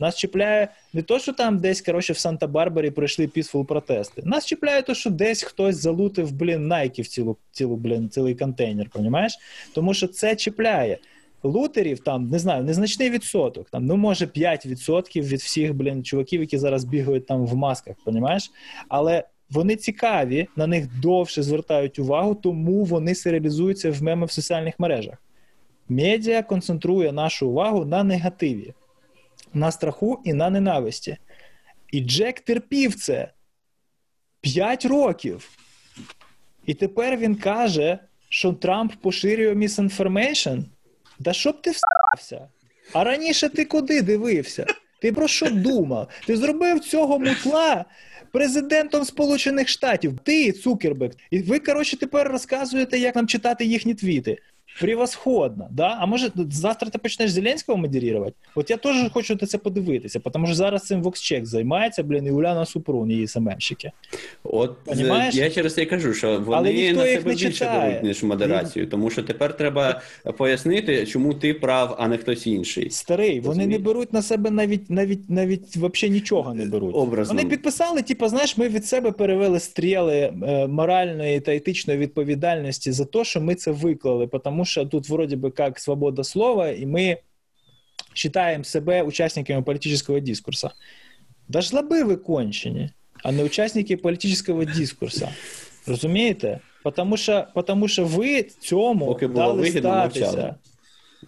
Нас 0.00 0.16
чіпляє 0.16 0.68
не 0.92 1.02
то, 1.02 1.18
що 1.18 1.32
там 1.32 1.58
десь 1.58 1.80
коротше, 1.80 2.12
в 2.12 2.16
Санта-Барбарі 2.16 2.90
пройшли 2.90 3.26
пісфул 3.26 3.66
протести. 3.66 4.22
Нас 4.24 4.46
чіпляє 4.46 4.82
те, 4.82 4.94
що 4.94 5.10
десь 5.10 5.42
хтось 5.42 5.76
залутив, 5.76 6.32
блін, 6.32 6.66
найків 6.66 7.06
цілу, 7.06 7.36
цілу, 7.52 7.76
блін, 7.76 8.08
цілий 8.08 8.34
контейнер, 8.34 8.88
понімаєш? 8.88 9.38
Тому 9.74 9.94
що 9.94 10.08
це 10.08 10.36
чіпляє. 10.36 10.98
Лутерів 11.42 11.98
там, 11.98 12.28
не 12.28 12.38
знаю, 12.38 12.64
незначний 12.64 13.10
відсоток. 13.10 13.70
Там, 13.70 13.86
ну, 13.86 13.96
може, 13.96 14.26
5% 14.26 15.22
від 15.22 15.40
всіх, 15.40 15.74
блін, 15.74 16.04
чуваків, 16.04 16.40
які 16.40 16.58
зараз 16.58 16.84
бігають 16.84 17.26
там 17.26 17.46
в 17.46 17.54
масках, 17.54 17.96
понімаєш? 18.04 18.50
Але 18.88 19.24
вони 19.50 19.76
цікаві, 19.76 20.48
на 20.56 20.66
них 20.66 21.00
довше 21.00 21.42
звертають 21.42 21.98
увагу, 21.98 22.34
тому 22.34 22.84
вони 22.84 23.14
серіалізуються 23.14 23.90
в 23.90 24.02
меми 24.02 24.26
в 24.26 24.30
соціальних 24.30 24.80
мережах. 24.80 25.22
Медіа 25.88 26.42
концентрує 26.42 27.12
нашу 27.12 27.48
увагу 27.48 27.84
на 27.84 28.04
негативі, 28.04 28.74
на 29.54 29.70
страху 29.70 30.20
і 30.24 30.32
на 30.32 30.50
ненависті. 30.50 31.16
І 31.92 32.00
Джек 32.00 32.40
терпів 32.40 32.94
це 32.94 33.32
5 34.40 34.84
років. 34.84 35.50
І 36.66 36.74
тепер 36.74 37.16
він 37.16 37.36
каже, 37.36 37.98
що 38.28 38.52
Трамп 38.52 38.92
поширює 38.94 39.52
misinformation. 39.52 40.64
Да 41.18 41.32
щоб 41.32 41.62
ти 41.62 41.70
встався? 41.70 42.48
А 42.92 43.04
раніше 43.04 43.48
ти 43.48 43.64
куди 43.64 44.02
дивився? 44.02 44.66
Ти 45.00 45.12
про 45.12 45.28
що 45.28 45.50
думав? 45.50 46.08
Ти 46.26 46.36
зробив 46.36 46.80
цього 46.80 47.18
мутла 47.18 47.84
президентом 48.32 49.04
Сполучених 49.04 49.68
Штатів. 49.68 50.18
Ти, 50.22 50.52
Цукерберг. 50.52 51.12
І 51.30 51.38
ви, 51.42 51.58
коротше, 51.58 51.96
тепер 51.96 52.28
розказуєте, 52.28 52.98
як 52.98 53.16
нам 53.16 53.26
читати 53.26 53.64
їхні 53.64 53.94
твіти. 53.94 54.38
Превосходно, 54.80 55.68
да? 55.70 55.96
А 56.00 56.06
може 56.06 56.30
завтра 56.50 56.90
ти 56.90 56.98
почнеш 56.98 57.30
Зеленського 57.30 57.78
модерувати? 57.78 58.32
От 58.54 58.70
я 58.70 58.76
теж 58.76 59.10
хочу 59.12 59.38
на 59.40 59.46
це 59.46 59.58
подивитися, 59.58 60.20
тому 60.32 60.46
що 60.46 60.54
зараз 60.54 60.82
цим 60.82 61.02
Воксчек 61.02 61.46
займається, 61.46 62.02
блін, 62.02 62.26
і 62.26 62.30
Уляна 62.30 62.64
Супрун, 62.66 63.10
її 63.10 63.26
СММщики. 63.26 63.90
от 64.44 64.70
е, 64.70 64.90
Понімаєш? 64.90 65.34
я 65.34 65.50
через 65.50 65.74
це 65.74 65.82
і 65.82 65.86
кажу, 65.86 66.14
що 66.14 66.40
вони 66.40 66.92
на 66.92 67.04
себе 67.04 67.22
не 67.24 67.30
більше 67.30 67.52
читає. 67.52 67.88
беруть, 67.90 68.02
ніж 68.02 68.22
модерацію. 68.22 68.86
Тому 68.86 69.10
що 69.10 69.22
тепер 69.22 69.56
треба 69.56 70.00
пояснити, 70.38 71.06
чому 71.06 71.34
ти 71.34 71.54
прав, 71.54 71.96
а 71.98 72.08
не 72.08 72.18
хтось 72.18 72.46
інший. 72.46 72.90
Старий, 72.90 73.40
вони 73.40 73.48
Розумію. 73.48 73.70
не 73.70 73.78
беруть 73.78 74.12
на 74.12 74.22
себе 74.22 74.50
навіть 74.50 74.90
навіть 74.90 75.30
навіть 75.30 75.76
вообще 75.76 76.08
нічого 76.08 76.54
не 76.54 76.66
беруть. 76.66 76.94
Образно. 76.94 77.34
Вони 77.34 77.48
підписали, 77.48 78.02
типу, 78.02 78.28
знаєш, 78.28 78.56
ми 78.56 78.68
від 78.68 78.86
себе 78.86 79.12
перевели 79.12 79.60
стріли 79.60 80.16
е, 80.16 80.66
моральної 80.66 81.40
та 81.40 81.54
етичної 81.54 81.98
відповідальності 81.98 82.92
за 82.92 83.04
те, 83.04 83.24
що 83.24 83.40
ми 83.40 83.54
це 83.54 83.70
виклали, 83.70 84.26
тому 84.26 84.64
що 84.66 84.86
тут 84.86 85.08
вроді 85.08 85.36
бы 85.36 85.50
как 85.50 85.78
свобода 85.78 86.24
слова, 86.24 86.68
і 86.68 86.86
ми 86.86 87.18
вважаємо 88.24 88.64
себе 88.64 89.02
учасниками 89.02 89.62
політичного 89.62 90.20
дискурсу. 90.20 90.70
Да 91.48 91.60
ж 91.60 91.76
лаби 91.76 92.02
ви 92.02 92.16
кончені, 92.16 92.90
а 93.22 93.32
не 93.32 93.44
учасники 93.44 93.96
політичного 93.96 94.64
дискурсу. 94.64 95.28
Розумієте? 95.86 96.60
Потому 96.82 97.16
що, 97.16 97.46
потому 97.54 97.88
що 97.88 98.04
ви 98.04 98.42
цьому 98.42 99.06
Поки 99.06 99.26
було 99.26 99.40
дали 99.46 99.60
вигідно, 99.60 99.80
статися. 99.80 100.26
мовчали. 100.26 100.54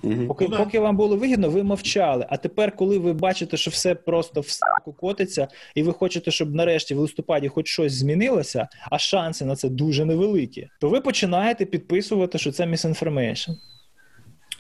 Поки, 0.03 0.47
Ну, 0.51 0.57
поки 0.57 0.79
вам 0.79 0.97
було 0.97 1.17
вигідно, 1.17 1.51
ви 1.51 1.63
мовчали. 1.63 2.27
А 2.29 2.37
тепер, 2.37 2.77
коли 2.77 2.99
ви 2.99 3.13
бачите, 3.13 3.57
що 3.57 3.71
все 3.71 3.95
просто 3.95 4.41
в 4.41 4.49
саку 4.49 4.93
котиться, 4.93 5.49
і 5.75 5.83
ви 5.83 5.93
хочете, 5.93 6.31
щоб 6.31 6.55
нарешті 6.55 6.95
в 6.95 6.99
листопаді 6.99 7.49
хоч 7.49 7.69
щось 7.69 7.93
змінилося, 7.93 8.69
а 8.91 8.99
шанси 8.99 9.45
на 9.45 9.57
це 9.57 9.69
дуже 9.69 10.05
невеликі, 10.05 10.69
то 10.81 10.89
ви 10.89 11.01
починаєте 11.01 11.65
підписувати, 11.65 12.39
що 12.39 12.53
це 12.53 12.65
misinformation. 12.65 13.51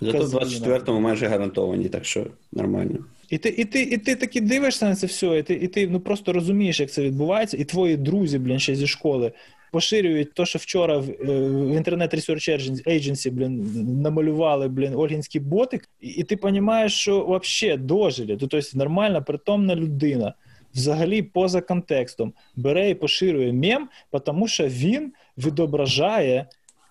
Зато 0.00 0.18
в 0.18 0.38
Казина. 0.38 0.66
24-му 0.66 1.00
майже 1.00 1.26
гарантовані, 1.26 1.88
так 1.88 2.04
що 2.04 2.26
нормально. 2.52 2.98
І 3.30 3.38
ти, 3.38 3.48
і 3.48 3.64
ти, 3.64 3.82
і 3.82 3.98
ти 3.98 4.16
таки 4.16 4.40
дивишся 4.40 4.88
на 4.88 4.94
це 4.94 5.06
все, 5.06 5.38
і 5.38 5.42
ти, 5.42 5.54
і 5.54 5.68
ти 5.68 5.88
ну 5.88 6.00
просто 6.00 6.32
розумієш, 6.32 6.80
як 6.80 6.90
це 6.90 7.02
відбувається, 7.02 7.56
і 7.56 7.64
твої 7.64 7.96
друзі, 7.96 8.38
блін, 8.38 8.58
ще 8.58 8.74
зі 8.74 8.86
школи. 8.86 9.32
Поширюють 9.72 10.34
те, 10.34 10.46
що 10.46 10.58
вчора 10.58 10.98
в, 10.98 11.10
е, 11.10 11.14
в 11.48 11.76
інтернет 11.76 12.14
Research 12.14 12.88
Agency, 12.88 13.30
блін, 13.30 13.66
намалювали, 14.02 14.68
блін, 14.68 14.94
ольгінський 14.94 15.40
ботик, 15.40 15.88
і, 16.00 16.08
і 16.08 16.22
ти 16.22 16.38
розумієш, 16.42 16.92
що 16.92 17.24
вообще. 17.24 17.78
То, 17.88 18.36
тобто 18.36 18.60
нормальна, 18.74 19.20
притомна 19.20 19.74
людина, 19.74 20.34
взагалі 20.74 21.22
поза 21.22 21.60
контекстом, 21.60 22.32
бере 22.56 22.90
і 22.90 22.94
поширює 22.94 23.52
мем, 23.52 23.88
тому 24.24 24.48
що 24.48 24.68
він 24.68 25.12
відображає 25.38 26.46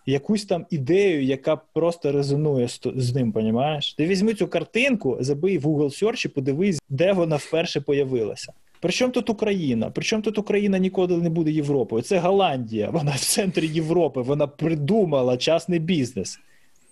якусь 0.08 0.46
там 0.46 0.66
ідею, 0.70 1.24
яка 1.24 1.56
просто 1.56 2.12
резонує 2.12 2.68
з, 2.68 2.82
з 2.96 3.16
ним, 3.16 3.32
понімаєш? 3.32 3.94
Ти 3.94 4.06
візьми 4.06 4.34
цю 4.34 4.48
картинку, 4.48 5.18
забий 5.20 5.58
в 5.58 5.66
Google 5.66 6.04
Search 6.04 6.26
і 6.26 6.30
подивись, 6.30 6.82
де 6.90 7.14
вона 7.14 7.36
вперше 7.36 7.82
появилася. 7.82 8.54
Причому 8.80 9.12
тут 9.12 9.30
Україна? 9.30 9.92
Причому 9.94 10.22
тут 10.22 10.38
Україна 10.38 10.78
ніколи 10.78 11.18
не 11.18 11.30
буде 11.30 11.52
Європою? 11.52 12.02
Це 12.02 12.20
Голландія, 12.20 12.90
вона 12.90 13.12
в 13.12 13.20
центрі 13.20 13.68
Європи, 13.68 14.22
вона 14.22 14.48
придумала 14.48 15.38
частний 15.38 15.80
бізнес. 15.80 16.40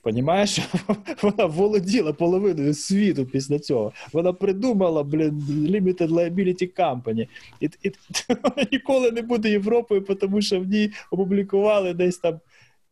Понімаєш, 0.06 0.60
вона 1.22 1.46
володіла 1.46 2.14
половиною 2.14 2.74
світу 2.74 3.26
після 3.26 3.60
цього. 3.60 3.94
Вона 4.14 4.34
придумала, 4.34 5.04
блін, 5.04 5.44
Limited 5.50 6.10
Liability 6.10 6.74
Company. 6.74 7.28
І, 7.60 7.70
і 7.84 7.92
вона 8.30 8.68
ніколи 8.72 9.12
не 9.12 9.22
буде 9.22 9.50
Європою, 9.50 10.02
тому 10.02 10.42
що 10.42 10.60
в 10.60 10.66
ній 10.66 10.92
опублікували 11.12 11.94
десь 11.94 12.18
там 12.18 12.40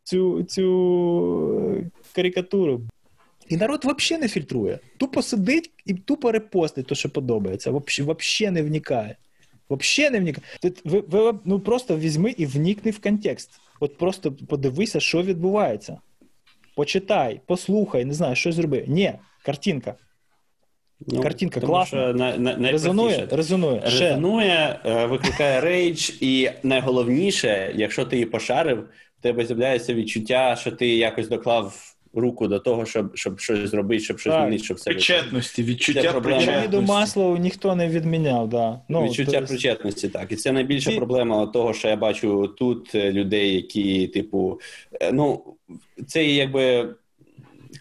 цю, 0.04 0.44
цю 0.44 1.92
карикатуру. 2.16 2.82
І 3.50 3.58
народ 3.58 3.86
взагалі 3.86 4.22
не 4.22 4.30
фільтрує. 4.30 4.80
Тупо 4.98 5.22
сидить 5.22 5.72
і 5.86 5.94
тупо 5.94 6.32
репостить 6.32 6.88
те, 6.88 6.96
що 6.96 7.10
подобається. 7.10 7.72
Взагалі 7.72 8.54
не 8.54 8.64
вникає. 8.64 9.16
Взагалі 9.70 10.14
не 10.14 10.20
вникає. 10.20 10.48
Ви, 10.86 11.04
ви 11.08 11.40
ну, 11.46 11.60
просто 11.60 11.98
візьми 11.98 12.36
і 12.38 12.46
вникни 12.46 12.92
в 12.92 13.00
контекст. 13.00 13.52
От 13.80 13.98
просто 13.98 14.32
подивися, 14.32 15.00
що 15.00 15.24
відбувається. 15.24 15.98
Почитай, 16.76 17.42
послухай, 17.46 18.06
не 18.06 18.14
знаю, 18.14 18.36
що 18.36 18.52
зроби. 18.52 18.86
Ні, 18.88 19.14
картинка. 19.46 19.96
Ну, 21.08 21.22
Картинка 21.22 21.60
класна. 21.60 22.14
На, 22.14 22.38
на, 22.38 22.72
резонує, 22.72 23.28
резонує. 23.32 23.82
Резонує, 23.86 24.80
е, 24.86 25.06
викликає 25.06 25.62
рейдж, 25.62 26.12
і 26.22 26.50
найголовніше, 26.64 27.72
якщо 27.76 28.06
ти 28.06 28.16
її 28.16 28.26
пошарив, 28.26 28.90
в 29.20 29.22
тебе 29.22 29.46
з'являється 29.46 29.94
відчуття, 29.94 30.56
що 30.56 30.72
ти 30.72 30.88
якось 30.88 31.28
доклав 31.28 31.93
руку 32.14 32.48
до 32.48 32.60
того, 32.60 32.86
щоб 32.86 33.18
щоб 33.18 33.40
щось 33.40 33.70
зробити, 33.70 34.04
щоб 34.04 34.20
щось 34.20 34.34
змінити, 34.34 34.64
щоб 34.64 34.78
все 34.78 34.92
причетності, 34.92 35.64
відчуття 35.64 36.14
причетності. 36.14 36.68
до 36.68 36.82
масла 36.82 37.40
ніхто 37.40 37.76
не 37.76 37.88
відміняв. 37.88 38.50
Да. 38.50 38.80
Ну, 38.90 39.06
Відчуття 39.06 39.42
то... 39.42 39.48
причетності, 39.48 40.10
так. 40.10 40.32
І 40.32 40.36
це 40.36 40.52
найбільша 40.52 40.92
і... 40.92 40.96
проблема 40.96 41.46
того, 41.46 41.74
що 41.74 41.88
я 41.88 41.96
бачу 41.96 42.48
тут 42.48 42.96
е, 42.96 43.12
людей, 43.12 43.56
які, 43.56 44.08
типу, 44.08 44.60
е, 45.02 45.12
ну, 45.12 45.44
це 46.08 46.26
якби 46.26 46.96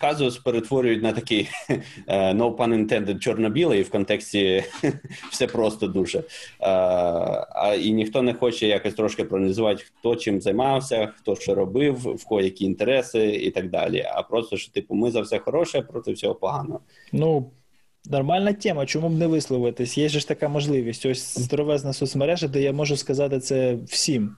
казус 0.02 0.38
перетворюють 0.38 1.02
на 1.02 1.12
такий 1.12 1.48
е, 2.06 2.32
no 2.32 2.56
pun 2.56 2.86
intended, 2.86 3.18
чорно-білий 3.18 3.82
в 3.82 3.90
контексті 3.90 4.64
все 5.30 5.46
просто 5.46 5.86
дуже. 5.86 6.18
Е, 6.18 6.24
а, 6.60 7.76
І 7.80 7.92
ніхто 7.92 8.22
не 8.22 8.34
хоче 8.34 8.66
якось 8.66 8.94
трошки 8.94 9.24
проаналізувати, 9.24 9.84
хто 9.84 10.16
чим 10.16 10.40
займався, 10.40 11.12
хто 11.16 11.36
що 11.36 11.54
робив, 11.54 11.94
в 11.94 12.24
кого 12.24 12.40
які 12.40 12.64
інтереси 12.64 13.26
і 13.26 13.50
так 13.50 13.70
далі. 13.70 14.06
А 14.14 14.22
просто 14.22 14.56
що, 14.56 14.72
типу, 14.72 14.94
ми 14.94 15.10
за 15.10 15.20
все 15.20 15.38
хороше 15.38 15.82
проти 15.82 16.12
всього 16.12 16.34
поганого. 16.34 16.80
Ну. 17.12 17.50
Нормальна 18.10 18.52
тема, 18.52 18.86
чому 18.86 19.08
б 19.08 19.18
не 19.18 19.26
висловитись? 19.26 19.98
Є 19.98 20.08
ж 20.08 20.28
така 20.28 20.48
можливість. 20.48 21.06
Ось 21.06 21.38
здоровезна 21.38 21.92
соцмережа, 21.92 22.48
де 22.48 22.62
я 22.62 22.72
можу 22.72 22.96
сказати 22.96 23.40
це 23.40 23.74
всім. 23.86 24.36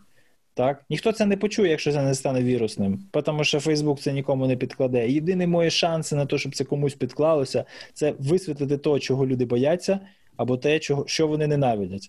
Так? 0.54 0.84
Ніхто 0.90 1.12
це 1.12 1.26
не 1.26 1.36
почує, 1.36 1.70
якщо 1.70 1.92
це 1.92 2.02
не 2.02 2.14
стане 2.14 2.42
вірусним, 2.42 2.98
тому 3.24 3.44
що 3.44 3.60
Фейсбук 3.60 4.00
це 4.00 4.12
нікому 4.12 4.46
не 4.46 4.56
підкладе. 4.56 5.08
Єдиний 5.08 5.46
мої 5.46 5.70
шанси 5.70 6.16
на 6.16 6.26
те, 6.26 6.38
щоб 6.38 6.54
це 6.54 6.64
комусь 6.64 6.94
підклалося, 6.94 7.64
це 7.94 8.14
висвітлити 8.18 8.78
те, 8.78 8.98
чого 8.98 9.26
люди 9.26 9.44
бояться, 9.44 10.00
або 10.36 10.56
те, 10.56 10.78
чого, 10.78 11.04
що 11.06 11.26
вони 11.26 11.46
ненавидять. 11.46 12.08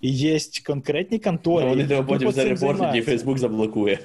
І 0.00 0.10
є 0.10 0.38
конкретні 0.66 1.18
контори. 1.18 1.68
Вони 1.68 1.86
тебе 1.86 2.02
потім 2.02 2.32
зарепортять, 2.32 2.96
і 2.96 3.02
Фейсбук 3.02 3.38
заблокує. 3.38 3.98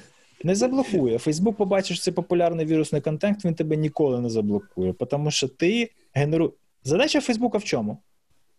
Не 0.44 0.54
заблокує. 0.54 1.18
Фейсбук 1.18 1.56
побачиш, 1.56 2.02
це 2.02 2.12
популярний 2.12 2.66
вірусний 2.66 3.00
контент, 3.00 3.44
він 3.44 3.54
тебе 3.54 3.76
ніколи 3.76 4.20
не 4.20 4.30
заблокує, 4.30 4.92
тому 4.92 5.30
що 5.30 5.48
ти 5.48 5.90
генеруєш. 6.14 6.52
Задача 6.84 7.20
Фейсбука 7.20 7.58
в 7.58 7.64
чому? 7.64 7.98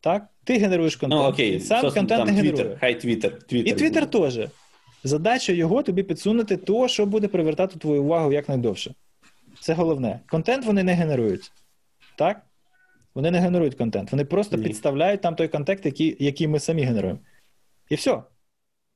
Так? 0.01 0.27
Ти 0.43 0.57
генеруєш 0.57 0.95
контент. 0.95 1.21
Ну, 1.21 1.27
окей. 1.27 1.59
Сам 1.59 1.91
контент 1.91 2.25
не 2.25 2.31
генерує. 2.31 2.77
Хай 2.79 2.99
Твіттер. 2.99 3.37
І 3.49 3.73
Твіттер 3.73 4.09
теж. 4.09 4.39
Задача 5.03 5.53
його 5.53 5.83
тобі 5.83 6.03
підсунути 6.03 6.57
то, 6.57 6.87
що 6.87 7.05
буде 7.05 7.27
привертати 7.27 7.79
твою 7.79 8.03
увагу 8.03 8.33
якнайдовше. 8.33 8.93
Це 9.59 9.73
головне. 9.73 10.19
Контент 10.29 10.65
вони 10.65 10.83
не 10.83 10.93
генерують. 10.93 11.51
Так? 12.17 12.41
Вони 13.15 13.31
не 13.31 13.39
генерують 13.39 13.75
контент. 13.75 14.11
Вони 14.11 14.25
просто 14.25 14.57
Ні. 14.57 14.63
підставляють 14.63 15.21
там 15.21 15.35
той 15.35 15.47
контент, 15.47 15.85
який, 15.85 16.17
який 16.19 16.47
ми 16.47 16.59
самі 16.59 16.83
генеруємо. 16.83 17.19
І 17.89 17.95
все. 17.95 18.23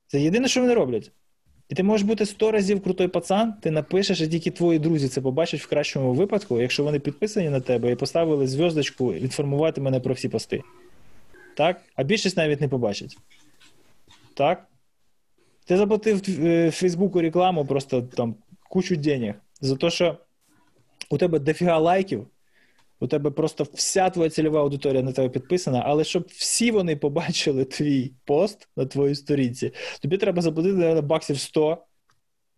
Це 0.08 0.22
єдине, 0.22 0.48
що 0.48 0.62
вони 0.62 0.74
роблять. 0.74 1.12
І 1.70 1.76
ти 1.76 1.84
можеш 1.84 2.08
бути 2.08 2.26
сто 2.26 2.52
разів 2.52 2.84
крутой 2.84 3.08
пацан, 3.08 3.54
ти 3.62 3.72
напишеш, 3.72 4.22
і 4.22 4.28
тільки 4.28 4.52
твої 4.52 4.80
друзі 4.80 5.08
це 5.08 5.22
побачать 5.22 5.62
в 5.62 5.68
кращому 5.68 6.14
випадку, 6.14 6.62
якщо 6.62 6.84
вони 6.84 7.00
підписані 7.00 7.50
на 7.50 7.60
тебе 7.60 7.92
і 7.92 7.96
поставили 7.96 8.48
зв'язочку 8.48 9.14
інформувати 9.14 9.82
мене 9.82 10.00
про 10.00 10.14
всі 10.14 10.30
пости. 10.30 10.62
Так? 11.58 11.82
А 11.96 12.04
більшість 12.04 12.38
навіть 12.38 12.62
не 12.62 12.68
побачить. 12.68 13.18
Так? 14.34 14.68
Ти 15.68 15.78
заплатив 15.78 16.22
е, 16.46 16.72
Фейсбуку 16.72 17.22
рекламу 17.22 17.66
просто 17.66 18.02
там 18.02 18.36
кучу 18.70 18.96
денег 18.96 19.36
за 19.62 19.76
те, 19.76 19.90
що 19.90 20.18
у 21.10 21.18
тебе 21.18 21.40
дофіга 21.40 21.78
лайків, 21.78 22.28
у 23.00 23.08
тебе 23.08 23.32
просто 23.32 23.66
вся 23.74 24.10
твоя 24.10 24.30
цільова 24.30 24.60
аудиторія 24.60 25.04
на 25.04 25.12
тебе 25.12 25.30
підписана, 25.30 25.84
але 25.86 26.04
щоб 26.04 26.28
всі 26.28 26.72
вони 26.72 26.96
побачили 26.96 27.66
твій 27.66 28.12
пост 28.26 28.70
на 28.76 28.86
твоїй 28.86 29.16
сторінці, 29.16 29.72
тобі 30.02 30.18
треба 30.18 30.42
заплатити 30.42 30.76
наверное, 30.76 31.02
баксів 31.02 31.40
100 31.40 31.78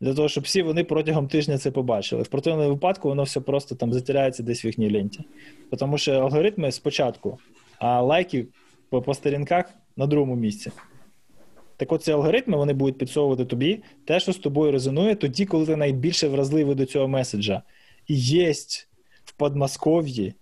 для 0.02 0.14
того, 0.14 0.30
щоб 0.30 0.44
всі 0.44 0.62
вони 0.62 0.84
протягом 0.84 1.28
тижня 1.28 1.58
це 1.58 1.72
побачили. 1.72 2.22
В 2.22 2.28
противному 2.28 2.70
випадку 2.70 3.10
воно 3.10 3.24
все 3.24 3.42
просто 3.42 3.76
там 3.76 3.94
затеряється 3.94 4.44
десь 4.44 4.66
в 4.66 4.68
їхній 4.68 4.94
ленті. 4.94 5.20
Тому 5.80 5.98
що 5.98 6.12
алгоритми 6.12 6.72
спочатку, 6.72 7.38
а 7.78 8.02
лайки 8.02 8.48
по, 8.90 9.02
по 9.02 9.14
сторінках 9.14 9.66
на 9.98 10.08
другому 10.08 10.36
місці. 10.36 10.72
Так 11.80 11.92
от 11.92 12.04
ці 12.04 12.12
алгоритми 12.12 12.58
вони 12.58 12.74
будуть 12.74 12.98
підсовувати 12.98 13.46
тобі 13.46 13.80
те, 14.06 14.20
що 14.20 14.34
з 14.34 14.38
тобою 14.38 14.72
резонує, 14.72 15.16
тоді, 15.16 15.46
коли 15.46 15.66
ти 15.66 15.76
найбільше 15.76 16.28
вразливий 16.28 16.76
до 16.76 16.86
цього 16.86 17.08
меседжа. 17.08 17.62
І 18.08 18.16
є 18.16 18.52
в 19.26 19.32
Подмосков'ї 19.38 20.34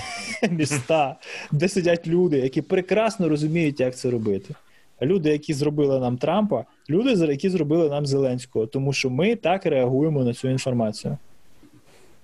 міста, 0.50 1.16
де 1.52 1.68
сидять 1.68 2.06
люди, 2.06 2.38
які 2.38 2.62
прекрасно 2.62 3.28
розуміють, 3.28 3.80
як 3.80 3.96
це 3.96 4.10
робити. 4.10 4.54
Люди, 5.02 5.30
які 5.30 5.54
зробили 5.54 6.00
нам 6.00 6.16
Трампа, 6.16 6.64
люди, 6.90 7.26
які 7.26 7.50
зробили 7.50 7.88
нам 7.88 8.06
Зеленського, 8.06 8.66
тому 8.66 8.92
що 8.92 9.10
ми 9.10 9.36
так 9.36 9.66
реагуємо 9.66 10.24
на 10.24 10.34
цю 10.34 10.48
інформацію. 10.48 11.18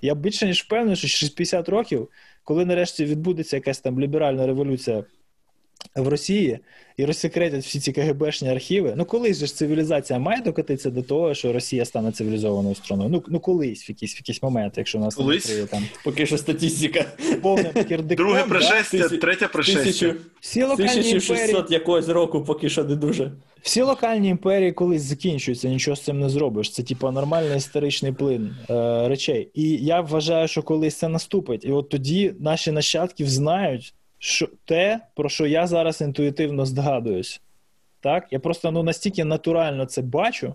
Я 0.02 0.14
більше 0.14 0.46
ніж 0.46 0.62
впевнений, 0.62 0.96
що 0.96 1.08
через 1.08 1.30
50 1.30 1.68
років, 1.68 2.08
коли 2.44 2.64
нарешті 2.64 3.04
відбудеться 3.04 3.56
якась 3.56 3.80
там 3.80 4.00
ліберальна 4.00 4.46
революція 4.46 5.04
в 5.96 6.08
Росії 6.08 6.58
і 6.96 7.04
розсекретять 7.04 7.64
всі 7.64 7.80
ці 7.80 7.92
КГБшні 7.92 8.48
архіви. 8.48 8.94
Ну 8.96 9.04
колись 9.04 9.38
же 9.38 9.46
ж 9.46 9.54
цивілізація 9.54 10.18
має 10.18 10.40
докотитися 10.40 10.90
до 10.90 11.02
того, 11.02 11.34
що 11.34 11.52
Росія 11.52 11.84
стане 11.84 12.12
цивілізованою 12.12 12.74
страною. 12.74 13.10
Ну 13.10 13.22
ну 13.28 13.40
колись 13.40 13.88
в 13.88 13.90
якийсь 13.90 14.14
в 14.14 14.18
якийсь 14.18 14.42
момент, 14.42 14.74
якщо 14.76 14.98
нас 14.98 15.14
колись? 15.14 15.58
не 15.58 15.66
там 15.66 15.84
поки 16.04 16.26
що 16.26 16.38
статистика. 16.38 17.04
Повне 17.42 17.72
Друге 18.00 18.42
пришестя, 18.42 19.08
да? 19.08 19.16
третє 19.16 19.48
пришестя. 19.48 20.14
Всі 20.40 20.62
локальні 20.62 20.90
1600 20.90 21.38
імперії... 21.38 21.66
якогось 21.70 22.08
року 22.08 22.44
поки 22.44 22.68
що 22.68 22.84
не 22.84 22.96
дуже. 22.96 23.32
Всі 23.62 23.82
локальні 23.82 24.28
імперії 24.28 24.72
колись 24.72 25.02
закінчуються, 25.02 25.68
нічого 25.68 25.96
з 25.96 26.00
цим 26.00 26.20
не 26.20 26.28
зробиш. 26.28 26.70
Це 26.70 26.82
типу 26.82 27.10
нормальний 27.10 27.56
історичний 27.56 28.12
плин 28.12 28.56
е, 28.70 29.08
речей. 29.08 29.50
І 29.54 29.70
я 29.70 30.00
вважаю, 30.00 30.48
що 30.48 30.62
колись 30.62 30.96
це 30.96 31.08
наступить. 31.08 31.64
І 31.64 31.72
от 31.72 31.88
тоді 31.88 32.34
наші 32.40 32.72
нащадки 32.72 33.26
знають 33.26 33.94
що, 34.22 34.48
те, 34.64 35.00
про 35.14 35.28
що 35.28 35.46
я 35.46 35.66
зараз 35.66 36.00
інтуїтивно 36.00 36.66
здогадуюсь. 36.66 37.40
Так? 38.00 38.28
Я 38.30 38.40
просто 38.40 38.70
ну, 38.70 38.82
настільки 38.82 39.24
натурально 39.24 39.86
це 39.86 40.02
бачу, 40.02 40.54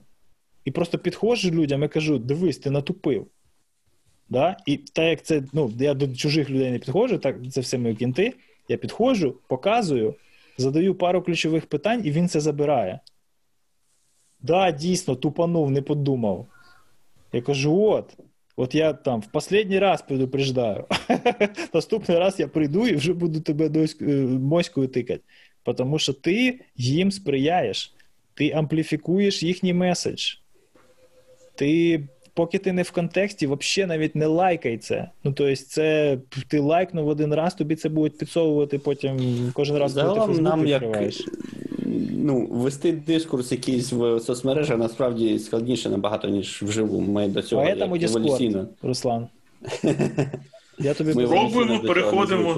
і 0.65 0.71
просто 0.71 0.97
підходжу 0.97 1.49
людям 1.49 1.83
і 1.83 1.87
кажу: 1.87 2.19
дивись, 2.19 2.57
ти 2.57 2.71
натупив. 2.71 3.27
Да? 4.29 4.57
І 4.65 4.77
так 4.77 5.05
як 5.05 5.23
це, 5.23 5.43
ну, 5.53 5.73
я 5.79 5.93
до 5.93 6.15
чужих 6.15 6.49
людей 6.49 6.71
не 6.71 6.79
підходжу, 6.79 7.17
так 7.17 7.35
це 7.51 7.61
все 7.61 7.77
мої 7.77 7.95
кінти. 7.95 8.33
Я 8.67 8.77
підходжу, 8.77 9.35
показую, 9.47 10.15
задаю 10.57 10.95
пару 10.95 11.21
ключових 11.21 11.65
питань, 11.65 12.01
і 12.05 12.11
він 12.11 12.29
це 12.29 12.39
забирає. 12.39 12.99
Да, 14.41 14.71
дійсно, 14.71 15.15
тупанув, 15.15 15.71
не 15.71 15.81
подумав. 15.81 16.47
Я 17.33 17.41
кажу: 17.41 17.81
от, 17.81 18.17
От 18.57 18.75
я 18.75 18.93
там 18.93 19.21
в 19.21 19.25
последній 19.25 19.79
раз 19.79 20.01
предупреждаю. 20.01 20.85
Наступний 21.73 22.19
раз 22.19 22.39
я 22.39 22.47
прийду 22.47 22.87
і 22.87 22.95
вже 22.95 23.13
буду 23.13 23.39
тебе 23.41 23.85
е, 24.01 24.07
моською 24.25 24.87
тикати. 24.87 25.21
Тому 25.77 25.99
що 25.99 26.13
ти 26.13 26.59
їм 26.75 27.11
сприяєш, 27.11 27.93
ти 28.33 28.51
ампліфікуєш 28.51 29.43
їхній 29.43 29.73
меседж. 29.73 30.33
Ти, 31.55 32.03
поки 32.33 32.57
ти 32.57 32.71
не 32.71 32.81
в 32.81 32.91
контексті, 32.91 33.47
взагалі 33.47 33.89
навіть 33.89 34.15
не 34.15 34.25
лайкай 34.25 34.77
це. 34.77 35.09
Ну, 35.23 35.33
тобто, 35.33 35.55
це 35.55 36.17
ти 36.47 36.59
лайкнув 36.59 37.07
один 37.07 37.33
раз, 37.33 37.53
тобі 37.53 37.75
це 37.75 37.89
будуть 37.89 38.17
підсовувати 38.17 38.79
потім 38.79 39.17
кожен 39.53 39.77
раз, 39.77 39.93
коли 39.93 40.13
ти 40.13 40.19
Фейсбук 40.19 40.41
нам 40.41 40.63
відкриваєш. 40.63 41.19
Як 41.19 41.74
ну, 42.11 42.47
вести 42.51 42.91
дискурс 42.91 43.51
якийсь 43.51 43.91
в 43.91 44.19
соцмережах 44.19 44.77
насправді 44.77 45.39
складніше 45.39 45.89
набагато, 45.89 46.27
ніж 46.27 46.63
вживу. 46.63 47.01
Ми 47.01 47.27
до 47.27 47.41
цього 47.41 47.63
як 47.63 47.77
Руслан. 48.81 49.27
Я 50.79 50.93
тобі 50.93 51.13
Ми 51.13 51.27
пробуємо, 51.27 51.79
переходимо. 51.79 52.57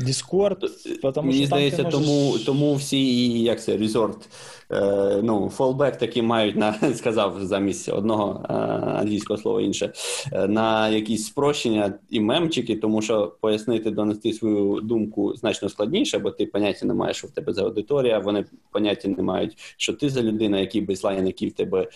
Дискорд, 0.00 0.58
тому 1.14 1.26
Мені 1.28 1.38
що 1.38 1.46
здається, 1.46 1.82
там 1.82 1.90
ти 1.90 1.96
можеш... 1.98 2.10
тому 2.10 2.38
тому 2.38 2.74
всі 2.74 3.42
як 3.42 3.62
це 3.62 3.76
резорт, 3.76 4.28
е, 4.72 5.20
ну, 5.22 5.48
фолбек 5.48 5.96
таки 5.96 6.22
мають 6.22 6.56
на 6.56 6.94
сказав 6.94 7.36
замість 7.40 7.88
одного 7.88 8.46
е, 8.50 8.52
англійського 8.52 9.38
слова 9.38 9.62
інше, 9.62 9.92
е, 10.32 10.48
на 10.48 10.88
якісь 10.88 11.26
спрощення 11.26 11.92
і 12.10 12.20
мемчики, 12.20 12.76
тому 12.76 13.02
що 13.02 13.36
пояснити, 13.40 13.90
донести 13.90 14.32
свою 14.32 14.80
думку 14.80 15.36
значно 15.36 15.68
складніше, 15.68 16.18
бо 16.18 16.30
ти 16.30 16.46
поняття 16.46 16.86
не 16.86 16.94
маєш, 16.94 17.16
що 17.16 17.26
в 17.26 17.30
тебе 17.30 17.52
за 17.52 17.62
аудиторія, 17.62 18.18
вони 18.18 18.44
поняття 18.70 19.08
не 19.08 19.22
мають, 19.22 19.74
що 19.76 19.92
ти 19.92 20.08
за 20.08 20.22
людина, 20.22 20.60
який 20.60 20.80
бейслайн, 20.80 21.26
який 21.26 21.48
в 21.48 21.52
тебе 21.52 21.88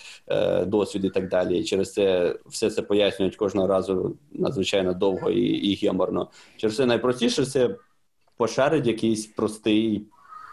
досвід 0.66 1.04
і 1.04 1.10
так 1.10 1.28
далі. 1.28 1.58
І 1.58 1.64
через 1.64 1.92
це 1.92 2.36
все 2.46 2.70
це 2.70 2.82
пояснюють 2.82 3.36
кожного 3.36 3.66
разу 3.66 4.16
надзвичайно 4.32 4.94
довго 4.94 5.30
і, 5.30 5.42
і 5.42 5.86
геморно. 5.86 6.30
Через 6.56 6.76
це 6.76 6.86
найпростіше 6.86 7.46
це 7.46 7.76
пошарить 8.36 8.86
якийсь 8.86 9.26
простий 9.26 10.06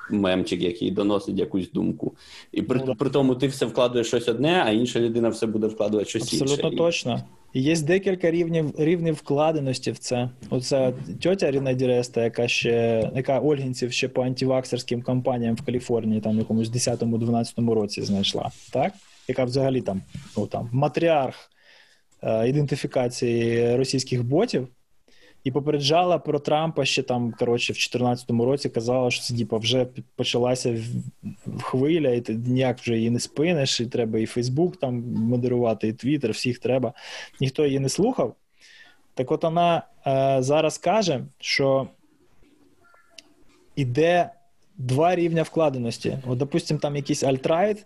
мемчик, 0.10 0.62
який 0.62 0.92
доносить 0.92 1.40
якусь 1.40 1.72
думку. 1.72 2.16
І 2.52 2.62
при, 2.62 2.82
Ну, 2.88 2.96
при 2.96 3.10
тому 3.10 3.36
ти 3.36 3.48
все 3.48 3.66
вкладуєш 3.66 4.08
щось 4.08 4.28
одне, 4.28 4.64
а 4.66 4.72
інша 4.72 5.00
людина 5.00 5.30
все 5.30 5.46
буде 5.46 5.68
вкладувати 5.68 6.10
щось 6.10 6.24
Абсолютно 6.24 6.70
інше. 6.70 6.78
точно. 6.78 7.24
І 7.54 7.62
є 7.62 7.78
декілька 7.82 8.32
рівнів 8.32 8.74
рівнів 8.78 9.14
вкладеності 9.16 9.92
в 9.92 9.98
це. 9.98 10.30
Оця 10.50 10.94
тьотя 11.22 11.52
Ріна 11.52 11.74
Діреста, 11.74 12.24
яка 12.24 12.48
ще 12.48 13.12
яка 13.16 13.40
Ольгінців 13.40 13.92
ще 13.92 14.08
по 14.10 14.22
антиваксерським 14.24 15.02
кампаніям 15.02 15.56
в 15.56 15.62
Каліфорнії, 15.66 16.22
там 16.22 16.36
в 16.36 16.40
якомусь 16.40 16.70
10-12 16.70 17.74
році 17.74 18.02
знайшла, 18.02 18.52
так? 18.74 18.94
Яка 19.28 19.44
взагалі 19.44 19.82
там, 19.82 20.02
ну 20.38 20.48
там 20.48 20.70
матріарх 20.72 21.36
е, 22.24 22.50
ідентифікації 22.50 23.76
російських 23.76 24.24
ботів. 24.24 24.68
І 25.44 25.52
попереджала 25.52 26.18
про 26.18 26.40
Трампа 26.40 26.86
ще 26.86 27.04
там, 27.04 27.34
коротше, 27.40 27.74
в 27.74 27.76
2014 27.76 28.30
році 28.30 28.70
казала, 28.70 29.12
що 29.12 29.24
це 29.24 29.38
типу, 29.38 29.58
вже 29.58 29.88
почалася 30.16 30.84
хвиля, 31.62 32.10
і 32.10 32.22
ти 32.22 32.36
ніяк 32.36 32.80
вже 32.80 32.98
її 32.98 33.10
не 33.10 33.20
спиниш, 33.20 33.80
і 33.80 33.86
треба 33.86 34.20
і 34.20 34.26
Фейсбук 34.26 34.78
там 34.78 34.96
модерувати, 35.14 35.88
і 35.88 35.94
Твіттер, 35.94 36.32
всіх 36.32 36.60
треба. 36.60 36.94
Ніхто 37.40 37.66
її 37.66 37.80
не 37.80 37.90
слухав. 37.90 38.36
Так 39.14 39.32
от 39.32 39.44
вона 39.44 39.84
е, 40.08 40.38
зараз 40.40 40.78
каже, 40.78 41.26
що 41.40 41.88
іде 43.76 44.30
два 44.78 45.16
рівня 45.16 45.44
вкладеності. 45.44 46.18
От, 46.28 46.38
допустим, 46.38 46.78
там 46.78 46.96
якийсь 46.96 47.24
alt-right 47.24 47.86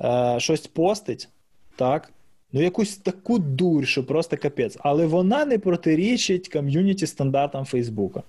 е, 0.00 0.34
щось 0.38 0.66
постить, 0.66 1.28
так. 1.76 2.12
Ну, 2.52 2.62
якусь 2.62 2.96
таку 2.96 3.38
дурь, 3.38 3.86
що 3.86 4.06
просто 4.06 4.36
капець. 4.36 4.76
Але 4.80 5.06
вона 5.06 5.44
не 5.44 5.58
протирічить 5.58 6.48
ком'юніті 6.48 7.06
стандартам 7.06 7.64
Фейсбука. 7.64 8.22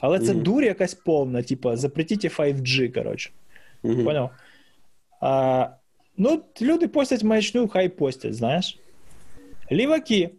Але 0.00 0.18
це 0.18 0.34
Мгм. 0.34 0.42
дурь 0.42 0.64
якась 0.64 0.94
повна, 0.94 1.42
типа, 1.42 1.76
запретить 1.76 2.24
5G, 2.24 2.88
короче. 2.88 3.30
Мгм. 3.82 4.04
Поняв? 4.04 4.30
А, 5.20 5.68
ну, 6.16 6.42
люди 6.62 6.88
постять 6.88 7.22
маячню, 7.24 7.68
хай 7.68 7.88
постять, 7.88 8.34
знаєш. 8.34 8.78
Ліваки 9.72 10.30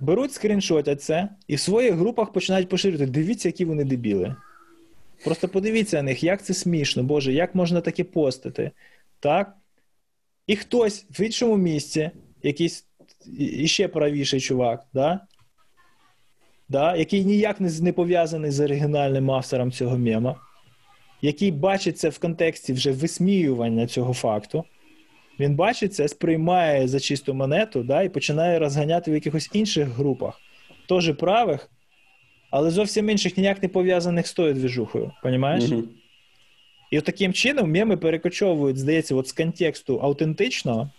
беруть 0.00 0.32
скріншотять 0.32 1.02
це 1.02 1.28
і 1.48 1.54
в 1.54 1.60
своїх 1.60 1.94
групах 1.94 2.32
починають 2.32 2.68
поширювати. 2.68 3.10
Дивіться, 3.10 3.48
які 3.48 3.64
вони 3.64 3.84
дебіли. 3.84 4.36
Просто 5.24 5.48
подивіться 5.48 5.96
на 5.96 6.02
них, 6.02 6.24
як 6.24 6.44
це 6.44 6.54
смішно, 6.54 7.02
Боже, 7.02 7.32
як 7.32 7.54
можна 7.54 7.80
таке 7.80 8.04
постити. 8.04 8.70
Так? 9.20 9.56
І 10.50 10.56
хтось 10.56 11.06
в 11.10 11.20
іншому 11.20 11.56
місці, 11.56 12.10
якийсь 12.42 12.86
іще 13.38 13.88
правіший 13.88 14.40
чувак, 14.40 14.86
да? 14.94 15.20
Да? 16.68 16.96
який 16.96 17.24
ніяк 17.24 17.60
не, 17.60 17.92
пов'язаний 17.92 18.50
з 18.50 18.60
оригінальним 18.60 19.30
автором 19.30 19.72
цього 19.72 19.98
мема, 19.98 20.36
який 21.22 21.50
бачить 21.50 21.98
це 21.98 22.08
в 22.08 22.18
контексті 22.18 22.72
вже 22.72 22.92
висміювання 22.92 23.86
цього 23.86 24.12
факту, 24.12 24.64
він 25.40 25.54
бачить 25.54 25.94
це, 25.94 26.08
сприймає 26.08 26.88
за 26.88 27.00
чисту 27.00 27.34
монету 27.34 27.82
да, 27.82 28.02
і 28.02 28.08
починає 28.08 28.58
розганяти 28.58 29.10
в 29.10 29.14
якихось 29.14 29.50
інших 29.52 29.88
групах, 29.88 30.40
теж 30.88 31.16
правих, 31.16 31.70
але 32.50 32.70
зовсім 32.70 33.10
інших 33.10 33.36
ніяк 33.36 33.62
не 33.62 33.68
пов'язаних 33.68 34.26
з 34.26 34.32
тою 34.32 34.54
двіжухою. 34.54 35.12
Понімаєш? 35.22 35.68
Мгм. 35.68 35.88
І 36.90 37.00
таким 37.00 37.32
чином 37.32 37.72
меми 37.72 37.96
перекочовують, 37.96 38.78
здається, 38.78 39.14
от 39.14 39.28
з 39.28 39.32
контексту 39.32 39.96
аутентичного 39.96 40.90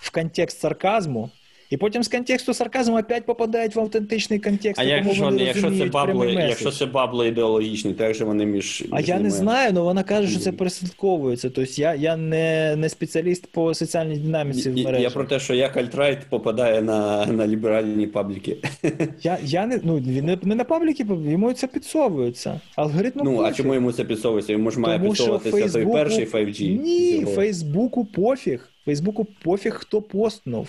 в 0.00 0.10
контекст 0.10 0.60
сарказму, 0.60 1.30
і 1.70 1.76
потім 1.76 2.02
з 2.02 2.08
контексту 2.08 2.54
сарказму 2.54 2.98
опять 2.98 3.26
попадають 3.26 3.74
в 3.74 3.80
аутентичний 3.80 4.38
контекст. 4.38 4.80
А 4.80 4.84
якщо, 4.84 5.30
якщо, 5.30 5.70
це 5.70 5.86
прямий 5.86 6.34
якщо 6.34 6.70
це 6.70 6.86
бабло 6.86 7.24
ідеологічне, 7.24 7.92
то 7.92 8.04
як 8.04 8.14
же 8.14 8.24
вони 8.24 8.46
між. 8.46 8.84
А 8.90 8.96
між 8.96 9.08
я 9.08 9.18
не 9.18 9.30
знаю, 9.30 9.70
але 9.72 9.80
вона 9.80 10.02
каже, 10.02 10.28
що 10.28 10.40
це 10.40 10.52
переслідковується. 10.52 11.50
Тобто 11.50 11.72
я, 11.76 11.94
я 11.94 12.16
не, 12.16 12.76
не 12.76 12.88
спеціаліст 12.88 13.46
по 13.46 13.74
соціальній 13.74 14.16
динаміці 14.16 14.70
в 14.70 14.76
мережі. 14.76 15.02
я 15.02 15.10
про 15.10 15.24
те, 15.24 15.40
що 15.40 15.54
як 15.54 15.76
alt-right 15.76 16.18
попадає 16.30 16.82
на, 16.82 17.26
на 17.26 17.46
ліберальні 17.46 18.06
пабліки. 18.06 18.56
Я, 19.22 19.38
я 19.42 19.66
не, 19.66 19.80
ну, 19.82 19.96
він 19.96 20.24
не, 20.24 20.38
не 20.42 20.54
на 20.54 20.64
пабліки, 20.64 21.06
йому 21.08 21.52
це 21.52 21.66
підсовується. 21.66 22.60
Алгоритм 22.76 23.20
Ну, 23.24 23.42
а 23.42 23.52
чому 23.52 23.74
йому 23.74 23.92
це 23.92 24.04
підсовується? 24.04 24.52
Йому 24.52 24.70
ж 24.70 24.80
має 24.80 24.98
підсовуватися 24.98 25.72
той 25.72 25.86
перший 25.86 26.26
5G. 26.26 26.82
Ні, 26.82 27.24
Фейсбуку 27.24 28.04
пофіг. 28.04 28.68
Фейсбуку 28.84 29.26
пофіг, 29.42 29.74
хто 29.74 30.02
постнув. 30.02 30.68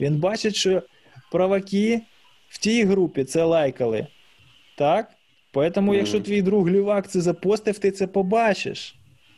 Він 0.00 0.16
бачить, 0.16 0.54
що 0.54 0.82
праваки 1.32 2.00
в 2.48 2.58
тій 2.58 2.84
групі 2.84 3.24
це 3.24 3.44
лайкали. 3.44 4.06
Так? 4.78 5.10
Поэтому, 5.54 5.80
Мгм. 5.80 5.94
якщо 5.94 6.20
твій 6.20 6.42
друг 6.42 6.68
лівак 6.70 7.10
це 7.10 7.20
запостив, 7.20 7.78
ти 7.78 7.90
це 7.90 8.06
побачиш. 8.06 8.94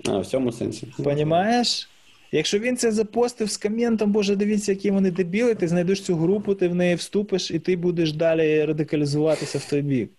А, 0.08 0.18
в 0.18 0.26
цьому 0.26 0.52
сенсі. 0.52 0.86
Понімаєш? 1.04 1.88
Якщо 2.32 2.58
він 2.58 2.76
це 2.76 2.92
запостив 2.92 3.50
з 3.50 3.56
коментом, 3.56 4.12
боже, 4.12 4.36
дивіться, 4.36 4.72
які 4.72 4.90
вони 4.90 5.10
дебіли, 5.10 5.54
ти 5.54 5.68
знайдеш 5.68 6.02
цю 6.02 6.16
групу, 6.16 6.54
ти 6.54 6.68
в 6.68 6.74
неї 6.74 6.94
вступиш, 6.94 7.50
і 7.50 7.58
ти 7.58 7.76
будеш 7.76 8.12
далі 8.12 8.64
радикалізуватися 8.64 9.58
в 9.58 9.64
той 9.70 9.82
бік. 9.82 10.10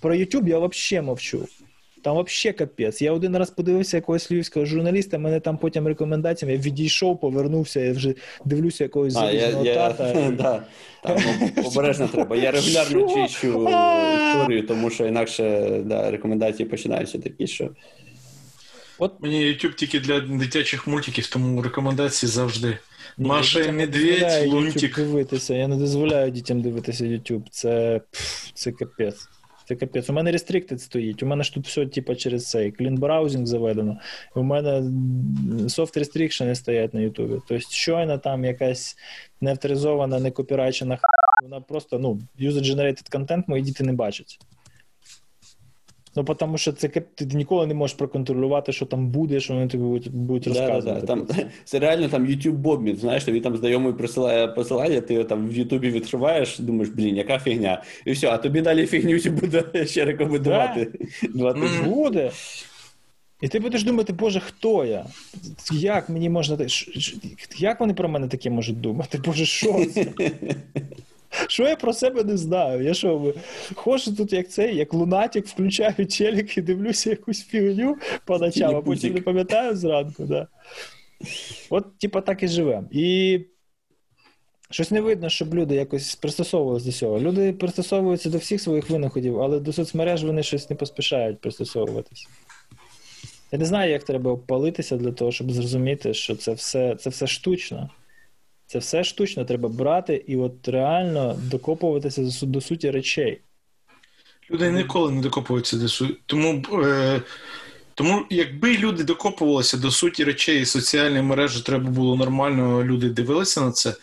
Про 0.00 0.14
YouTube 0.14 0.48
я 0.48 0.58
взагалі 0.58 1.06
мовчу. 1.06 1.48
Там 2.04 2.24
взагалі 2.24 2.56
капець. 2.58 3.02
Я 3.02 3.12
один 3.12 3.36
раз 3.36 3.50
подивився 3.50 3.96
якогось 3.96 4.30
львівського 4.30 4.66
журналіста, 4.66 5.18
мене 5.18 5.40
там 5.40 5.58
потім 5.58 5.86
рекомендаціями, 5.86 6.52
я 6.52 6.62
відійшов, 6.62 7.20
повернувся, 7.20 7.80
я 7.80 7.92
вже 7.92 8.14
дивлюся 8.44 8.84
якогось 8.84 9.12
залізного 9.12 9.64
тата. 9.64 10.12
там, 11.02 11.16
ну, 11.40 11.62
обережно 11.66 12.08
треба. 12.08 12.36
Я 12.36 12.50
регулярно 12.50 13.14
чищу 13.14 13.68
історію, 14.14 14.66
тому 14.66 14.90
що 14.90 15.06
інакше 15.06 15.70
да, 15.84 16.10
рекомендації 16.10 16.68
починаються 16.68 17.18
такі, 17.18 17.46
що 17.46 17.70
От 18.98 19.12
Мені 19.20 19.44
YouTube 19.44 19.74
тільки 19.74 20.00
для 20.00 20.20
дитячих 20.20 20.86
мультиків, 20.86 21.26
тому 21.26 21.62
рекомендації 21.62 22.30
завжди. 22.30 22.78
ні, 23.18 23.28
Маша 23.28 23.60
і 23.60 23.72
Медведь, 23.72 24.46
Лунтик. 24.46 24.96
дивитися. 24.96 25.54
Я 25.54 25.68
не 25.68 25.76
дозволяю 25.76 26.30
дітям 26.30 26.62
дивитися 26.62 27.04
YouTube. 27.04 27.42
Це, 27.50 28.00
пф, 28.10 28.50
це 28.54 28.72
капець. 28.72 29.28
Це 29.64 29.76
капець. 29.76 30.10
У 30.10 30.12
мене 30.12 30.32
restricted 30.32 30.78
стоїть. 30.78 31.22
У 31.22 31.26
мене 31.26 31.44
ж 31.44 31.54
тут 31.54 31.66
все, 31.66 31.86
типу, 31.86 32.14
через 32.14 32.50
цей 32.50 32.72
clean 32.72 32.98
browsing 32.98 33.46
заведено. 33.46 33.98
У 34.34 34.42
мене 34.42 34.90
софт 35.68 35.96
restriction 35.96 36.54
стоять 36.54 36.94
на 36.94 37.00
Ютубі. 37.00 37.34
Тобто, 37.48 37.58
щойно 37.70 38.18
там 38.18 38.44
якась 38.44 38.96
неавторизована, 39.40 40.20
не 40.20 40.30
копірайчена 40.30 40.98
вона 41.42 41.60
просто, 41.60 41.98
ну, 41.98 42.20
user-generated 42.40 43.12
контент 43.12 43.48
мої 43.48 43.62
діти 43.62 43.84
не 43.84 43.92
бачать. 43.92 44.38
Ну, 46.16 46.24
тому 46.24 46.58
що 46.58 46.72
це 46.72 46.88
ти 46.88 47.24
ніколи 47.24 47.66
не 47.66 47.74
можеш 47.74 47.96
проконтролювати, 47.96 48.72
що 48.72 48.86
там 48.86 49.08
буде, 49.08 49.40
що 49.40 49.54
вони 49.54 49.68
тобі 49.68 49.84
будуть, 49.84 50.10
будуть 50.12 50.54
да, 50.54 50.68
розказувати. 50.68 51.00
да, 51.00 51.06
там, 51.06 51.26
це 51.64 51.78
реально 51.78 52.08
там 52.08 52.26
YouTube 52.26 52.52
бобміт, 52.52 52.98
знаєш, 52.98 53.24
тобі 53.24 53.40
там 53.40 53.56
знайомий 53.56 53.92
присилає 53.92 54.48
посилання, 54.48 55.00
ти 55.00 55.14
його 55.14 55.24
там 55.24 55.48
в 55.48 55.52
Ютубі 55.52 55.90
відкриваєш, 55.90 56.58
думаєш, 56.58 56.88
блін, 56.88 57.16
яка 57.16 57.38
фігня. 57.38 57.82
І 58.04 58.12
все, 58.12 58.28
а 58.28 58.38
тобі 58.38 58.60
далі 58.60 58.86
фігню 58.86 59.30
буде 59.30 59.86
ще 59.86 60.04
рекомендувати. 60.04 60.90
Два 61.34 61.52
тижні. 61.52 61.88
Буде. 61.88 62.30
І 63.40 63.48
ти 63.48 63.60
будеш 63.60 63.84
думати, 63.84 64.12
Боже, 64.12 64.40
хто 64.40 64.84
я? 64.84 65.06
Як 65.72 66.08
мені 66.08 66.30
можна 66.30 66.58
як 67.58 67.80
вони 67.80 67.94
про 67.94 68.08
мене 68.08 68.28
таке 68.28 68.50
можуть 68.50 68.80
думати? 68.80 69.20
Боже, 69.24 69.46
що 69.46 69.84
це? 69.94 70.06
Що 71.48 71.68
я 71.68 71.76
про 71.76 71.92
себе 71.92 72.24
не 72.24 72.36
знаю? 72.36 72.82
Я 72.82 72.94
що, 72.94 73.34
ходжу 73.74 74.14
тут 74.16 74.32
як 74.32 74.50
цей, 74.50 74.76
як 74.76 74.94
лунатик, 74.94 75.46
включаю 75.46 76.06
челік 76.06 76.58
і 76.58 76.62
дивлюся 76.62 77.10
якусь 77.10 77.44
фігню 77.44 77.96
по 78.24 78.38
ночам, 78.38 78.76
а 78.76 78.82
потім 78.82 79.14
не 79.14 79.20
пам'ятаю 79.20 79.76
зранку, 79.76 80.24
да. 80.24 80.48
От, 81.70 81.98
типа, 81.98 82.20
так 82.20 82.42
і 82.42 82.48
живемо. 82.48 82.88
І 82.90 83.40
щось 84.70 84.90
не 84.90 85.00
видно, 85.00 85.28
щоб 85.28 85.54
люди 85.54 85.74
якось 85.74 86.14
пристосовувалися 86.14 86.86
до 86.86 86.92
цього. 86.92 87.20
Люди 87.20 87.52
пристосовуються 87.52 88.30
до 88.30 88.38
всіх 88.38 88.60
своїх 88.60 88.90
винаходів, 88.90 89.40
але 89.40 89.60
до 89.60 89.72
соцмереж 89.72 90.24
вони 90.24 90.42
щось 90.42 90.70
не 90.70 90.76
поспішають 90.76 91.40
пристосовуватись. 91.40 92.28
Я 93.52 93.58
не 93.58 93.64
знаю, 93.64 93.90
як 93.90 94.04
треба 94.04 94.30
опалитися 94.30 94.96
для 94.96 95.12
того, 95.12 95.32
щоб 95.32 95.52
зрозуміти, 95.52 96.14
що 96.14 96.36
це 96.36 96.52
все, 96.52 96.96
це 96.96 97.10
все 97.10 97.26
штучно. 97.26 97.90
Це 98.74 98.78
все 98.78 99.04
штучно 99.04 99.44
треба 99.44 99.68
брати 99.68 100.24
і 100.26 100.36
от 100.36 100.68
реально 100.68 101.38
докопуватися 101.42 102.22
до, 102.22 102.46
до 102.46 102.60
суті 102.60 102.90
речей. 102.90 103.40
Люди 104.50 104.70
ніколи 104.70 105.12
не 105.12 105.22
докопуються 105.22 105.76
до 105.76 105.88
суті. 105.88 106.16
Тому, 106.26 106.62
е, 106.72 107.22
тому 107.94 108.26
якби 108.30 108.76
люди 108.76 109.04
докопувалися 109.04 109.76
до 109.76 109.90
суті 109.90 110.24
речей 110.24 110.62
і 110.62 110.64
соціальні 110.64 111.22
мережі, 111.22 111.62
треба 111.62 111.90
було 111.90 112.16
нормально, 112.16 112.84
люди 112.84 113.08
дивилися 113.08 113.60
на 113.60 113.72
це. 113.72 113.94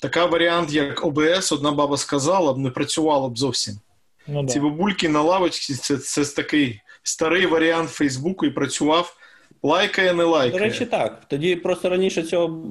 Така 0.00 0.26
варіант, 0.26 0.72
як 0.72 1.04
ОБС, 1.04 1.52
одна 1.52 1.72
баба 1.72 1.96
сказала, 1.96 2.52
б 2.52 2.58
не 2.58 2.70
працювало 2.70 3.28
б 3.28 3.38
зовсім. 3.38 3.74
Ну, 4.26 4.46
Ці 4.46 4.60
бабульки 4.60 5.08
на 5.08 5.22
лавочці 5.22 5.74
це, 5.74 5.96
це 5.96 6.24
такий 6.24 6.80
старий 7.02 7.46
варіант 7.46 7.90
Фейсбуку 7.90 8.46
і 8.46 8.50
працював. 8.50 9.16
Лайкає, 9.62 10.12
не 10.12 10.24
До 10.50 10.58
речі, 10.58 10.86
так. 10.86 11.22
Тоді 11.28 11.56
просто 11.56 11.88
раніше 11.88 12.22
цього, 12.22 12.64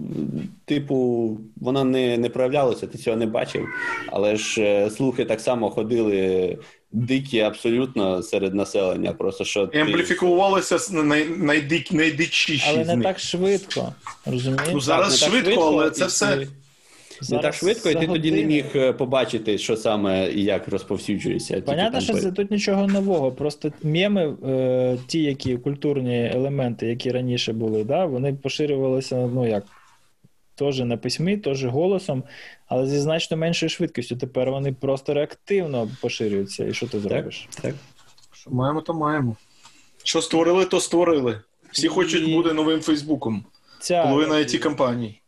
типу, 0.66 1.38
вона 1.62 1.84
не, 1.84 2.18
не 2.18 2.30
проявлялася, 2.30 2.88
ти 2.88 2.98
цього 2.98 3.18
не 3.18 3.26
бачив. 3.26 3.68
Але 4.12 4.36
ж 4.36 4.62
е, 4.62 4.90
слухи 4.90 5.26
так 5.26 5.42
само 5.42 5.70
ходили 5.70 6.58
дикі 6.92 7.40
абсолютно 7.40 8.24
серед 8.24 8.56
населення. 8.56 9.14
Просто 9.14 9.46
що 9.46 9.68
ти... 9.68 9.80
ампліфікувалися 9.80 10.76
с- 10.80 10.92
най, 10.92 11.26
найдичіші 11.92 12.64
Але 12.68 12.84
з 12.84 12.88
не 12.88 12.96
них. 12.96 13.04
так 13.04 13.20
швидко. 13.20 13.94
Розумієш? 14.26 14.70
Ну, 14.74 14.80
зараз 14.80 15.20
Так, 15.20 15.34
не 15.34 15.40
швидко, 15.42 15.62
але 15.68 15.92
це 15.92 16.06
все. 16.06 16.48
Не 17.30 17.40
так 17.40 17.54
швидко, 17.54 17.90
і 17.90 17.96
ти 17.96 18.08
тоді 18.08 18.32
не 18.32 18.44
міг 18.44 18.66
е, 18.76 18.94
побачити, 18.94 19.58
що 19.58 19.78
саме 19.78 20.32
і 20.32 20.44
як 20.44 20.68
розповсюджується. 20.68 21.62
Понятно, 21.62 22.02
що 22.02 22.14
це 22.14 22.32
тут 22.32 22.52
нічого 22.52 22.88
нового. 22.88 23.32
Просто 23.32 23.72
меми, 23.84 24.36
е, 24.48 24.98
ті, 25.08 25.24
які 25.24 25.58
культурні 25.58 26.32
елементи, 26.34 26.88
які 26.88 27.12
раніше 27.12 27.54
були, 27.54 27.84
да, 27.84 28.06
вони 28.06 28.34
поширювалися, 28.34 29.16
ну 29.16 29.48
як, 29.48 29.64
теж 30.56 30.80
на 30.80 30.98
письмі, 30.98 31.38
теж 31.38 31.66
голосом, 31.66 32.24
але 32.68 32.88
зі 32.88 33.00
значно 33.00 33.38
меншою 33.38 33.70
швидкістю. 33.70 34.16
Тепер 34.16 34.52
вони 34.52 34.74
просто 34.74 35.14
реактивно 35.14 35.90
поширюються. 36.02 36.66
І 36.66 36.74
що 36.74 36.88
ти 36.88 37.00
зробиш? 37.00 37.48
Так. 37.62 37.76
Що 38.34 38.52
маємо, 38.52 38.82
то 38.82 38.94
маємо. 38.94 39.36
Що 40.04 40.22
створили, 40.22 40.66
то 40.66 40.80
створили. 40.80 41.42
Всі 41.72 41.86
І- 41.86 41.90
хочуть 41.90 42.34
бути 42.34 42.54
новим 42.54 42.82
Фейсбуком. 42.82 43.46
Ця 43.80 44.04
Половина 44.04 44.36
it 44.36 44.58
компаній. 44.58 45.19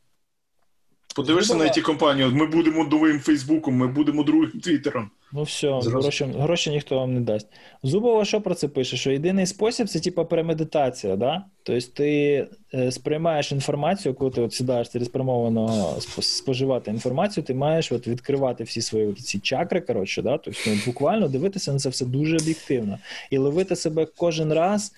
Подивишся 1.16 1.56
на 1.56 1.66
it 1.66 1.82
компанію 1.82 2.32
ми 2.32 2.46
будемо 2.46 2.84
новим 2.84 3.20
Фейсбуком, 3.20 3.76
ми 3.76 3.88
будемо 3.88 4.24
другим 4.24 4.60
Твіттером. 4.62 5.10
Ну 5.34 5.44
все, 5.44 5.80
гроші, 5.84 6.26
гроші 6.40 6.70
ніхто 6.70 6.96
вам 6.96 7.14
не 7.14 7.20
дасть. 7.20 7.48
Зубова 7.84 8.26
що 8.26 8.42
про 8.42 8.56
це 8.56 8.68
пише? 8.68 8.98
Що 8.98 9.12
єдиний 9.12 9.46
спосіб 9.46 9.88
це 9.88 10.00
типа 10.00 10.26
премедитація, 10.26 11.16
да? 11.16 11.46
Тобто 11.64 11.88
ти 11.94 12.48
е, 12.74 12.92
сприймаєш 12.92 13.52
інформацію, 13.52 14.14
коли 14.14 14.32
ти 14.32 14.42
от 14.42 14.54
сідаєш 14.54 14.90
цілеспрямовано 14.90 15.68
сп- 15.98 16.22
споживати 16.22 16.92
інформацію, 16.92 17.44
ти 17.44 17.54
маєш 17.54 17.92
от 17.92 18.08
відкривати 18.08 18.64
всі 18.64 18.82
свої 18.82 19.14
ці 19.14 19.40
чакри, 19.40 19.82
коротше, 19.82 20.22
да? 20.22 20.38
тобто 20.38 20.60
ну, 20.68 20.74
буквально 20.86 21.28
дивитися 21.28 21.74
на 21.74 21.80
це 21.80 21.90
все 21.90 22.06
дуже 22.06 22.38
об'єктивно 22.38 23.00
і 23.30 23.38
ловити 23.38 23.76
себе 23.76 24.08
кожен 24.18 24.54
раз. 24.54 24.94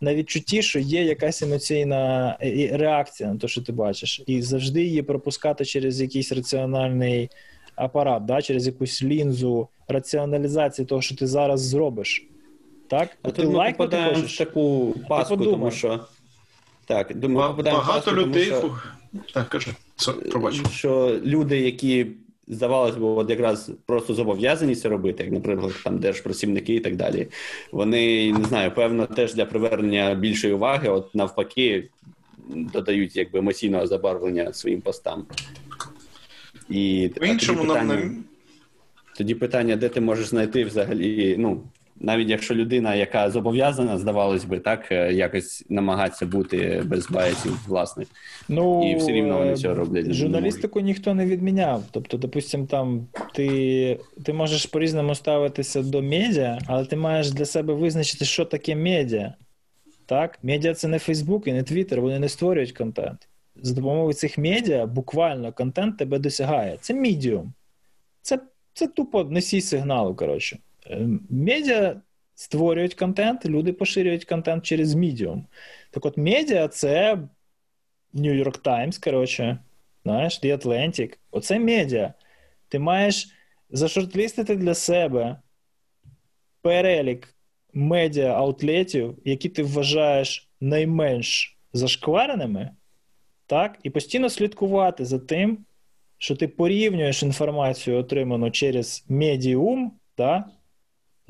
На 0.00 0.14
відчутті, 0.14 0.62
що 0.62 0.78
є 0.78 1.04
якась 1.04 1.42
емоційна 1.42 2.36
е, 2.42 2.70
реакція 2.72 3.32
на 3.32 3.38
те, 3.38 3.48
що 3.48 3.62
ти 3.62 3.72
бачиш, 3.72 4.22
і 4.26 4.42
завжди 4.42 4.82
її 4.82 5.02
пропускати 5.02 5.64
через 5.64 6.00
якийсь 6.00 6.32
раціональний 6.32 7.30
апарат, 7.76 8.24
да, 8.24 8.42
через 8.42 8.66
якусь 8.66 9.02
лінзу 9.02 9.68
раціоналізації 9.88 10.86
того, 10.86 11.02
що 11.02 11.16
ти 11.16 11.26
зараз 11.26 11.60
зробиш. 11.60 12.26
Так? 12.88 13.08
А 13.22 13.30
ти 13.30 13.42
ми 13.44 13.54
лайкнути 13.54 13.96
попадаємо 13.96 14.26
в 14.28 14.38
таку 14.38 14.94
паску, 15.08 15.36
тому 15.36 15.70
що. 15.70 16.00
Так, 16.86 17.16
думаю, 17.18 17.54
Багато 17.64 18.10
тому 18.10 18.22
людей. 18.22 18.44
що- 18.44 18.78
Так, 19.34 19.48
кажи. 19.48 19.70
Що 20.72 21.20
люди, 21.24 21.60
які 21.60 22.06
здавалось 22.48 22.96
би, 22.96 23.06
от 23.06 23.30
якраз 23.30 23.70
просто 23.86 24.14
зобов'язані 24.14 24.74
це 24.74 24.88
робити, 24.88 25.24
як, 25.24 25.32
наприклад, 25.32 25.72
там 25.84 25.98
держпрацівники 25.98 26.74
і 26.74 26.80
так 26.80 26.96
далі, 26.96 27.28
вони 27.72 28.32
не 28.32 28.44
знаю, 28.44 28.70
певно, 28.74 29.06
теж 29.06 29.34
для 29.34 29.44
привернення 29.44 30.14
більшої 30.14 30.52
уваги, 30.52 30.88
от 30.88 31.14
навпаки, 31.14 31.88
додають 32.48 33.16
якби 33.16 33.38
емоційного 33.38 33.86
забарвлення 33.86 34.52
своїм 34.52 34.80
постам. 34.80 35.26
І 36.68 37.10
По-іншому 37.18 37.58
тоді 37.58 37.68
питання, 37.68 37.94
нам... 37.94 38.24
тоді 39.16 39.34
питання, 39.34 39.76
де 39.76 39.88
ти 39.88 40.00
можеш 40.00 40.26
знайти 40.26 40.64
взагалі, 40.64 41.36
ну. 41.38 41.62
Навіть 42.02 42.28
якщо 42.28 42.54
людина, 42.54 42.94
яка 42.94 43.30
зобов'язана, 43.30 43.98
здавалось 43.98 44.44
би, 44.44 44.58
так 44.58 44.92
е, 44.92 45.12
якось 45.12 45.64
намагатися 45.68 46.26
бути 46.26 46.82
без 46.86 47.10
баясів 47.10 47.60
власних, 47.66 48.08
Ну, 48.48 48.90
і 48.90 48.96
все 48.96 49.12
рівно 49.12 49.38
вони 49.38 49.52
е, 49.52 49.56
цього 49.56 49.74
роблять. 49.74 50.12
Журналістику 50.12 50.80
ніхто 50.80 51.14
не 51.14 51.26
відміняв. 51.26 51.82
Тобто, 51.90 52.16
допустим, 52.16 52.66
там 52.66 53.06
ти, 53.34 54.00
ти 54.24 54.32
можеш 54.32 54.66
по-різному 54.66 55.14
ставитися 55.14 55.82
до 55.82 56.02
медіа, 56.02 56.58
але 56.66 56.84
ти 56.84 56.96
маєш 56.96 57.30
для 57.30 57.44
себе 57.44 57.74
визначити, 57.74 58.24
що 58.24 58.44
таке 58.44 58.76
медіа. 58.76 59.34
Так? 60.06 60.38
Медіа 60.42 60.74
це 60.74 60.88
не 60.88 60.98
Фейсбук 60.98 61.46
і 61.46 61.52
не 61.52 61.62
Твіттер, 61.62 62.00
вони 62.00 62.18
не 62.18 62.28
створюють 62.28 62.72
контент. 62.72 63.28
За 63.62 63.74
допомогою 63.74 64.12
цих 64.12 64.38
медіа 64.38 64.86
буквально 64.86 65.52
контент 65.52 65.98
тебе 65.98 66.18
досягає. 66.18 66.76
Це 66.80 66.94
медіум. 66.94 67.52
Це, 68.22 68.38
це 68.74 68.86
тупо 68.86 69.24
носій 69.24 69.60
сигналу, 69.60 70.14
коротше. 70.14 70.58
Е, 70.90 71.08
Медіа 71.30 72.00
створюють 72.34 72.94
контент, 72.94 73.46
люди 73.46 73.72
поширюють 73.72 74.24
контент 74.24 74.64
через 74.64 74.94
медіум. 74.94 75.46
Так 75.90 76.06
от, 76.06 76.16
медіа 76.16 76.68
це 76.68 77.18
New 78.14 78.44
York 78.44 78.62
Times, 78.62 79.04
коротше, 79.04 79.58
знаєш, 80.04 80.40
The 80.42 80.56
Atlantic. 80.56 81.16
Оце 81.30 81.58
медіа. 81.58 82.14
Ти 82.68 82.78
маєш 82.78 83.28
зашортлістити 83.70 84.56
для 84.56 84.74
себе 84.74 85.40
перелік 86.62 87.34
медіа 87.72 88.32
аутлетів, 88.32 89.18
які 89.24 89.48
ти 89.48 89.62
вважаєш 89.62 90.48
найменш 90.60 91.58
зашквареними, 91.72 92.70
так, 93.46 93.78
і 93.82 93.90
постійно 93.90 94.30
слідкувати 94.30 95.04
за 95.04 95.18
тим, 95.18 95.58
що 96.18 96.36
ти 96.36 96.48
порівнюєш 96.48 97.22
інформацію, 97.22 97.98
отриману 97.98 98.50
через 98.50 99.04
медіум, 99.08 99.92
да, 100.16 100.44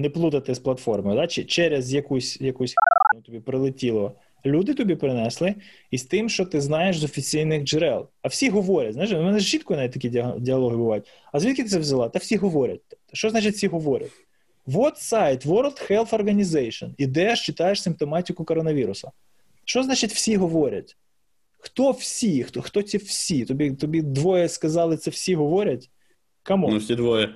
не 0.01 0.11
плутати 0.11 0.55
з 0.55 0.59
платформою, 0.59 1.17
да, 1.17 1.27
чи 1.27 1.45
через 1.45 1.95
якусь, 1.95 2.41
якусь 2.41 2.75
ну, 3.15 3.21
тобі 3.21 3.41
прилетіло. 3.41 4.13
Люди 4.47 4.75
тобі 4.75 4.95
принесли, 4.95 5.55
і 5.91 5.99
з 5.99 6.05
тим, 6.05 6.29
що 6.29 6.45
ти 6.45 6.61
знаєш 6.61 6.99
з 6.99 7.05
офіційних 7.05 7.65
джерел. 7.65 8.09
А 8.23 8.29
всі 8.29 8.51
говорять, 8.51 8.93
знаєш, 8.93 9.13
у 9.13 9.23
мене 9.23 9.41
чітко 9.41 9.77
навіть 9.77 9.93
такі 9.93 10.09
діалоги 10.39 10.77
бувають. 10.77 11.05
А 11.33 11.41
звідки 11.41 11.63
ти 11.63 11.69
це 11.69 11.79
взяла? 11.79 12.09
Та 12.09 12.19
всі 12.19 12.37
говорять. 12.37 12.81
Що 13.13 13.31
значить 13.31 13.55
всі 13.55 13.67
говорять? 13.67 14.11
Вот 14.67 14.99
сайт 14.99 15.47
World 15.47 15.91
Health 15.91 16.11
Organization. 16.11 16.95
Ідеш, 16.99 17.47
читаєш 17.47 17.83
симптоматику 17.83 18.45
коронавіруса. 18.45 19.11
Що 19.65 19.83
значить 19.83 20.13
всі 20.13 20.37
говорять? 20.37 20.97
Хто 21.59 21.91
всі? 21.91 22.43
Хто, 22.43 22.63
хто 22.63 22.83
ці 22.83 22.99
всі? 22.99 23.45
Тобі, 23.45 23.71
тобі 23.71 24.03
двоє 24.03 24.49
сказали, 24.49 24.97
це 24.97 25.11
всі 25.11 25.35
говорять? 25.35 25.91
Кому? 26.43 26.69
Ну, 26.69 26.79
всі 26.79 26.95
двоє. 26.95 27.29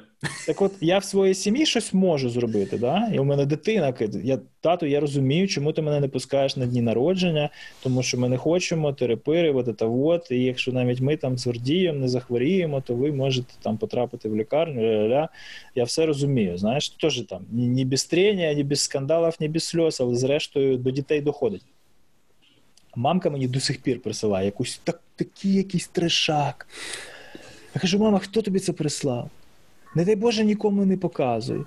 Так 0.46 0.62
от 0.62 0.72
я 0.80 0.98
в 0.98 1.04
своїй 1.04 1.34
сім'ї 1.34 1.66
щось 1.66 1.94
можу 1.94 2.30
зробити, 2.30 2.78
да? 2.78 3.10
і 3.14 3.18
у 3.18 3.24
мене 3.24 3.46
дитина, 3.46 3.94
я, 4.24 4.38
тату, 4.60 4.86
я 4.86 5.00
розумію, 5.00 5.48
чому 5.48 5.72
ти 5.72 5.82
мене 5.82 6.00
не 6.00 6.08
пускаєш 6.08 6.56
на 6.56 6.66
дні 6.66 6.82
народження, 6.82 7.50
тому 7.82 8.02
що 8.02 8.18
ми 8.18 8.28
не 8.28 8.36
хочемо 8.36 8.92
терепири, 8.92 9.52
от 9.52 9.78
це 9.78 9.86
от, 9.86 10.30
і 10.30 10.42
якщо 10.42 10.72
навіть 10.72 11.00
ми 11.00 11.16
там 11.16 11.38
з 11.38 11.46
Гордієм 11.46 12.00
не 12.00 12.08
захворіємо, 12.08 12.80
то 12.80 12.94
ви 12.94 13.12
можете 13.12 13.54
там 13.62 13.78
потрапити 13.78 14.28
в 14.28 14.36
лікарню, 14.36 14.80
ля-ля-ля. 14.80 15.28
я 15.74 15.84
все 15.84 16.06
розумію, 16.06 16.58
знаєш, 16.58 16.88
теж 16.88 17.20
там 17.20 17.46
ні, 17.50 17.68
ні 17.68 17.84
без 17.84 18.04
трення, 18.04 18.52
ні 18.52 18.64
без 18.64 18.80
скандалів, 18.80 19.34
ні 19.40 19.48
без 19.48 19.64
сльоз, 19.64 20.00
але 20.00 20.14
зрештою 20.14 20.76
до 20.76 20.90
дітей 20.90 21.20
доходить. 21.20 21.64
Мамка 22.96 23.30
мені 23.30 23.48
до 23.48 23.60
сих 23.60 23.82
пір 23.82 24.02
присилає 24.02 24.46
якусь 24.46 24.80
так, 24.84 25.00
такий 25.16 25.54
якийсь 25.54 25.88
трешак. 25.88 26.66
Я 27.74 27.80
кажу, 27.80 27.98
мама, 27.98 28.18
хто 28.18 28.42
тобі 28.42 28.58
це 28.58 28.72
прислав? 28.72 29.30
Не 29.94 30.04
дай 30.04 30.16
Боже, 30.16 30.44
нікому 30.44 30.84
не 30.84 30.96
показуй. 30.96 31.60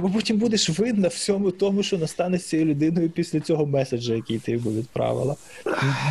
Бо 0.00 0.10
потім 0.10 0.38
будеш 0.38 0.70
видно 0.70 1.08
всьому 1.08 1.50
тому, 1.50 1.82
що 1.82 1.98
настане 1.98 2.38
з 2.38 2.48
цією 2.48 2.68
людиною 2.68 3.10
після 3.10 3.40
цього 3.40 3.66
меседжа, 3.66 4.14
який 4.14 4.38
ти 4.38 4.52
йому 4.52 4.70
відправила. 4.70 5.36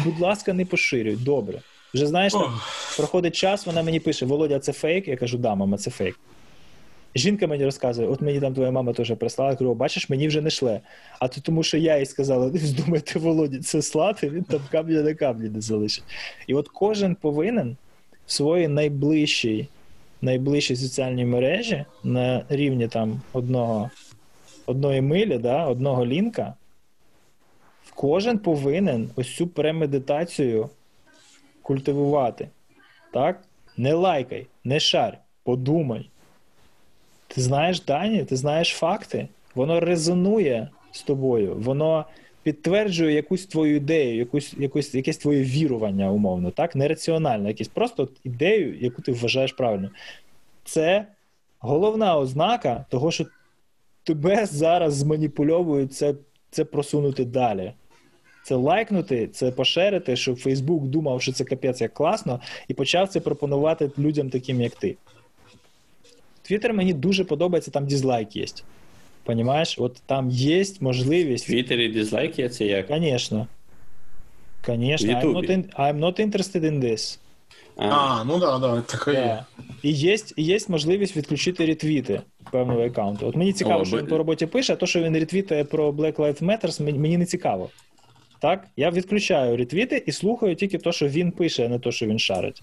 Будь 0.05 0.19
ласка, 0.19 0.53
не 0.53 0.65
поширюй. 0.65 1.15
Добре. 1.15 1.61
Вже 1.93 2.07
знаєш, 2.07 2.33
там, 2.33 2.59
проходить 2.97 3.35
час, 3.35 3.65
вона 3.65 3.83
мені 3.83 3.99
пише: 3.99 4.25
Володя, 4.25 4.59
це 4.59 4.73
фейк. 4.73 5.07
Я 5.07 5.17
кажу, 5.17 5.37
да, 5.37 5.55
мама, 5.55 5.77
це 5.77 5.91
фейк. 5.91 6.19
Жінка 7.15 7.47
мені 7.47 7.65
розказує, 7.65 8.07
от 8.07 8.21
мені 8.21 8.39
там 8.39 8.53
твоя 8.53 8.71
мама 8.71 8.93
теж 8.93 9.13
прислала, 9.19 9.51
я 9.51 9.57
кажу, 9.57 9.73
бачиш, 9.73 10.09
мені 10.09 10.27
вже 10.27 10.41
не 10.41 10.49
шле. 10.49 10.81
А 11.19 11.27
то 11.27 11.41
тому, 11.41 11.63
що 11.63 11.77
я 11.77 11.97
їй 11.99 12.05
сказала, 12.05 12.47
не 12.47 12.59
здумайте 12.59 13.19
Володі 13.19 13.59
це 13.59 13.81
слати, 13.81 14.29
він 14.29 14.43
там 14.43 14.59
камня 14.71 15.01
на 15.01 15.13
камні 15.13 15.49
не 15.49 15.61
залишить. 15.61 16.03
І 16.47 16.53
от 16.53 16.67
кожен 16.67 17.15
повинен 17.15 17.77
в 18.25 18.31
своїй 18.31 18.67
найближчій 18.67 19.67
найближчій 20.23 20.75
соціальній 20.75 21.25
мережі 21.25 21.85
на 22.03 22.45
рівні 22.49 22.87
там 22.87 23.21
одного, 23.33 23.89
одної 24.65 25.01
милі, 25.01 25.37
да, 25.37 25.65
одного 25.65 26.05
лінка, 26.05 26.53
кожен 27.95 28.39
повинен 28.39 29.09
ось 29.15 29.35
цю 29.35 29.47
премедитацію 29.47 30.69
культивувати. 31.61 32.47
Так? 33.13 33.43
Не 33.77 33.93
лайкай, 33.93 34.47
не 34.63 34.79
шарь, 34.79 35.17
подумай. 35.43 36.09
Ти 37.27 37.41
знаєш 37.41 37.81
дані, 37.81 38.23
ти 38.23 38.35
знаєш 38.35 38.69
факти, 38.69 39.27
воно 39.55 39.79
резонує 39.79 40.69
з 40.91 41.01
тобою, 41.01 41.55
воно 41.55 42.05
підтверджує 42.44 43.15
якусь 43.15 43.45
твою 43.45 43.76
ідею, 43.76 44.18
якусь, 44.18 44.53
якусь, 44.57 44.95
якесь 44.95 45.18
твоє 45.18 45.44
вірування, 45.44 46.11
умовно, 46.11 46.52
так? 46.52 46.76
Нераціонально, 46.76 47.48
якусь 47.48 47.68
просто 47.68 48.10
ідею, 48.24 48.78
яку 48.80 49.02
ти 49.02 49.11
вважаєш 49.11 49.53
правильно. 49.53 49.90
Це 50.64 51.06
головна 51.60 52.18
ознака 52.18 52.86
того, 52.90 53.11
що 53.11 53.26
тебе 54.03 54.45
зараз 54.45 54.94
зманіпульовують 54.94 55.94
це, 55.94 56.14
це 56.52 56.65
просунути 56.65 57.26
далі. 57.26 57.74
Це 58.44 58.56
лайкнути, 58.56 59.28
це 59.28 59.52
пошерити, 59.52 60.15
щоб 60.15 60.40
Фейсбук 60.40 60.84
думав, 60.84 61.22
що 61.22 61.32
це 61.32 61.44
капець 61.44 61.82
як 61.82 61.94
класно, 61.94 62.40
і 62.68 62.74
почав 62.74 63.10
це 63.10 63.20
пропонувати 63.20 63.91
людям, 63.98 64.30
таким 64.30 64.61
як 64.61 64.76
ти. 64.76 64.95
Твіттер 66.41 66.74
мені 66.74 66.94
дуже 66.94 67.24
подобається, 67.24 67.72
там 67.72 67.86
дізлайк 67.86 68.36
є. 68.36 68.45
Понимаєш? 69.23 69.75
От 69.79 70.01
там 70.05 70.29
є 70.29 70.63
можливість. 70.81 71.45
В 71.45 71.47
Твіттері 71.47 71.87
дизлайк 71.89 72.39
є 72.39 72.49
це 72.49 72.65
як? 72.65 72.87
Конечно. 72.87 73.47
Конечно. 74.65 75.13
I'm 75.13 75.33
not, 75.33 75.49
in, 75.49 75.75
I'm 75.79 75.99
not 75.99 76.19
interested 76.19 76.61
in 76.63 76.79
this. 76.83 77.19
А, 77.77 77.85
а 77.87 78.23
ну 78.23 78.39
да, 78.39 78.57
да, 78.59 78.81
таке 78.81 79.11
Да. 79.13 79.19
є. 79.19 79.43
І 79.83 79.91
є, 79.91 80.17
і 80.37 80.43
є 80.43 80.59
можливість 80.67 81.17
відключити 81.17 81.65
ретвіти 81.65 82.21
певного 82.51 82.83
аккаунту. 82.85 83.27
От 83.27 83.35
мені 83.35 83.53
цікаво, 83.53 83.81
О, 83.81 83.85
що 83.85 83.95
бо- 83.95 84.01
він 84.01 84.07
по 84.09 84.17
роботі 84.17 84.45
пише, 84.45 84.73
а 84.73 84.75
то, 84.75 84.85
що 84.85 85.01
він 85.03 85.13
ретвітає 85.17 85.63
про 85.63 85.91
Black 85.91 86.15
Lives 86.15 86.43
Matter, 86.43 86.83
мені- 86.83 86.99
мені 86.99 87.17
не 87.17 87.25
цікаво. 87.25 87.69
Так? 88.39 88.67
Я 88.77 88.89
відключаю 88.91 89.57
ретвіти 89.57 90.03
і 90.05 90.11
слухаю 90.11 90.55
тільки 90.55 90.77
те, 90.77 90.91
що 90.91 91.07
він 91.07 91.31
пише, 91.31 91.65
а 91.65 91.69
не 91.69 91.79
те, 91.79 91.91
що 91.91 92.05
він 92.05 92.19
шарить. 92.19 92.61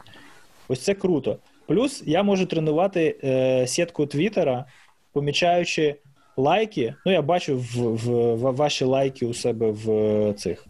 Ось 0.68 0.80
це 0.80 0.94
круто. 0.94 1.36
Плюс 1.66 2.02
я 2.06 2.22
можу 2.22 2.46
тренувати 2.46 3.16
е, 3.24 3.66
сітку 3.66 4.06
Твіттера, 4.06 4.64
помічаючи 5.12 5.94
лайки. 6.40 6.94
Ну, 7.06 7.12
я 7.12 7.22
бачу 7.22 7.56
в, 7.56 7.76
в, 7.76 8.34
в 8.34 8.54
ваші 8.54 8.84
лайки 8.84 9.26
у 9.26 9.34
себе 9.34 9.70
в 9.70 9.90
е, 9.90 10.32
цих 10.32 10.66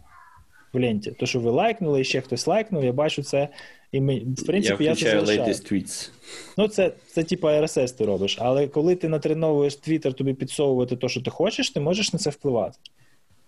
в 0.73 0.79
ленті. 0.81 1.11
То, 1.11 1.25
що 1.25 1.39
ви 1.39 1.51
лайкнули, 1.51 2.01
і 2.01 2.03
ще 2.03 2.21
хтось 2.21 2.47
лайкнув, 2.47 2.83
я 2.83 2.93
бачу 2.93 3.23
це. 3.23 3.49
І 3.91 4.01
ми, 4.01 4.19
в 4.37 4.45
принципі, 4.45 4.83
я 4.83 4.89
я, 4.89 4.95
це 4.95 5.11
залишаю. 5.11 5.41
latest 5.41 5.73
tweets. 5.73 6.09
Ну, 6.57 6.67
це, 6.67 6.91
це 7.07 7.23
типа 7.23 7.51
RSS 7.51 7.97
ти 7.97 8.05
робиш, 8.05 8.37
але 8.39 8.67
коли 8.67 8.95
ти 8.95 9.07
натреновуєш 9.07 9.73
Twitter 9.73 10.13
тобі 10.13 10.33
підсовувати 10.33 10.95
те, 10.95 11.09
що 11.09 11.21
ти 11.21 11.31
хочеш, 11.31 11.69
ти 11.69 11.79
можеш 11.79 12.13
на 12.13 12.19
це 12.19 12.29
впливати. 12.29 12.77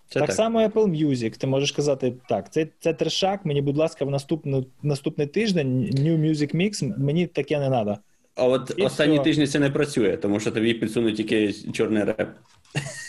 Це 0.10 0.20
так, 0.20 0.28
так. 0.28 0.36
само 0.36 0.62
Apple 0.62 1.08
Music. 1.08 1.38
Ти 1.38 1.48
можеш 1.48 1.72
казати, 1.72 2.14
так, 2.30 2.54
це, 2.54 2.68
це 2.80 2.94
трешак, 2.94 3.46
мені, 3.46 3.62
будь 3.62 3.78
ласка, 3.78 4.06
в 4.06 4.10
наступну, 4.10 4.66
наступний 4.82 5.28
тиждень 5.28 5.90
New 5.94 6.22
Music 6.22 6.56
Mix, 6.56 7.00
мені 7.00 7.28
таке 7.28 7.60
не 7.60 7.68
треба. 7.68 8.00
А 8.36 8.48
от 8.48 8.74
І 8.78 8.84
останні 8.84 9.16
всё. 9.16 9.24
тижні 9.24 9.48
це 9.48 9.60
не 9.60 9.70
працює, 9.70 10.18
тому 10.18 10.40
що 10.40 10.52
тобі 10.52 10.74
підсунуть 10.74 11.16
тільки 11.16 11.54
чорний 11.54 12.04
реп. 12.04 12.30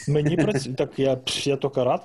Мені 0.08 0.36
працює. 0.36 0.72
Так 0.74 0.90
я, 0.96 1.18
я 1.44 1.56
тільки 1.56 1.84
рад. 1.84 2.00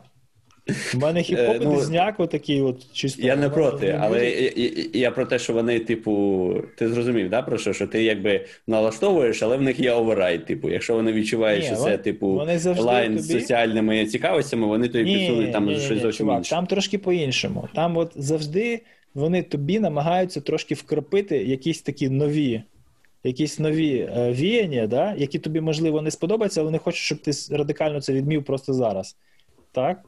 У 0.95 0.97
мене 0.97 1.19
хіп-хоп 1.19 1.51
Е, 1.51 1.57
і 1.61 1.65
ну, 1.65 1.75
дизняк 1.75 2.19
отакий 2.19 2.61
от 2.61 2.93
чисто. 2.93 3.21
Я 3.21 3.35
не 3.35 3.49
проти, 3.49 3.99
але 4.01 4.29
я, 4.29 4.51
я- 4.55 4.85
я 4.93 5.11
про 5.11 5.25
те, 5.25 5.39
що 5.39 5.53
вони, 5.53 5.79
типу, 5.79 6.53
ти 6.77 6.89
зрозумів, 6.89 7.29
да, 7.29 7.41
про 7.41 7.57
що? 7.57 7.73
Що 7.73 7.87
ти 7.87 8.03
якби 8.03 8.45
налаштовуєш, 8.67 9.43
але 9.43 9.57
в 9.57 9.61
них 9.61 9.79
є 9.79 9.91
override. 9.91 10.45
Типу, 10.45 10.69
якщо 10.69 10.93
вони 10.93 11.11
відчувають, 11.11 11.61
Ні, 11.61 11.67
що 11.67 11.75
це, 11.75 11.97
типу, 11.97 12.43
лайн 12.77 13.19
з 13.19 13.31
соціальними 13.31 14.05
цікавостями, 14.05 14.67
вони 14.67 14.87
тобі 14.87 15.13
підсунуть 15.13 15.51
там 15.51 15.65
ні, 15.65 15.73
ні, 15.73 15.79
щось 15.79 15.91
ні, 15.91 15.99
зовсім 15.99 16.25
чувак, 16.25 16.37
інше. 16.37 16.49
Там 16.49 16.65
трошки 16.65 16.97
по-іншому. 16.97 17.67
Там 17.75 17.97
от 17.97 18.11
завжди 18.15 18.81
вони 19.13 19.43
тобі 19.43 19.79
намагаються 19.79 20.41
трошки 20.41 20.75
вкропити 20.75 21.37
якісь 21.37 21.81
такі 21.81 22.09
нові, 22.09 22.61
якісь 23.23 23.59
нові 23.59 23.97
е, 23.97 24.31
віяння, 24.31 24.87
да, 24.87 25.13
які 25.17 25.39
тобі, 25.39 25.61
можливо, 25.61 26.01
не 26.01 26.11
сподобаються, 26.11 26.61
але 26.61 26.65
вони 26.65 26.77
хочуть, 26.77 27.01
щоб 27.01 27.21
ти 27.21 27.31
радикально 27.51 28.01
це 28.01 28.13
відмів 28.13 28.43
просто 28.45 28.73
зараз. 28.73 29.17
Так? 29.71 30.03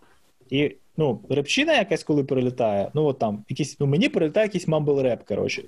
І 0.50 0.76
ну, 0.98 1.20
репчина 1.30 1.74
якась, 1.74 2.04
коли 2.04 2.24
прилітає, 2.24 2.92
ну 2.94 3.06
от 3.06 3.20
там, 3.20 3.46
якийсь, 3.50 3.80
ну 3.80 3.86
мені 3.86 4.10
прилітає 4.10 4.46
якийсь 4.46 4.68
мамбл 4.68 5.02
реп, 5.02 5.24
коротше. 5.24 5.64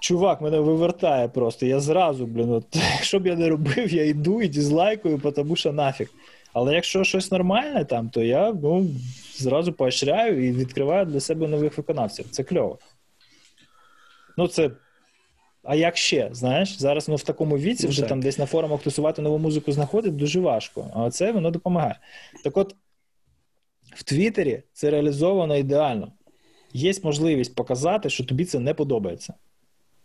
Чувак, 0.00 0.40
мене 0.40 0.60
вивертає 0.60 1.28
просто. 1.28 1.66
Я 1.66 1.80
зразу, 1.80 2.26
блін, 2.26 2.50
от, 2.50 2.76
що 3.00 3.18
б 3.18 3.26
я 3.26 3.36
не 3.36 3.48
робив, 3.48 3.94
я 3.94 4.04
йду 4.04 4.42
і 4.42 4.48
дізлайкую, 4.48 5.32
тому 5.36 5.56
що 5.56 5.72
нафіг. 5.72 6.10
Але 6.52 6.74
якщо 6.74 7.04
щось 7.04 7.30
нормальне 7.30 7.84
там, 7.84 8.10
то 8.10 8.22
я 8.22 8.52
ну, 8.62 8.86
зразу 9.36 9.72
поощряю 9.72 10.46
і 10.46 10.52
відкриваю 10.52 11.06
для 11.06 11.20
себе 11.20 11.48
нових 11.48 11.78
виконавців. 11.78 12.30
Це 12.30 12.44
кльово. 12.44 12.78
Ну, 14.36 14.48
це. 14.48 14.70
А 15.62 15.74
як 15.74 15.96
ще, 15.96 16.28
знаєш, 16.32 16.78
зараз 16.78 17.08
ну, 17.08 17.16
в 17.16 17.22
такому 17.22 17.58
віці, 17.58 17.82
Ну, 17.84 17.90
вже 17.90 18.00
так. 18.00 18.08
там 18.08 18.20
десь 18.22 18.38
на 18.38 18.46
форумах 18.46 18.82
тусувати 18.82 19.22
нову 19.22 19.38
музику 19.38 19.72
знаходить 19.72 20.16
дуже 20.16 20.40
важко. 20.40 20.90
А 20.94 21.10
це 21.10 21.32
воно 21.32 21.50
допомагає. 21.50 21.98
Так 22.44 22.56
от, 22.56 22.74
в 23.94 24.02
Твіттері 24.02 24.62
це 24.72 24.90
реалізовано 24.90 25.56
ідеально. 25.56 26.12
Є 26.72 26.92
можливість 27.02 27.54
показати, 27.54 28.10
що 28.10 28.24
тобі 28.24 28.44
це 28.44 28.58
не 28.58 28.74
подобається. 28.74 29.34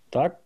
Так? 0.10 0.40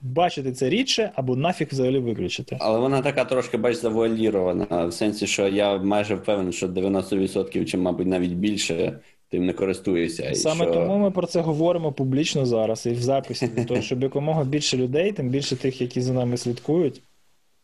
Бачити 0.00 0.52
це 0.52 0.68
рідше 0.68 1.10
або 1.14 1.36
нафіг 1.36 1.68
взагалі 1.70 1.98
виключити. 1.98 2.56
Але 2.60 2.78
вона 2.78 3.02
така 3.02 3.24
трошки, 3.24 3.56
бач, 3.56 3.76
завуалірована, 3.76 4.86
в 4.86 4.92
сенсі, 4.92 5.26
що 5.26 5.48
я 5.48 5.78
майже 5.78 6.14
впевнений, 6.14 6.52
що 6.52 6.68
90% 6.68 7.64
чи, 7.64 7.76
мабуть, 7.76 8.06
навіть 8.06 8.32
більше 8.32 8.98
тим 9.28 9.46
не 9.46 9.52
користуюся. 9.52 10.34
Саме 10.34 10.64
що... 10.64 10.74
тому 10.74 10.98
ми 10.98 11.10
про 11.10 11.26
це 11.26 11.40
говоримо 11.40 11.92
публічно 11.92 12.46
зараз 12.46 12.86
і 12.86 12.90
в 12.90 13.02
записі, 13.02 13.46
для 13.46 13.64
того, 13.64 13.82
щоб 13.82 14.02
якомога 14.02 14.44
більше 14.44 14.76
людей, 14.76 15.12
тим 15.12 15.28
більше 15.28 15.56
тих, 15.56 15.80
які 15.80 16.00
за 16.00 16.12
нами 16.12 16.36
слідкують, 16.36 17.02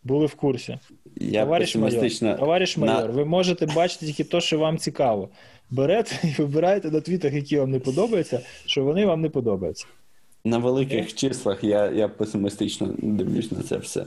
були 0.02 0.26
в 0.26 0.34
курсі. 0.34 0.78
я 1.16 1.44
товариш 1.44 1.76
майор, 1.76 1.90
песимістично... 1.90 2.34
товариш 2.34 2.76
на- 2.76 3.06
ви 3.06 3.24
можете 3.24 3.66
бачити 3.66 4.06
тільки 4.06 4.24
те, 4.24 4.40
що 4.40 4.58
вам 4.58 4.78
цікаво. 4.78 5.28
Берете 5.70 6.28
і 6.28 6.42
вибираєте 6.42 6.90
на 6.90 7.00
твітах, 7.00 7.32
які 7.32 7.58
вам 7.58 7.70
не 7.70 7.78
подобаються, 7.78 8.40
що 8.66 8.84
вони 8.84 9.06
вам 9.06 9.20
не 9.20 9.28
подобаються. 9.28 9.86
На 10.44 10.58
великих 10.58 11.14
числах 11.14 11.64
я, 11.64 11.90
я 11.90 12.08
песимістично 12.08 12.94
дивлюсь 12.98 13.52
на 13.52 13.62
це 13.62 13.76
все. 13.76 14.04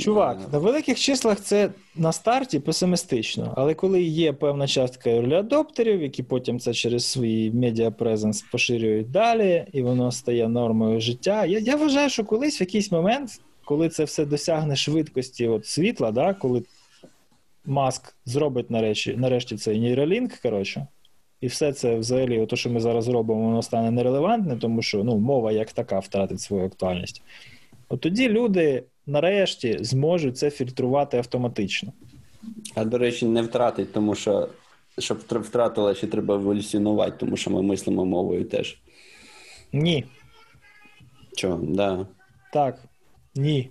Чувак, 0.00 0.38
на 0.52 0.58
великих 0.58 0.98
числах 0.98 1.40
це 1.40 1.70
на 1.96 2.12
старті 2.12 2.58
песимістично, 2.58 3.54
але 3.56 3.74
коли 3.74 4.02
є 4.02 4.32
певна 4.32 4.66
частка 4.66 5.10
early-адоптерів, 5.10 6.02
які 6.02 6.22
потім 6.22 6.60
це 6.60 6.74
через 6.74 7.04
свій 7.04 7.50
медіапрезенс 7.50 8.42
поширюють 8.42 9.10
далі, 9.10 9.64
і 9.72 9.82
воно 9.82 10.12
стає 10.12 10.48
нормою 10.48 11.00
життя. 11.00 11.44
Я, 11.44 11.58
я 11.58 11.76
вважаю, 11.76 12.10
що 12.10 12.24
колись 12.24 12.60
в 12.60 12.62
якийсь 12.62 12.92
момент, 12.92 13.30
коли 13.64 13.88
це 13.88 14.04
все 14.04 14.24
досягне 14.24 14.76
швидкості 14.76 15.48
от 15.48 15.66
світла, 15.66 16.10
да, 16.12 16.34
коли 16.34 16.62
Маск 17.64 18.16
зробить 18.24 18.70
нарешті, 18.70 19.14
нарешті 19.16 19.56
цей 19.56 19.80
нейролінк, 19.80 20.32
коротше, 20.34 20.86
і 21.40 21.46
все 21.46 21.72
це 21.72 21.96
взагалі, 21.96 22.46
то, 22.46 22.56
що 22.56 22.70
ми 22.70 22.80
зараз 22.80 23.08
робимо, 23.08 23.40
воно 23.40 23.62
стане 23.62 23.90
нерелевантним, 23.90 24.58
тому 24.58 24.82
що 24.82 25.04
ну, 25.04 25.18
мова 25.18 25.52
як 25.52 25.72
така 25.72 25.98
втратить 25.98 26.40
свою 26.40 26.66
актуальність. 26.66 27.22
От 27.90 28.00
тоді 28.00 28.28
люди 28.28 28.84
нарешті 29.06 29.78
зможуть 29.80 30.38
це 30.38 30.50
фільтрувати 30.50 31.18
автоматично. 31.18 31.92
А 32.74 32.84
до 32.84 32.98
речі, 32.98 33.26
не 33.26 33.42
втратить, 33.42 33.92
тому 33.92 34.14
що 34.14 34.48
щоб 34.98 35.18
втратила, 35.28 35.94
ще 35.94 36.06
треба 36.06 36.34
еволюціонувати, 36.34 37.16
тому 37.18 37.36
що 37.36 37.50
ми 37.50 37.62
мислимо 37.62 38.04
мовою 38.04 38.44
теж. 38.44 38.78
Ні, 39.72 40.04
Чого? 41.36 41.60
Да. 41.62 42.06
так, 42.52 42.78
ні. 43.34 43.70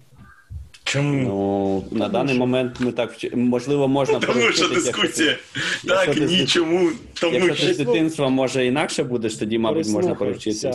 Чому? 0.90 1.84
Ну, 1.92 1.98
на 2.00 2.10
даний 2.10 2.38
момент 2.38 2.80
ми 2.80 2.92
так 2.92 3.12
вчи... 3.12 3.32
можливо, 3.36 3.88
можна 3.88 4.20
Тому 4.20 4.52
що 4.52 4.68
дискусія. 4.70 5.38
якщо 5.84 6.06
Так, 6.06 6.16
ти- 6.16 6.26
ні, 6.26 6.46
чому? 6.46 6.90
Тому 7.22 7.34
Якщо 7.34 7.68
ти 7.68 7.74
з 7.74 7.78
дитинства 7.78 8.30
може 8.30 8.66
інакше 8.66 9.04
будеш, 9.04 9.36
тоді, 9.36 9.58
мабуть, 9.58 9.88
можна 9.88 10.16
поручитись. 10.16 10.66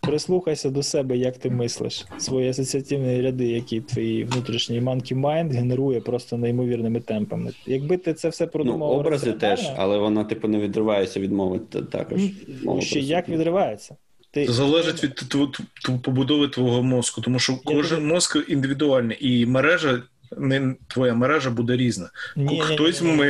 Прислухайся, 0.00 0.70
до 0.70 0.82
себе, 0.82 1.16
як 1.16 1.38
ти 1.38 1.50
мислиш. 1.50 2.04
Свої 2.18 2.48
асоціативні 2.48 3.22
ряди, 3.22 3.46
які 3.46 3.80
твій 3.80 4.24
внутрішній 4.24 4.80
monkey 4.80 5.20
mind 5.20 5.52
генерує 5.52 6.00
просто 6.00 6.36
неймовірними 6.36 7.00
темпами. 7.00 7.50
Якби 7.66 7.96
ти 7.96 8.14
це 8.14 8.28
все 8.28 8.48
Ну, 8.54 8.78
образи 8.78 9.32
теж, 9.32 9.70
але 9.76 9.98
воно, 9.98 10.24
типу, 10.24 10.48
не 10.48 10.58
відривається 10.58 11.20
від 11.20 11.32
мови 11.32 11.60
також. 11.92 12.20
ну, 12.62 12.80
ще 12.80 13.00
як 13.00 13.28
відривається. 13.28 13.96
Ти... 14.32 14.46
Це 14.46 14.52
залежить 14.52 15.04
від 15.04 15.10
тв- 15.10 15.60
тв- 15.84 16.00
побудови 16.00 16.48
твого 16.48 16.82
мозку, 16.82 17.20
тому 17.20 17.38
що 17.38 17.56
кожен 17.56 18.06
мозк 18.06 18.36
індивідуальний, 18.48 19.16
і 19.20 19.46
мережа, 19.46 20.02
не 20.36 20.74
твоя 20.88 21.14
мережа 21.14 21.50
буде 21.50 21.76
різна. 21.76 22.10
Ні, 22.36 22.60
хтось 22.60 23.00
ні, 23.00 23.10
ні. 23.10 23.16
ми, 23.16 23.26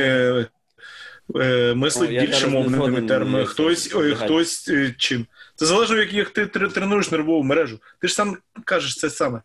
е, 1.35 1.73
мислить 1.73 2.11
я 2.11 2.21
більше 2.21 2.47
мовними 2.47 3.01
термінами, 3.01 3.45
хтось, 3.45 3.95
ой, 3.95 4.15
хтось 4.15 4.69
е, 4.69 4.95
чим. 4.97 5.25
Це 5.55 5.65
залежно, 5.65 5.97
як, 5.97 6.13
як 6.13 6.29
ти 6.29 6.45
тр- 6.45 6.73
тренуєш 6.73 7.11
нервову 7.11 7.43
мережу. 7.43 7.79
Ти 8.01 8.07
ж 8.07 8.13
сам 8.13 8.37
кажеш 8.65 8.97
це 8.97 9.09
саме. 9.09 9.41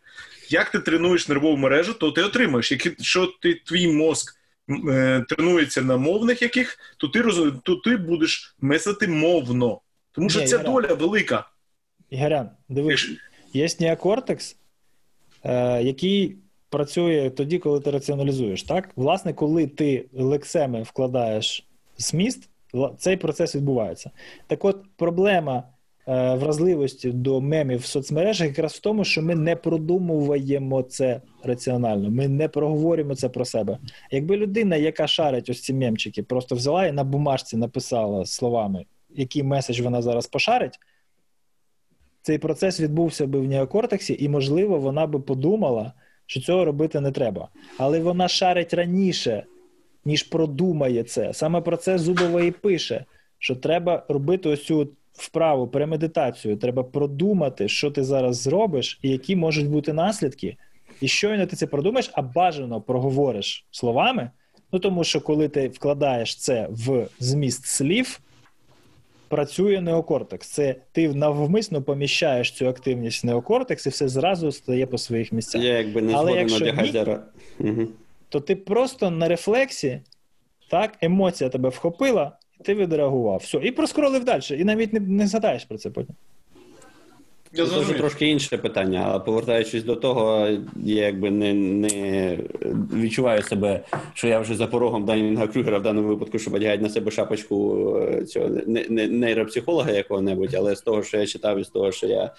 Як 0.48 0.70
ти 0.70 0.78
тренуєш 0.78 1.28
нервову 1.28 1.56
мережу, 1.56 1.94
то 1.94 2.10
ти 2.10 2.22
отримаєш. 2.22 2.72
Якщо 2.72 3.32
ти, 3.40 3.54
твій 3.64 3.88
мозк 3.88 4.36
е, 4.88 5.24
тренується 5.28 5.82
на 5.82 5.96
мовних 5.96 6.42
яких, 6.42 6.78
то 6.96 7.08
ти, 7.08 7.20
роз, 7.20 7.42
то 7.62 7.76
ти 7.76 7.96
будеш 7.96 8.54
мислити 8.60 9.08
мовно. 9.08 9.80
Тому 10.18 10.30
що 10.30 10.40
Ні, 10.40 10.46
ця 10.46 10.56
Ігоря. 10.56 10.88
доля 10.88 10.94
велика. 10.94 11.48
Ігорян, 12.10 12.50
дивись, 12.68 13.10
є 13.52 13.68
неокортекс, 13.80 14.56
е, 15.44 15.82
який 15.82 16.36
працює 16.70 17.30
тоді, 17.30 17.58
коли 17.58 17.80
ти 17.80 17.90
раціоналізуєш. 17.90 18.62
Так, 18.62 18.88
власне, 18.96 19.32
коли 19.32 19.66
ти 19.66 20.04
лексеми 20.12 20.82
вкладаєш 20.82 21.68
зміст, 21.98 22.48
цей 22.98 23.16
процес 23.16 23.54
відбувається. 23.54 24.10
Так, 24.46 24.64
от 24.64 24.84
проблема 24.96 25.62
е, 26.08 26.34
вразливості 26.34 27.10
до 27.10 27.40
мемів 27.40 27.80
в 27.80 27.86
соцмережах 27.86 28.48
якраз 28.48 28.72
в 28.72 28.80
тому, 28.80 29.04
що 29.04 29.22
ми 29.22 29.34
не 29.34 29.56
продумуємо 29.56 30.82
це 30.82 31.20
раціонально, 31.44 32.10
ми 32.10 32.28
не 32.28 32.48
проговорюємо 32.48 33.14
це 33.14 33.28
про 33.28 33.44
себе. 33.44 33.78
Якби 34.10 34.36
людина, 34.36 34.76
яка 34.76 35.06
шарить 35.06 35.50
ось 35.50 35.60
ці 35.60 35.74
мемчики, 35.74 36.22
просто 36.22 36.54
взяла 36.54 36.86
і 36.86 36.92
на 36.92 37.04
бумажці 37.04 37.56
написала 37.56 38.26
словами, 38.26 38.84
який 39.10 39.42
меседж 39.42 39.80
вона 39.80 40.02
зараз 40.02 40.26
пошарить. 40.26 40.78
Цей 42.22 42.38
процес 42.38 42.80
відбувся 42.80 43.26
би 43.26 43.40
в 43.40 43.48
неокортексі, 43.48 44.16
і, 44.20 44.28
можливо, 44.28 44.78
вона 44.78 45.06
би 45.06 45.20
подумала, 45.20 45.92
що 46.26 46.40
цього 46.40 46.64
робити 46.64 47.00
не 47.00 47.12
треба. 47.12 47.48
Але 47.78 48.00
вона 48.00 48.28
шарить 48.28 48.74
раніше, 48.74 49.44
ніж 50.04 50.22
продумає 50.22 51.04
це. 51.04 51.34
Саме 51.34 51.60
про 51.60 51.76
це 51.76 51.98
Зубова 51.98 52.42
і 52.42 52.50
пише, 52.50 53.04
що 53.38 53.56
треба 53.56 54.04
робити 54.08 54.48
ось 54.48 54.64
цю 54.64 54.88
вправу, 55.12 55.68
премедитацію. 55.68 56.56
Треба 56.56 56.82
продумати, 56.82 57.68
що 57.68 57.90
ти 57.90 58.04
зараз 58.04 58.36
зробиш, 58.36 58.98
і 59.02 59.08
які 59.08 59.36
можуть 59.36 59.68
бути 59.68 59.92
наслідки. 59.92 60.56
І 61.00 61.08
щойно 61.08 61.46
ти 61.46 61.56
це 61.56 61.66
продумаєш, 61.66 62.10
а 62.12 62.22
бажано 62.22 62.80
проговориш 62.80 63.66
словами. 63.70 64.30
Ну 64.72 64.78
тому 64.78 65.04
що 65.04 65.20
коли 65.20 65.48
ти 65.48 65.68
вкладаєш 65.68 66.36
це 66.36 66.68
в 66.70 67.08
зміст 67.18 67.66
слів 67.66 68.20
працює 69.28 69.80
неокортекс. 69.80 70.48
Це 70.48 70.76
ти 70.92 71.08
навмисно 71.14 71.82
поміщаєш 71.82 72.52
цю 72.52 72.68
активність 72.68 73.24
в 73.24 73.26
неокортекс 73.26 73.86
і 73.86 73.88
все 73.88 74.08
зразу 74.08 74.52
стає 74.52 74.86
по 74.86 74.98
своїх 74.98 75.32
місцях. 75.32 75.62
Я 75.62 75.78
якби 75.78 76.02
не 76.02 76.14
Але 76.14 76.32
якщо 76.32 76.64
ні. 76.64 77.16
Угу. 77.60 77.88
то 78.28 78.40
ти 78.40 78.56
просто 78.56 79.10
на 79.10 79.28
рефлексі, 79.28 80.00
так, 80.70 80.96
емоція 81.00 81.50
тебе 81.50 81.68
вхопила, 81.68 82.36
і 82.60 82.62
ти 82.62 82.74
відреагував. 82.74 83.40
Все, 83.44 83.58
і 83.58 83.70
проскролив 83.70 84.24
далі, 84.24 84.42
і 84.50 84.64
навіть 84.64 84.92
не, 84.92 85.00
не 85.00 85.26
згадаєш 85.26 85.64
про 85.64 85.78
це 85.78 85.90
потім. 85.90 86.14
Я 87.52 87.66
Це 87.66 87.78
вже 87.78 87.92
трошки 87.92 88.26
інше 88.26 88.58
питання, 88.58 89.04
але 89.08 89.20
повертаючись 89.20 89.84
до 89.84 89.96
того, 89.96 90.48
я 90.84 91.06
якби 91.06 91.30
не, 91.30 91.54
не 91.54 92.38
відчуваю 92.92 93.42
себе, 93.42 93.80
що 94.14 94.28
я 94.28 94.40
вже 94.40 94.54
за 94.54 94.66
порогом 94.66 95.04
Данінга 95.04 95.46
Крюгера 95.46 95.78
в 95.78 95.82
даному 95.82 96.08
випадку, 96.08 96.38
щоб 96.38 96.54
одягають 96.54 96.82
на 96.82 96.88
себе 96.88 97.10
шапочку 97.10 97.88
е, 97.98 98.24
цього 98.24 98.48
не, 98.66 98.86
не, 98.88 99.08
нейропсихолога 99.08 99.90
якого-небудь, 99.90 100.54
але 100.54 100.76
з 100.76 100.80
того, 100.80 101.02
що 101.02 101.18
я 101.18 101.26
читав, 101.26 101.58
і 101.58 101.64
з 101.64 101.68
того, 101.68 101.92
що 101.92 102.06
я 102.06 102.30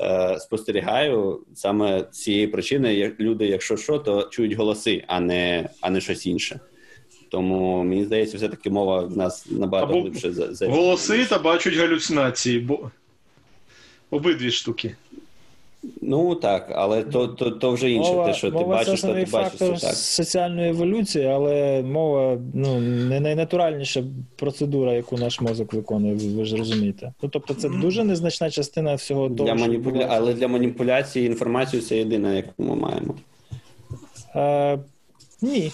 е, 0.00 0.38
спостерігаю, 0.40 1.40
саме 1.54 2.04
з 2.12 2.22
цієї 2.22 2.46
причини 2.46 2.94
як 2.94 3.20
люди, 3.20 3.46
якщо 3.46 3.76
що, 3.76 3.98
то 3.98 4.22
чують 4.22 4.52
голоси, 4.52 5.04
а 5.06 5.20
не, 5.20 5.68
а 5.80 5.90
не 5.90 6.00
щось 6.00 6.26
інше. 6.26 6.60
Тому 7.30 7.84
мені 7.84 8.04
здається, 8.04 8.36
все-таки 8.36 8.70
мова 8.70 9.00
в 9.00 9.16
нас 9.16 9.46
набагато 9.50 9.92
Або 9.92 10.00
глибше 10.00 10.32
за, 10.32 10.54
за 10.54 10.68
Голоси 10.68 11.24
та 11.24 11.38
бачать 11.38 11.74
галюцинації, 11.74 12.58
бо 12.60 12.90
обидві 14.10 14.50
штуки. 14.50 14.96
Ну 16.02 16.34
так, 16.34 16.72
але 16.74 17.02
то, 17.02 17.26
то, 17.26 17.50
то 17.50 17.72
вже 17.72 17.90
інше. 17.90 18.10
Мова, 18.10 18.26
те, 18.26 18.34
що 18.34 18.50
ти 18.50 18.52
мова 18.52 18.84
це 18.84 18.90
бачиш, 18.90 19.00
то 19.00 19.14
ти 19.14 19.26
бачиш, 19.32 19.58
це 19.58 19.86
так. 19.86 19.94
соціальної 19.94 20.70
еволюції, 20.70 21.26
але 21.26 21.82
мова 21.82 22.38
ну, 22.54 22.80
не 22.80 23.20
найнатуральніша 23.20 24.04
процедура, 24.36 24.92
яку 24.92 25.16
наш 25.16 25.40
мозок 25.40 25.72
виконує, 25.72 26.14
ви, 26.14 26.44
ж 26.44 26.56
розумієте. 26.56 27.12
Ну, 27.22 27.28
тобто 27.28 27.54
це 27.54 27.68
дуже 27.68 28.04
незначна 28.04 28.50
частина 28.50 28.94
всього 28.94 29.30
того, 29.30 29.48
Для 29.48 29.54
маніпуля... 29.54 30.06
Але 30.10 30.34
для 30.34 30.48
маніпуляції 30.48 31.26
інформацією 31.26 31.88
це 31.88 31.96
єдина, 31.96 32.34
яку 32.34 32.62
ми 32.62 32.74
маємо. 32.76 33.14
Е, 34.36 34.78
ні. 35.42 35.72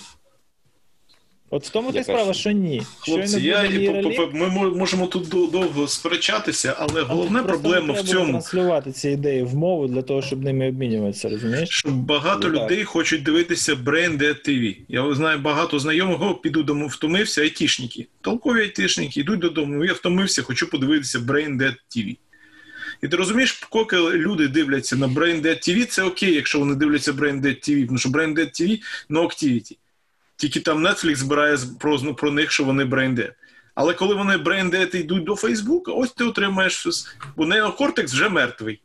От 1.54 1.66
в 1.66 1.70
тому 1.70 1.88
Яка 1.92 2.02
справа, 2.02 2.34
що 2.34 2.50
ні. 2.50 2.82
Хлопці, 2.98 3.40
я, 3.40 3.64
і 3.64 3.86
по- 3.86 3.92
нейролінк, 3.92 4.34
ми 4.34 4.48
мо- 4.48 4.70
можемо 4.74 5.06
тут 5.06 5.28
довго 5.28 5.88
сперечатися, 5.88 6.76
але 6.78 7.02
головна 7.02 7.42
просто 7.42 7.62
проблема 7.62 7.94
в 7.94 8.02
цьому, 8.02 8.30
транслювати 8.30 8.92
ці 8.92 9.10
ідеї 9.10 9.42
в 9.42 9.54
мову 9.54 9.86
для 9.88 10.02
того, 10.02 10.22
щоб 10.22 10.42
ними 10.44 10.68
обмінюватися, 10.68 11.28
розумієш? 11.28 11.68
що 11.70 11.88
багато 11.88 12.48
Ну, 12.48 12.54
так. 12.54 12.64
людей 12.70 12.84
хочуть 12.84 13.22
дивитися 13.22 13.74
Brain 13.74 14.18
Dead 14.18 14.48
TV. 14.48 14.76
Я 14.88 15.14
знаю 15.14 15.38
багато 15.38 15.78
знайомих, 15.78 16.22
о, 16.22 16.34
піду 16.34 16.62
дому, 16.62 16.86
втомився, 16.86 17.42
айтішники. 17.42 18.06
Толкові 18.20 18.60
айтішники, 18.60 19.20
йдуть 19.20 19.40
додому, 19.40 19.74
«Ну, 19.74 19.84
я 19.84 19.92
втомився, 19.92 20.42
хочу 20.42 20.70
подивитися 20.70 21.18
Brain 21.18 21.56
Dead 21.56 21.74
TV. 21.96 22.16
І 23.02 23.08
ти 23.08 23.16
розумієш, 23.16 23.52
поки 23.70 23.96
люди 23.96 24.48
дивляться 24.48 24.96
на 24.96 25.08
Brain 25.08 25.42
Dead 25.42 25.68
TV, 25.68 25.84
це 25.86 26.02
окей, 26.02 26.34
якщо 26.34 26.58
вони 26.58 26.74
дивляться 26.74 27.12
Brain 27.12 27.40
Dead 27.40 27.68
TV, 27.70 27.86
тому 27.86 27.98
що 27.98 28.08
Brain 28.08 28.34
Dead 28.34 28.62
TV 28.62 28.78
no 29.10 29.22
activity. 29.24 29.76
Тільки 30.43 30.60
там 30.60 30.86
Netflix 30.86 31.16
збирає 31.16 31.59
про, 31.78 31.98
ну, 32.02 32.14
про 32.14 32.31
них, 32.31 32.51
що 32.51 32.64
вони 32.64 32.85
Brain 32.85 33.32
Але 33.74 33.94
коли 33.94 34.14
вони 34.14 34.36
Dead 34.36 34.97
йдуть 34.97 35.24
до 35.24 35.36
Фейсбука, 35.36 35.93
ось 35.93 36.12
ти 36.12 36.24
отримаєш 36.24 36.73
щось. 36.73 37.16
Бо 37.36 37.47
неокортекс 37.47 38.12
вже 38.12 38.28
мертвий. 38.28 38.81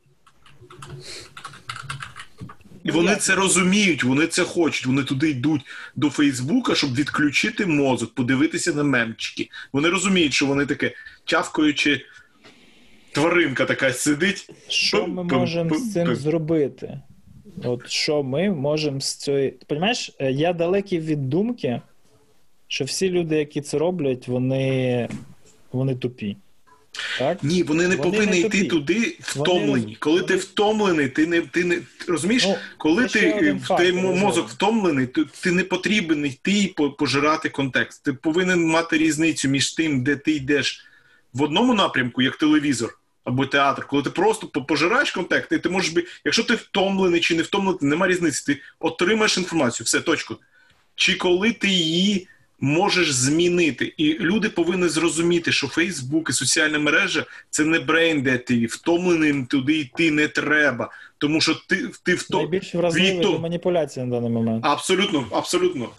І 2.84 2.92
вони 2.92 3.16
це 3.16 3.36
розуміють, 3.36 4.04
вони 4.04 4.28
це 4.28 4.44
хочуть. 4.44 4.86
Вони 4.86 5.04
туди 5.04 5.30
йдуть 5.30 5.62
до 5.96 6.10
Фейсбука, 6.10 6.76
щоб 6.76 6.96
відключити 6.96 7.66
мозок, 7.66 8.14
подивитися 8.14 8.74
на 8.74 8.84
мемчики. 8.84 9.50
Вони 9.74 9.90
розуміють, 9.90 10.34
що 10.34 10.46
вони 10.46 10.66
таке 10.66 10.92
чавкаючи 11.26 12.06
тваринка 13.12 13.66
така 13.66 13.94
сидить. 13.94 14.50
Що 14.68 15.08
ми 15.08 15.24
можемо 15.24 15.76
з 15.76 15.94
цим 15.94 16.16
зробити? 16.16 17.02
От 17.64 17.90
що 17.90 18.24
ми 18.24 18.50
можемо 18.52 19.02
з 19.02 19.16
цієї. 19.16 19.54
Понімаєш, 19.68 20.12
е, 20.20 20.32
я 20.32 20.54
далекий 20.54 21.00
від 21.00 21.30
думки, 21.30 21.82
що 22.68 22.86
всі 22.86 23.10
люди, 23.10 23.36
які 23.38 23.62
це 23.62 23.78
роблять, 23.78 24.28
вони, 24.28 25.10
вони 25.72 25.96
тупі. 25.96 26.38
Так? 27.20 27.44
Ні, 27.44 27.64
вони 27.64 27.88
не 27.88 27.96
Вони 27.96 28.12
повинні 28.12 28.32
не 28.32 28.40
йти 28.40 28.50
тупі. 28.50 28.64
туди 28.68 29.18
втомлені. 29.20 29.86
роз- 29.94 30.00
Коли 30.00 30.16
вони- 30.22 30.28
ти 30.28 30.36
втомлений, 30.36 31.08
ти 31.08 31.28
не 31.28 31.42
ти 31.42 31.64
не 31.64 31.80
розумієш, 32.08 32.44
Ну, 32.48 32.56
коли 32.78 33.06
ти 33.08 33.56
фактор, 33.64 33.78
ти 33.78 33.94
мозок 33.94 34.50
втомлений, 34.50 35.08
то 35.08 35.26
ти 35.44 35.52
не 35.52 35.64
потрібен 35.64 36.26
йти 36.26 36.52
і 36.52 36.76
пожирати 36.98 37.50
контекст. 37.50 38.04
Ти 38.04 38.14
повинен 38.14 38.66
мати 38.66 38.98
різницю 38.98 39.50
між 39.50 39.72
тим, 39.74 40.04
де 40.04 40.16
ти 40.16 40.32
йдеш 40.32 40.86
в 41.34 41.42
одному 41.44 41.74
напрямку, 41.74 42.22
як 42.22 42.36
телевізор 42.38 43.00
або 43.28 43.46
театр, 43.46 43.88
коли 43.88 44.04
ти 44.04 44.10
просто 44.10 44.48
пожираєш 44.48 45.12
контекст, 45.12 45.52
і 45.52 45.58
ти 45.58 45.70
можеш 45.70 45.92
би, 45.92 46.04
якщо 46.26 46.44
ти 46.44 46.56
втомлений 46.56 47.20
чи 47.20 47.36
не 47.36 47.44
втомлений, 47.44 47.80
нема 47.82 48.08
різниці. 48.08 48.44
Ти 48.46 48.62
отримаєш 48.80 49.38
інформацію, 49.38 49.86
все, 49.86 50.00
точку. 50.00 50.36
Чи 50.96 51.16
коли 51.16 51.52
ти 51.52 51.68
її 51.68 52.28
можеш 52.60 53.12
змінити, 53.12 53.94
і 53.98 54.20
люди 54.20 54.50
повинні 54.50 54.88
зрозуміти, 54.88 55.52
що 55.52 55.68
Фейсбук 55.68 56.30
і 56.30 56.34
соціальна 56.34 56.80
мережа 56.80 57.26
це 57.50 57.66
не 57.66 57.80
брейн, 57.80 58.22
де 58.22 58.38
ти 58.38 58.66
втомленим 58.66 59.46
туди 59.46 59.78
йти 59.78 60.12
не 60.12 60.28
треба, 60.28 60.90
тому 61.18 61.42
що 61.42 61.56
ти, 61.68 61.90
ти 62.04 62.16
втом... 62.16 62.42
Найбільш 62.42 62.76
вразливий 62.76 63.20
Віто. 63.20 63.32
до 63.32 63.40
маніпуляції 63.40 64.06
на 64.06 64.16
даний 64.16 64.32
момент. 64.32 64.66
Абсолютно, 64.66 65.28
абсолютно. 65.32 65.90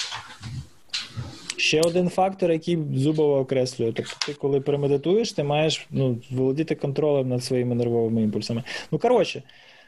Ще 1.58 1.80
один 1.80 2.08
фактор, 2.08 2.52
який 2.52 2.78
Зубова 2.94 3.40
окреслює. 3.40 3.92
Тобто, 3.92 4.12
ти, 4.26 4.34
коли 4.34 4.60
премедитуєш, 4.60 5.32
ти 5.32 5.42
маєш 5.42 5.86
ну, 5.90 6.18
володіти 6.30 6.74
контролем 6.74 7.28
над 7.28 7.44
своїми 7.44 7.74
нервовими 7.74 8.22
імпульсами. 8.22 8.62
Ну, 8.92 8.98
коротше, 8.98 9.42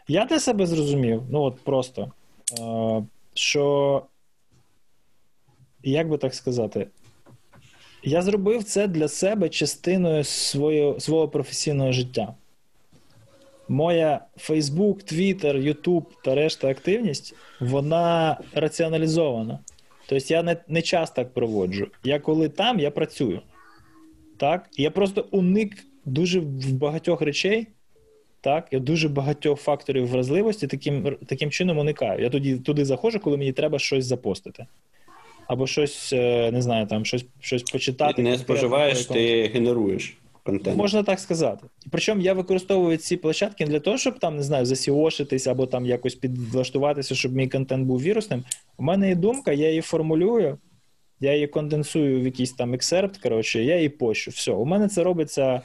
я 0.09 0.25
для 0.25 0.41
себе 0.41 0.67
зрозумів, 0.67 1.23
ну 1.31 1.43
от 1.43 1.61
просто, 1.61 2.13
е, 2.61 3.03
що, 3.35 4.03
як 5.83 6.09
би 6.09 6.19
так 6.19 6.35
сказати, 6.35 6.87
я 8.05 8.23
зробив 8.23 8.65
це 8.65 8.89
для 8.89 9.09
себе 9.09 9.49
частиною 9.49 10.25
свого, 10.25 11.01
свого 11.01 11.29
професійного 11.29 11.93
життя. 11.93 12.35
Моя 13.69 14.21
Facebook, 14.39 15.13
Twitter, 15.13 15.63
YouTube 15.69 16.05
та 16.25 16.35
решта 16.35 16.69
активність, 16.69 17.35
вона 17.61 18.41
раціоналізована. 18.55 19.59
Тобто 20.11 20.35
я 20.35 20.43
не, 20.43 20.57
не 20.69 20.83
час 20.83 21.11
так 21.11 21.35
проводжу. 21.35 21.89
Я 22.05 22.19
коли 22.19 22.49
там, 22.49 22.81
я 22.81 22.91
працюю. 22.91 23.43
Так? 24.37 24.69
Я 24.77 24.91
просто 24.91 25.27
уник 25.31 25.73
дуже 26.05 26.41
в 26.41 26.73
багатьох 26.73 27.23
речей, 27.23 27.67
так? 28.41 28.69
Я 28.71 28.79
дуже 28.79 29.09
багатьох 29.09 29.61
факторів 29.61 30.07
вразливості 30.07 30.67
таким, 30.67 31.17
таким 31.27 31.51
чином 31.51 31.79
уникаю. 31.79 32.23
Я 32.23 32.31
тоді 32.31 32.57
туди 32.57 32.85
заходжу, 32.85 33.21
коли 33.23 33.37
мені 33.37 33.53
треба 33.53 33.79
щось 33.79 34.05
запостити. 34.05 34.67
Або 35.47 35.67
щось, 35.67 36.13
е, 36.13 36.51
не 36.53 36.63
знаю, 36.63 36.87
там 36.87 37.05
щось, 37.05 37.25
щось 37.41 37.63
почитати. 37.63 38.15
Ти 38.15 38.23
не 38.23 38.39
споживаєш, 38.39 39.07
ти 39.07 39.51
генеруєш 39.55 40.17
контент. 40.51 40.77
Можна 40.77 41.03
так 41.03 41.21
сказати. 41.21 41.67
Причому 41.91 42.21
я 42.21 42.33
використовую 42.33 42.97
ці 42.97 43.17
площадки 43.17 43.65
не 43.65 43.71
для 43.71 43.81
того, 43.81 43.99
щоб 43.99 44.19
там 44.19 44.37
не 44.37 44.43
знаю, 44.43 44.67
засіошитись 44.67 45.47
або 45.47 45.67
там 45.67 45.87
якось 45.87 46.15
підлаштуватися, 46.15 47.15
щоб 47.15 47.33
мій 47.33 47.49
контент 47.49 47.87
був 47.87 48.03
вірусним. 48.03 48.45
У 48.77 48.83
мене 48.83 49.09
є 49.09 49.15
думка, 49.15 49.53
я 49.53 49.69
її 49.69 49.81
формулюю, 49.81 50.59
я 51.21 51.35
її 51.35 51.47
конденсую 51.47 52.21
в 52.21 52.25
якийсь 52.25 52.53
там 52.53 52.75
ексерпт, 52.75 53.17
коротше, 53.17 53.65
я 53.65 53.77
її 53.77 53.89
пощу. 53.89 54.31
Все, 54.31 54.53
у 54.53 54.65
мене 54.65 54.89
це 54.89 55.03
робиться 55.03 55.63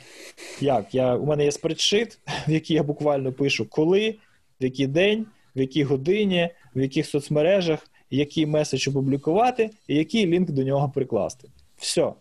як? 0.61 0.95
Я, 0.95 1.15
У 1.15 1.25
мене 1.25 1.43
є 1.43 1.51
спредшит, 1.51 2.19
в 2.47 2.51
який 2.51 2.75
я 2.75 2.83
буквально 2.83 3.33
пишу, 3.33 3.65
коли, 3.69 4.15
в 4.61 4.63
який 4.63 4.87
день, 4.87 5.25
в 5.55 5.59
якій 5.59 5.83
годині, 5.83 6.49
в 6.75 6.81
яких 6.81 7.05
соцмережах, 7.05 7.79
який 8.11 8.45
меседж 8.45 8.87
опублікувати 8.87 9.69
і 9.87 9.95
який 9.95 10.25
лінк 10.25 10.51
до 10.51 10.63
нього 10.63 10.91
прикласти. 10.95 11.49
Все. 11.77 12.13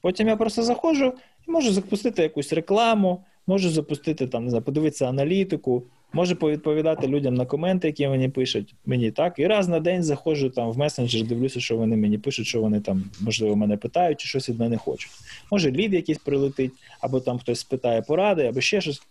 Потім 0.00 0.28
я 0.28 0.36
просто 0.36 0.62
заходжу 0.62 1.12
і 1.48 1.50
можу 1.50 1.72
запустити 1.72 2.22
якусь 2.22 2.52
рекламу, 2.52 3.24
можу 3.46 3.70
запустити 3.70 4.26
там, 4.26 4.62
подивитися 4.62 5.08
аналітику, 5.08 5.82
можу 6.12 6.36
повідповідати 6.36 7.06
людям 7.06 7.34
на 7.34 7.46
коменти, 7.46 7.86
які 7.88 8.08
мені 8.08 8.28
пишуть 8.28 8.74
мені 8.86 9.10
так. 9.10 9.38
І 9.38 9.46
раз 9.46 9.68
на 9.68 9.80
день 9.80 10.02
заходжу 10.02 10.48
там 10.48 10.70
в 10.70 10.78
месенджер, 10.78 11.26
дивлюся, 11.26 11.60
що 11.60 11.76
вони 11.76 11.96
мені 11.96 12.18
пишуть, 12.18 12.46
що 12.46 12.60
вони 12.60 12.80
там, 12.80 13.04
можливо, 13.20 13.56
мене 13.56 13.76
питають 13.76 14.20
чи 14.20 14.28
щось 14.28 14.48
від 14.48 14.60
мене 14.60 14.76
хочуть. 14.76 15.10
Може, 15.52 15.70
лід 15.70 15.94
якийсь 15.94 16.18
прилетить, 16.18 16.72
або 17.00 17.20
там 17.20 17.38
хтось 17.38 17.60
спитає 17.60 18.02
поради, 18.02 18.46
або 18.46 18.60
ще 18.60 18.80
щось. 18.80 19.02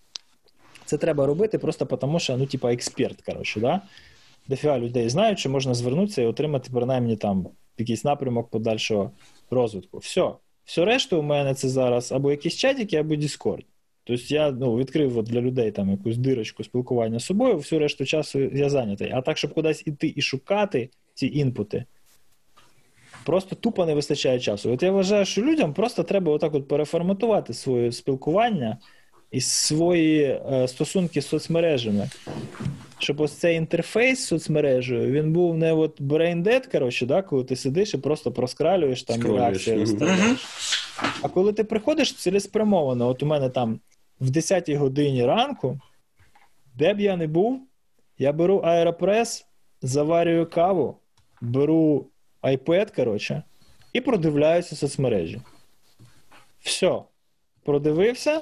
Це 0.86 0.98
треба 0.98 1.26
робити 1.26 1.58
просто 1.58 1.86
тому, 1.86 2.20
що 2.20 2.38
ну, 2.38 2.46
типа, 2.46 2.74
експерт, 2.74 3.22
коротше, 3.22 3.60
да? 3.60 3.82
дофіга 4.48 4.80
людей 4.80 5.10
знають, 5.10 5.40
що 5.40 5.50
можна 5.50 5.74
звернутися 5.74 6.22
і 6.22 6.26
отримати 6.26 6.70
принаймні 6.74 7.16
там 7.16 7.48
якийсь 7.78 8.04
напрямок 8.04 8.50
подальшого 8.50 9.12
розвитку. 9.52 9.98
Все. 9.98 10.32
Все 10.66 10.86
решту 10.86 11.20
у 11.20 11.22
мене 11.22 11.54
це 11.54 11.70
зараз 11.70 12.12
або 12.12 12.32
якісь 12.32 12.56
чатики, 12.56 12.98
або 12.98 13.16
Discord. 13.16 13.64
Тобто 14.04 14.24
я 14.28 14.52
ну, 14.52 14.78
відкрив 14.78 15.18
от 15.18 15.26
для 15.26 15.42
людей 15.42 15.72
там 15.72 15.90
якусь 15.90 16.18
дирочку 16.18 16.64
спілкування 16.64 17.20
з 17.20 17.26
собою, 17.26 17.58
всю 17.58 17.80
решту 17.80 18.06
часу 18.06 18.40
я 18.40 18.70
зайнятий. 18.70 19.12
А 19.14 19.22
так, 19.22 19.38
щоб 19.38 19.54
кудись 19.54 19.84
іти 19.88 20.14
і 20.16 20.22
шукати 20.22 20.90
ці 21.14 21.28
інпути, 21.28 21.86
просто 23.26 23.56
тупо 23.56 23.86
не 23.86 23.94
вистачає 23.94 24.40
часу. 24.40 24.72
От 24.74 24.84
я 24.84 24.92
вважаю, 24.92 25.26
що 25.26 25.42
людям 25.42 25.74
просто 25.74 26.04
треба 26.04 26.32
отак 26.32 26.56
от 26.56 26.68
переформатувати 26.68 27.54
своє 27.54 27.92
спілкування 27.92 28.78
і 29.32 29.42
свої 29.42 30.24
е, 30.24 30.68
стосунки 30.68 31.22
з 31.22 31.28
соцмережами. 31.28 32.10
Щоб 33.00 33.22
ось 33.22 33.32
цей 33.32 33.56
інтерфейс 33.56 34.20
з 34.20 34.28
соцмережею, 34.28 35.12
він 35.12 35.34
був 35.34 35.58
не 35.58 35.74
от 35.74 36.02
brain 36.02 36.44
dead, 36.44 36.72
коротше, 36.72 37.06
да, 37.06 37.22
коли 37.22 37.44
ти 37.44 37.56
сидиш 37.56 37.94
і 37.94 37.98
просто 37.98 38.32
проскралюєш 38.32 39.04
там 39.04 39.24
реакції 39.24 39.80
розставляєш. 39.80 40.46
А 41.22 41.30
коли 41.30 41.54
ти 41.54 41.64
приходиш 41.64 42.14
цілеспрямовано, 42.14 43.08
от 43.08 43.24
у 43.24 43.26
мене 43.26 43.50
там 43.50 43.80
в 44.22 44.30
10 44.30 44.70
годині 44.70 45.26
ранку, 45.26 45.80
де 46.76 46.94
б 46.94 47.00
я 47.00 47.18
не 47.18 47.28
був, 47.28 47.62
я 48.18 48.34
беру 48.34 48.58
аеропрес, 48.58 49.46
заварюю 49.82 50.50
каву, 50.50 50.98
беру 51.42 52.08
iPad, 52.44 52.96
коротше, 52.96 53.44
і 53.94 54.02
продивляюся 54.02 54.76
соцмережі. 54.76 55.42
Все. 56.60 57.02
Продивився, 57.64 58.42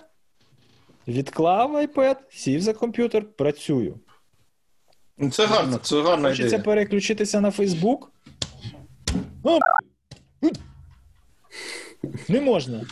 відклав 1.07 1.75
iPad, 1.75 2.15
сів 2.29 2.61
за 2.61 2.73
комп'ютер, 2.73 3.25
працюю. 3.25 3.99
Це 5.31 5.45
гарно, 5.45 5.77
це 5.77 6.01
гарна 6.01 6.29
Хочеться 6.29 6.59
переключитися 6.59 7.41
на 7.41 7.51
Фейсбук. 7.51 8.11
Ну, 9.43 9.59
не 12.29 12.41
можна. 12.41 12.85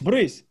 Брись. 0.00 0.44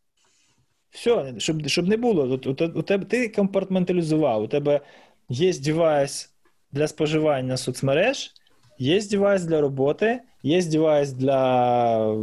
Все, 0.92 1.34
щоб 1.38 1.68
щоб 1.68 1.88
не 1.88 1.98
було. 1.98 2.40
У, 2.46 2.50
у, 2.50 2.80
у 2.80 2.82
тебе 2.82 3.06
ти 3.06 3.30
компартменталізував. 3.30 4.44
У 4.44 4.48
тебе 4.48 4.82
є 5.30 5.54
девайс 5.54 6.30
для 6.72 6.88
споживання 6.88 7.58
соцмереж, 7.58 8.32
є 8.78 9.02
девайс 9.02 9.44
для 9.44 9.62
роботи, 9.62 10.20
є 10.44 10.64
девайс 10.64 11.12
для 11.12 12.16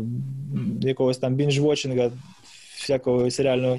якогось 0.81 1.19
там 1.19 1.35
бінж-вотчинга, 1.35 2.11
всякого 2.77 3.31
серіального. 3.31 3.79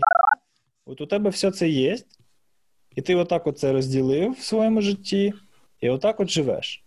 От 0.86 1.02
у 1.02 1.06
тебе 1.06 1.30
все 1.30 1.52
це 1.52 1.70
є. 1.70 1.98
І 3.00 3.02
ти 3.02 3.16
отак 3.16 3.48
от 3.48 3.60
це 3.60 3.72
розділив 3.72 4.32
в 4.32 4.44
своєму 4.44 4.82
житті, 4.82 5.34
і 5.82 5.90
отак 5.90 6.20
от 6.20 6.30
живеш. 6.30 6.84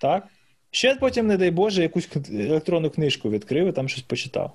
Так? 0.00 0.26
Ще 0.70 0.94
потім, 0.94 1.26
не 1.26 1.36
дай 1.36 1.50
Боже, 1.50 1.82
якусь 1.82 2.08
електронну 2.30 2.90
книжку 2.90 3.30
відкрив 3.30 3.68
і 3.68 3.72
там 3.72 3.88
щось 3.88 4.02
почитав. 4.02 4.52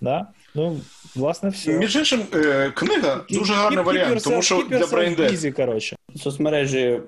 Да? 0.00 0.26
Ну, 0.54 0.80
власне, 1.14 1.48
все. 1.48 1.78
Між 1.78 1.96
іншим, 1.96 2.22
е, 2.34 2.70
книга 2.70 3.24
дуже 3.30 3.54
гарний 3.54 3.84
варіант, 3.84 4.24
тому 4.24 4.42
що 4.42 4.62
для 4.70 4.86
брейндет. 4.86 5.54
коротше. 5.56 5.96
Соцмережі 6.16 7.00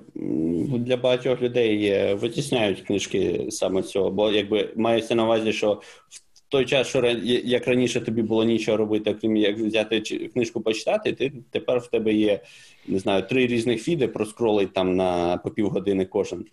для 0.69 0.97
багатьох 0.97 1.41
людей 1.41 2.13
витісняють 2.13 2.81
книжки 2.81 3.47
саме 3.49 3.83
цього, 3.83 4.11
бо 4.11 4.31
якби 4.31 4.73
мається 4.75 5.15
на 5.15 5.23
увазі, 5.23 5.53
що 5.53 5.81
в 6.09 6.26
той 6.49 6.65
час, 6.65 6.87
що 6.87 7.05
як 7.23 7.67
раніше 7.67 8.01
тобі 8.01 8.21
було 8.21 8.43
нічого 8.43 8.77
робити, 8.77 9.13
крім 9.21 9.37
як 9.37 9.57
взяти 9.57 10.01
книжку 10.33 10.61
почитати, 10.61 11.13
ти 11.13 11.33
тепер 11.51 11.79
в 11.79 11.87
тебе 11.87 12.13
є 12.13 12.39
не 12.87 12.99
знаю 12.99 13.23
три 13.23 13.47
різних 13.47 13.83
фіди, 13.83 14.07
проскролить 14.07 14.73
там 14.73 14.95
на 14.95 15.37
по 15.37 15.49
півгодини 15.49 16.05
кожен. 16.05 16.45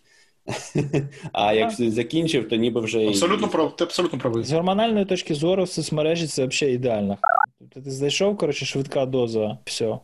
А 1.33 1.53
як 1.53 1.71
закінчив, 1.71 2.49
то 2.49 2.57
ніби 2.57 2.81
вже 2.81 3.09
абсолютно 3.09 3.49
прав. 3.49 3.77
Ти 3.77 3.85
абсолютно 3.85 4.19
правий. 4.19 4.45
З 4.45 4.53
гормональної 4.53 5.05
точки 5.05 5.35
зору 5.35 5.65
в 5.65 5.69
соцмережі 5.69 6.27
це 6.27 6.47
взагалі 6.47 6.75
ідеально. 6.75 7.19
Тобто 7.59 7.81
ти 7.81 7.91
зайшов, 7.91 8.37
коротше, 8.37 8.67
швидка 8.67 9.07
доза, 9.07 9.59
все. 9.65 9.87
Угу. 9.87 10.03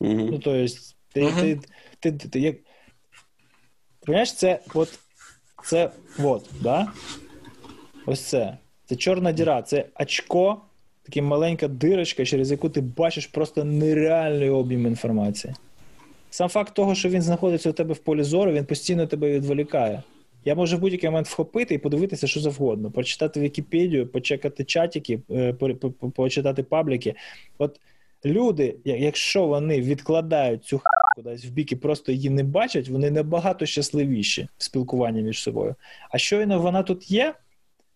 Ну, 0.00 0.38
то 0.38 0.54
есть, 0.54 0.96
ти, 1.12 1.22
угу. 1.22 1.40
ти, 1.40 1.60
ти, 2.00 2.12
ти, 2.12 2.28
ти, 2.28 2.40
як... 2.40 2.56
Понимаєш, 4.00 4.34
це 4.34 4.60
от, 4.74 4.98
це 5.64 5.90
от, 6.18 6.50
да? 6.60 6.92
Ось 8.06 8.20
це. 8.20 8.58
Це 8.90 8.96
чорна 8.96 9.32
діра, 9.32 9.62
це 9.62 9.84
очко, 10.00 10.60
така 11.02 11.22
маленька 11.22 11.68
дирочка, 11.68 12.24
через 12.24 12.50
яку 12.50 12.68
ти 12.68 12.80
бачиш 12.80 13.26
просто 13.26 13.64
нереальний 13.64 14.50
об'єм 14.50 14.86
інформації. 14.86 15.54
Сам 16.30 16.48
факт 16.48 16.74
того, 16.74 16.94
що 16.94 17.08
він 17.08 17.22
знаходиться 17.22 17.70
у 17.70 17.72
тебе 17.72 17.94
в 17.94 17.98
полі 17.98 18.22
зору, 18.22 18.52
він 18.52 18.64
постійно 18.64 19.06
тебе 19.06 19.30
відволікає. 19.30 20.02
Я 20.44 20.54
можу 20.54 20.76
в 20.76 20.80
будь-який 20.80 21.10
момент 21.10 21.26
вхопити 21.26 21.74
і 21.74 21.78
подивитися, 21.78 22.26
що 22.26 22.40
завгодно, 22.40 22.90
прочитати 22.90 23.40
Вікіпедію, 23.40 24.06
почекати 24.06 24.64
чатики, 24.64 25.20
почитати 26.16 26.62
пабліки. 26.62 27.14
От 27.58 27.80
люди, 28.24 28.76
якщо 28.84 29.46
вони 29.46 29.80
відкладають 29.80 30.64
цю 30.64 30.78
х 30.78 30.84
кудись 31.16 31.44
в 31.44 31.50
бік 31.50 31.72
і 31.72 31.76
просто 31.76 32.12
її 32.12 32.30
не 32.30 32.42
бачать, 32.42 32.88
вони 32.88 33.10
набагато 33.10 33.66
щасливіші 33.66 34.48
в 34.58 34.64
спілкуванні 34.64 35.22
між 35.22 35.42
собою. 35.42 35.74
А 36.10 36.18
щойно 36.18 36.60
вона 36.60 36.82
тут 36.82 37.10
є, 37.10 37.34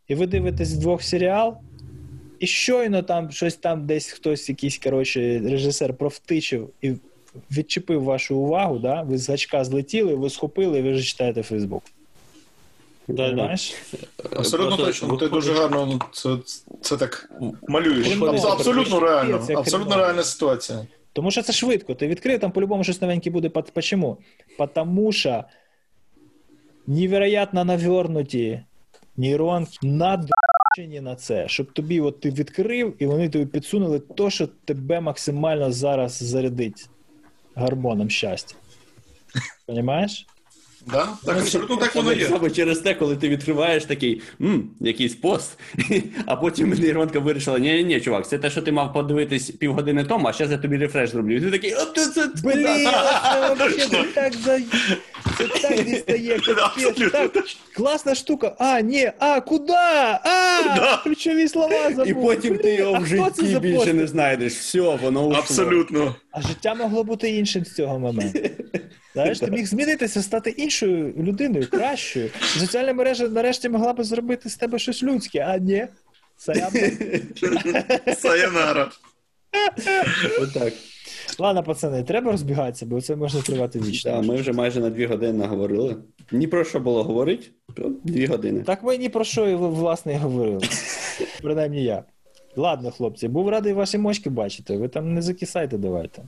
і 0.09 0.15
ви 0.15 0.27
дивитесь 0.27 0.73
двох 0.73 1.03
серіал, 1.03 1.57
і 2.39 2.47
щойно 2.47 3.03
там 3.03 3.31
щось 3.31 3.55
там 3.55 3.87
десь 3.87 4.11
хтось, 4.11 4.49
якийсь 4.49 4.79
коротше, 4.79 5.43
режисер 5.45 5.95
провтичив 5.95 6.71
і 6.83 6.93
відчепив 7.51 8.03
вашу 8.03 8.37
увагу, 8.37 8.79
да? 8.79 9.03
ви 9.03 9.19
з 9.19 9.29
гачка 9.29 9.65
злетіли, 9.65 10.15
ви 10.15 10.31
схопили, 10.31 10.79
і 10.79 10.83
ви 10.83 10.93
вже 10.93 11.03
читаєте 11.03 11.43
Фейсбук. 11.43 11.83
Да, 13.09 13.33
да. 13.33 13.57
Абсолютно 14.37 14.77
точно. 14.77 15.17
Ти 15.17 15.29
дуже 15.29 15.53
гарно 15.53 16.01
це, 16.13 16.37
це 16.81 16.97
так 16.97 17.31
малюєш. 17.69 18.09
Це 18.43 18.49
абсолютно 18.49 19.01
реально. 19.01 19.47
Абсолютно 19.57 19.97
реальна 19.97 20.23
ситуація. 20.23 20.87
Тому 21.13 21.31
що 21.31 21.43
це 21.43 21.53
швидко. 21.53 21.95
Ти 21.95 22.07
відкрив, 22.07 22.41
там 22.41 22.53
по-любому 22.53 22.85
щось 22.85 23.01
новеньке 23.01 23.31
буде. 23.31 23.49
Почому? 23.49 24.17
Потому 24.59 25.13
що 25.13 25.45
невероятно 26.87 27.65
навернуті 27.65 28.61
нейронки 29.17 29.79
надрачені 29.83 31.01
на 31.01 31.17
це, 31.17 31.49
щоб 31.49 31.73
тобі 31.73 32.01
от 32.01 32.21
ти 32.21 32.31
відкрив, 32.31 32.95
і 32.99 33.07
вони 33.07 33.29
тобі 33.29 33.47
підсунули 33.47 33.99
то, 33.99 34.31
що 34.31 34.47
тебе 34.47 35.01
максимально 35.01 35.73
зараз 35.73 36.13
зарядить 36.23 36.89
гормоном 37.55 38.11
щастя. 38.11 38.55
Понімаєш? 39.67 40.27
Да, 40.87 41.09
так, 41.25 41.37
абсолютно 41.39 41.77
так 41.77 41.95
воно 41.95 42.13
є. 42.13 42.27
Саме 42.29 42.51
через 42.51 42.79
те, 42.79 42.95
коли 42.95 43.17
ти 43.17 43.29
відкриваєш 43.29 43.85
такий 43.85 44.23
м, 44.41 44.71
якийсь 44.81 45.15
пост, 45.15 45.59
а 46.27 46.37
потім 46.37 46.71
нейронка 46.71 47.19
вирішила: 47.19 47.59
ні, 47.59 47.85
ні, 47.85 48.01
чувак, 48.01 48.29
це 48.29 48.39
те, 48.39 48.51
що 48.51 48.63
ти 48.63 48.73
мав 48.73 48.93
подивитись 48.93 49.51
півгодини 49.51 50.05
тому, 50.05 50.29
а 50.29 50.33
зараз 50.33 50.53
я 50.53 50.59
тобі 50.59 50.77
рефреш 50.77 51.11
зроблю. 51.11 51.37
І 51.37 51.41
ти 51.41 51.51
такий, 51.51 51.75
от 51.75 51.93
це 51.95 52.07
це 52.09 52.29
Блін, 52.43 52.67
це 53.91 54.05
так 54.15 54.33
за. 54.35 54.59
Це 55.39 55.47
так 55.63 55.85
дістає, 55.85 56.41
так, 57.13 57.45
класна 57.77 58.15
штука. 58.15 58.57
А, 58.59 58.81
ні, 58.81 59.13
а, 59.19 59.41
куди? 59.41 59.73
А, 59.73 61.01
ключові 61.05 61.49
слова 61.49 61.91
забув. 61.91 62.07
І 62.09 62.15
потім 62.15 62.59
ти 62.59 62.75
його 62.75 63.01
в 63.01 63.07
житті 63.07 63.59
більше 63.59 63.95
не 63.95 64.07
знайдеш. 64.07 64.53
Все, 64.53 64.81
воно 64.81 65.27
ушло. 65.27 65.39
Абсолютно. 65.39 66.15
А 66.31 66.43
життя 66.43 66.75
могло 66.75 67.05
бути 67.05 67.31
іншим 67.31 67.65
з 67.65 67.75
цього 67.75 67.99
моменту. 67.99 68.39
Знаєш, 69.15 69.39
ти 69.39 69.51
міг 69.51 69.67
змінитися, 69.67 70.23
стати 70.23 70.51
іншою 70.51 71.15
людиною, 71.19 71.69
кращою. 71.71 72.31
Соціальна 72.59 72.93
мережа 72.93 73.29
нарешті 73.29 73.69
могла 73.69 73.93
би 73.93 74.05
зробити 74.05 74.49
з 74.49 74.57
тебе 74.57 74.79
щось 74.79 75.03
людське, 75.03 75.39
а 75.49 75.59
ні. 75.59 75.87
Сайонара. 78.17 78.91
Отак. 80.43 80.73
Ладно, 81.39 81.63
пацани, 81.63 82.03
треба 82.03 82.33
розбігатися, 82.33 82.87
бо 82.87 83.01
це 83.01 83.17
можна 83.17 83.43
тривати 83.43 83.81
вічно. 83.81 84.11
Так, 84.11 84.25
Ми 84.25 84.37
вже 84.37 84.53
майже 84.53 84.81
на 84.81 84.91
дві 84.91 85.07
години 85.07 85.39
наговорили. 85.39 85.97
Ні 86.33 86.47
про 86.47 86.65
що 86.65 86.81
було 86.81 87.03
говорити, 87.05 87.47
дві 88.05 88.27
години. 88.27 88.63
Так 88.63 88.83
ми 88.83 88.97
ні 88.97 89.09
про 89.09 89.25
що 89.25 89.49
і 89.49 89.55
власне 89.55 90.13
і 90.13 90.17
говорили. 90.17 90.61
Принаймні 91.43 91.85
я. 91.85 92.05
Ладно, 92.57 92.91
хлопці, 92.91 93.29
був 93.29 93.49
радий 93.49 93.73
ваші 93.73 93.99
мочки 93.99 94.31
бачити. 94.31 94.77
Ви 94.77 94.89
там 94.89 95.15
не 95.15 95.23
закисайте, 95.23 95.79
давайте. 95.79 96.23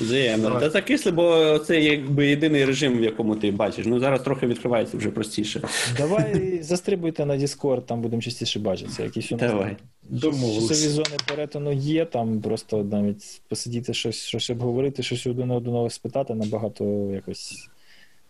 Взаємно. 0.00 0.60
Та 0.60 0.70
закисли, 0.70 1.12
бо 1.12 1.58
це 1.58 1.80
якби 1.80 2.26
єдиний 2.26 2.64
режим, 2.64 2.98
в 2.98 3.02
якому 3.02 3.36
ти 3.36 3.50
бачиш. 3.50 3.86
Ну 3.86 4.00
зараз 4.00 4.22
трохи 4.22 4.46
відкривається 4.46 4.96
вже 4.96 5.10
простіше. 5.10 5.60
Давай 5.96 6.58
застрибуйте 6.62 7.26
на 7.26 7.36
Discord, 7.36 7.82
там 7.82 8.02
будемо 8.02 8.22
частіше 8.22 8.60
бачитися. 8.60 9.02
Якісь 9.02 9.32
у 9.32 9.36
нас 9.36 9.50
Давай. 9.50 9.76
часові 10.20 10.88
зони 10.88 11.16
перетину 11.28 11.72
є, 11.72 12.04
там 12.04 12.40
просто 12.40 12.84
навіть 12.84 13.42
посидіти 13.48 13.94
щось, 13.94 14.24
щось 14.24 14.50
обговорити, 14.50 15.02
щось 15.02 15.26
один 15.26 15.50
одного 15.50 15.90
спитати 15.90 16.34
набагато 16.34 17.10
якось 17.14 17.68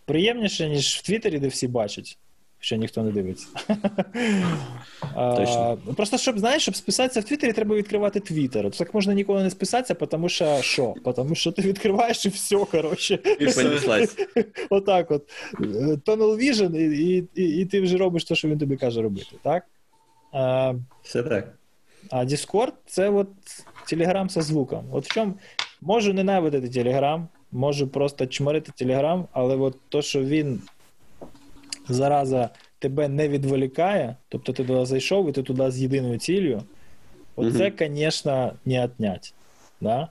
приємніше, 0.05 0.69
ніж 0.69 0.97
в 0.97 1.03
Твіттері, 1.03 1.39
де 1.39 1.49
всі 1.49 1.69
бачать. 1.69 2.19
Ще 2.65 2.79
ніхто 2.79 3.03
не 3.03 3.11
дивиться. 3.11 3.47
А, 5.15 5.77
Просто 5.97 6.19
щоб 6.19 6.39
знаєш, 6.39 6.63
щоб 6.63 6.77
списатися 6.77 7.21
в 7.21 7.25
Твіттері, 7.25 7.53
треба 7.53 7.77
відкривати 7.77 8.21
Твіттер. 8.21 8.71
Так 8.71 8.95
можна 8.95 9.15
ніколи 9.15 9.43
не 9.43 9.51
списатися, 9.51 9.95
тому 9.95 10.29
що 10.29 10.59
що? 10.63 10.95
Тому 11.17 11.35
що 11.35 11.53
ти 11.53 11.63
відкриваєш 11.63 12.27
і 12.27 12.29
все, 12.29 12.57
коротше. 12.57 13.19
І 13.41 13.47
понеслась. 13.47 14.17
Отак 14.71 15.11
от. 15.11 15.23
Tunnel 16.07 16.37
Vision, 16.37 16.77
і, 16.77 17.25
і, 17.35 17.61
і, 17.61 17.65
ти 17.67 17.81
вже 17.81 17.97
робиш 17.97 18.25
те, 18.25 18.35
що 18.35 18.49
він 18.49 18.59
тобі 18.59 18.77
каже 18.77 19.03
робити, 19.03 19.37
так? 19.43 19.65
А, 20.33 20.75
Все 21.03 21.23
так. 21.23 21.55
а 22.11 22.25
Discord 22.25 22.73
це 22.87 23.11
от 23.11 23.29
Telegram 23.93 24.29
со 24.29 24.43
звуком. 24.43 24.85
От 24.93 25.05
в 25.05 25.15
чому 25.15 25.35
можу 25.81 26.13
ненавидити 26.13 26.81
Telegram, 26.81 27.27
можу 27.53 27.89
просто 27.89 28.27
чмарити 28.27 28.85
Telegram, 28.85 29.25
але 29.33 29.57
от 29.57 29.77
то, 29.89 30.03
що 30.03 30.25
він 30.25 30.63
зараза 31.93 32.51
тебе 32.79 33.09
не 33.09 33.29
відволікає, 33.29 34.17
тобто 34.29 34.53
ти 34.53 34.65
туди 34.65 34.87
зайшов 34.87 35.29
і 35.29 35.33
ти 35.33 35.43
туди 35.43 35.71
з 35.71 35.79
єдиною 35.83 36.19
ціллю, 36.19 36.63
оце, 37.37 37.73
звісно, 37.79 38.53
не 38.65 38.85
отнять. 38.85 39.35
Да? 39.81 40.09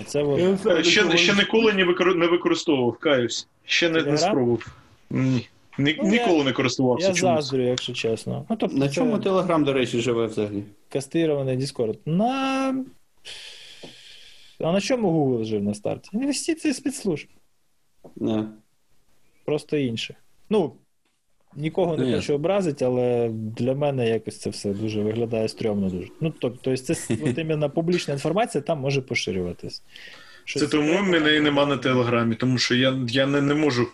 Оце 0.00 0.22
от... 0.22 0.66
Е, 0.66 0.84
Ще, 0.84 1.16
ще 1.16 1.34
ніколи 1.34 1.72
не, 1.72 1.84
викор... 1.84 2.16
не 2.16 2.26
використовував, 2.26 2.98
каюсь. 2.98 3.48
Ще 3.64 3.90
не, 3.90 4.02
не 4.02 4.18
спробував. 4.18 4.66
Ні. 5.10 5.48
Ні, 5.78 5.96
Ну, 6.02 6.04
я- 6.04 6.10
ніколи 6.10 6.44
не 6.44 6.52
користувався. 6.52 7.08
Я 7.08 7.14
чомусь. 7.14 7.44
заздрю, 7.44 7.62
якщо 7.62 7.92
чесно. 7.92 8.46
Ну, 8.50 8.56
тобто, 8.60 8.76
На 8.76 8.88
це 8.88 8.94
чому 8.94 9.18
Телеграм, 9.18 9.64
до 9.64 9.72
речі, 9.72 10.00
живе 10.00 10.26
взагалі? 10.26 10.62
кастрирований 10.88 11.58
Discord? 11.58 11.96
На. 12.06 12.84
А 14.60 14.72
на 14.72 14.80
чому 14.80 15.10
Google 15.38 15.44
жив 15.44 15.62
на 15.62 15.74
старті? 15.74 16.10
Інвестиції 16.12 16.74
спецслужб. 16.74 17.28
Не. 18.16 18.44
Просто 19.50 19.76
інших. 19.76 20.16
Ну, 20.50 20.72
нікого 21.56 21.96
не 21.96 22.06
Ну, 22.06 22.16
хочу 22.16 22.34
образити, 22.34 22.84
але 22.84 23.30
для 23.32 23.74
мене 23.74 24.08
якось 24.08 24.38
це 24.38 24.50
все 24.50 24.72
дуже 24.72 25.02
виглядає 25.02 25.48
стрьомно 25.48 25.90
дуже. 25.90 26.08
Ну, 26.20 26.32
тобто, 26.38 26.76
це 26.76 26.94
от 27.26 27.38
іменно 27.38 27.70
публічна 27.70 28.14
інформація 28.14 28.62
там 28.62 28.78
може 28.78 29.02
поширюватись. 29.02 29.82
Що 30.44 30.60
Це 30.60 30.66
тому 30.66 30.88
треба? 30.88 31.02
мене 31.02 31.36
і 31.36 31.40
нема 31.40 31.66
на 31.66 31.76
телеграмі, 31.76 32.34
тому 32.34 32.58
що 32.58 32.74
я, 32.74 32.98
я 33.08 33.26
не, 33.26 33.40
не 33.40 33.54
можу. 33.54 33.86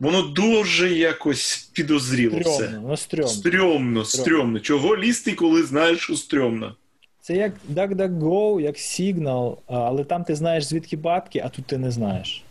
Воно 0.00 0.22
дуже 0.22 0.92
якось 0.92 1.70
підозріло 1.72 2.38
все. 2.38 2.80
Ну 2.82 2.96
стрьомно. 2.96 3.28
Стрьомно, 3.28 4.04
стрьомно. 4.04 4.60
Чого 4.60 4.96
лізти, 4.96 5.32
коли 5.32 5.62
знаєш, 5.62 5.98
що 5.98 6.16
стрьомно? 6.16 6.76
Це 7.20 7.36
як 7.36 7.52
DuckDuckGo, 7.74 8.60
як 8.60 8.76
Signal, 8.76 9.56
але 9.66 10.04
там 10.04 10.24
ти 10.24 10.34
знаєш 10.34 10.64
звідки 10.64 10.96
бабки, 10.96 11.42
а 11.44 11.48
тут 11.48 11.66
ти 11.66 11.78
не 11.78 11.90
знаєш. 11.90 12.45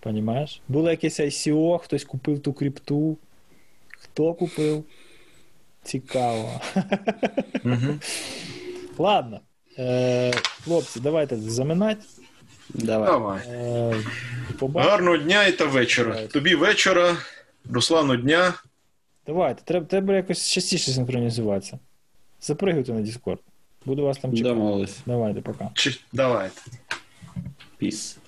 Понімаєш? 0.00 0.60
Було 0.68 0.90
якесь 0.90 1.20
ICO, 1.20 1.78
хтось 1.78 2.04
купив 2.04 2.40
ту 2.40 2.52
крипту. 2.52 3.16
Хто 3.88 4.34
купив? 4.34 4.84
Цікаво. 5.82 6.60
Ладно. 8.98 9.40
Е, 9.78 10.32
хлопці, 10.64 11.00
давайте 11.00 11.36
заминати. 11.36 12.04
Давай. 12.74 13.06
Давай. 13.08 13.40
Е, 13.48 13.94
побачимо. 14.58 14.90
Гарного 14.90 15.16
дня 15.16 15.46
і 15.46 15.52
та 15.52 15.64
вечора. 15.64 16.10
Давайте. 16.10 16.32
Тобі 16.32 16.54
вечора, 16.54 17.16
Руслану 17.70 18.16
дня. 18.16 18.54
Давайте, 19.26 19.62
треба, 19.64 19.86
треба 19.86 20.14
якось 20.14 20.50
частіше 20.50 20.90
синхронізуватися. 20.90 21.78
Запригуйте 22.40 22.92
на 22.92 23.00
Discord. 23.00 23.38
Буду 23.84 24.02
вас 24.02 24.18
там 24.18 24.36
чекати. 24.36 24.54
Домовились. 24.54 24.98
Давайте, 25.06 25.40
пока. 25.40 25.70
Чи... 25.74 25.98
Давайте. 26.12 26.60
Піс. 27.78 28.18